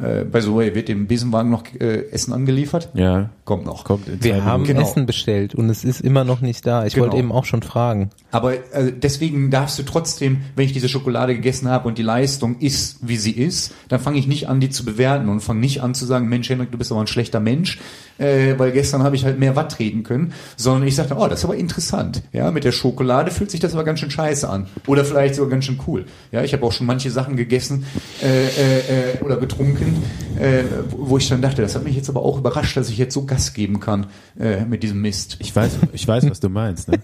Äh, 0.00 0.24
by 0.24 0.40
the 0.40 0.54
way, 0.54 0.74
wird 0.74 0.88
dem 0.88 1.06
Besenwagen 1.06 1.50
noch 1.50 1.64
äh, 1.78 2.10
Essen 2.10 2.32
angeliefert? 2.32 2.88
Ja, 2.94 3.30
Kommt 3.44 3.66
noch. 3.66 3.84
kommt 3.84 4.08
in 4.08 4.22
Wir 4.22 4.44
haben. 4.44 4.64
Genau. 4.64 4.80
Essen 4.82 5.06
bestellt 5.06 5.54
und 5.54 5.68
es 5.70 5.84
ist 5.84 6.00
immer 6.00 6.24
noch 6.24 6.40
nicht 6.40 6.66
da. 6.66 6.86
Ich 6.86 6.94
Genau. 6.94 7.06
wollte 7.06 7.16
eben 7.18 7.32
auch 7.32 7.44
schon 7.44 7.62
fragen. 7.62 8.10
Aber 8.30 8.54
äh, 8.54 8.92
deswegen 8.96 9.50
darfst 9.50 9.78
du 9.78 9.82
trotzdem, 9.82 10.42
wenn 10.56 10.64
ich 10.64 10.72
diese 10.72 10.88
Schokolade 10.88 11.34
gegessen 11.34 11.68
habe 11.68 11.88
und 11.88 11.98
die 11.98 12.02
Leistung 12.02 12.58
ist, 12.60 12.98
wie 13.02 13.16
sie 13.16 13.32
ist, 13.32 13.72
dann 13.88 13.98
fange 14.00 14.18
ich 14.18 14.26
nicht 14.28 14.48
an, 14.48 14.60
die 14.60 14.70
zu 14.70 14.84
bewerten 14.84 15.28
und 15.28 15.40
fange 15.40 15.60
nicht 15.60 15.82
an 15.82 15.94
zu 15.94 16.06
sagen, 16.06 16.28
Mensch, 16.28 16.48
Henrik, 16.48 16.70
du 16.70 16.78
bist 16.78 16.92
aber 16.92 17.00
ein 17.00 17.06
schlechter 17.08 17.40
Mensch, 17.40 17.78
äh, 18.18 18.54
weil 18.56 18.70
gestern 18.72 19.02
habe 19.02 19.16
ich 19.16 19.24
halt 19.24 19.38
mehr 19.40 19.56
Watt 19.56 19.72
treten 19.72 20.02
können, 20.04 20.32
sondern 20.56 20.86
ich 20.86 20.94
sagte, 20.94 21.16
oh, 21.18 21.26
das 21.26 21.40
ist 21.40 21.44
aber 21.44 21.56
interessant. 21.56 22.22
Ja, 22.32 22.50
mit 22.52 22.64
der 22.64 22.72
Schokolade 22.72 23.30
fühlt 23.32 23.50
sich 23.50 23.60
das 23.60 23.74
aber 23.74 23.82
ganz 23.84 23.98
schön 24.00 24.10
scheiße 24.10 24.48
an 24.48 24.66
oder 24.86 25.04
vielleicht 25.04 25.34
sogar 25.34 25.50
ganz 25.50 25.64
schön 25.64 25.80
cool. 25.88 26.04
Ja, 26.30 26.42
ich 26.44 26.52
habe 26.52 26.64
auch 26.64 26.72
schon 26.72 26.86
manche 26.86 27.10
Sachen 27.10 27.34
gegessen 27.36 27.84
äh, 28.22 28.26
äh, 28.46 28.78
äh, 29.18 29.24
oder 29.24 29.36
getrunken, 29.38 29.89
äh, 30.38 30.64
wo 30.96 31.16
ich 31.18 31.28
dann 31.28 31.42
dachte, 31.42 31.62
das 31.62 31.74
hat 31.74 31.84
mich 31.84 31.96
jetzt 31.96 32.08
aber 32.08 32.22
auch 32.22 32.38
überrascht, 32.38 32.76
dass 32.76 32.88
ich 32.90 32.98
jetzt 32.98 33.14
so 33.14 33.24
Gas 33.26 33.52
geben 33.52 33.80
kann 33.80 34.06
äh, 34.38 34.64
mit 34.64 34.82
diesem 34.82 35.00
Mist. 35.00 35.36
Ich 35.40 35.54
weiß, 35.54 35.78
ich 35.92 36.06
weiß, 36.06 36.28
was 36.30 36.40
du 36.40 36.48
meinst. 36.48 36.88
Ne? 36.88 36.98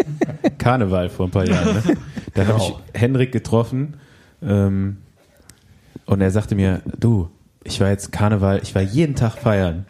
Karneval 0.58 1.08
vor 1.08 1.26
ein 1.26 1.30
paar 1.30 1.46
Jahren. 1.46 1.74
Ne? 1.74 1.82
Da 2.34 2.46
habe 2.46 2.52
Genau. 2.58 2.80
ich 2.94 3.00
Henrik 3.00 3.32
getroffen 3.32 3.94
ähm, 4.42 4.98
und 6.04 6.20
er 6.20 6.30
sagte 6.30 6.54
mir, 6.54 6.82
du, 6.98 7.28
ich 7.64 7.80
war 7.80 7.88
jetzt 7.90 8.12
Karneval, 8.12 8.60
ich 8.62 8.74
war 8.74 8.82
jeden 8.82 9.14
Tag 9.14 9.34
feiern. 9.38 9.86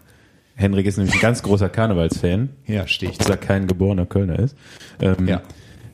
Henrik 0.54 0.86
ist 0.86 0.96
nämlich 0.96 1.14
ein 1.14 1.20
ganz 1.20 1.42
großer 1.42 1.68
Karnevalsfan, 1.68 2.48
Ja, 2.66 2.86
stehe 2.86 3.12
ich. 3.12 3.20
obwohl 3.20 3.34
er 3.34 3.36
kein 3.38 3.66
geborener 3.66 4.06
Kölner 4.06 4.38
ist. 4.38 4.56
Ähm, 5.00 5.28
Ja. 5.28 5.42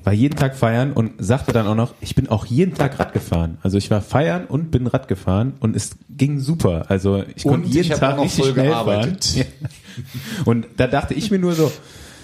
War 0.05 0.13
jeden 0.13 0.37
Tag 0.37 0.57
feiern 0.57 0.93
und 0.93 1.13
sagte 1.19 1.53
dann 1.53 1.67
auch 1.67 1.75
noch, 1.75 1.95
ich 2.01 2.15
bin 2.15 2.29
auch 2.29 2.47
jeden 2.47 2.75
Tag 2.75 2.99
Rad 2.99 3.13
gefahren. 3.13 3.59
Also 3.63 3.79
ich 3.79 3.91
war 3.91 4.01
feiern 4.01 4.47
und 4.47 4.71
bin 4.71 4.87
Rad 4.87 5.09
gefahren 5.09 5.55
und 5.61 5.77
es 5.77 5.93
ging 6.11 6.41
super. 6.41 6.87
Also 6.89 7.23
ich 7.37 7.45
Und 7.45 7.53
konnte 7.53 7.69
jeden 7.69 7.93
ich 7.93 7.99
Tag 7.99 8.19
richtig 8.21 8.45
voll 8.45 8.53
schnell 8.53 8.67
gearbeitet. 8.69 9.25
fahren. 9.25 9.47
Und 10.45 10.67
da 10.77 10.87
dachte 10.87 11.15
ich 11.15 11.31
mir 11.31 11.39
nur 11.39 11.55
so, 11.55 11.71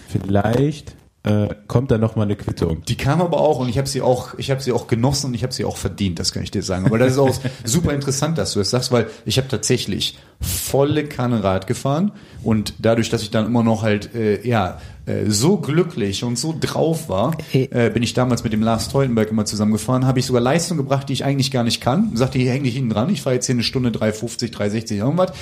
vielleicht 0.08 0.96
äh, 1.24 1.48
kommt 1.66 1.90
da 1.90 1.98
noch 1.98 2.16
mal 2.16 2.22
eine 2.22 2.36
Quittung. 2.36 2.82
Die 2.86 2.96
kam 2.96 3.20
aber 3.20 3.40
auch 3.40 3.58
und 3.58 3.68
ich 3.68 3.76
habe 3.76 3.88
sie 3.88 4.00
auch, 4.02 4.38
ich 4.38 4.50
habe 4.50 4.60
sie 4.60 4.72
auch 4.72 4.86
genossen 4.86 5.26
und 5.26 5.34
ich 5.34 5.42
habe 5.42 5.52
sie 5.52 5.64
auch 5.64 5.76
verdient, 5.76 6.18
das 6.18 6.32
kann 6.32 6.42
ich 6.42 6.50
dir 6.50 6.62
sagen. 6.62 6.86
Aber 6.86 6.98
das 6.98 7.12
ist 7.12 7.18
auch 7.18 7.34
super 7.64 7.92
interessant, 7.92 8.38
dass 8.38 8.52
du 8.52 8.60
das 8.60 8.70
sagst, 8.70 8.92
weil 8.92 9.08
ich 9.24 9.36
habe 9.36 9.48
tatsächlich 9.48 10.18
volle 10.40 11.04
Kanne 11.04 11.42
Rad 11.42 11.66
gefahren 11.66 12.12
und 12.42 12.74
dadurch, 12.78 13.10
dass 13.10 13.22
ich 13.22 13.30
dann 13.30 13.46
immer 13.46 13.62
noch 13.62 13.82
halt 13.82 14.14
äh, 14.14 14.46
ja 14.46 14.80
äh, 15.08 15.30
so 15.30 15.56
glücklich 15.56 16.22
und 16.24 16.38
so 16.38 16.54
drauf 16.58 17.08
war, 17.08 17.36
Hey. 17.50 17.68
äh, 17.72 17.90
bin 17.90 18.02
ich 18.02 18.14
damals 18.14 18.44
mit 18.44 18.52
dem 18.52 18.62
Lars 18.62 18.88
Teutenberg 18.90 19.30
immer 19.30 19.44
zusammengefahren, 19.44 20.06
habe 20.06 20.18
ich 20.18 20.26
sogar 20.26 20.42
Leistung 20.42 20.76
gebracht, 20.76 21.08
die 21.08 21.14
ich 21.14 21.24
eigentlich 21.24 21.50
gar 21.50 21.64
nicht 21.64 21.80
kann. 21.80 22.10
Sagte, 22.14 22.38
hier 22.38 22.52
häng 22.52 22.64
dich 22.64 22.74
hinten 22.74 22.90
dran, 22.90 23.10
ich 23.10 23.22
fahre 23.22 23.34
jetzt 23.34 23.46
hier 23.46 23.54
eine 23.54 23.62
Stunde 23.62 23.90
350, 23.90 24.50
360 24.50 24.98
irgendwas. 24.98 25.32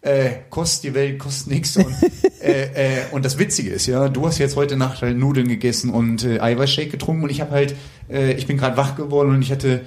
Äh, 0.00 0.30
kostet 0.50 0.82
die 0.90 0.94
Welt, 0.94 1.18
kostet 1.20 1.52
nichts. 1.52 1.76
Und, 1.76 1.86
äh, 2.42 2.62
äh, 2.62 3.02
und 3.12 3.24
das 3.24 3.38
Witzige 3.38 3.70
ist, 3.70 3.86
ja, 3.86 4.08
du 4.08 4.26
hast 4.26 4.38
jetzt 4.38 4.56
heute 4.56 4.76
Nacht 4.76 5.00
halt 5.02 5.16
Nudeln 5.16 5.46
gegessen 5.46 5.90
und 5.90 6.24
äh, 6.24 6.40
Eiweißshake 6.40 6.90
getrunken 6.90 7.22
und 7.24 7.30
ich 7.30 7.40
habe 7.40 7.52
halt, 7.52 7.76
äh, 8.10 8.32
ich 8.32 8.46
bin 8.48 8.56
gerade 8.56 8.76
wach 8.76 8.96
geworden 8.96 9.30
und 9.30 9.42
ich 9.42 9.52
hatte 9.52 9.82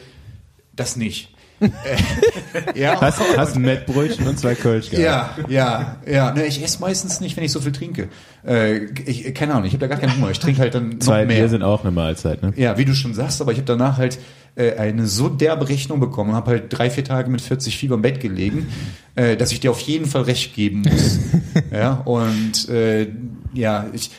das 0.74 0.96
nicht. 0.96 1.35
ja, 2.76 3.00
Hast, 3.00 3.22
hast 3.38 3.56
ein 3.56 3.62
Mettbrötchen 3.62 4.28
und 4.28 4.38
zwei 4.38 4.56
Kölsch 4.56 4.90
gehabt. 4.90 5.04
ja, 5.04 5.36
ja, 5.48 5.96
ja. 6.06 6.32
Ne, 6.34 6.46
ich 6.46 6.64
esse 6.64 6.80
meistens 6.82 7.22
nicht, 7.22 7.38
wenn 7.38 7.44
ich 7.44 7.52
so 7.52 7.62
viel 7.62 7.72
trinke. 7.72 8.10
Äh, 8.46 8.86
ich, 9.06 9.34
keine 9.34 9.54
Ahnung, 9.54 9.66
ich 9.66 9.74
habe 9.74 9.80
da 9.80 9.88
gar 9.88 9.98
keinen 10.00 10.16
Hunger. 10.18 10.32
Ich 10.32 10.40
trinke 10.40 10.62
halt 10.62 10.76
dann 10.76 10.90
noch 10.90 11.00
Zwei 11.00 11.26
mehr. 11.26 11.38
Bier 11.38 11.50
sind 11.50 11.64
auch 11.64 11.82
eine 11.84 11.92
Mahlzeit, 11.92 12.42
ne? 12.42 12.54
Ja, 12.56 12.78
wie 12.78 12.86
du 12.86 12.94
schon 12.94 13.14
sagst, 13.14 13.42
aber 13.42 13.52
ich 13.52 13.58
habe 13.58 13.66
danach 13.68 13.98
halt 13.98 14.20
äh, 14.56 14.74
eine 14.76 15.06
so 15.08 15.30
derbe 15.30 15.68
Rechnung 15.70 16.00
bekommen, 16.00 16.34
habe 16.34 16.52
halt 16.52 16.66
drei, 16.70 16.90
vier 16.90 17.04
Tage 17.04 17.30
mit 17.30 17.42
40 17.42 17.78
Fieber 17.78 17.96
im 17.96 18.02
Bett 18.02 18.20
gelegen, 18.20 18.68
äh, 19.16 19.38
dass 19.38 19.52
ich 19.52 19.60
dir 19.60 19.72
auf 19.72 19.80
jeden 19.82 20.06
Fall 20.06 20.24
recht 20.24 20.56
geben 20.56 20.82
muss. 20.82 21.20
ja, 21.72 21.94
und 21.94 22.70
äh, 22.70 23.08
ja, 23.54 23.86
ich, 23.94 24.12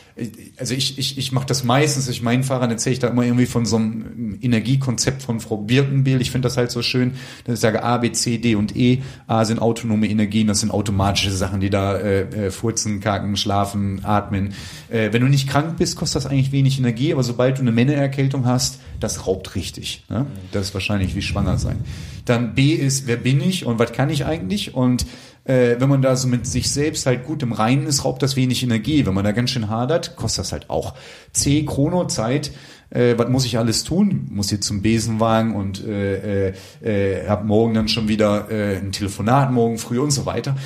also 0.57 0.75
ich, 0.75 0.99
ich, 0.99 1.19
ich 1.19 1.33
mache 1.33 1.47
das 1.47 1.63
meistens, 1.63 2.09
ich 2.09 2.23
meinen 2.23 2.43
Fahrern 2.43 2.71
erzähle 2.71 2.95
ich 2.95 2.99
da 2.99 3.09
immer 3.09 3.23
irgendwie 3.23 3.45
von 3.45 3.67
so 3.67 3.77
einem 3.77 4.39
Energiekonzept 4.41 5.23
von 5.23 5.41
Frau 5.41 5.59
Birkenbiel. 5.59 6.23
Ich 6.23 6.31
finde 6.31 6.47
das 6.47 6.57
halt 6.57 6.71
so 6.71 6.81
schön, 6.81 7.13
dass 7.45 7.55
ich 7.55 7.61
sage 7.61 7.83
A, 7.83 7.99
B, 7.99 8.13
C, 8.13 8.39
D 8.39 8.55
und 8.55 8.75
E. 8.75 9.03
A 9.27 9.45
sind 9.45 9.61
autonome 9.61 10.09
Energien, 10.09 10.47
das 10.47 10.61
sind 10.61 10.71
automatische 10.71 11.31
Sachen, 11.31 11.61
die 11.61 11.69
da 11.69 11.97
äh, 11.97 12.47
äh, 12.47 12.51
furzen, 12.51 13.01
kacken, 13.01 13.37
schlafen, 13.37 14.01
atmen. 14.05 14.55
Äh, 14.89 15.13
wenn 15.13 15.21
du 15.21 15.29
nicht 15.29 15.49
krank 15.49 15.77
bist, 15.77 15.97
kostet 15.97 16.25
das 16.25 16.31
eigentlich 16.31 16.53
wenig 16.53 16.79
Energie, 16.79 17.13
aber 17.13 17.23
sobald 17.23 17.59
du 17.59 17.63
eine 17.63 17.73
Männererkältung 17.73 18.47
hast, 18.47 18.81
das 19.01 19.27
raubt 19.27 19.55
richtig. 19.55 20.05
Ne? 20.09 20.25
Das 20.53 20.69
ist 20.69 20.75
wahrscheinlich 20.75 21.15
wie 21.15 21.23
schwanger 21.23 21.59
sein. 21.59 21.77
Dann 22.25 22.55
B 22.55 22.73
ist, 22.73 23.07
wer 23.07 23.17
bin 23.17 23.41
ich 23.41 23.67
und 23.67 23.79
was 23.79 23.93
kann 23.93 24.11
ich 24.11 24.25
eigentlich? 24.25 24.75
Und 24.75 24.86
äh, 25.45 25.77
wenn 25.79 25.89
man 25.89 26.03
da 26.03 26.17
so 26.17 26.29
mit 26.29 26.47
sich 26.47 26.71
selbst 26.71 27.07
halt 27.07 27.25
gut 27.25 27.43
im 27.43 27.53
Reinen 27.53 27.87
ist, 27.87 28.05
raubt 28.05 28.23
das 28.23 28.37
wenig 28.37 28.63
Energie. 28.63 29.07
Wenn 29.07 29.15
man 29.15 29.25
da 29.25 29.33
ganz 29.33 29.51
schön 29.51 29.69
hadert, 29.69 30.17
kostet 30.17 30.45
das 30.45 30.53
halt 30.53 30.71
auch. 30.71 30.95
C, 31.33 31.65
Chrono, 31.65 32.07
Zeit. 32.07 32.51
Äh, 32.91 33.15
was 33.17 33.29
muss 33.29 33.45
ich 33.45 33.59
alles 33.59 33.85
tun? 33.85 34.29
Muss 34.31 34.51
jetzt 34.51 34.67
zum 34.67 34.83
Besenwagen 34.83 35.55
und 35.55 35.85
äh, 35.85 36.49
äh, 36.49 36.55
äh, 36.83 37.29
hab 37.29 37.45
morgen 37.45 37.75
dann 37.75 37.89
schon 37.89 38.09
wieder 38.09 38.51
äh, 38.51 38.77
ein 38.77 38.93
Telefonat 38.93 39.53
morgen 39.53 39.79
früh 39.79 39.99
und 39.99 40.11
so 40.11 40.27
weiter. 40.27 40.57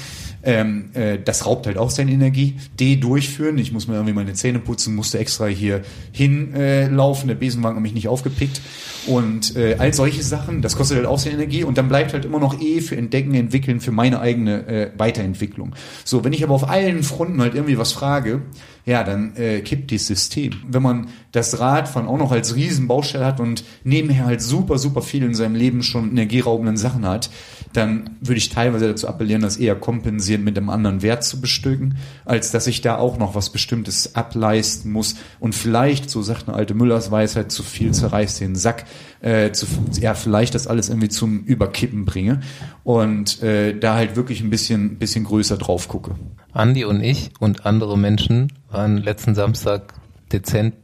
Ähm, 0.42 0.90
äh, 0.94 1.18
das 1.22 1.46
raubt 1.46 1.66
halt 1.66 1.76
auch 1.76 1.90
seine 1.90 2.12
Energie. 2.12 2.56
D 2.78 2.96
durchführen, 2.96 3.58
ich 3.58 3.72
muss 3.72 3.88
mir 3.88 3.94
irgendwie 3.94 4.14
meine 4.14 4.32
Zähne 4.32 4.58
putzen, 4.58 4.94
musste 4.94 5.18
extra 5.18 5.46
hier 5.46 5.82
hinlaufen, 6.12 7.28
äh, 7.28 7.34
der 7.34 7.38
Besenwagen 7.38 7.76
hat 7.76 7.82
mich 7.82 7.94
nicht 7.94 8.08
aufgepickt. 8.08 8.60
Und 9.06 9.56
äh, 9.56 9.76
all 9.78 9.92
solche 9.92 10.22
Sachen, 10.22 10.62
das 10.62 10.76
kostet 10.76 10.98
halt 10.98 11.06
auch 11.06 11.18
seine 11.18 11.36
Energie 11.36 11.64
und 11.64 11.78
dann 11.78 11.88
bleibt 11.88 12.12
halt 12.12 12.24
immer 12.24 12.38
noch 12.38 12.60
E 12.60 12.80
für 12.80 12.96
Entdecken, 12.96 13.34
Entwickeln, 13.34 13.80
für 13.80 13.92
meine 13.92 14.20
eigene 14.20 14.66
äh, 14.66 14.90
Weiterentwicklung. 14.96 15.74
So, 16.04 16.24
wenn 16.24 16.32
ich 16.32 16.44
aber 16.44 16.54
auf 16.54 16.68
allen 16.68 17.02
Fronten 17.02 17.40
halt 17.40 17.54
irgendwie 17.54 17.78
was 17.78 17.92
frage, 17.92 18.42
ja, 18.86 19.04
dann 19.04 19.36
äh, 19.36 19.60
kippt 19.60 19.90
dieses 19.90 20.06
System. 20.06 20.52
Wenn 20.68 20.82
man 20.82 21.08
das 21.32 21.60
Radfahren 21.60 22.08
auch 22.08 22.18
noch 22.18 22.32
als 22.32 22.56
Riesenbaustelle 22.56 23.24
hat 23.24 23.40
und 23.40 23.64
nebenher 23.84 24.26
halt 24.26 24.42
super, 24.42 24.78
super 24.78 25.02
viel 25.02 25.22
in 25.22 25.34
seinem 25.34 25.54
Leben 25.54 25.82
schon 25.82 26.10
energieraubenden 26.10 26.76
Sachen 26.76 27.06
hat, 27.06 27.30
dann 27.72 28.10
würde 28.20 28.38
ich 28.38 28.48
teilweise 28.48 28.88
dazu 28.88 29.08
appellieren, 29.08 29.42
das 29.42 29.56
eher 29.56 29.76
kompensierend 29.76 30.44
mit 30.44 30.56
einem 30.56 30.70
anderen 30.70 31.02
Wert 31.02 31.22
zu 31.22 31.40
bestücken, 31.40 31.96
als 32.24 32.50
dass 32.50 32.66
ich 32.66 32.80
da 32.80 32.96
auch 32.96 33.18
noch 33.18 33.34
was 33.34 33.50
Bestimmtes 33.50 34.14
ableisten 34.16 34.90
muss 34.90 35.16
und 35.38 35.54
vielleicht, 35.54 36.10
so 36.10 36.22
sagt 36.22 36.48
eine 36.48 36.56
alte 36.56 36.74
Müllers 36.74 37.10
Weisheit, 37.10 37.52
zu 37.52 37.62
viel 37.62 37.92
zerreißt 37.92 38.40
den 38.40 38.56
Sack, 38.56 38.86
äh, 39.20 39.52
zu, 39.52 39.66
ja, 40.00 40.14
vielleicht 40.14 40.54
das 40.54 40.66
alles 40.66 40.88
irgendwie 40.88 41.08
zum 41.08 41.44
Überkippen 41.44 42.04
bringe 42.04 42.40
und 42.82 43.42
äh, 43.42 43.78
da 43.78 43.94
halt 43.94 44.16
wirklich 44.16 44.40
ein 44.40 44.50
bisschen, 44.50 44.98
bisschen 44.98 45.24
größer 45.24 45.56
drauf 45.56 45.88
gucke. 45.88 46.16
Andi 46.52 46.84
und 46.84 47.00
ich 47.02 47.30
und 47.38 47.66
andere 47.66 47.96
Menschen 47.96 48.52
waren 48.70 48.96
letzten 48.96 49.34
Samstag 49.34 49.94
dezent 50.32 50.74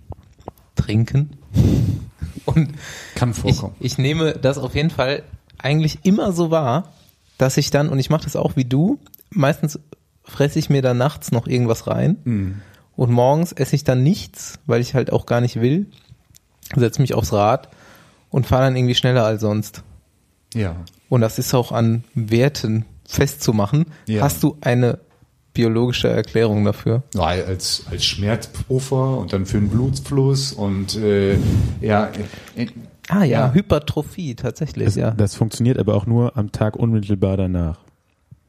trinken. 0.76 1.30
Und 2.45 2.68
Kann 3.16 3.30
ich, 3.32 3.39
vorkommen. 3.39 3.74
ich 3.80 3.99
nehme 3.99 4.34
das 4.34 4.57
auf 4.57 4.76
jeden 4.76 4.91
Fall 4.91 5.24
eigentlich 5.59 5.99
immer 6.05 6.33
so 6.33 6.51
wahr, 6.51 6.93
dass 7.39 7.57
ich 7.57 7.71
dann, 7.71 7.89
und 7.89 7.99
ich 7.99 8.11
mache 8.11 8.25
das 8.25 8.37
auch 8.37 8.57
wie 8.57 8.65
du, 8.65 8.99
meistens 9.31 9.79
fresse 10.25 10.59
ich 10.59 10.71
mir 10.71 10.83
dann 10.83 10.99
nachts 10.99 11.33
noch 11.33 11.47
irgendwas 11.47 11.87
rein 11.87 12.17
Mhm. 12.25 12.61
und 12.97 13.11
morgens 13.13 13.53
esse 13.53 13.77
ich 13.77 13.85
dann 13.85 14.03
nichts, 14.03 14.59
weil 14.67 14.81
ich 14.81 14.95
halt 14.95 15.13
auch 15.13 15.27
gar 15.27 15.41
nicht 15.41 15.61
will, 15.61 15.87
setze 16.75 17.01
mich 17.01 17.15
aufs 17.15 17.33
Rad 17.33 17.69
und 18.31 18.47
fahre 18.47 18.65
dann 18.65 18.77
irgendwie 18.77 18.95
schneller 18.95 19.25
als 19.25 19.41
sonst. 19.43 19.83
Ja. 20.55 20.77
Und 21.09 21.21
das 21.21 21.39
ist 21.39 21.55
auch 21.55 21.71
an 21.73 22.03
Werten 22.15 22.85
festzumachen. 23.07 23.87
Ja. 24.07 24.23
Hast 24.23 24.43
du 24.43 24.57
eine 24.63 24.99
biologische 25.53 26.09
Erklärung 26.09 26.65
dafür? 26.65 27.03
Ja, 27.15 27.23
als, 27.23 27.85
als 27.91 28.05
Schmerzpuffer 28.05 29.17
und 29.19 29.33
dann 29.33 29.47
für 29.47 29.59
den 29.59 29.69
Blutfluss 29.69 30.53
und 30.53 30.97
äh, 30.97 31.39
ja, 31.81 32.11
Ah 33.09 33.25
ja, 33.25 33.47
Ja. 33.47 33.53
Hypertrophie, 33.53 34.35
tatsächlich, 34.35 34.85
Das, 34.87 34.95
ja. 34.97 35.11
das 35.13 35.35
funktioniert 35.35 35.79
aber 35.79 35.95
auch 35.95 36.07
nur 36.07 36.37
am 36.37 36.53
Tag 36.53 36.77
unmittelbar 36.77 37.37
danach. 37.37 37.79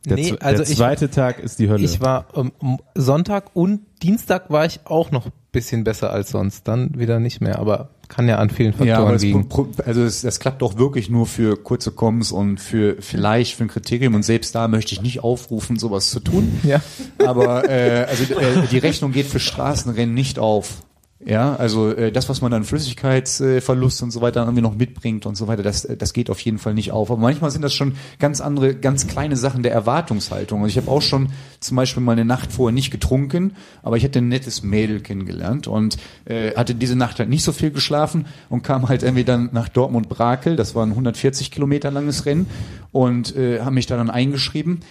Der, 0.05 0.15
Nee, 0.15 0.35
also 0.39 0.63
der 0.63 0.71
ich- 0.71 0.77
zweite 0.77 1.09
Tag 1.09 1.39
ist 1.39 1.59
die 1.59 1.69
Hölle. 1.69 1.83
Ich 1.83 1.99
war 1.99 2.27
ähm, 2.35 2.51
m- 2.61 2.77
Sonntag 2.95 3.55
und 3.55 3.81
Dienstag 4.03 4.49
war 4.49 4.65
ich 4.65 4.79
auch 4.85 5.11
noch 5.11 5.25
ein 5.25 5.31
bisschen 5.51 5.83
besser 5.83 6.11
als 6.13 6.29
sonst, 6.29 6.67
dann 6.67 6.97
wieder 6.97 7.19
nicht 7.19 7.41
mehr, 7.41 7.59
aber 7.59 7.89
kann 8.07 8.27
ja 8.29 8.37
an 8.37 8.49
vielen 8.49 8.71
ja, 8.71 8.77
aber 8.77 8.85
Faktoren 9.07 9.13
das, 9.13 9.21
liegen. 9.23 9.49
Pro- 9.49 9.67
also 9.85 10.03
das, 10.05 10.21
das 10.21 10.39
klappt 10.39 10.63
auch 10.63 10.77
wirklich 10.77 11.09
nur 11.09 11.25
für 11.25 11.57
kurze 11.61 11.91
Koms 11.91 12.31
und 12.31 12.59
für 12.61 13.01
vielleicht 13.01 13.55
für 13.55 13.63
ein 13.65 13.67
Kriterium 13.67 14.15
und 14.15 14.23
selbst 14.23 14.55
da 14.55 14.69
möchte 14.69 14.93
ich 14.93 15.01
nicht 15.01 15.23
aufrufen, 15.23 15.77
sowas 15.77 16.09
zu 16.09 16.21
tun. 16.21 16.59
Ja. 16.63 16.79
Aber 17.25 17.69
äh, 17.69 18.05
also 18.07 18.23
äh, 18.33 18.65
die 18.71 18.77
Rechnung 18.77 19.11
geht 19.11 19.25
für 19.25 19.39
Straßenrennen 19.41 20.13
nicht 20.15 20.39
auf. 20.39 20.83
Ja, 21.25 21.55
also 21.55 21.89
äh, 21.89 22.11
das, 22.11 22.29
was 22.29 22.41
man 22.41 22.51
dann 22.51 22.63
Flüssigkeitsverlust 22.63 24.03
und 24.03 24.11
so 24.11 24.21
weiter 24.21 24.41
irgendwie 24.41 24.61
noch 24.61 24.75
mitbringt 24.75 25.25
und 25.25 25.35
so 25.35 25.47
weiter, 25.47 25.63
das, 25.63 25.83
äh, 25.83 25.97
das 25.97 26.13
geht 26.13 26.29
auf 26.29 26.39
jeden 26.41 26.59
Fall 26.59 26.75
nicht 26.75 26.91
auf. 26.91 27.09
Aber 27.09 27.19
manchmal 27.19 27.49
sind 27.49 27.63
das 27.63 27.73
schon 27.73 27.95
ganz 28.19 28.39
andere, 28.39 28.75
ganz 28.75 29.07
kleine 29.07 29.35
Sachen 29.35 29.63
der 29.63 29.71
Erwartungshaltung. 29.71 30.61
Und 30.61 30.69
ich 30.69 30.77
habe 30.77 30.91
auch 30.91 31.01
schon 31.01 31.29
zum 31.59 31.75
Beispiel 31.75 32.03
mal 32.03 32.11
eine 32.11 32.23
Nacht 32.23 32.51
vorher 32.51 32.73
nicht 32.73 32.91
getrunken, 32.91 33.55
aber 33.81 33.97
ich 33.97 34.03
hätte 34.03 34.19
ein 34.19 34.27
nettes 34.27 34.61
Mädel 34.61 34.99
kennengelernt 34.99 35.67
und 35.67 35.97
äh, 36.25 36.51
hatte 36.55 36.75
diese 36.75 36.95
Nacht 36.95 37.17
halt 37.17 37.29
nicht 37.29 37.43
so 37.43 37.51
viel 37.51 37.71
geschlafen 37.71 38.27
und 38.49 38.61
kam 38.61 38.87
halt 38.87 39.01
irgendwie 39.01 39.23
dann 39.23 39.49
nach 39.53 39.69
Dortmund-Brakel, 39.69 40.55
das 40.55 40.75
war 40.75 40.85
ein 40.85 40.91
140 40.91 41.49
Kilometer 41.49 41.89
langes 41.89 42.27
Rennen 42.27 42.45
und 42.91 43.35
äh, 43.35 43.61
haben 43.61 43.73
mich 43.73 43.87
da 43.87 43.97
dann 43.97 44.11
eingeschrieben 44.11 44.81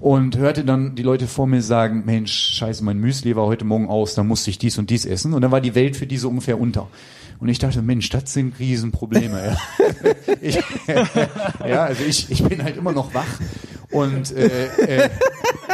und 0.00 0.36
hörte 0.36 0.64
dann 0.64 0.94
die 0.94 1.02
Leute 1.02 1.26
vor 1.26 1.46
mir 1.46 1.62
sagen, 1.62 2.04
Mensch, 2.04 2.32
scheiße, 2.32 2.84
mein 2.84 2.98
Müsli 2.98 3.34
war 3.36 3.46
heute 3.46 3.64
Morgen 3.64 3.88
aus, 3.88 4.14
da 4.14 4.22
musste 4.22 4.50
ich 4.50 4.58
dies 4.58 4.78
und 4.78 4.90
dies 4.90 5.04
essen. 5.04 5.34
Und 5.34 5.42
dann 5.42 5.50
war 5.50 5.60
die 5.60 5.74
Welt 5.74 5.96
für 5.96 6.06
die 6.06 6.18
so 6.18 6.28
ungefähr 6.28 6.60
unter. 6.60 6.88
Und 7.38 7.48
ich 7.48 7.58
dachte, 7.58 7.82
Mensch, 7.82 8.08
das 8.10 8.32
sind 8.32 8.58
Riesenprobleme. 8.58 9.56
Ja, 9.56 10.10
ich, 10.40 10.58
ja 11.66 11.84
also 11.84 12.02
ich, 12.04 12.30
ich 12.30 12.42
bin 12.42 12.62
halt 12.62 12.76
immer 12.76 12.92
noch 12.92 13.12
wach 13.14 13.40
und, 13.90 14.32
äh, 14.32 14.66
äh, 15.06 15.10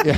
ja, 0.04 0.14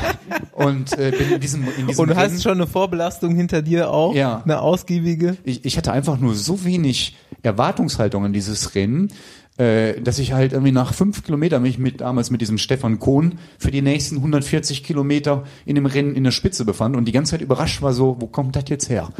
und 0.52 0.96
äh, 0.98 1.10
bin 1.10 1.32
in 1.32 1.40
diesem, 1.40 1.64
in 1.76 1.86
diesem 1.86 2.02
Und 2.02 2.10
du 2.10 2.16
hast 2.16 2.42
schon 2.42 2.52
eine 2.52 2.66
Vorbelastung 2.66 3.34
hinter 3.34 3.62
dir 3.62 3.90
auch, 3.90 4.14
Ja. 4.14 4.42
eine 4.44 4.60
ausgiebige. 4.60 5.36
ich, 5.44 5.64
ich 5.64 5.76
hatte 5.76 5.92
einfach 5.92 6.18
nur 6.18 6.34
so 6.34 6.64
wenig 6.64 7.16
Erwartungshaltung 7.42 8.24
an 8.24 8.32
dieses 8.32 8.74
Rennen, 8.74 9.12
äh, 9.56 10.00
dass 10.00 10.18
ich 10.18 10.32
halt 10.32 10.52
irgendwie 10.52 10.72
nach 10.72 10.94
fünf 10.94 11.22
Kilometern 11.22 11.62
mich 11.62 11.78
mit 11.78 12.00
damals 12.00 12.30
mit 12.30 12.40
diesem 12.40 12.58
Stefan 12.58 12.98
Kohn 12.98 13.38
für 13.58 13.70
die 13.70 13.82
nächsten 13.82 14.16
140 14.16 14.82
Kilometer 14.82 15.44
in 15.64 15.76
dem 15.76 15.86
Rennen 15.86 16.16
in 16.16 16.24
der 16.24 16.32
Spitze 16.32 16.64
befand 16.64 16.96
und 16.96 17.04
die 17.04 17.12
ganze 17.12 17.32
Zeit 17.32 17.40
überrascht 17.40 17.80
war 17.80 17.92
so, 17.92 18.16
wo 18.18 18.26
kommt 18.26 18.56
das 18.56 18.64
jetzt 18.68 18.88
her? 18.88 19.10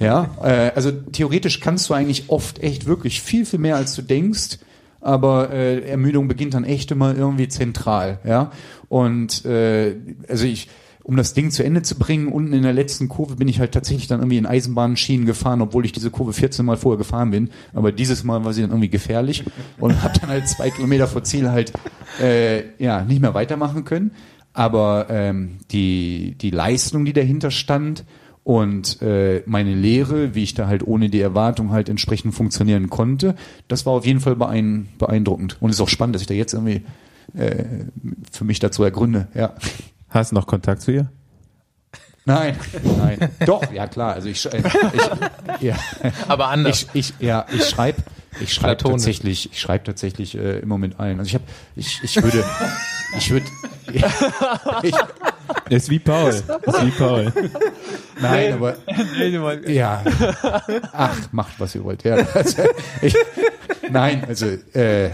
Ja, 0.00 0.30
äh, 0.42 0.72
also 0.74 0.90
theoretisch 0.90 1.60
kannst 1.60 1.88
du 1.88 1.94
eigentlich 1.94 2.24
oft 2.28 2.62
echt 2.62 2.86
wirklich 2.86 3.22
viel, 3.22 3.46
viel 3.46 3.60
mehr 3.60 3.76
als 3.76 3.94
du 3.94 4.02
denkst. 4.02 4.58
Aber 5.00 5.52
äh, 5.52 5.88
Ermüdung 5.88 6.26
beginnt 6.26 6.54
dann 6.54 6.64
echt 6.64 6.90
immer 6.90 7.16
irgendwie 7.16 7.46
zentral, 7.46 8.18
ja. 8.24 8.50
Und 8.88 9.44
äh, 9.44 9.94
also 10.28 10.46
ich, 10.46 10.68
um 11.06 11.16
das 11.16 11.34
Ding 11.34 11.52
zu 11.52 11.62
Ende 11.62 11.82
zu 11.82 11.94
bringen, 11.94 12.26
unten 12.26 12.52
in 12.52 12.64
der 12.64 12.72
letzten 12.72 13.06
Kurve 13.06 13.36
bin 13.36 13.46
ich 13.46 13.60
halt 13.60 13.70
tatsächlich 13.70 14.08
dann 14.08 14.18
irgendwie 14.18 14.38
in 14.38 14.46
Eisenbahnschienen 14.46 15.24
gefahren, 15.24 15.60
obwohl 15.60 15.84
ich 15.84 15.92
diese 15.92 16.10
Kurve 16.10 16.32
14 16.32 16.66
Mal 16.66 16.76
vorher 16.76 16.98
gefahren 16.98 17.30
bin. 17.30 17.50
Aber 17.74 17.92
dieses 17.92 18.24
Mal 18.24 18.44
war 18.44 18.52
sie 18.52 18.62
dann 18.62 18.70
irgendwie 18.70 18.88
gefährlich 18.88 19.44
und 19.78 20.02
habe 20.02 20.18
dann 20.18 20.30
halt 20.30 20.48
zwei 20.48 20.68
Kilometer 20.68 21.06
vor 21.06 21.22
Ziel 21.22 21.48
halt 21.48 21.72
äh, 22.20 22.64
ja 22.82 23.04
nicht 23.04 23.20
mehr 23.20 23.34
weitermachen 23.34 23.84
können. 23.84 24.10
Aber 24.52 25.06
ähm, 25.08 25.58
die 25.70 26.34
die 26.40 26.50
Leistung, 26.50 27.04
die 27.04 27.12
dahinter 27.12 27.52
stand 27.52 28.04
und 28.42 29.00
äh, 29.00 29.44
meine 29.46 29.76
Lehre, 29.76 30.34
wie 30.34 30.42
ich 30.42 30.54
da 30.54 30.66
halt 30.66 30.84
ohne 30.84 31.08
die 31.08 31.20
Erwartung 31.20 31.70
halt 31.70 31.88
entsprechend 31.88 32.34
funktionieren 32.34 32.90
konnte, 32.90 33.36
das 33.68 33.86
war 33.86 33.92
auf 33.92 34.06
jeden 34.06 34.18
Fall 34.18 34.34
beein 34.34 34.88
beeindruckend. 34.98 35.56
Und 35.60 35.70
es 35.70 35.76
ist 35.76 35.82
auch 35.82 35.88
spannend, 35.88 36.16
dass 36.16 36.22
ich 36.22 36.28
da 36.28 36.34
jetzt 36.34 36.52
irgendwie 36.52 36.82
äh, 37.36 37.64
für 38.32 38.44
mich 38.44 38.58
dazu 38.58 38.82
ergründe. 38.82 39.28
Ja. 39.34 39.54
Hast 40.16 40.32
du 40.32 40.34
noch 40.34 40.46
Kontakt 40.46 40.80
zu 40.80 40.92
ihr? 40.92 41.10
Nein, 42.24 42.56
nein. 42.82 43.30
Doch, 43.44 43.70
ja 43.70 43.86
klar. 43.86 44.14
Also 44.14 44.28
ich, 44.28 44.50
äh, 44.50 44.62
ich 44.94 45.60
ja, 45.60 45.76
Aber 46.26 46.48
anders. 46.48 46.86
ich, 46.94 47.10
ich 47.10 47.14
ja, 47.20 47.44
ich 47.52 47.68
schreibe 47.68 48.02
ich 48.40 48.54
schreibe 48.54 48.82
tatsächlich, 48.82 49.52
ich 49.52 49.60
schreibe 49.60 49.84
tatsächlich 49.84 50.34
äh, 50.36 50.60
immer 50.60 50.78
mit 50.78 50.98
allen. 50.98 51.18
Also 51.18 51.28
ich 51.28 51.34
habe 51.34 51.44
ich 51.76 52.02
ich 52.02 52.22
würde 52.22 52.44
ich 53.18 53.30
würde 53.30 53.46
ich, 54.82 54.94
Ist 55.68 55.90
wie 55.90 55.98
Paul. 55.98 56.30
Ist 56.30 56.48
wie 56.48 56.90
Paul. 56.92 57.32
nein, 58.20 58.54
aber 58.54 58.76
ja. 59.68 60.02
Ach, 60.92 61.16
macht 61.30 61.60
was 61.60 61.74
ihr 61.74 61.84
wollt. 61.84 62.04
Ja, 62.04 62.16
also, 62.34 62.62
ich, 63.02 63.14
nein, 63.90 64.24
also 64.26 64.46
äh, 64.74 65.10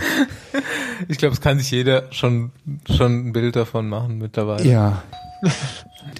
Ich 1.08 1.18
glaube, 1.18 1.34
es 1.34 1.40
kann 1.40 1.58
sich 1.58 1.70
jeder 1.70 2.12
schon, 2.12 2.52
schon 2.94 3.28
ein 3.28 3.32
Bild 3.32 3.56
davon 3.56 3.88
machen 3.88 4.18
mittlerweile. 4.18 4.64
ja. 4.68 5.02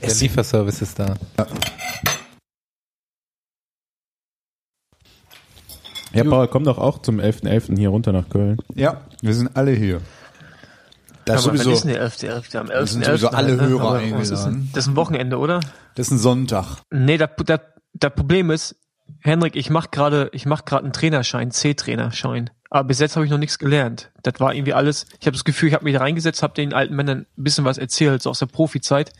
Der 0.03 0.15
Lieferservice 0.15 0.83
ist 0.83 0.99
da. 0.99 1.15
Ja, 6.13 6.25
Paul, 6.25 6.49
komm 6.49 6.65
doch 6.65 6.79
auch 6.79 6.99
zum 7.01 7.21
11.11. 7.21 7.79
hier 7.79 7.89
runter 7.89 8.13
nach 8.13 8.29
Köln. 8.29 8.59
Ja, 8.75 9.01
wir 9.23 9.35
sind 9.35 9.57
alle 9.57 9.73
hier. 9.73 10.01
Das 11.25 11.47
wann 11.47 11.57
sowieso 11.57 11.71
ist 11.73 11.85
denn 11.85 11.93
der 11.95 12.07
11.11.? 12.07 12.57
Am 12.59 12.67
11.11. 12.67 12.87
sind 12.87 13.05
sowieso 13.05 13.29
alle 13.29 13.49
halt, 13.49 13.61
ne? 13.61 13.69
Hörer 13.69 13.81
Aber 13.83 13.95
was 14.13 14.31
ist 14.31 14.39
eingeladen. 14.41 14.71
Das 14.75 14.85
ist 14.85 14.91
ein 14.91 14.97
Wochenende, 14.97 15.39
oder? 15.39 15.61
das 15.95 16.07
ist 16.09 16.13
ein 16.13 16.19
Sonntag. 16.19 16.79
Nee, 16.91 17.17
das, 17.17 17.31
das, 17.47 17.61
das 17.95 18.15
Problem 18.15 18.51
ist, 18.51 18.77
Henrik, 19.21 19.57
ich 19.57 19.71
mach 19.71 19.91
gerade, 19.91 20.31
ich 20.33 20.45
gerade 20.45 20.85
einen 20.85 20.93
Trainerschein, 20.93 21.51
C-Trainerschein. 21.51 22.51
Aber 22.71 22.85
bis 22.85 23.01
jetzt 23.01 23.17
habe 23.17 23.25
ich 23.25 23.31
noch 23.31 23.39
nichts 23.39 23.59
gelernt. 23.59 24.11
Das 24.23 24.41
war 24.41 24.55
irgendwie 24.55 24.73
alles. 24.73 25.07
Ich 25.21 25.27
habe 25.27 25.33
das 25.37 25.45
Gefühl, 25.45 25.69
ich 25.69 25.75
habe 25.75 25.85
mich 25.85 25.95
da 25.95 26.01
reingesetzt, 26.01 26.43
habe 26.43 26.55
den 26.55 26.73
alten 26.73 26.97
Männern 26.97 27.27
ein 27.37 27.45
bisschen 27.45 27.65
was 27.65 27.79
erzählt, 27.79 28.23
so 28.23 28.31
aus 28.31 28.39
der 28.39 28.47
Profizeit, 28.47 29.13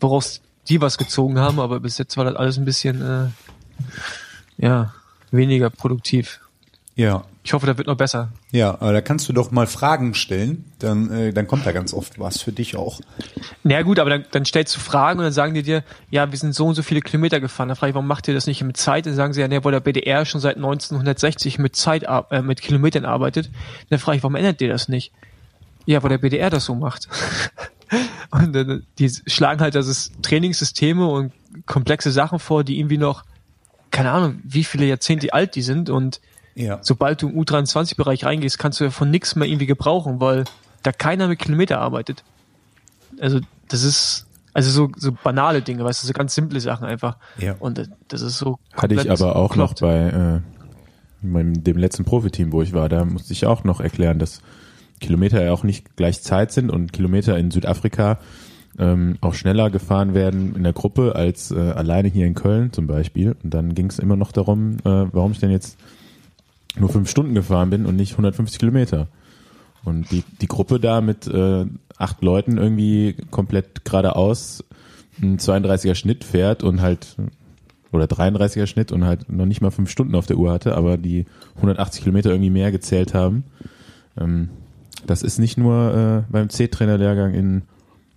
woraus 0.00 0.40
die 0.68 0.80
was 0.80 0.98
gezogen 0.98 1.38
haben. 1.38 1.60
Aber 1.60 1.80
bis 1.80 1.96
jetzt 1.98 2.16
war 2.16 2.24
das 2.24 2.34
alles 2.34 2.58
ein 2.58 2.64
bisschen, 2.64 3.00
äh, 3.00 3.28
ja, 4.58 4.92
weniger 5.30 5.70
produktiv. 5.70 6.40
Ja. 6.96 7.24
Ich 7.44 7.52
hoffe, 7.52 7.66
da 7.66 7.78
wird 7.78 7.86
noch 7.86 7.96
besser. 7.96 8.30
Ja, 8.50 8.70
aber 8.80 8.94
da 8.94 9.00
kannst 9.02 9.28
du 9.28 9.34
doch 9.34 9.50
mal 9.50 9.66
Fragen 9.66 10.14
stellen, 10.14 10.64
dann, 10.78 11.10
äh, 11.10 11.32
dann 11.34 11.46
kommt 11.46 11.66
da 11.66 11.72
ganz 11.72 11.92
oft 11.92 12.18
was 12.18 12.40
für 12.40 12.50
dich 12.50 12.76
auch. 12.76 13.00
Na 13.62 13.82
gut, 13.82 13.98
aber 13.98 14.08
dann, 14.08 14.24
dann 14.30 14.46
stellst 14.46 14.74
du 14.74 14.80
Fragen 14.80 15.18
und 15.18 15.24
dann 15.24 15.34
sagen 15.34 15.52
die 15.52 15.62
dir, 15.62 15.84
ja, 16.10 16.30
wir 16.30 16.38
sind 16.38 16.54
so 16.54 16.66
und 16.66 16.74
so 16.74 16.82
viele 16.82 17.02
Kilometer 17.02 17.40
gefahren. 17.40 17.68
Dann 17.68 17.76
frage 17.76 17.90
ich, 17.90 17.94
warum 17.94 18.06
macht 18.06 18.26
ihr 18.26 18.32
das 18.32 18.46
nicht 18.46 18.62
mit 18.62 18.78
Zeit? 18.78 19.04
Dann 19.04 19.14
sagen 19.14 19.34
sie 19.34 19.42
ja, 19.42 19.48
ne, 19.48 19.62
weil 19.64 19.72
der 19.72 19.80
BDR 19.80 20.24
schon 20.24 20.40
seit 20.40 20.56
1960 20.56 21.58
mit 21.58 21.76
Zeit, 21.76 22.04
äh, 22.04 22.40
mit 22.40 22.62
Kilometern 22.62 23.04
arbeitet. 23.04 23.50
Dann 23.90 23.98
frage 23.98 24.16
ich, 24.16 24.22
warum 24.22 24.34
ändert 24.34 24.62
ihr 24.62 24.68
das 24.68 24.88
nicht? 24.88 25.12
Ja, 25.84 26.02
weil 26.02 26.10
der 26.10 26.18
BDR 26.18 26.48
das 26.48 26.64
so 26.64 26.74
macht. 26.74 27.08
Und 28.30 28.56
äh, 28.56 28.80
die 28.98 29.10
schlagen 29.26 29.60
halt 29.60 29.74
das 29.74 30.12
Trainingssysteme 30.22 31.06
und 31.06 31.32
komplexe 31.64 32.12
Sachen 32.12 32.38
vor, 32.38 32.62
die 32.62 32.78
irgendwie 32.78 32.98
noch, 32.98 33.24
keine 33.90 34.10
Ahnung, 34.10 34.40
wie 34.44 34.64
viele 34.64 34.84
Jahrzehnte 34.84 35.32
alt 35.32 35.54
die 35.54 35.62
sind. 35.62 35.88
Und 35.88 36.20
Ja. 36.58 36.80
sobald 36.82 37.22
du 37.22 37.28
im 37.28 37.40
U23-Bereich 37.40 38.24
reingehst, 38.24 38.58
kannst 38.58 38.80
du 38.80 38.84
ja 38.84 38.90
von 38.90 39.10
nichts 39.10 39.36
mehr 39.36 39.46
irgendwie 39.46 39.66
gebrauchen, 39.66 40.20
weil 40.20 40.44
da 40.82 40.92
keiner 40.92 41.28
mit 41.28 41.38
Kilometer 41.38 41.80
arbeitet. 41.80 42.24
Also 43.20 43.40
das 43.68 43.84
ist, 43.84 44.26
also 44.54 44.70
so, 44.70 44.90
so 44.96 45.12
banale 45.12 45.62
Dinge, 45.62 45.84
weißt 45.84 46.02
du, 46.02 46.06
so 46.08 46.12
ganz 46.12 46.34
simple 46.34 46.60
Sachen 46.60 46.86
einfach. 46.86 47.16
Ja. 47.38 47.54
Und 47.60 47.88
das 48.08 48.22
ist 48.22 48.38
so 48.38 48.58
Hatte 48.72 48.94
ich 48.94 49.10
aber 49.10 49.36
auch 49.36 49.54
noch 49.54 49.74
bekloppt. 49.74 49.80
bei 49.80 50.40
äh, 50.42 51.26
meinem, 51.26 51.62
dem 51.62 51.76
letzten 51.76 52.04
Profiteam, 52.04 52.52
wo 52.52 52.62
ich 52.62 52.72
war, 52.72 52.88
da 52.88 53.04
musste 53.04 53.32
ich 53.32 53.46
auch 53.46 53.64
noch 53.64 53.80
erklären, 53.80 54.18
dass 54.18 54.40
Kilometer 55.00 55.44
ja 55.44 55.52
auch 55.52 55.62
nicht 55.62 55.96
gleich 55.96 56.22
Zeit 56.22 56.52
sind 56.52 56.70
und 56.70 56.92
Kilometer 56.92 57.38
in 57.38 57.50
Südafrika 57.50 58.18
ähm, 58.78 59.16
auch 59.20 59.34
schneller 59.34 59.70
gefahren 59.70 60.14
werden 60.14 60.54
in 60.54 60.62
der 60.62 60.72
Gruppe 60.72 61.14
als 61.14 61.50
äh, 61.50 61.58
alleine 61.58 62.08
hier 62.08 62.26
in 62.26 62.34
Köln 62.34 62.72
zum 62.72 62.86
Beispiel. 62.86 63.36
Und 63.42 63.54
dann 63.54 63.74
ging 63.74 63.86
es 63.86 63.98
immer 63.98 64.16
noch 64.16 64.32
darum, 64.32 64.76
äh, 64.84 65.06
warum 65.12 65.32
ich 65.32 65.40
denn 65.40 65.50
jetzt 65.50 65.78
nur 66.76 66.88
fünf 66.88 67.08
Stunden 67.10 67.34
gefahren 67.34 67.70
bin 67.70 67.86
und 67.86 67.96
nicht 67.96 68.12
150 68.12 68.58
Kilometer. 68.58 69.08
Und 69.84 70.10
die, 70.10 70.22
die 70.40 70.48
Gruppe 70.48 70.80
da 70.80 71.00
mit 71.00 71.26
äh, 71.26 71.64
acht 71.96 72.22
Leuten 72.22 72.58
irgendwie 72.58 73.16
komplett 73.30 73.84
geradeaus 73.84 74.64
einen 75.20 75.38
32er 75.38 75.94
Schnitt 75.94 76.24
fährt 76.24 76.62
und 76.62 76.80
halt 76.80 77.16
oder 77.90 78.04
33er 78.04 78.66
Schnitt 78.66 78.92
und 78.92 79.04
halt 79.04 79.30
noch 79.32 79.46
nicht 79.46 79.62
mal 79.62 79.70
fünf 79.70 79.90
Stunden 79.90 80.14
auf 80.14 80.26
der 80.26 80.36
Uhr 80.36 80.52
hatte, 80.52 80.76
aber 80.76 80.98
die 80.98 81.24
180 81.56 82.02
Kilometer 82.02 82.30
irgendwie 82.30 82.50
mehr 82.50 82.70
gezählt 82.70 83.14
haben. 83.14 83.44
Ähm, 84.20 84.50
das 85.06 85.22
ist 85.22 85.38
nicht 85.38 85.56
nur 85.56 86.24
äh, 86.28 86.30
beim 86.30 86.50
C-Trainer-Lehrgang 86.50 87.32
in, 87.32 87.62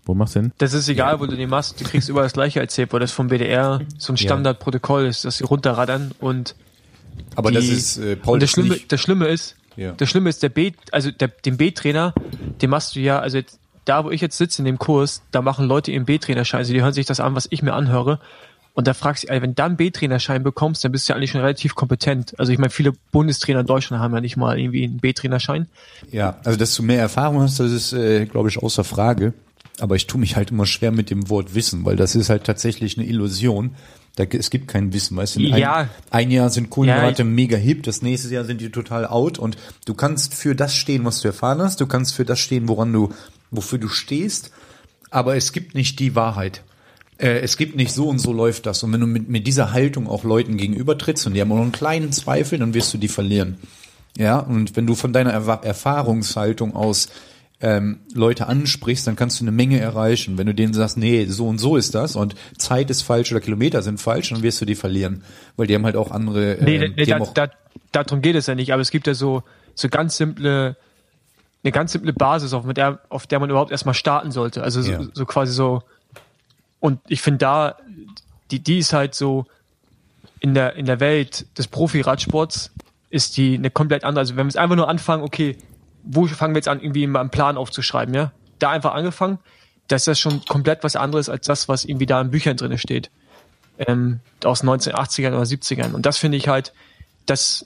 wo 0.03 0.13
machst 0.13 0.35
du 0.35 0.41
denn? 0.41 0.51
Das 0.57 0.73
ist 0.73 0.89
egal, 0.89 1.21
wo 1.21 1.25
du 1.25 1.37
den 1.37 1.49
machst, 1.49 1.79
du 1.79 1.85
kriegst 1.85 2.09
überall 2.09 2.25
das 2.25 2.33
gleiche 2.33 2.59
erzählt, 2.59 2.91
weil 2.91 2.99
das 2.99 3.11
vom 3.11 3.27
BDR 3.29 3.81
so 3.97 4.11
ein 4.11 4.17
Ja. 4.17 4.23
Standardprotokoll 4.23 5.05
ist, 5.05 5.23
dass 5.23 5.37
sie 5.37 5.45
runterraddern 5.45 6.11
und 6.19 6.55
Aber 7.35 7.49
die, 7.51 7.55
das 7.55 7.65
ist, 7.65 7.97
äh, 7.97 8.15
Paul, 8.15 8.35
und 8.35 8.43
das 8.43 8.51
Schlimme, 8.51 8.69
nicht, 8.69 8.91
das 8.91 8.99
Schlimme 9.01 9.27
ist, 9.27 9.55
Ja. 9.75 9.93
das 9.93 10.09
Schlimme 10.09 10.29
ist, 10.29 10.43
der 10.43 10.49
B, 10.49 10.71
also 10.91 11.11
der, 11.11 11.27
den 11.29 11.57
B-Trainer, 11.57 12.13
den 12.61 12.69
machst 12.69 12.95
du 12.95 12.99
ja, 12.99 13.19
also 13.19 13.37
jetzt, 13.37 13.59
da, 13.85 14.03
wo 14.05 14.11
ich 14.11 14.21
jetzt 14.21 14.37
sitze 14.37 14.61
in 14.61 14.65
dem 14.65 14.77
Kurs, 14.77 15.21
da 15.31 15.41
machen 15.41 15.65
Leute 15.65 15.91
ihren 15.91 16.05
B-Trainerschein, 16.05 16.59
also 16.59 16.73
die 16.73 16.81
hören 16.81 16.93
sich 16.93 17.05
das 17.05 17.19
an, 17.19 17.35
was 17.35 17.47
ich 17.49 17.63
mir 17.63 17.73
anhöre. 17.73 18.19
Und 18.73 18.87
da 18.87 18.93
fragst 18.93 19.23
du, 19.25 19.27
ey, 19.27 19.41
wenn 19.41 19.49
du 19.51 19.55
dann 19.55 19.75
B-Trainerschein 19.75 20.43
bekommst, 20.43 20.83
dann 20.85 20.93
bist 20.93 21.07
du 21.09 21.11
ja 21.11 21.17
eigentlich 21.17 21.31
schon 21.31 21.41
relativ 21.41 21.75
kompetent. 21.75 22.39
Also 22.39 22.53
ich 22.53 22.57
meine, 22.57 22.69
viele 22.69 22.93
Bundestrainer 23.11 23.59
in 23.61 23.65
Deutschland 23.65 24.01
haben 24.01 24.13
ja 24.13 24.21
nicht 24.21 24.37
mal 24.37 24.57
irgendwie 24.57 24.85
einen 24.85 24.99
B-Trainerschein. 24.99 25.67
Ja, 26.09 26.37
also 26.45 26.57
dass 26.57 26.73
du 26.75 26.83
mehr 26.83 26.99
Erfahrung 26.99 27.41
hast, 27.41 27.59
das 27.59 27.71
ist, 27.71 27.91
äh, 27.91 28.25
glaube 28.27 28.47
ich, 28.47 28.59
außer 28.59 28.85
Frage. 28.85 29.33
Aber 29.81 29.95
ich 29.97 30.07
tue 30.07 30.21
mich 30.21 30.37
halt 30.37 30.51
immer 30.51 30.65
schwer 30.65 30.91
mit 30.91 31.09
dem 31.09 31.29
Wort 31.29 31.53
Wissen, 31.53 31.83
weil 31.83 31.97
das 31.97 32.15
ist 32.15 32.29
halt 32.29 32.45
tatsächlich 32.45 32.97
eine 32.97 33.07
Illusion. 33.07 33.75
Da, 34.15 34.25
es 34.25 34.49
gibt 34.49 34.67
kein 34.67 34.91
Wissen, 34.93 35.15
weißt 35.15 35.37
du? 35.37 35.39
In 35.39 35.55
Ja. 35.55 35.75
Ein, 35.75 35.89
ein 36.09 36.31
Jahr 36.31 36.49
sind 36.49 36.69
Kohlenhydrate 36.69 37.23
Ja, 37.23 37.27
mega 37.27 37.57
hip, 37.57 37.83
das 37.83 38.01
nächste 38.01 38.33
Jahr 38.33 38.43
sind 38.43 38.59
die 38.59 38.69
total 38.69 39.05
out 39.05 39.39
und 39.39 39.57
du 39.85 39.93
kannst 39.93 40.33
für 40.33 40.55
das 40.55 40.75
stehen, 40.75 41.05
was 41.05 41.21
du 41.21 41.29
erfahren 41.29 41.61
hast, 41.61 41.79
du 41.79 41.87
kannst 41.87 42.13
für 42.13 42.25
das 42.25 42.39
stehen, 42.39 42.67
woran 42.67 42.91
du, 42.91 43.13
wofür 43.51 43.79
du 43.79 43.87
stehst, 43.87 44.51
aber 45.09 45.35
es 45.35 45.53
gibt 45.53 45.75
nicht 45.75 45.99
die 45.99 46.15
Wahrheit. 46.15 46.61
Äh, 47.17 47.39
es 47.39 47.55
gibt 47.55 47.75
nicht 47.75 47.93
so 47.93 48.09
und 48.09 48.19
so 48.19 48.33
läuft 48.33 48.65
das. 48.65 48.83
Und 48.83 48.91
wenn 48.91 49.01
du 49.01 49.07
mit, 49.07 49.29
mit 49.29 49.47
dieser 49.47 49.71
Haltung 49.71 50.07
auch 50.07 50.23
Leuten 50.23 50.57
gegenüber 50.57 50.97
trittst 50.97 51.27
und 51.27 51.33
die 51.33 51.41
haben 51.41 51.49
nur 51.49 51.61
einen 51.61 51.71
kleinen 51.71 52.11
Zweifel, 52.11 52.59
dann 52.59 52.73
wirst 52.73 52.93
du 52.93 52.97
die 52.97 53.07
verlieren. 53.07 53.57
Ja, 54.17 54.39
und 54.39 54.75
wenn 54.75 54.87
du 54.87 54.95
von 54.95 55.13
deiner 55.13 55.31
Erfahrungshaltung 55.31 56.75
aus 56.75 57.09
ähm, 57.61 57.99
Leute 58.13 58.47
ansprichst, 58.47 59.05
dann 59.05 59.15
kannst 59.15 59.39
du 59.39 59.43
eine 59.43 59.51
Menge 59.51 59.79
erreichen. 59.79 60.37
Wenn 60.37 60.47
du 60.47 60.53
denen 60.53 60.73
sagst, 60.73 60.97
nee, 60.97 61.25
so 61.25 61.47
und 61.47 61.59
so 61.59 61.77
ist 61.77 61.93
das 61.93 62.15
und 62.15 62.35
Zeit 62.57 62.89
ist 62.89 63.03
falsch 63.03 63.31
oder 63.31 63.41
Kilometer 63.41 63.81
sind 63.81 63.99
falsch, 63.99 64.29
dann 64.29 64.41
wirst 64.41 64.59
du 64.61 64.65
die 64.65 64.75
verlieren. 64.75 65.23
Weil 65.57 65.67
die 65.67 65.75
haben 65.75 65.85
halt 65.85 65.95
auch 65.95 66.11
andere, 66.11 66.57
Nee, 66.61 66.77
ähm, 66.77 66.93
nee 66.95 67.05
die 67.05 67.11
da, 67.11 67.19
auch, 67.19 67.33
da, 67.33 67.49
darum 67.91 68.21
geht 68.21 68.35
es 68.35 68.47
ja 68.47 68.55
nicht, 68.55 68.73
aber 68.73 68.81
es 68.81 68.89
gibt 68.89 69.05
ja 69.07 69.13
so, 69.13 69.43
so 69.75 69.89
ganz 69.89 70.17
simple, 70.17 70.75
eine 71.63 71.71
ganz 71.71 71.91
simple 71.91 72.13
Basis, 72.13 72.53
auf, 72.53 72.65
der, 72.73 72.99
auf 73.09 73.27
der 73.27 73.39
man 73.39 73.49
überhaupt 73.49 73.71
erstmal 73.71 73.93
starten 73.93 74.31
sollte. 74.31 74.63
Also 74.63 74.81
so, 74.81 74.91
Ja. 74.91 75.01
so 75.13 75.25
quasi 75.25 75.53
so, 75.53 75.83
und 76.79 76.99
ich 77.07 77.21
finde 77.21 77.37
da, 77.39 77.77
die, 78.49 78.59
die 78.59 78.79
ist 78.79 78.93
halt 78.93 79.13
so, 79.13 79.45
in 80.39 80.55
der, 80.55 80.75
in 80.75 80.87
der 80.87 80.99
Welt 80.99 81.45
des 81.59 81.67
Profi-Radsports 81.67 82.71
ist 83.11 83.37
die 83.37 83.53
eine 83.53 83.69
komplett 83.69 84.03
andere. 84.03 84.21
Also 84.21 84.35
wenn 84.35 84.45
wir 84.45 84.49
jetzt 84.49 84.57
einfach 84.57 84.75
nur 84.75 84.89
anfangen, 84.89 85.21
okay, 85.21 85.57
wo 86.03 86.27
fangen 86.27 86.53
wir 86.53 86.59
jetzt 86.59 86.67
an, 86.67 86.81
irgendwie 86.81 87.07
mal 87.07 87.21
einen 87.21 87.29
Plan 87.29 87.57
aufzuschreiben, 87.57 88.13
ja? 88.13 88.31
Da 88.59 88.69
einfach 88.69 88.93
angefangen, 88.93 89.39
das 89.87 90.01
ist 90.01 90.07
das 90.07 90.19
schon 90.19 90.45
komplett 90.45 90.83
was 90.83 90.95
anderes 90.95 91.29
als 91.29 91.47
das, 91.47 91.67
was 91.67 91.85
irgendwie 91.85 92.05
da 92.05 92.21
in 92.21 92.31
Büchern 92.31 92.57
drinne 92.57 92.77
steht 92.77 93.09
ähm, 93.87 94.19
aus 94.43 94.63
1980ern 94.63 95.33
oder 95.33 95.43
70ern. 95.43 95.93
Und 95.93 96.05
das 96.05 96.17
finde 96.17 96.37
ich 96.37 96.47
halt, 96.47 96.73
das 97.25 97.65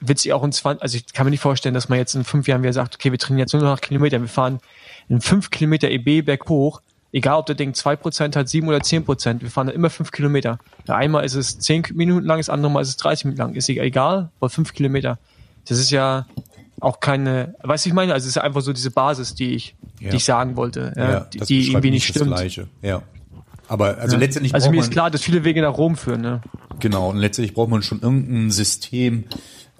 wird 0.00 0.18
sich 0.18 0.32
auch 0.32 0.42
in 0.42 0.52
20, 0.52 0.82
also 0.82 0.96
ich 0.96 1.12
kann 1.12 1.26
mir 1.26 1.30
nicht 1.30 1.40
vorstellen, 1.40 1.74
dass 1.74 1.88
man 1.88 1.98
jetzt 1.98 2.14
in 2.14 2.24
fünf 2.24 2.48
Jahren 2.48 2.62
wieder 2.62 2.72
sagt, 2.72 2.96
okay, 2.96 3.12
wir 3.12 3.18
trainieren 3.18 3.46
jetzt 3.46 3.52
nur 3.52 3.62
noch 3.62 3.70
nach 3.70 3.80
Kilometern, 3.80 4.22
wir 4.22 4.28
fahren 4.28 4.60
in 5.08 5.20
fünf 5.20 5.50
Kilometer 5.50 5.90
EB 5.90 6.24
berghoch, 6.24 6.82
egal 7.12 7.38
ob 7.38 7.46
der 7.46 7.54
Ding 7.54 7.74
zwei 7.74 7.94
Prozent 7.94 8.34
hat, 8.34 8.48
sieben 8.48 8.66
oder 8.68 8.80
zehn 8.80 9.04
Prozent, 9.04 9.42
wir 9.42 9.50
fahren 9.50 9.68
dann 9.68 9.76
immer 9.76 9.90
fünf 9.90 10.10
Kilometer. 10.10 10.58
Einmal 10.88 11.24
ist 11.24 11.34
es 11.34 11.58
zehn 11.60 11.84
Minuten 11.94 12.26
lang, 12.26 12.38
das 12.38 12.48
andere 12.48 12.70
Mal 12.70 12.80
ist 12.80 12.88
es 12.88 12.96
30 12.96 13.26
Minuten 13.26 13.42
lang, 13.42 13.54
ist 13.54 13.68
egal, 13.68 14.30
aber 14.40 14.50
fünf 14.50 14.72
Kilometer. 14.72 15.18
Das 15.66 15.78
ist 15.78 15.90
ja 15.90 16.26
auch 16.82 17.00
keine, 17.00 17.54
weißt 17.62 17.84
du, 17.84 17.88
ich 17.90 17.94
meine, 17.94 18.12
also 18.12 18.24
es 18.26 18.36
ist 18.36 18.42
einfach 18.42 18.60
so 18.60 18.72
diese 18.72 18.90
Basis, 18.90 19.34
die 19.34 19.54
ich, 19.54 19.76
Ja. 20.00 20.10
die 20.10 20.16
ich 20.16 20.24
sagen 20.24 20.56
wollte, 20.56 20.92
ja, 20.96 21.20
die, 21.20 21.38
das 21.38 21.48
die 21.48 21.68
irgendwie 21.68 21.90
nicht 21.90 22.08
das 22.08 22.16
stimmt. 22.16 22.34
Gleiche. 22.34 22.68
Ja. 22.82 23.02
Aber 23.68 23.98
also 23.98 24.16
Ja. 24.16 24.20
letztendlich 24.20 24.52
also 24.54 24.70
mir 24.70 24.80
ist 24.80 24.90
klar, 24.90 25.10
dass 25.10 25.22
viele 25.22 25.44
Wege 25.44 25.62
nach 25.62 25.78
Rom 25.78 25.96
führen, 25.96 26.20
ne? 26.20 26.40
Genau, 26.80 27.10
und 27.10 27.18
letztendlich 27.18 27.54
braucht 27.54 27.70
man 27.70 27.82
schon 27.82 28.00
irgendein 28.00 28.50
System, 28.50 29.24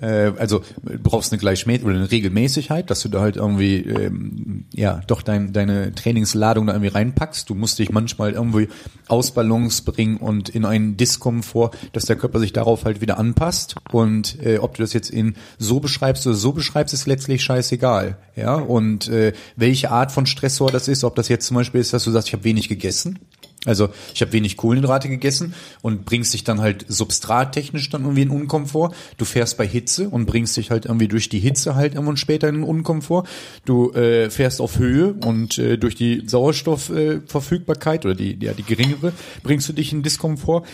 äh, 0.02 0.32
also 0.36 0.62
brauchst 1.02 1.32
eine 1.32 1.38
Gleichmäßigkeit 1.38 1.88
oder 1.88 1.96
eine 1.96 2.10
Regelmäßigkeit, 2.10 2.90
dass 2.90 3.00
du 3.00 3.08
da 3.08 3.20
halt 3.20 3.36
irgendwie, 3.36 3.76
ähm, 3.76 4.64
ja, 4.74 5.00
doch 5.06 5.22
dein, 5.22 5.52
deine 5.52 5.94
Trainingsladung 5.94 6.66
da 6.66 6.74
irgendwie 6.74 6.90
reinpackst. 6.90 7.48
Du 7.48 7.54
musst 7.54 7.78
dich 7.78 7.90
manchmal 7.90 8.32
irgendwie 8.32 8.68
aus 9.08 9.30
Balance 9.30 9.84
bringen 9.84 10.16
und 10.16 10.48
in 10.48 10.64
einen 10.64 10.96
Diskomfort, 10.96 11.76
dass 11.92 12.04
der 12.04 12.16
Körper 12.16 12.40
sich 12.40 12.52
darauf 12.52 12.84
halt 12.84 13.00
wieder 13.00 13.18
anpasst. 13.18 13.76
Und 13.92 14.38
äh, 14.44 14.58
ob 14.58 14.74
du 14.76 14.82
das 14.82 14.92
jetzt 14.92 15.10
in 15.10 15.34
so 15.58 15.80
beschreibst 15.80 16.26
oder 16.26 16.36
so 16.36 16.52
beschreibst, 16.52 16.92
ist 16.92 17.06
letztlich 17.06 17.42
scheißegal. 17.42 18.16
Ja, 18.34 18.56
und 18.56 19.08
äh, 19.08 19.32
welche 19.56 19.90
Art 19.90 20.10
von 20.10 20.26
Stressor 20.26 20.70
das 20.70 20.88
ist, 20.88 21.04
ob 21.04 21.14
das 21.14 21.28
jetzt 21.28 21.46
zum 21.46 21.56
Beispiel 21.56 21.80
ist, 21.80 21.92
dass 21.92 22.04
du 22.04 22.10
sagst, 22.10 22.28
ich 22.28 22.34
habe 22.34 22.44
wenig 22.44 22.68
gegessen, 22.68 23.18
also 23.64 23.90
ich 24.14 24.20
habe 24.22 24.32
wenig 24.32 24.56
Kohlenhydrate 24.56 25.08
gegessen 25.08 25.54
und 25.82 26.04
bringst 26.04 26.34
dich 26.34 26.44
dann 26.44 26.60
halt 26.60 26.84
substrattechnisch 26.88 27.90
dann 27.90 28.02
irgendwie 28.02 28.22
in 28.22 28.30
Unkomfort. 28.30 28.92
Du 29.18 29.24
fährst 29.24 29.56
bei 29.56 29.66
Hitze 29.66 30.08
und 30.08 30.26
bringst 30.26 30.56
dich 30.56 30.70
halt 30.70 30.86
irgendwie 30.86 31.08
durch 31.08 31.28
die 31.28 31.38
Hitze 31.38 31.74
halt 31.74 31.94
irgendwann 31.94 32.16
später 32.16 32.48
in 32.48 32.64
Unkomfort. 32.64 33.24
Du 33.64 33.92
äh, 33.92 34.30
fährst 34.30 34.60
auf 34.60 34.78
Höhe 34.78 35.14
und 35.14 35.58
äh, 35.58 35.78
durch 35.78 35.94
die 35.94 36.24
Sauerstoffverfügbarkeit 36.26 37.22
äh, 37.24 37.30
Verfügbarkeit 37.30 38.04
oder 38.04 38.14
die, 38.14 38.36
ja, 38.40 38.52
die 38.52 38.64
geringere 38.64 39.12
bringst 39.42 39.68
du 39.68 39.72
dich 39.72 39.92
in 39.92 40.02
Diskomfort. 40.02 40.64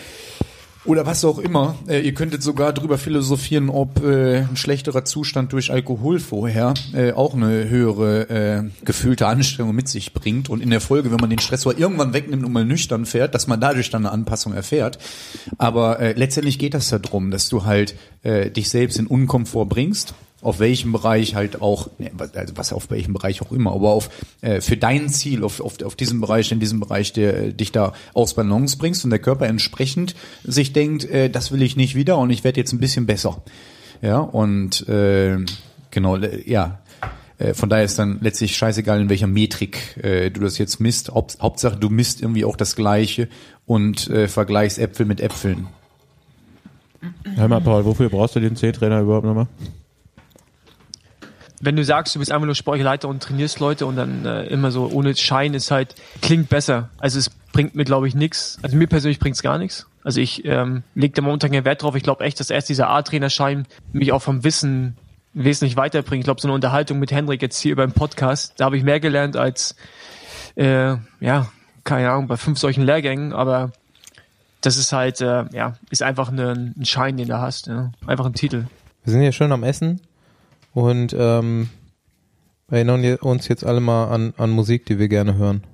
Oder 0.88 1.04
was 1.04 1.22
auch 1.26 1.38
immer. 1.38 1.76
Äh, 1.86 2.00
ihr 2.00 2.14
könntet 2.14 2.42
sogar 2.42 2.72
drüber 2.72 2.96
philosophieren, 2.96 3.68
ob 3.68 4.02
äh, 4.02 4.38
ein 4.38 4.56
schlechterer 4.56 5.04
Zustand 5.04 5.52
durch 5.52 5.70
Alkohol 5.70 6.18
vorher 6.18 6.72
äh, 6.94 7.12
auch 7.12 7.34
eine 7.34 7.68
höhere 7.68 8.30
äh, 8.30 8.84
gefühlte 8.86 9.26
Anstrengung 9.26 9.74
mit 9.74 9.86
sich 9.86 10.14
bringt. 10.14 10.48
Und 10.48 10.62
in 10.62 10.70
der 10.70 10.80
Folge, 10.80 11.10
wenn 11.10 11.20
man 11.20 11.28
den 11.28 11.40
Stressor 11.40 11.76
irgendwann 11.76 12.14
wegnimmt 12.14 12.42
und 12.42 12.52
mal 12.52 12.64
nüchtern 12.64 13.04
fährt, 13.04 13.34
dass 13.34 13.46
man 13.46 13.60
dadurch 13.60 13.90
dann 13.90 14.06
eine 14.06 14.12
Anpassung 14.12 14.54
erfährt. 14.54 14.98
Aber 15.58 16.00
äh, 16.00 16.14
letztendlich 16.14 16.58
geht 16.58 16.72
das 16.72 16.88
darum, 16.88 17.30
dass 17.30 17.50
du 17.50 17.66
halt 17.66 17.94
äh, 18.22 18.50
dich 18.50 18.70
selbst 18.70 18.98
in 18.98 19.06
Unkomfort 19.06 19.66
bringst 19.66 20.14
auf 20.40 20.60
welchem 20.60 20.92
Bereich 20.92 21.34
halt 21.34 21.60
auch, 21.60 21.88
ne, 21.98 22.10
also 22.34 22.56
was 22.56 22.72
auf 22.72 22.90
welchem 22.90 23.12
Bereich 23.12 23.42
auch 23.42 23.50
immer, 23.50 23.72
aber 23.72 23.90
auf 23.90 24.08
äh, 24.40 24.60
für 24.60 24.76
dein 24.76 25.08
Ziel, 25.08 25.42
auf, 25.42 25.60
auf, 25.60 25.82
auf 25.82 25.96
diesem 25.96 26.20
Bereich, 26.20 26.52
in 26.52 26.60
diesem 26.60 26.78
Bereich, 26.78 27.12
der 27.12 27.36
äh, 27.46 27.52
dich 27.52 27.72
da 27.72 27.92
aus 28.14 28.34
Balance 28.34 28.78
bringst 28.78 29.04
und 29.04 29.10
der 29.10 29.18
Körper 29.18 29.46
entsprechend 29.46 30.14
sich 30.44 30.72
denkt, 30.72 31.04
äh, 31.04 31.28
das 31.28 31.50
will 31.50 31.62
ich 31.62 31.76
nicht 31.76 31.96
wieder 31.96 32.18
und 32.18 32.30
ich 32.30 32.44
werde 32.44 32.60
jetzt 32.60 32.72
ein 32.72 32.78
bisschen 32.78 33.06
besser. 33.06 33.42
Ja, 34.00 34.18
und 34.18 34.88
äh, 34.88 35.38
genau, 35.90 36.14
le- 36.16 36.48
ja. 36.48 36.78
Äh, 37.38 37.54
Von 37.54 37.68
daher 37.68 37.84
ist 37.84 37.98
dann 37.98 38.18
letztlich 38.20 38.56
scheißegal, 38.56 39.00
in 39.00 39.08
welcher 39.08 39.26
Metrik 39.26 39.96
äh, 40.04 40.30
du 40.30 40.40
das 40.40 40.58
jetzt 40.58 40.78
misst. 40.78 41.10
Haupt, 41.10 41.38
Hauptsache, 41.40 41.76
du 41.76 41.88
misst 41.88 42.22
irgendwie 42.22 42.44
auch 42.44 42.56
das 42.56 42.76
Gleiche 42.76 43.28
und 43.66 44.08
äh, 44.08 44.28
vergleichst 44.28 44.78
Äpfel 44.78 45.06
mit 45.06 45.20
Äpfeln. 45.20 45.66
Hör 47.34 47.48
mal, 47.48 47.60
Paul, 47.60 47.84
wofür 47.84 48.08
brauchst 48.08 48.36
du 48.36 48.40
den 48.40 48.56
C-Trainer 48.56 49.00
überhaupt 49.00 49.24
nochmal? 49.26 49.46
Wenn 51.60 51.76
du 51.76 51.84
sagst, 51.84 52.14
du 52.14 52.18
bist 52.18 52.30
einfach 52.30 52.46
nur 52.46 52.54
Sportleiter 52.54 53.08
und 53.08 53.22
trainierst 53.22 53.60
Leute 53.60 53.86
und 53.86 53.96
dann 53.96 54.24
äh, 54.24 54.44
immer 54.44 54.70
so 54.70 54.88
ohne 54.92 55.14
Schein 55.16 55.54
ist 55.54 55.70
halt, 55.70 55.94
klingt 56.22 56.48
besser. 56.48 56.88
Also 56.98 57.18
es 57.18 57.30
bringt 57.52 57.74
mir, 57.74 57.84
glaube 57.84 58.08
ich, 58.08 58.14
nichts. 58.14 58.58
Also 58.62 58.76
mir 58.76 58.86
persönlich 58.86 59.18
bringt's 59.18 59.42
gar 59.42 59.58
nichts. 59.58 59.86
Also 60.04 60.20
ich 60.20 60.44
ähm, 60.44 60.82
lege 60.94 61.14
da 61.14 61.22
momentan 61.22 61.50
keinen 61.50 61.64
Wert 61.64 61.82
drauf. 61.82 61.94
Ich 61.94 62.02
glaube 62.02 62.24
echt, 62.24 62.38
dass 62.40 62.50
erst 62.50 62.68
dieser 62.68 62.88
A-Trainerschein 62.88 63.66
mich 63.92 64.12
auch 64.12 64.22
vom 64.22 64.44
Wissen 64.44 64.96
wesentlich 65.34 65.76
weiterbringt. 65.76 66.20
Ich 66.20 66.24
glaube, 66.24 66.40
so 66.40 66.48
eine 66.48 66.54
Unterhaltung 66.54 66.98
mit 66.98 67.12
Henrik 67.12 67.42
jetzt 67.42 67.60
hier 67.60 67.76
beim 67.76 67.92
Podcast, 67.92 68.54
da 68.56 68.64
habe 68.64 68.76
ich 68.76 68.82
mehr 68.82 69.00
gelernt 69.00 69.36
als 69.36 69.76
äh, 70.56 70.96
ja, 71.20 71.48
keine 71.84 72.10
Ahnung, 72.10 72.26
bei 72.26 72.36
fünf 72.36 72.58
solchen 72.58 72.82
Lehrgängen, 72.82 73.32
aber 73.32 73.72
das 74.60 74.76
ist 74.76 74.92
halt, 74.92 75.20
äh, 75.20 75.44
ja, 75.52 75.74
ist 75.90 76.02
einfach 76.02 76.30
ein 76.30 76.74
Schein, 76.84 77.16
den 77.16 77.28
du 77.28 77.38
hast, 77.38 77.68
ja. 77.68 77.92
einfach 78.06 78.26
ein 78.26 78.34
Titel. 78.34 78.64
Wir 79.04 79.12
sind 79.12 79.22
ja 79.22 79.32
schön 79.32 79.52
am 79.52 79.62
Essen 79.62 80.00
und 80.78 81.14
ähm, 81.18 81.70
erinnern 82.70 83.16
uns 83.16 83.48
jetzt 83.48 83.66
alle 83.66 83.80
mal 83.80 84.06
an, 84.06 84.32
an 84.36 84.50
Musik, 84.50 84.86
die 84.86 85.00
wir 85.00 85.08
gerne 85.08 85.36
hören. 85.36 85.64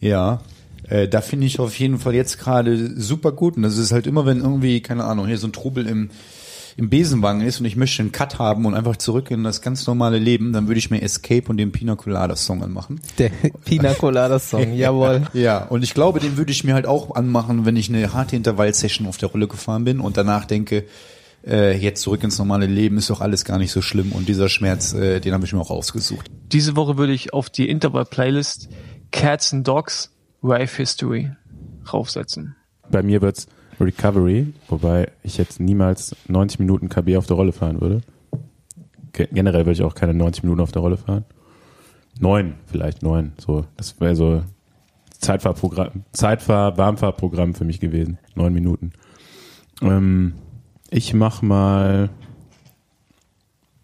Ja, 0.00 0.40
äh, 0.88 1.06
da 1.06 1.20
finde 1.20 1.46
ich 1.46 1.60
auf 1.60 1.78
jeden 1.78 1.98
Fall 1.98 2.16
jetzt 2.16 2.38
gerade 2.38 3.00
super 3.00 3.30
gut. 3.30 3.56
Und 3.56 3.62
das 3.62 3.78
ist 3.78 3.92
halt 3.92 4.08
immer, 4.08 4.26
wenn 4.26 4.40
irgendwie, 4.40 4.80
keine 4.80 5.04
Ahnung, 5.04 5.28
hier 5.28 5.38
so 5.38 5.46
ein 5.46 5.52
Trubel 5.52 5.86
im, 5.86 6.10
im 6.76 6.90
Besenwagen 6.90 7.40
ist 7.40 7.60
und 7.60 7.66
ich 7.66 7.76
möchte 7.76 8.02
einen 8.02 8.10
Cut 8.10 8.40
haben 8.40 8.66
und 8.66 8.74
einfach 8.74 8.96
zurück 8.96 9.30
in 9.30 9.44
das 9.44 9.62
ganz 9.62 9.86
normale 9.86 10.18
Leben, 10.18 10.52
dann 10.52 10.66
würde 10.66 10.78
ich 10.78 10.90
mir 10.90 11.02
Escape 11.02 11.44
und 11.46 11.56
den 11.56 11.70
Pina 11.70 11.94
Colada 11.94 12.34
Song 12.34 12.64
anmachen. 12.64 13.00
Der 13.18 13.30
Pina 13.64 13.94
Colada 13.94 14.40
Song, 14.40 14.72
jawohl. 14.74 15.22
Ja, 15.34 15.66
und 15.66 15.84
ich 15.84 15.94
glaube, 15.94 16.18
den 16.18 16.36
würde 16.36 16.50
ich 16.50 16.64
mir 16.64 16.74
halt 16.74 16.86
auch 16.86 17.14
anmachen, 17.14 17.64
wenn 17.64 17.76
ich 17.76 17.88
eine 17.88 18.12
harte 18.12 18.34
Intervall-Session 18.34 19.06
auf 19.06 19.18
der 19.18 19.28
Rolle 19.28 19.46
gefahren 19.46 19.84
bin 19.84 20.00
und 20.00 20.16
danach 20.16 20.46
denke, 20.46 20.84
äh, 21.46 21.76
jetzt 21.76 22.02
zurück 22.02 22.22
ins 22.24 22.38
normale 22.38 22.66
Leben 22.66 22.98
ist 22.98 23.10
doch 23.10 23.20
alles 23.20 23.44
gar 23.44 23.58
nicht 23.58 23.70
so 23.72 23.80
schlimm 23.82 24.12
und 24.12 24.28
dieser 24.28 24.48
Schmerz, 24.48 24.92
äh, 24.94 25.20
den 25.20 25.32
habe 25.34 25.44
ich 25.44 25.52
mir 25.52 25.60
auch 25.60 25.70
ausgesucht. 25.70 26.26
Diese 26.52 26.76
Woche 26.76 26.96
würde 26.98 27.12
ich 27.12 27.32
auf 27.32 27.50
die 27.50 27.68
Interval-Playlist 27.68 28.68
Cats 29.12 29.52
and 29.54 29.66
Dogs 29.66 30.12
Rave 30.42 30.66
History 30.76 31.30
raufsetzen. 31.92 32.54
Bei 32.90 33.02
mir 33.02 33.20
wird's 33.22 33.46
Recovery, 33.80 34.52
wobei 34.68 35.10
ich 35.22 35.36
jetzt 35.38 35.60
niemals 35.60 36.14
90 36.26 36.58
Minuten 36.58 36.88
KB 36.88 37.16
auf 37.16 37.26
der 37.26 37.36
Rolle 37.36 37.52
fahren 37.52 37.80
würde. 37.80 38.00
Ge- 39.12 39.28
Generell 39.32 39.60
würde 39.66 39.72
ich 39.72 39.82
auch 39.82 39.94
keine 39.94 40.14
90 40.14 40.42
Minuten 40.44 40.60
auf 40.60 40.72
der 40.72 40.82
Rolle 40.82 40.96
fahren. 40.96 41.24
Neun, 42.20 42.54
vielleicht 42.66 43.02
neun. 43.02 43.32
So, 43.38 43.64
das 43.76 44.00
wäre 44.00 44.16
so 44.16 44.42
Zeitfahrprogramm, 45.20 46.04
Zeitfahr, 46.12 46.76
Warmfahrprogramm 46.76 47.54
für 47.54 47.64
mich 47.64 47.80
gewesen. 47.80 48.18
Neun 48.34 48.52
Minuten. 48.52 48.92
Ähm, 49.82 50.34
ich 50.90 51.14
mach 51.14 51.42
mal 51.42 52.10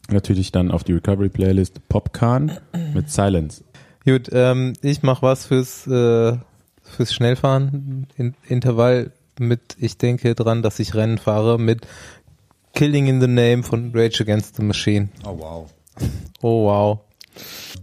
natürlich 0.09 0.53
dann 0.53 0.71
auf 0.71 0.85
die 0.85 0.93
Recovery 0.93 1.29
Playlist 1.29 1.89
Popcorn 1.89 2.59
mit 2.93 3.11
Silence. 3.11 3.65
Gut, 4.05 4.29
ähm, 4.33 4.75
ich 4.83 5.03
mach 5.03 5.23
was 5.23 5.47
fürs, 5.47 5.87
äh, 5.87 6.37
fürs 6.83 7.15
Schnellfahren, 7.15 8.07
in, 8.17 8.35
Intervall 8.47 9.13
mit, 9.39 9.77
ich 9.79 9.97
denke 9.97 10.35
dran, 10.35 10.63
dass 10.63 10.79
ich 10.79 10.95
Rennen 10.95 11.19
fahre, 11.19 11.59
mit 11.59 11.87
Killing 12.75 13.07
in 13.07 13.21
the 13.21 13.27
Name 13.27 13.63
von 13.63 13.93
Rage 13.95 14.23
Against 14.23 14.57
the 14.57 14.63
Machine. 14.63 15.09
Oh 15.25 15.39
wow. 15.39 15.71
Oh 16.43 16.67
wow. 16.67 17.01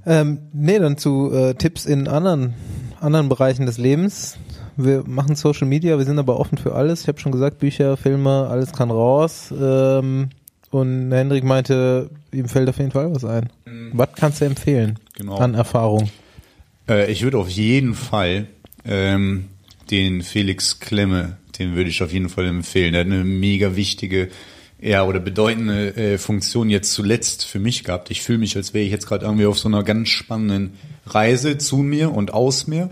Ähm, 0.06 0.40
nee, 0.54 0.80
dann 0.80 0.98
zu 0.98 1.32
äh, 1.34 1.56
Tipps 1.56 1.86
in 1.86 2.08
anderen, 2.08 2.54
anderen 3.00 3.30
Bereichen 3.30 3.66
des 3.66 3.78
Lebens. 3.78 4.38
Wir 4.78 5.04
machen 5.06 5.36
Social 5.36 5.68
Media, 5.68 5.98
wir 5.98 6.06
sind 6.06 6.18
aber 6.20 6.40
offen 6.40 6.58
für 6.58 6.74
alles. 6.76 7.02
Ich 7.02 7.08
habe 7.08 7.20
schon 7.20 7.32
gesagt, 7.32 7.60
Bücher, 7.60 7.98
Filme, 7.98 8.48
alles 8.50 8.72
kann 8.72 8.90
raus. 8.90 9.54
Ähm, 9.60 10.30
und 10.70 11.12
Hendrik 11.12 11.44
meinte, 11.44 12.10
ihm 12.32 12.48
fällt 12.48 12.70
auf 12.70 12.78
jeden 12.78 12.92
Fall 12.92 13.14
was 13.14 13.26
ein. 13.26 13.50
Was 13.94 14.10
kannst 14.16 14.42
du 14.42 14.46
empfehlen 14.46 14.98
Genau. 15.18 15.36
an 15.38 15.54
Erfahrung? 15.54 16.10
Äh, 16.88 17.12
ich 17.12 17.24
würde 17.24 17.38
auf 17.38 17.50
jeden 17.50 17.94
Fall 17.94 18.48
ähm, 18.86 19.50
den 19.92 20.22
Felix 20.22 20.80
Klemme, 20.80 21.38
den 21.60 21.76
würde 21.76 21.90
ich 21.90 22.02
auf 22.02 22.14
jeden 22.14 22.30
Fall 22.30 22.46
empfehlen. 22.46 22.94
Der 22.94 23.02
hat 23.02 23.08
eine 23.12 23.26
mega 23.26 23.76
wichtige, 23.76 24.30
ja, 24.82 25.04
oder 25.04 25.20
bedeutende 25.20 25.96
äh, 25.96 26.18
Funktion 26.18 26.70
jetzt 26.70 26.94
zuletzt 26.94 27.46
für 27.46 27.60
mich 27.60 27.84
gehabt. 27.84 28.10
Ich 28.10 28.22
fühle 28.22 28.40
mich, 28.40 28.56
als 28.56 28.74
wäre 28.74 28.86
ich 28.86 28.92
jetzt 28.92 29.06
gerade 29.08 29.26
irgendwie 29.26 29.46
auf 29.46 29.60
so 29.60 29.68
einer 29.68 29.84
ganz 29.84 30.08
spannenden 30.10 30.72
Reise 31.06 31.58
zu 31.58 31.78
mir 31.78 32.14
und 32.14 32.34
aus 32.34 32.68
mir. 32.68 32.90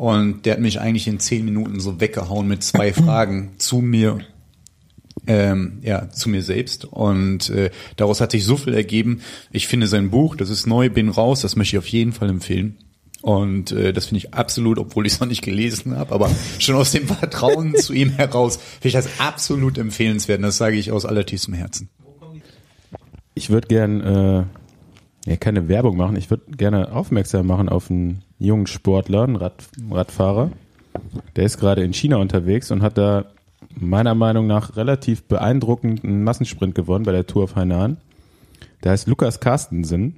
Und 0.00 0.46
der 0.46 0.54
hat 0.54 0.60
mich 0.60 0.80
eigentlich 0.80 1.06
in 1.08 1.20
zehn 1.20 1.44
Minuten 1.44 1.78
so 1.78 2.00
weggehauen 2.00 2.48
mit 2.48 2.62
zwei 2.62 2.90
Fragen 2.94 3.50
zu 3.58 3.82
mir 3.82 4.20
ähm, 5.26 5.80
ja, 5.82 6.08
zu 6.08 6.30
mir 6.30 6.40
selbst. 6.40 6.86
Und 6.86 7.50
äh, 7.50 7.70
daraus 7.96 8.22
hat 8.22 8.30
sich 8.30 8.46
so 8.46 8.56
viel 8.56 8.72
ergeben. 8.72 9.20
Ich 9.50 9.68
finde 9.68 9.86
sein 9.88 10.08
Buch, 10.08 10.36
das 10.36 10.48
ist 10.48 10.66
neu, 10.66 10.88
bin 10.88 11.10
raus, 11.10 11.42
das 11.42 11.54
möchte 11.54 11.76
ich 11.76 11.78
auf 11.80 11.86
jeden 11.88 12.12
Fall 12.12 12.30
empfehlen. 12.30 12.78
Und 13.20 13.72
äh, 13.72 13.92
das 13.92 14.06
finde 14.06 14.20
ich 14.20 14.32
absolut, 14.32 14.78
obwohl 14.78 15.06
ich 15.06 15.12
es 15.12 15.20
noch 15.20 15.28
nicht 15.28 15.42
gelesen 15.42 15.94
habe, 15.98 16.14
aber 16.14 16.30
schon 16.58 16.76
aus 16.76 16.92
dem 16.92 17.06
Vertrauen 17.06 17.74
zu 17.76 17.92
ihm 17.92 18.08
heraus, 18.08 18.56
finde 18.56 18.88
ich 18.88 18.94
das 18.94 19.20
absolut 19.20 19.76
empfehlenswert. 19.76 20.38
Und 20.38 20.44
das 20.44 20.56
sage 20.56 20.76
ich 20.76 20.92
aus 20.92 21.04
allertiefstem 21.04 21.52
Herzen. 21.52 21.90
Ich 23.34 23.50
würde 23.50 23.68
gern 23.68 24.00
äh, 24.00 24.44
ja, 25.26 25.36
keine 25.36 25.68
Werbung 25.68 25.98
machen. 25.98 26.16
Ich 26.16 26.30
würde 26.30 26.50
gerne 26.56 26.90
aufmerksam 26.90 27.46
machen 27.46 27.68
auf 27.68 27.90
einen 27.90 28.22
jungen 28.40 28.66
Sportler, 28.66 29.22
einen 29.22 29.36
Rad, 29.36 29.68
Radfahrer. 29.90 30.50
Der 31.36 31.44
ist 31.44 31.58
gerade 31.58 31.84
in 31.84 31.92
China 31.92 32.16
unterwegs 32.16 32.72
und 32.72 32.82
hat 32.82 32.98
da 32.98 33.26
meiner 33.74 34.14
Meinung 34.16 34.46
nach 34.46 34.76
relativ 34.76 35.22
beeindruckend 35.24 36.04
einen 36.04 36.24
Massensprint 36.24 36.74
gewonnen 36.74 37.04
bei 37.04 37.12
der 37.12 37.26
Tour 37.26 37.44
of 37.44 37.54
Hainan. 37.54 37.98
Der 38.82 38.92
heißt 38.92 39.06
Lukas 39.06 39.38
Carstensen 39.40 40.16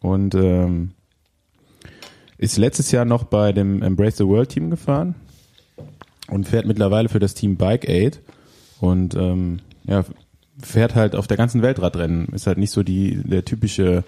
und 0.00 0.34
ähm, 0.34 0.92
ist 2.38 2.58
letztes 2.58 2.92
Jahr 2.92 3.04
noch 3.04 3.24
bei 3.24 3.52
dem 3.52 3.82
Embrace 3.82 4.18
the 4.18 4.26
World 4.26 4.50
Team 4.50 4.70
gefahren 4.70 5.14
und 6.28 6.46
fährt 6.46 6.66
mittlerweile 6.66 7.08
für 7.08 7.18
das 7.18 7.34
Team 7.34 7.56
Bike 7.56 7.88
Aid 7.88 8.20
und 8.80 9.14
ähm, 9.14 9.60
ja, 9.84 10.04
fährt 10.60 10.94
halt 10.94 11.16
auf 11.16 11.26
der 11.26 11.36
ganzen 11.36 11.62
Welt 11.62 11.80
Radrennen. 11.80 12.26
Ist 12.28 12.46
halt 12.46 12.58
nicht 12.58 12.70
so 12.70 12.82
die 12.82 13.22
der 13.24 13.44
typische 13.44 14.04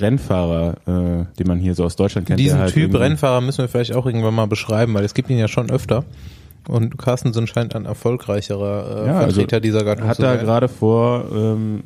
Rennfahrer, 0.00 0.74
äh, 0.86 1.36
den 1.38 1.46
man 1.46 1.58
hier 1.58 1.74
so 1.74 1.84
aus 1.84 1.96
Deutschland 1.96 2.26
kennt. 2.26 2.40
Diesen 2.40 2.58
halt 2.58 2.74
Typ 2.74 2.94
Rennfahrer 2.94 3.40
müssen 3.40 3.58
wir 3.58 3.68
vielleicht 3.68 3.94
auch 3.94 4.06
irgendwann 4.06 4.34
mal 4.34 4.46
beschreiben, 4.46 4.94
weil 4.94 5.04
es 5.04 5.14
gibt 5.14 5.30
ihn 5.30 5.38
ja 5.38 5.48
schon 5.48 5.70
öfter. 5.70 6.04
Und 6.66 6.98
Carstensen 6.98 7.46
scheint 7.46 7.74
ein 7.74 7.86
erfolgreicherer 7.86 9.04
äh, 9.04 9.06
Ja, 9.06 9.18
also 9.20 9.36
Vertreter 9.40 9.60
dieser 9.60 9.84
Gattung 9.84 10.06
hat 10.06 10.16
zu 10.16 10.22
da 10.22 10.36
sein. 10.36 10.44
gerade 10.44 10.68
vor 10.68 11.24
ähm, 11.34 11.82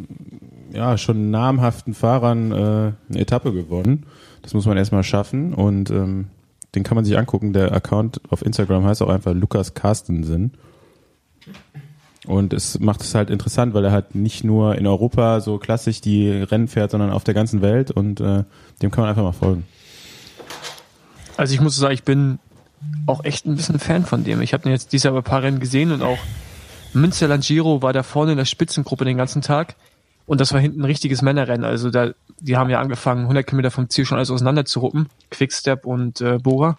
ja 0.73 0.99
schon 0.99 1.31
namhaften 1.31 1.95
Fahrern 1.95 2.51
äh, 2.51 2.55
eine 2.55 3.21
Etappe 3.21 3.53
gewonnen. 3.53 4.07
Das 4.43 4.55
muss 4.55 4.67
man 4.67 4.77
erstmal 4.77 5.05
schaffen 5.05 5.55
und 5.55 5.91
ähm, 5.91 6.27
den 6.75 6.83
kann 6.83 6.97
man 6.97 7.05
sich 7.05 7.17
angucken. 7.17 7.53
Der 7.53 7.73
Account 7.73 8.21
auf 8.31 8.45
Instagram 8.45 8.85
heißt 8.85 9.03
auch 9.03 9.09
einfach 9.09 9.35
Lukas 9.35 9.75
Carstensen. 9.75 10.53
Und 12.27 12.53
es 12.53 12.79
macht 12.79 13.01
es 13.01 13.15
halt 13.15 13.31
interessant, 13.31 13.75
weil 13.75 13.85
er 13.85 13.91
halt 13.91 14.15
nicht 14.15 14.45
nur 14.45 14.77
in 14.77 14.87
Europa 14.87 15.41
so 15.41 15.59
klassisch 15.59 16.01
die 16.01 16.31
Rennen 16.31 16.69
fährt, 16.69 16.93
sondern 16.93 17.11
auf 17.11 17.25
der 17.25 17.35
ganzen 17.35 17.63
Welt 17.63 17.91
und 17.91 18.21
äh, 18.21 18.45
dem 18.81 18.91
kann 18.91 19.03
man 19.03 19.11
einfach 19.11 19.25
mal 19.25 19.33
folgen. 19.33 19.65
Also 21.37 21.55
ich 21.55 21.61
muss 21.61 21.77
sagen, 21.77 21.95
ich 21.95 22.05
bin 22.05 22.39
auch 23.07 23.25
echt 23.25 23.47
ein 23.47 23.57
bisschen 23.57 23.79
Fan 23.79 24.05
von 24.05 24.23
dem. 24.23 24.41
Ich 24.41 24.53
habe 24.53 24.63
den 24.63 24.73
jetzt 24.73 24.93
dieses 24.93 25.05
Jahr 25.05 25.15
bei 25.15 25.21
ein 25.21 25.25
paar 25.25 25.43
Rennen 25.43 25.59
gesehen 25.59 25.91
und 25.91 26.03
auch 26.03 26.19
Münsterland 26.95 27.45
Giro 27.45 27.83
war 27.83 27.93
da 27.93 28.03
vorne 28.03 28.33
in 28.33 28.39
der 28.39 28.45
Spitzengruppe 28.45 29.05
den 29.05 29.17
ganzen 29.17 29.43
Tag. 29.43 29.75
Und 30.27 30.41
das 30.41 30.53
war 30.53 30.61
hinten 30.61 30.83
ein 30.83 30.85
richtiges 30.85 31.23
Männerrennen. 31.23 31.65
Also 31.65 31.91
da, 31.91 32.13
die 32.39 32.57
haben 32.57 32.71
ja 32.71 32.81
angefangen, 32.81 33.23
100 33.23 33.47
Kilometer 33.47 33.71
vom 33.71 33.89
Ziel 33.89 34.05
schon 34.05 34.19
alles 34.19 34.31
auseinander 34.31 34.65
zu 34.65 34.81
ruppen. 34.81 35.09
Quickstep 35.31 35.85
und 35.85 36.21
äh, 36.21 36.39
Bora. 36.39 36.79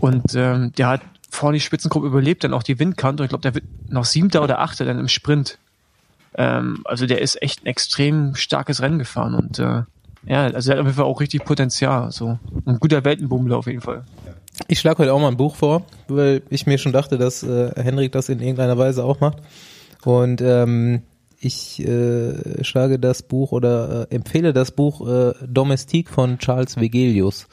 Und 0.00 0.34
ähm, 0.34 0.72
der 0.72 0.88
hat 0.88 1.00
vorne 1.30 1.56
die 1.56 1.62
Spitzengruppe 1.62 2.06
überlebt, 2.06 2.44
dann 2.44 2.54
auch 2.54 2.62
die 2.62 2.78
Windkante. 2.78 3.22
Und 3.22 3.26
ich 3.26 3.30
glaube, 3.30 3.42
der 3.42 3.54
wird 3.54 3.64
noch 3.88 4.04
Siebter 4.04 4.42
oder 4.42 4.60
Achter 4.60 4.84
dann 4.84 4.98
im 4.98 5.08
Sprint. 5.08 5.58
Ähm, 6.34 6.82
also 6.84 7.06
der 7.06 7.20
ist 7.20 7.40
echt 7.42 7.62
ein 7.62 7.66
extrem 7.66 8.34
starkes 8.34 8.80
Rennen 8.80 8.98
gefahren. 8.98 9.34
Und 9.34 9.58
äh, 9.58 9.82
ja, 10.26 10.44
also 10.44 10.70
der 10.70 10.78
hat 10.78 10.80
auf 10.80 10.86
jeden 10.86 10.96
Fall 10.96 11.04
auch 11.04 11.20
richtig 11.20 11.44
Potenzial. 11.44 12.12
So 12.12 12.38
ein 12.64 12.78
guter 12.78 13.04
Weltenbummler 13.04 13.56
auf 13.56 13.66
jeden 13.66 13.80
Fall. 13.80 14.04
Ich 14.68 14.80
schlage 14.80 14.98
heute 14.98 15.12
auch 15.12 15.20
mal 15.20 15.28
ein 15.28 15.36
Buch 15.36 15.56
vor, 15.56 15.84
weil 16.08 16.42
ich 16.48 16.66
mir 16.66 16.78
schon 16.78 16.92
dachte, 16.92 17.18
dass 17.18 17.42
äh, 17.42 17.70
Henrik 17.76 18.12
das 18.12 18.28
in 18.28 18.40
irgendeiner 18.40 18.78
Weise 18.78 19.04
auch 19.04 19.20
macht. 19.20 19.38
Und 20.04 20.40
ähm, 20.40 21.02
ich 21.38 21.86
äh, 21.86 22.64
schlage 22.64 22.98
das 22.98 23.22
Buch 23.22 23.52
oder 23.52 24.06
äh, 24.10 24.14
empfehle 24.14 24.52
das 24.52 24.72
Buch 24.72 25.06
äh, 25.06 25.34
Domestik 25.46 26.08
von 26.08 26.38
Charles 26.38 26.78
Vegelius. 26.78 27.46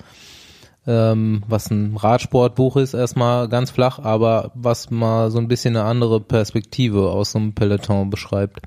Ähm, 0.86 1.44
was 1.48 1.72
ein 1.72 1.96
Radsportbuch 1.96 2.76
ist, 2.76 2.94
erstmal 2.94 3.48
ganz 3.48 3.72
flach, 3.72 4.00
aber 4.00 4.52
was 4.54 4.90
mal 4.90 5.32
so 5.32 5.40
ein 5.40 5.48
bisschen 5.48 5.78
eine 5.78 5.86
andere 5.86 6.20
Perspektive 6.20 7.10
aus 7.10 7.32
so 7.32 7.40
einem 7.40 7.54
Peloton 7.54 8.10
beschreibt. 8.10 8.62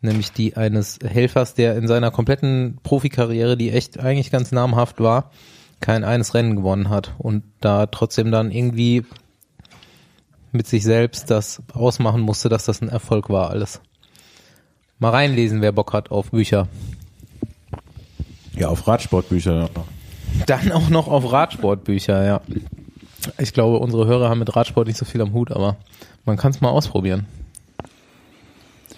Nämlich 0.00 0.32
die 0.32 0.56
eines 0.56 0.98
Helfers, 1.04 1.54
der 1.54 1.76
in 1.76 1.86
seiner 1.86 2.10
kompletten 2.10 2.78
Profikarriere, 2.82 3.56
die 3.56 3.70
echt 3.70 4.00
eigentlich 4.00 4.30
ganz 4.30 4.52
namhaft 4.52 5.00
war, 5.00 5.30
kein 5.80 6.04
eines 6.04 6.32
Rennen 6.32 6.56
gewonnen 6.56 6.88
hat 6.88 7.14
und 7.18 7.42
da 7.60 7.86
trotzdem 7.86 8.30
dann 8.30 8.50
irgendwie 8.50 9.04
mit 10.52 10.66
sich 10.66 10.82
selbst 10.82 11.30
das 11.30 11.62
ausmachen 11.72 12.22
musste, 12.22 12.48
dass 12.48 12.64
das 12.64 12.80
ein 12.80 12.88
Erfolg 12.88 13.28
war 13.28 13.50
alles. 13.50 13.80
Mal 14.98 15.10
reinlesen, 15.10 15.60
wer 15.60 15.72
Bock 15.72 15.92
hat 15.92 16.10
auf 16.10 16.30
Bücher. 16.30 16.68
Ja, 18.56 18.68
auf 18.68 18.86
Radsportbücher. 18.86 19.68
Dann 20.46 20.72
auch 20.72 20.90
noch 20.90 21.08
auf 21.08 21.30
Radsportbücher, 21.30 22.24
ja. 22.24 22.40
Ich 23.38 23.52
glaube, 23.52 23.78
unsere 23.78 24.06
Hörer 24.06 24.28
haben 24.28 24.40
mit 24.40 24.54
Radsport 24.54 24.86
nicht 24.86 24.98
so 24.98 25.04
viel 25.04 25.20
am 25.20 25.32
Hut, 25.32 25.50
aber 25.50 25.76
man 26.24 26.36
kann 26.36 26.50
es 26.50 26.60
mal 26.60 26.70
ausprobieren. 26.70 27.26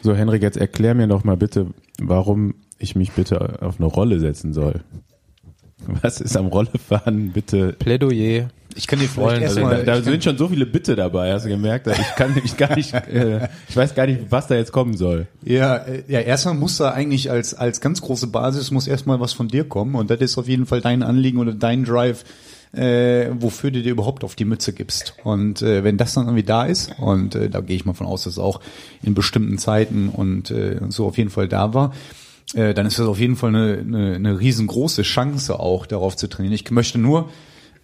So, 0.02 0.14
Henrik, 0.14 0.42
jetzt 0.42 0.56
erklär 0.56 0.94
mir 0.94 1.06
doch 1.06 1.24
mal 1.24 1.36
bitte, 1.36 1.68
warum 2.00 2.54
ich 2.78 2.96
mich 2.96 3.12
bitte 3.12 3.62
auf 3.62 3.78
eine 3.78 3.86
Rolle 3.86 4.20
setzen 4.20 4.52
soll. 4.52 4.82
Was 6.02 6.20
ist 6.20 6.36
am 6.36 6.46
Rollefahren 6.46 7.32
bitte? 7.32 7.74
Plädoyer. 7.78 8.48
Ich 8.74 8.86
kann 8.86 8.98
dir 8.98 9.08
vielleicht 9.08 9.42
Also, 9.42 9.60
da, 9.60 9.82
da 9.82 10.02
sind 10.02 10.22
schon 10.22 10.36
so 10.36 10.48
viele 10.48 10.66
Bitte 10.66 10.96
dabei, 10.96 11.32
hast 11.32 11.46
du 11.46 11.48
gemerkt? 11.48 11.86
Ich 11.86 12.14
kann 12.16 12.34
mich 12.34 12.56
gar 12.58 12.76
nicht, 12.76 12.92
äh, 13.08 13.48
ich 13.68 13.76
weiß 13.76 13.94
gar 13.94 14.06
nicht, 14.06 14.26
was 14.30 14.48
da 14.48 14.54
jetzt 14.54 14.70
kommen 14.70 14.96
soll. 14.96 15.28
Ja, 15.42 15.76
äh, 15.76 16.02
ja, 16.08 16.20
erstmal 16.20 16.54
muss 16.54 16.76
da 16.76 16.90
eigentlich 16.90 17.30
als, 17.30 17.54
als 17.54 17.80
ganz 17.80 18.02
große 18.02 18.26
Basis 18.26 18.70
muss 18.70 18.86
erstmal 18.86 19.18
was 19.18 19.32
von 19.32 19.48
dir 19.48 19.64
kommen 19.64 19.94
und 19.94 20.10
das 20.10 20.20
ist 20.20 20.36
auf 20.36 20.46
jeden 20.46 20.66
Fall 20.66 20.82
dein 20.82 21.02
Anliegen 21.02 21.38
oder 21.38 21.54
dein 21.54 21.84
Drive, 21.84 22.24
äh, 22.72 23.28
wofür 23.32 23.70
du 23.70 23.80
dir 23.80 23.92
überhaupt 23.92 24.24
auf 24.24 24.34
die 24.34 24.44
Mütze 24.44 24.74
gibst. 24.74 25.14
Und 25.24 25.62
äh, 25.62 25.82
wenn 25.82 25.96
das 25.96 26.12
dann 26.12 26.26
irgendwie 26.26 26.42
da 26.42 26.66
ist, 26.66 26.92
und 26.98 27.34
äh, 27.34 27.48
da 27.48 27.62
gehe 27.62 27.76
ich 27.76 27.86
mal 27.86 27.94
von 27.94 28.06
aus, 28.06 28.24
dass 28.24 28.34
es 28.34 28.38
auch 28.38 28.60
in 29.02 29.14
bestimmten 29.14 29.56
Zeiten 29.56 30.10
und 30.10 30.50
äh, 30.50 30.80
so 30.90 31.06
auf 31.06 31.16
jeden 31.16 31.30
Fall 31.30 31.48
da 31.48 31.72
war, 31.72 31.94
äh, 32.54 32.74
dann 32.74 32.86
ist 32.86 32.98
das 32.98 33.06
auf 33.06 33.18
jeden 33.18 33.36
Fall 33.36 33.50
eine, 33.50 33.78
eine, 33.78 34.14
eine 34.14 34.40
riesengroße 34.40 35.02
Chance 35.02 35.58
auch 35.58 35.86
darauf 35.86 36.16
zu 36.16 36.28
trainieren. 36.28 36.54
Ich 36.54 36.70
möchte 36.70 36.98
nur 36.98 37.28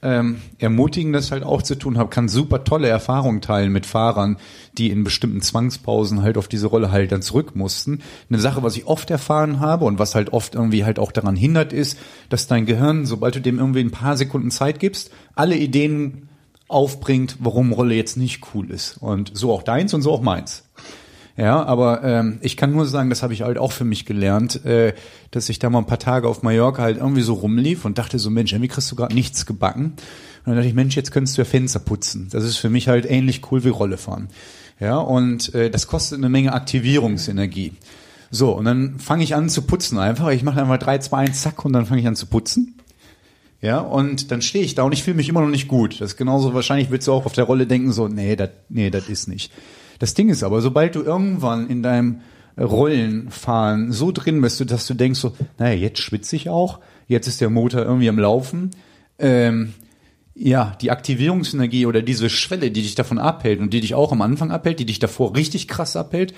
ähm, 0.03 0.41
ermutigen, 0.59 1.13
das 1.13 1.31
halt 1.31 1.45
auch 1.45 1.63
zu 1.63 1.77
tun, 1.77 1.97
habe 1.97 2.11
kann 2.11 2.29
super 2.29 2.65
tolle 2.65 2.89
Erfahrungen 2.89 3.41
teilen 3.41 3.73
mit 3.73 3.87
Fahrern, 3.87 4.37
die 4.77 4.91
in 4.91 5.05
bestimmten 5.05 5.41
Zwangspausen 5.41 6.23
halt 6.23 6.37
auf 6.37 6.49
diese 6.49 6.67
Rolle 6.67 6.91
halt 6.91 7.13
dann 7.13 7.23
zurück 7.23 7.55
mussten. 7.55 8.01
Eine 8.29 8.41
Sache, 8.41 8.65
was 8.65 8.77
ich 8.77 8.87
oft 8.87 9.11
erfahren 9.11 9.61
habe 9.61 9.85
und 9.85 10.01
was 10.01 10.17
halt 10.17 10.33
oft 10.33 10.57
irgendwie 10.57 10.85
halt 10.85 10.99
auch 10.99 11.13
daran 11.13 11.37
hindert, 11.37 11.73
ist, 11.73 11.97
dass 12.29 12.49
dein 12.49 12.67
Gehirn, 12.67 13.07
sobald 13.07 13.37
du 13.37 13.41
dem 13.41 13.59
irgendwie 13.59 13.81
ein 13.81 13.93
paar 13.93 14.17
Sekunden 14.17 14.51
Zeit 14.51 14.81
gibst, 14.81 15.13
alle 15.37 15.57
Ideen 15.57 16.29
aufbringt, 16.67 17.37
warum 17.39 17.73
Rolle 17.73 17.95
jetzt 17.95 18.17
nicht 18.17 18.43
cool 18.55 18.71
ist. 18.71 18.97
Und 18.99 19.31
so 19.35 19.53
auch 19.53 19.63
deins 19.63 19.95
und 19.95 20.03
so 20.03 20.11
auch 20.11 20.23
meins. 20.23 20.65
Ja, 21.37 21.63
aber 21.65 22.05
ähm, 22.05 22.39
ich 22.43 22.57
kann 22.57 22.73
nur 22.73 22.87
sagen, 22.87 23.09
das 23.09 23.23
habe 23.23 23.33
ich 23.33 23.43
halt 23.43 23.57
auch 23.57 23.73
für 23.73 23.85
mich 23.85 24.05
gelernt, 24.05 24.65
äh, 24.67 24.93
dass 25.31 25.49
ich 25.49 25.59
da 25.59 25.71
mal 25.71 25.79
ein 25.79 25.87
paar 25.87 25.99
Tage 25.99 26.29
auf 26.29 26.43
Mallorca 26.43 26.83
halt 26.83 26.99
irgendwie 26.99 27.23
so 27.23 27.35
rumlief 27.35 27.85
und 27.85 27.97
dachte 27.97 28.19
so, 28.19 28.29
Mensch, 28.29 28.53
irgendwie 28.53 28.69
kriegst 28.69 28.91
du 28.93 28.97
gerade 28.97 29.15
nichts 29.15 29.47
gebacken. 29.47 29.85
Und 29.85 30.47
dann 30.47 30.57
dachte 30.57 30.69
ich, 30.69 30.75
Mensch, 30.75 30.95
jetzt 30.95 31.11
könntest 31.11 31.39
du 31.39 31.43
ja 31.43 31.47
Fenster 31.47 31.79
putzen. 31.79 32.29
Das 32.31 32.45
ist 32.45 32.59
für 32.59 32.69
mich 32.69 32.89
halt 32.89 33.11
ähnlich 33.11 33.41
cool 33.51 33.65
wie 33.65 33.71
Rolle 33.71 33.97
fahren. 33.97 34.29
Ja, 34.79 34.99
und 34.99 35.55
äh, 35.55 35.71
das 35.71 35.87
kostet 35.87 36.19
eine 36.19 36.29
Menge 36.29 36.53
Aktivierungsenergie. 36.53 37.73
So, 38.31 38.53
und 38.53 38.65
dann 38.65 38.99
fange 38.99 39.23
ich 39.23 39.35
an 39.35 39.49
zu 39.49 39.63
putzen 39.63 39.99
einfach. 39.99 40.31
Ich 40.31 40.43
mache 40.43 40.61
einfach 40.61 40.79
drei, 40.79 40.99
zwei, 40.99 41.19
eins, 41.19 41.43
zack, 41.43 41.65
und 41.65 41.73
dann 41.73 41.87
fange 41.87 42.01
ich 42.01 42.07
an 42.07 42.17
zu 42.17 42.27
putzen. 42.27 42.75
Ja, 43.61 43.79
und 43.79 44.33
dann 44.33 44.43
stehe 44.43 44.65
ich 44.65 44.75
da 44.75 44.83
und 44.83 44.93
ich 44.93 45.05
fühle 45.05 45.17
mich 45.17 45.29
immer 45.29 45.41
noch 45.41 45.49
nicht 45.49 45.69
gut. 45.69 46.01
Das 46.01 46.13
ist 46.13 46.17
genauso, 46.17 46.53
wahrscheinlich 46.53 46.91
willst 46.91 47.07
du 47.07 47.13
auch 47.13 47.27
auf 47.27 47.33
der 47.33 47.45
Rolle 47.45 47.67
denken, 47.67 47.93
so, 47.93 48.09
nee, 48.09 48.35
das 48.35 48.51
nee, 48.69 48.91
das 48.91 49.09
ist 49.09 49.29
nicht. 49.29 49.53
Das 50.03 50.15
Ding 50.15 50.31
ist 50.31 50.43
aber, 50.43 50.61
sobald 50.61 50.97
du 50.97 51.03
irgendwann 51.05 51.71
in 51.71 51.81
deinem 51.81 52.23
Rollenfahren 52.59 53.93
so 53.93 54.11
drin 54.11 54.41
bist, 54.41 54.69
dass 54.69 54.85
du 54.89 54.95
denkst 54.95 55.21
so, 55.21 55.37
naja, 55.61 55.77
jetzt 55.77 56.01
schwitze 56.01 56.35
ich 56.35 56.49
auch, 56.49 56.81
jetzt 57.07 57.29
ist 57.29 57.41
der 57.41 57.51
Motor 57.51 57.83
irgendwie 57.83 58.09
am 58.09 58.19
Laufen, 58.19 58.73
ähm, 59.21 59.75
ja, 60.35 60.77
die 60.81 60.91
Aktivierungsenergie 60.91 61.87
oder 61.87 62.03
diese 62.03 62.31
Schwelle, 62.31 62.73
die 62.73 62.83
dich 62.83 62.97
davon 62.97 63.21
abhält 63.21 63.61
und 63.61 63.73
die 63.73 63.81
dich 63.81 63.95
auch 63.95 64.11
am 64.11 64.23
Anfang 64.23 64.51
abhält, 64.51 64.81
die 64.81 64.87
dich 64.87 64.99
davor 64.99 65.37
richtig 65.37 65.69
krass 65.69 65.95
abhält, 65.95 66.35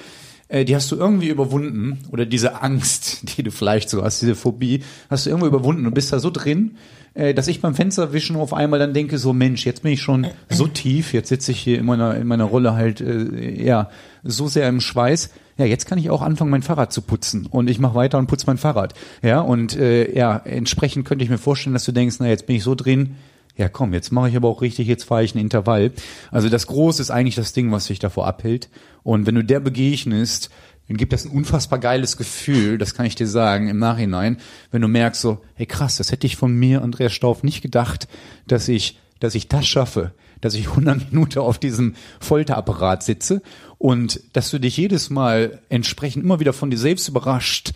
äh, 0.48 0.64
die 0.64 0.74
hast 0.74 0.90
du 0.92 0.96
irgendwie 0.96 1.28
überwunden 1.28 2.00
oder 2.10 2.26
diese 2.26 2.62
Angst, 2.62 3.20
die 3.36 3.42
du 3.42 3.50
vielleicht 3.50 3.90
so 3.90 4.02
hast, 4.02 4.22
diese 4.22 4.34
Phobie, 4.34 4.82
hast 5.10 5.26
du 5.26 5.30
irgendwo 5.30 5.46
überwunden 5.46 5.86
und 5.86 5.94
bist 5.94 6.12
da 6.12 6.18
so 6.18 6.30
drin, 6.30 6.76
äh, 7.14 7.32
dass 7.32 7.48
ich 7.48 7.60
beim 7.60 7.74
Fensterwischen 7.74 8.36
auf 8.36 8.52
einmal 8.52 8.78
dann 8.78 8.92
denke, 8.92 9.18
so 9.18 9.32
Mensch, 9.32 9.64
jetzt 9.64 9.82
bin 9.82 9.92
ich 9.92 10.02
schon 10.02 10.26
so 10.48 10.66
tief, 10.66 11.12
jetzt 11.12 11.28
sitze 11.28 11.52
ich 11.52 11.60
hier 11.60 11.78
in 11.78 11.86
meiner, 11.86 12.16
in 12.16 12.26
meiner 12.26 12.44
Rolle 12.44 12.74
halt, 12.74 13.00
äh, 13.00 13.62
ja, 13.62 13.90
so 14.22 14.48
sehr 14.48 14.68
im 14.68 14.80
Schweiß. 14.80 15.30
Ja, 15.56 15.64
jetzt 15.64 15.86
kann 15.86 15.98
ich 15.98 16.10
auch 16.10 16.22
anfangen, 16.22 16.50
mein 16.50 16.62
Fahrrad 16.62 16.92
zu 16.92 17.02
putzen 17.02 17.46
und 17.46 17.70
ich 17.70 17.78
mache 17.78 17.94
weiter 17.94 18.18
und 18.18 18.26
putze 18.26 18.46
mein 18.48 18.58
Fahrrad. 18.58 18.94
Ja, 19.22 19.40
und 19.40 19.76
äh, 19.76 20.12
ja, 20.12 20.36
entsprechend 20.36 21.04
könnte 21.04 21.24
ich 21.24 21.30
mir 21.30 21.38
vorstellen, 21.38 21.74
dass 21.74 21.84
du 21.84 21.92
denkst, 21.92 22.16
na, 22.18 22.26
jetzt 22.26 22.46
bin 22.46 22.56
ich 22.56 22.64
so 22.64 22.74
drin, 22.74 23.14
ja 23.56 23.68
komm, 23.68 23.94
jetzt 23.94 24.10
mache 24.10 24.28
ich 24.28 24.36
aber 24.36 24.48
auch 24.48 24.62
richtig, 24.62 24.88
jetzt 24.88 25.04
fahre 25.04 25.24
ich 25.24 25.34
ein 25.34 25.38
Intervall. 25.38 25.92
Also 26.30 26.48
das 26.48 26.66
Große 26.66 27.00
ist 27.00 27.10
eigentlich 27.10 27.36
das 27.36 27.52
Ding, 27.52 27.70
was 27.70 27.86
dich 27.86 27.98
davor 27.98 28.26
abhält. 28.26 28.68
Und 29.02 29.26
wenn 29.26 29.34
du 29.34 29.44
der 29.44 29.60
begegnest, 29.60 30.50
dann 30.88 30.96
gibt 30.96 31.12
das 31.12 31.24
ein 31.24 31.30
unfassbar 31.30 31.78
geiles 31.78 32.16
Gefühl, 32.16 32.78
das 32.78 32.94
kann 32.94 33.06
ich 33.06 33.14
dir 33.14 33.26
sagen, 33.26 33.68
im 33.68 33.78
Nachhinein, 33.78 34.38
wenn 34.70 34.82
du 34.82 34.88
merkst 34.88 35.20
so, 35.20 35.42
hey 35.54 35.66
krass, 35.66 35.96
das 35.96 36.12
hätte 36.12 36.26
ich 36.26 36.36
von 36.36 36.54
mir, 36.54 36.82
Andreas 36.82 37.12
Stauf, 37.12 37.42
nicht 37.42 37.62
gedacht, 37.62 38.06
dass 38.46 38.68
ich, 38.68 38.98
dass 39.18 39.34
ich 39.34 39.48
das 39.48 39.66
schaffe, 39.66 40.12
dass 40.40 40.54
ich 40.54 40.68
100 40.68 41.10
Minuten 41.12 41.38
auf 41.38 41.58
diesem 41.58 41.94
Folterapparat 42.20 43.02
sitze 43.02 43.40
und 43.78 44.20
dass 44.34 44.50
du 44.50 44.58
dich 44.58 44.76
jedes 44.76 45.08
Mal 45.08 45.60
entsprechend 45.70 46.24
immer 46.24 46.40
wieder 46.40 46.52
von 46.52 46.70
dir 46.70 46.78
selbst 46.78 47.08
überrascht, 47.08 47.72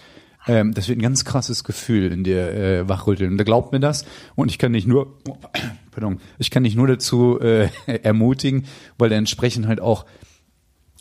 ähm, 0.48 0.74
das 0.74 0.88
wird 0.88 0.98
ein 0.98 1.02
ganz 1.02 1.24
krasses 1.24 1.62
Gefühl 1.62 2.10
in 2.10 2.24
dir 2.24 2.52
äh, 2.52 2.88
wachrütteln. 2.88 3.32
Und 3.32 3.38
da 3.38 3.44
glaubt 3.44 3.72
mir 3.72 3.80
das. 3.80 4.04
Und 4.34 4.50
ich 4.50 4.58
kann 4.58 4.72
dich 4.72 4.86
nur, 4.86 5.18
pardon, 5.90 6.20
ich 6.38 6.50
kann 6.50 6.64
dich 6.64 6.74
nur 6.74 6.88
dazu 6.88 7.38
äh, 7.40 7.68
ermutigen, 8.02 8.64
weil 8.96 9.12
er 9.12 9.18
entsprechend 9.18 9.68
halt 9.68 9.80
auch, 9.80 10.06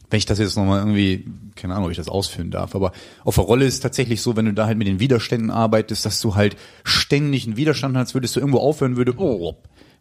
wenn 0.10 0.20
ich 0.20 0.26
das 0.26 0.40
jetzt 0.40 0.56
nochmal 0.56 0.80
irgendwie, 0.80 1.26
keine 1.56 1.74
Ahnung, 1.74 1.86
ob 1.86 1.92
ich 1.92 1.98
das 1.98 2.08
ausführen 2.08 2.52
darf, 2.52 2.76
aber 2.76 2.94
auf 3.26 3.36
der 3.36 3.44
Rolle 3.44 3.66
ist 3.66 3.76
es 3.76 3.80
tatsächlich 3.82 4.22
so, 4.22 4.38
wenn 4.38 4.46
du 4.46 4.54
da 4.54 4.66
halt 4.66 4.78
mit 4.78 4.88
den 4.88 5.02
Widerständen 5.02 5.52
arbeitest, 5.52 6.06
dass 6.06 6.22
du 6.22 6.36
halt 6.36 6.56
ständig 6.86 7.46
einen 7.46 7.58
Widerstand 7.58 7.98
hast, 7.98 8.14
würdest 8.14 8.36
du 8.36 8.40
irgendwo 8.40 8.60
aufhören, 8.60 8.96
würde, 8.96 9.16
oh, 9.18 9.58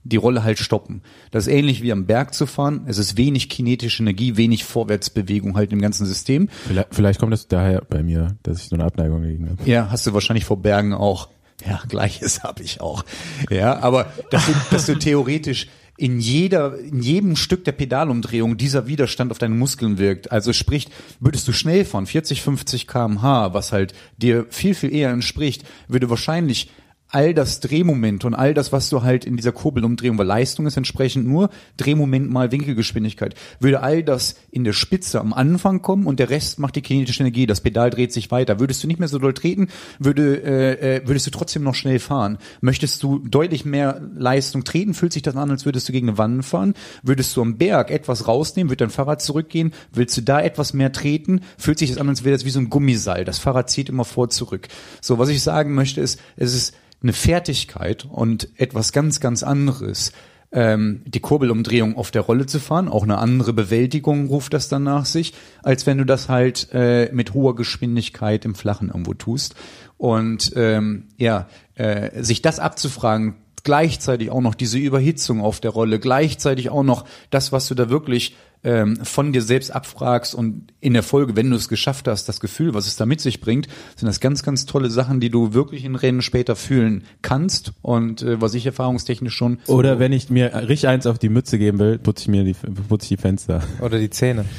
die 0.09 0.17
Rolle 0.17 0.45
halt 0.45 0.59
stoppen. 0.59 1.03
Das 1.31 1.47
ist 1.47 1.53
ähnlich 1.53 1.83
wie 1.83 1.93
am 1.93 2.07
Berg 2.07 2.35
zu 2.35 2.47
fahren. 2.47 2.83
Es 2.87 2.99
ist 2.99 3.17
wenig 3.17 3.49
kinetische 3.49 4.03
Energie, 4.03 4.37
wenig 4.37 4.65
Vorwärtsbewegung 4.65 5.57
halt 5.57 5.73
im 5.73 5.81
ganzen 5.81 6.07
System. 6.07 6.49
Vielleicht, 6.67 6.95
vielleicht 6.95 7.21
kommt 7.21 7.33
das 7.33 7.49
daher 7.49 7.83
bei 7.89 8.03
mir, 8.03 8.37
dass 8.43 8.59
ich 8.63 8.69
so 8.69 8.77
eine 8.77 8.85
Abneigung 8.85 9.23
gegen 9.23 9.51
habe. 9.51 9.69
Ja, 9.69 9.91
hast 9.91 10.07
du 10.07 10.15
wahrscheinlich 10.15 10.45
vor 10.45 10.61
Bergen 10.63 10.93
auch. 10.93 11.29
Ja, 11.67 11.81
gleiches 11.89 12.43
habe 12.43 12.63
ich 12.63 12.81
auch. 12.81 13.05
Ja, 13.51 13.81
aber 13.81 14.13
dass 14.31 14.47
du, 14.47 14.53
dass 14.71 14.87
du 14.87 14.99
theoretisch 14.99 15.69
in 15.99 16.21
jeder, 16.21 16.79
in 16.79 17.01
jedem 17.01 17.37
Stück 17.37 17.65
der 17.65 17.73
Pedalumdrehung 17.73 18.57
dieser 18.57 18.87
Widerstand 18.87 19.31
auf 19.31 19.39
deine 19.39 19.55
Muskeln 19.55 19.99
wirkt. 19.99 20.31
Also 20.31 20.53
sprich, 20.53 20.89
würdest 21.21 21.49
du 21.49 21.53
schnell 21.53 21.85
fahren, 21.85 22.07
40, 22.07 22.43
50 22.43 22.87
kmh, 22.87 23.55
was 23.55 23.73
halt 23.73 23.95
dir 24.19 24.47
viel, 24.51 24.75
viel 24.75 24.95
eher 24.95 25.11
entspricht, 25.11 25.65
würde 25.89 26.11
wahrscheinlich 26.11 26.71
all 27.09 27.35
das 27.35 27.61
Drehmoment 27.61 28.25
und 28.25 28.35
all 28.35 28.53
das, 28.55 28.73
was 28.73 28.89
du 28.89 29.03
halt 29.03 29.25
in 29.25 29.37
dieser 29.37 29.53
Kurbelumdrehung, 29.53 30.19
weil 30.19 30.27
Leistung 30.27 30.67
ist 30.67 30.77
entsprechend 30.77 31.27
nur 31.27 31.51
Drehmoment 31.77 32.31
mal 32.31 32.51
Winkelgeschwindigkeit, 32.51 33.35
würde 33.61 33.81
all 33.81 34.03
das 34.03 34.37
in 34.51 34.65
der 34.65 34.73
Spitze 34.73 35.21
am 35.21 35.33
Anfang 35.33 35.83
kommen 35.83 36.07
und 36.07 36.19
der 36.19 36.31
Rest 36.31 36.59
macht 36.59 36.77
die 36.77 36.83
kinetische 36.83 37.23
Energie, 37.23 37.47
das 37.47 37.61
Pedal 37.61 37.91
dreht 37.91 38.13
sich 38.13 38.31
weiter. 38.31 38.59
Würdest 38.59 38.83
du 38.83 38.89
nicht 38.89 38.99
mehr 38.99 39.09
so 39.09 39.19
doll 39.19 39.35
treten, 39.35 39.69
würde, 39.99 40.43
äh, 40.43 40.97
äh, 40.97 41.03
würdest 41.07 41.27
du 41.27 41.31
trotzdem 41.31 41.63
noch 41.63 41.75
schnell 41.75 41.99
fahren. 41.99 42.39
Möchtest 42.61 43.03
du 43.03 43.19
deutlich 43.21 43.65
mehr 43.65 44.01
Leistung 44.17 44.65
treten, 44.65 44.95
fühlt 44.95 45.13
sich 45.13 45.23
das 45.23 45.37
an, 45.37 45.51
als 45.51 45.65
würdest 45.65 45.89
du 45.89 45.93
gegen 45.93 46.09
eine 46.09 46.19
Wand 46.19 46.45
fahren. 46.45 46.75
Würdest 47.03 47.37
du 47.37 47.43
am 47.43 47.57
Berg 47.57 47.91
etwas 47.91 48.27
rausnehmen, 48.27 48.71
wird 48.71 48.81
dein 48.81 48.91
Fahrrad 48.91 49.23
zurückgehen, 49.23 49.73
willst 49.93 50.17
du 50.17 50.23
da 50.23 50.41
etwas 50.41 50.73
mehr 50.73 50.93
treten, 50.93 51.41
fühlt 51.57 51.79
sich 51.79 51.91
das 51.91 51.99
an, 51.99 52.09
als 52.09 52.25
wäre 52.25 52.35
das 52.35 52.45
wie 52.45 52.51
so 52.51 52.59
ein 52.59 52.71
Gummiseil. 52.71 53.25
Das 53.25 53.39
Fahrrad 53.39 53.71
zieht 53.71 53.89
immer 53.89 54.05
vor 54.05 54.29
zurück. 54.29 54.69
So, 55.01 55.19
was 55.19 55.29
ich 55.29 55.43
sagen 55.43 55.75
möchte 55.75 56.01
ist, 56.01 56.21
es 56.37 56.55
ist 56.55 56.75
eine 57.03 57.13
Fertigkeit 57.13 58.07
und 58.11 58.49
etwas 58.57 58.93
ganz, 58.93 59.21
ganz 59.21 59.43
anderes, 59.43 60.13
ähm, 60.53 61.03
die 61.07 61.21
Kurbelumdrehung 61.21 61.97
auf 61.97 62.11
der 62.11 62.23
Rolle 62.23 62.47
zu 62.47 62.61
fahren. 62.61 62.89
Auch 62.89 63.03
eine 63.03 63.19
andere 63.19 63.53
Bewältigung 63.53 64.27
ruft 64.29 64.55
das 64.55 64.69
dann 64.69 64.85
nach 64.85 65.05
sich, 65.05 65.35
als 65.63 65.87
wenn 65.87 65.99
du 65.99 66.07
das 66.07 66.29
halt 66.29 66.69
äh, 66.73 67.11
mit 67.13 67.35
hoher 67.35 67.55
Geschwindigkeit 67.55 68.45
im 68.45 68.55
Flachen 68.55 68.89
irgendwo 68.89 69.15
tust. 69.15 69.55
Und 69.99 70.53
ähm, 70.57 71.09
ja, 71.17 71.49
äh, 71.75 72.23
sich 72.23 72.43
das 72.43 72.59
abzufragen, 72.59 73.37
gleichzeitig 73.65 74.31
auch 74.31 74.41
noch 74.41 74.55
diese 74.55 74.79
Überhitzung 74.79 75.41
auf 75.41 75.61
der 75.61 75.73
Rolle, 75.73 75.99
gleichzeitig 75.99 76.71
auch 76.71 76.85
noch 76.85 77.05
das, 77.31 77.51
was 77.51 77.67
du 77.67 77.75
da 77.75 77.91
wirklich 77.91 78.37
ähm, 78.67 78.97
von 79.05 79.33
dir 79.33 79.41
selbst 79.41 79.71
abfragst 79.71 80.35
und 80.35 80.73
in 80.81 80.93
der 80.93 81.03
Folge, 81.03 81.37
wenn 81.37 81.49
du 81.49 81.57
es 81.57 81.69
geschafft 81.69 82.09
hast, 82.09 82.29
das 82.29 82.41
Gefühl, 82.41 82.75
was 82.75 82.87
es 82.87 82.97
da 82.97 83.07
mit 83.07 83.21
sich 83.21 83.41
bringt, 83.41 83.69
sind 83.95 84.07
das 84.07 84.21
ganz, 84.21 84.43
ganz 84.43 84.67
tolle 84.67 84.91
Sachen, 84.91 85.21
die 85.21 85.31
du 85.31 85.55
wirklich 85.55 85.85
in 85.85 85.95
Rennen 85.95 86.21
später 86.21 86.57
fühlen 86.57 87.05
kannst 87.23 87.73
und 87.81 88.23
äh, 88.23 88.41
was 88.41 88.55
ich 88.55 88.67
erfahrungstechnisch 88.67 89.35
schon 89.35 89.59
Oder 89.67 89.99
wenn 89.99 90.13
ich 90.13 90.29
mir 90.29 90.53
richtig 90.55 90.89
eins 90.89 91.07
auf 91.07 91.19
die 91.19 91.29
Mütze 91.29 91.59
geben 91.59 91.79
will, 91.79 91.99
putze 91.99 92.25
ich 92.25 92.29
mir 92.29 92.45
die, 92.45 92.55
putze 92.55 93.05
ich 93.05 93.09
die 93.09 93.17
Fenster. 93.17 93.63
Oder 93.81 93.99
die 93.99 94.11
Zähne. 94.11 94.45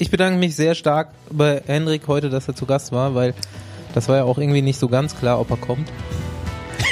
Ich 0.00 0.10
bedanke 0.10 0.38
mich 0.38 0.56
sehr 0.56 0.74
stark 0.74 1.10
bei 1.30 1.60
Henrik 1.66 2.08
heute, 2.08 2.30
dass 2.30 2.48
er 2.48 2.54
zu 2.54 2.64
Gast 2.64 2.90
war, 2.90 3.14
weil 3.14 3.34
das 3.92 4.08
war 4.08 4.16
ja 4.16 4.24
auch 4.24 4.38
irgendwie 4.38 4.62
nicht 4.62 4.78
so 4.78 4.88
ganz 4.88 5.14
klar, 5.14 5.38
ob 5.38 5.50
er 5.50 5.58
kommt. 5.58 5.92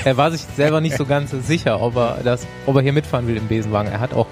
Er 0.05 0.19
war 0.19 0.31
sich 0.31 0.43
selber 0.43 0.83
nicht 0.83 0.95
so 0.95 1.07
ganz 1.07 1.31
sicher, 1.31 1.81
ob 1.81 1.97
er 1.97 2.21
das, 2.23 2.47
ob 2.67 2.77
er 2.77 2.83
hier 2.83 2.93
mitfahren 2.93 3.27
will 3.27 3.39
im 3.39 3.49
Besenwagen. 3.49 3.91
Er 3.91 4.01
hat 4.01 4.13
auch, 4.13 4.27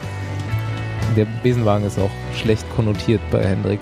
der 1.15 1.27
Besenwagen 1.43 1.87
ist 1.87 1.99
auch 1.99 2.11
schlecht 2.35 2.65
konnotiert 2.75 3.21
bei 3.31 3.45
Hendrik. 3.45 3.81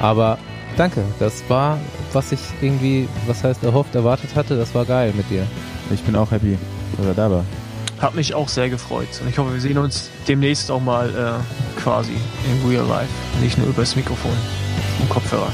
Aber 0.00 0.38
danke, 0.76 1.02
das 1.18 1.42
war, 1.48 1.78
was 2.12 2.32
ich 2.32 2.40
irgendwie, 2.60 3.08
was 3.26 3.42
heißt 3.42 3.64
erhofft, 3.64 3.94
erwartet 3.94 4.34
hatte, 4.34 4.56
das 4.56 4.74
war 4.74 4.84
geil 4.84 5.12
mit 5.16 5.28
dir. 5.30 5.46
Ich 5.92 6.02
bin 6.02 6.16
auch 6.16 6.30
happy, 6.30 6.58
dass 6.96 7.06
er 7.06 7.14
da 7.14 7.30
war. 7.30 7.44
Hat 7.98 8.14
mich 8.14 8.34
auch 8.34 8.48
sehr 8.48 8.68
gefreut. 8.68 9.08
Und 9.22 9.30
ich 9.30 9.38
hoffe, 9.38 9.54
wir 9.54 9.60
sehen 9.60 9.78
uns 9.78 10.10
demnächst 10.28 10.70
auch 10.70 10.80
mal 10.80 11.08
äh, 11.08 11.80
quasi 11.80 12.12
in 12.12 12.68
Real 12.68 12.86
Life. 12.86 13.08
Nicht 13.40 13.56
nur 13.56 13.68
übers 13.68 13.96
Mikrofon 13.96 14.36
und 15.00 15.08
Kopfhörer. 15.08 15.50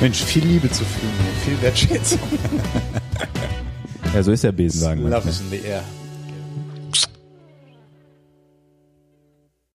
Mensch, 0.00 0.22
viel 0.22 0.44
Liebe 0.44 0.70
zu 0.70 0.84
fühlen, 0.84 1.12
viel 1.44 1.60
Wertschätzung. 1.60 2.20
Ja, 4.14 4.22
so 4.22 4.32
ist 4.32 4.44
der 4.44 4.52
Besenwagen. 4.52 5.10
Love 5.10 5.28
is 5.28 5.40
in 5.40 5.50
the 5.50 5.58
air. 5.66 5.82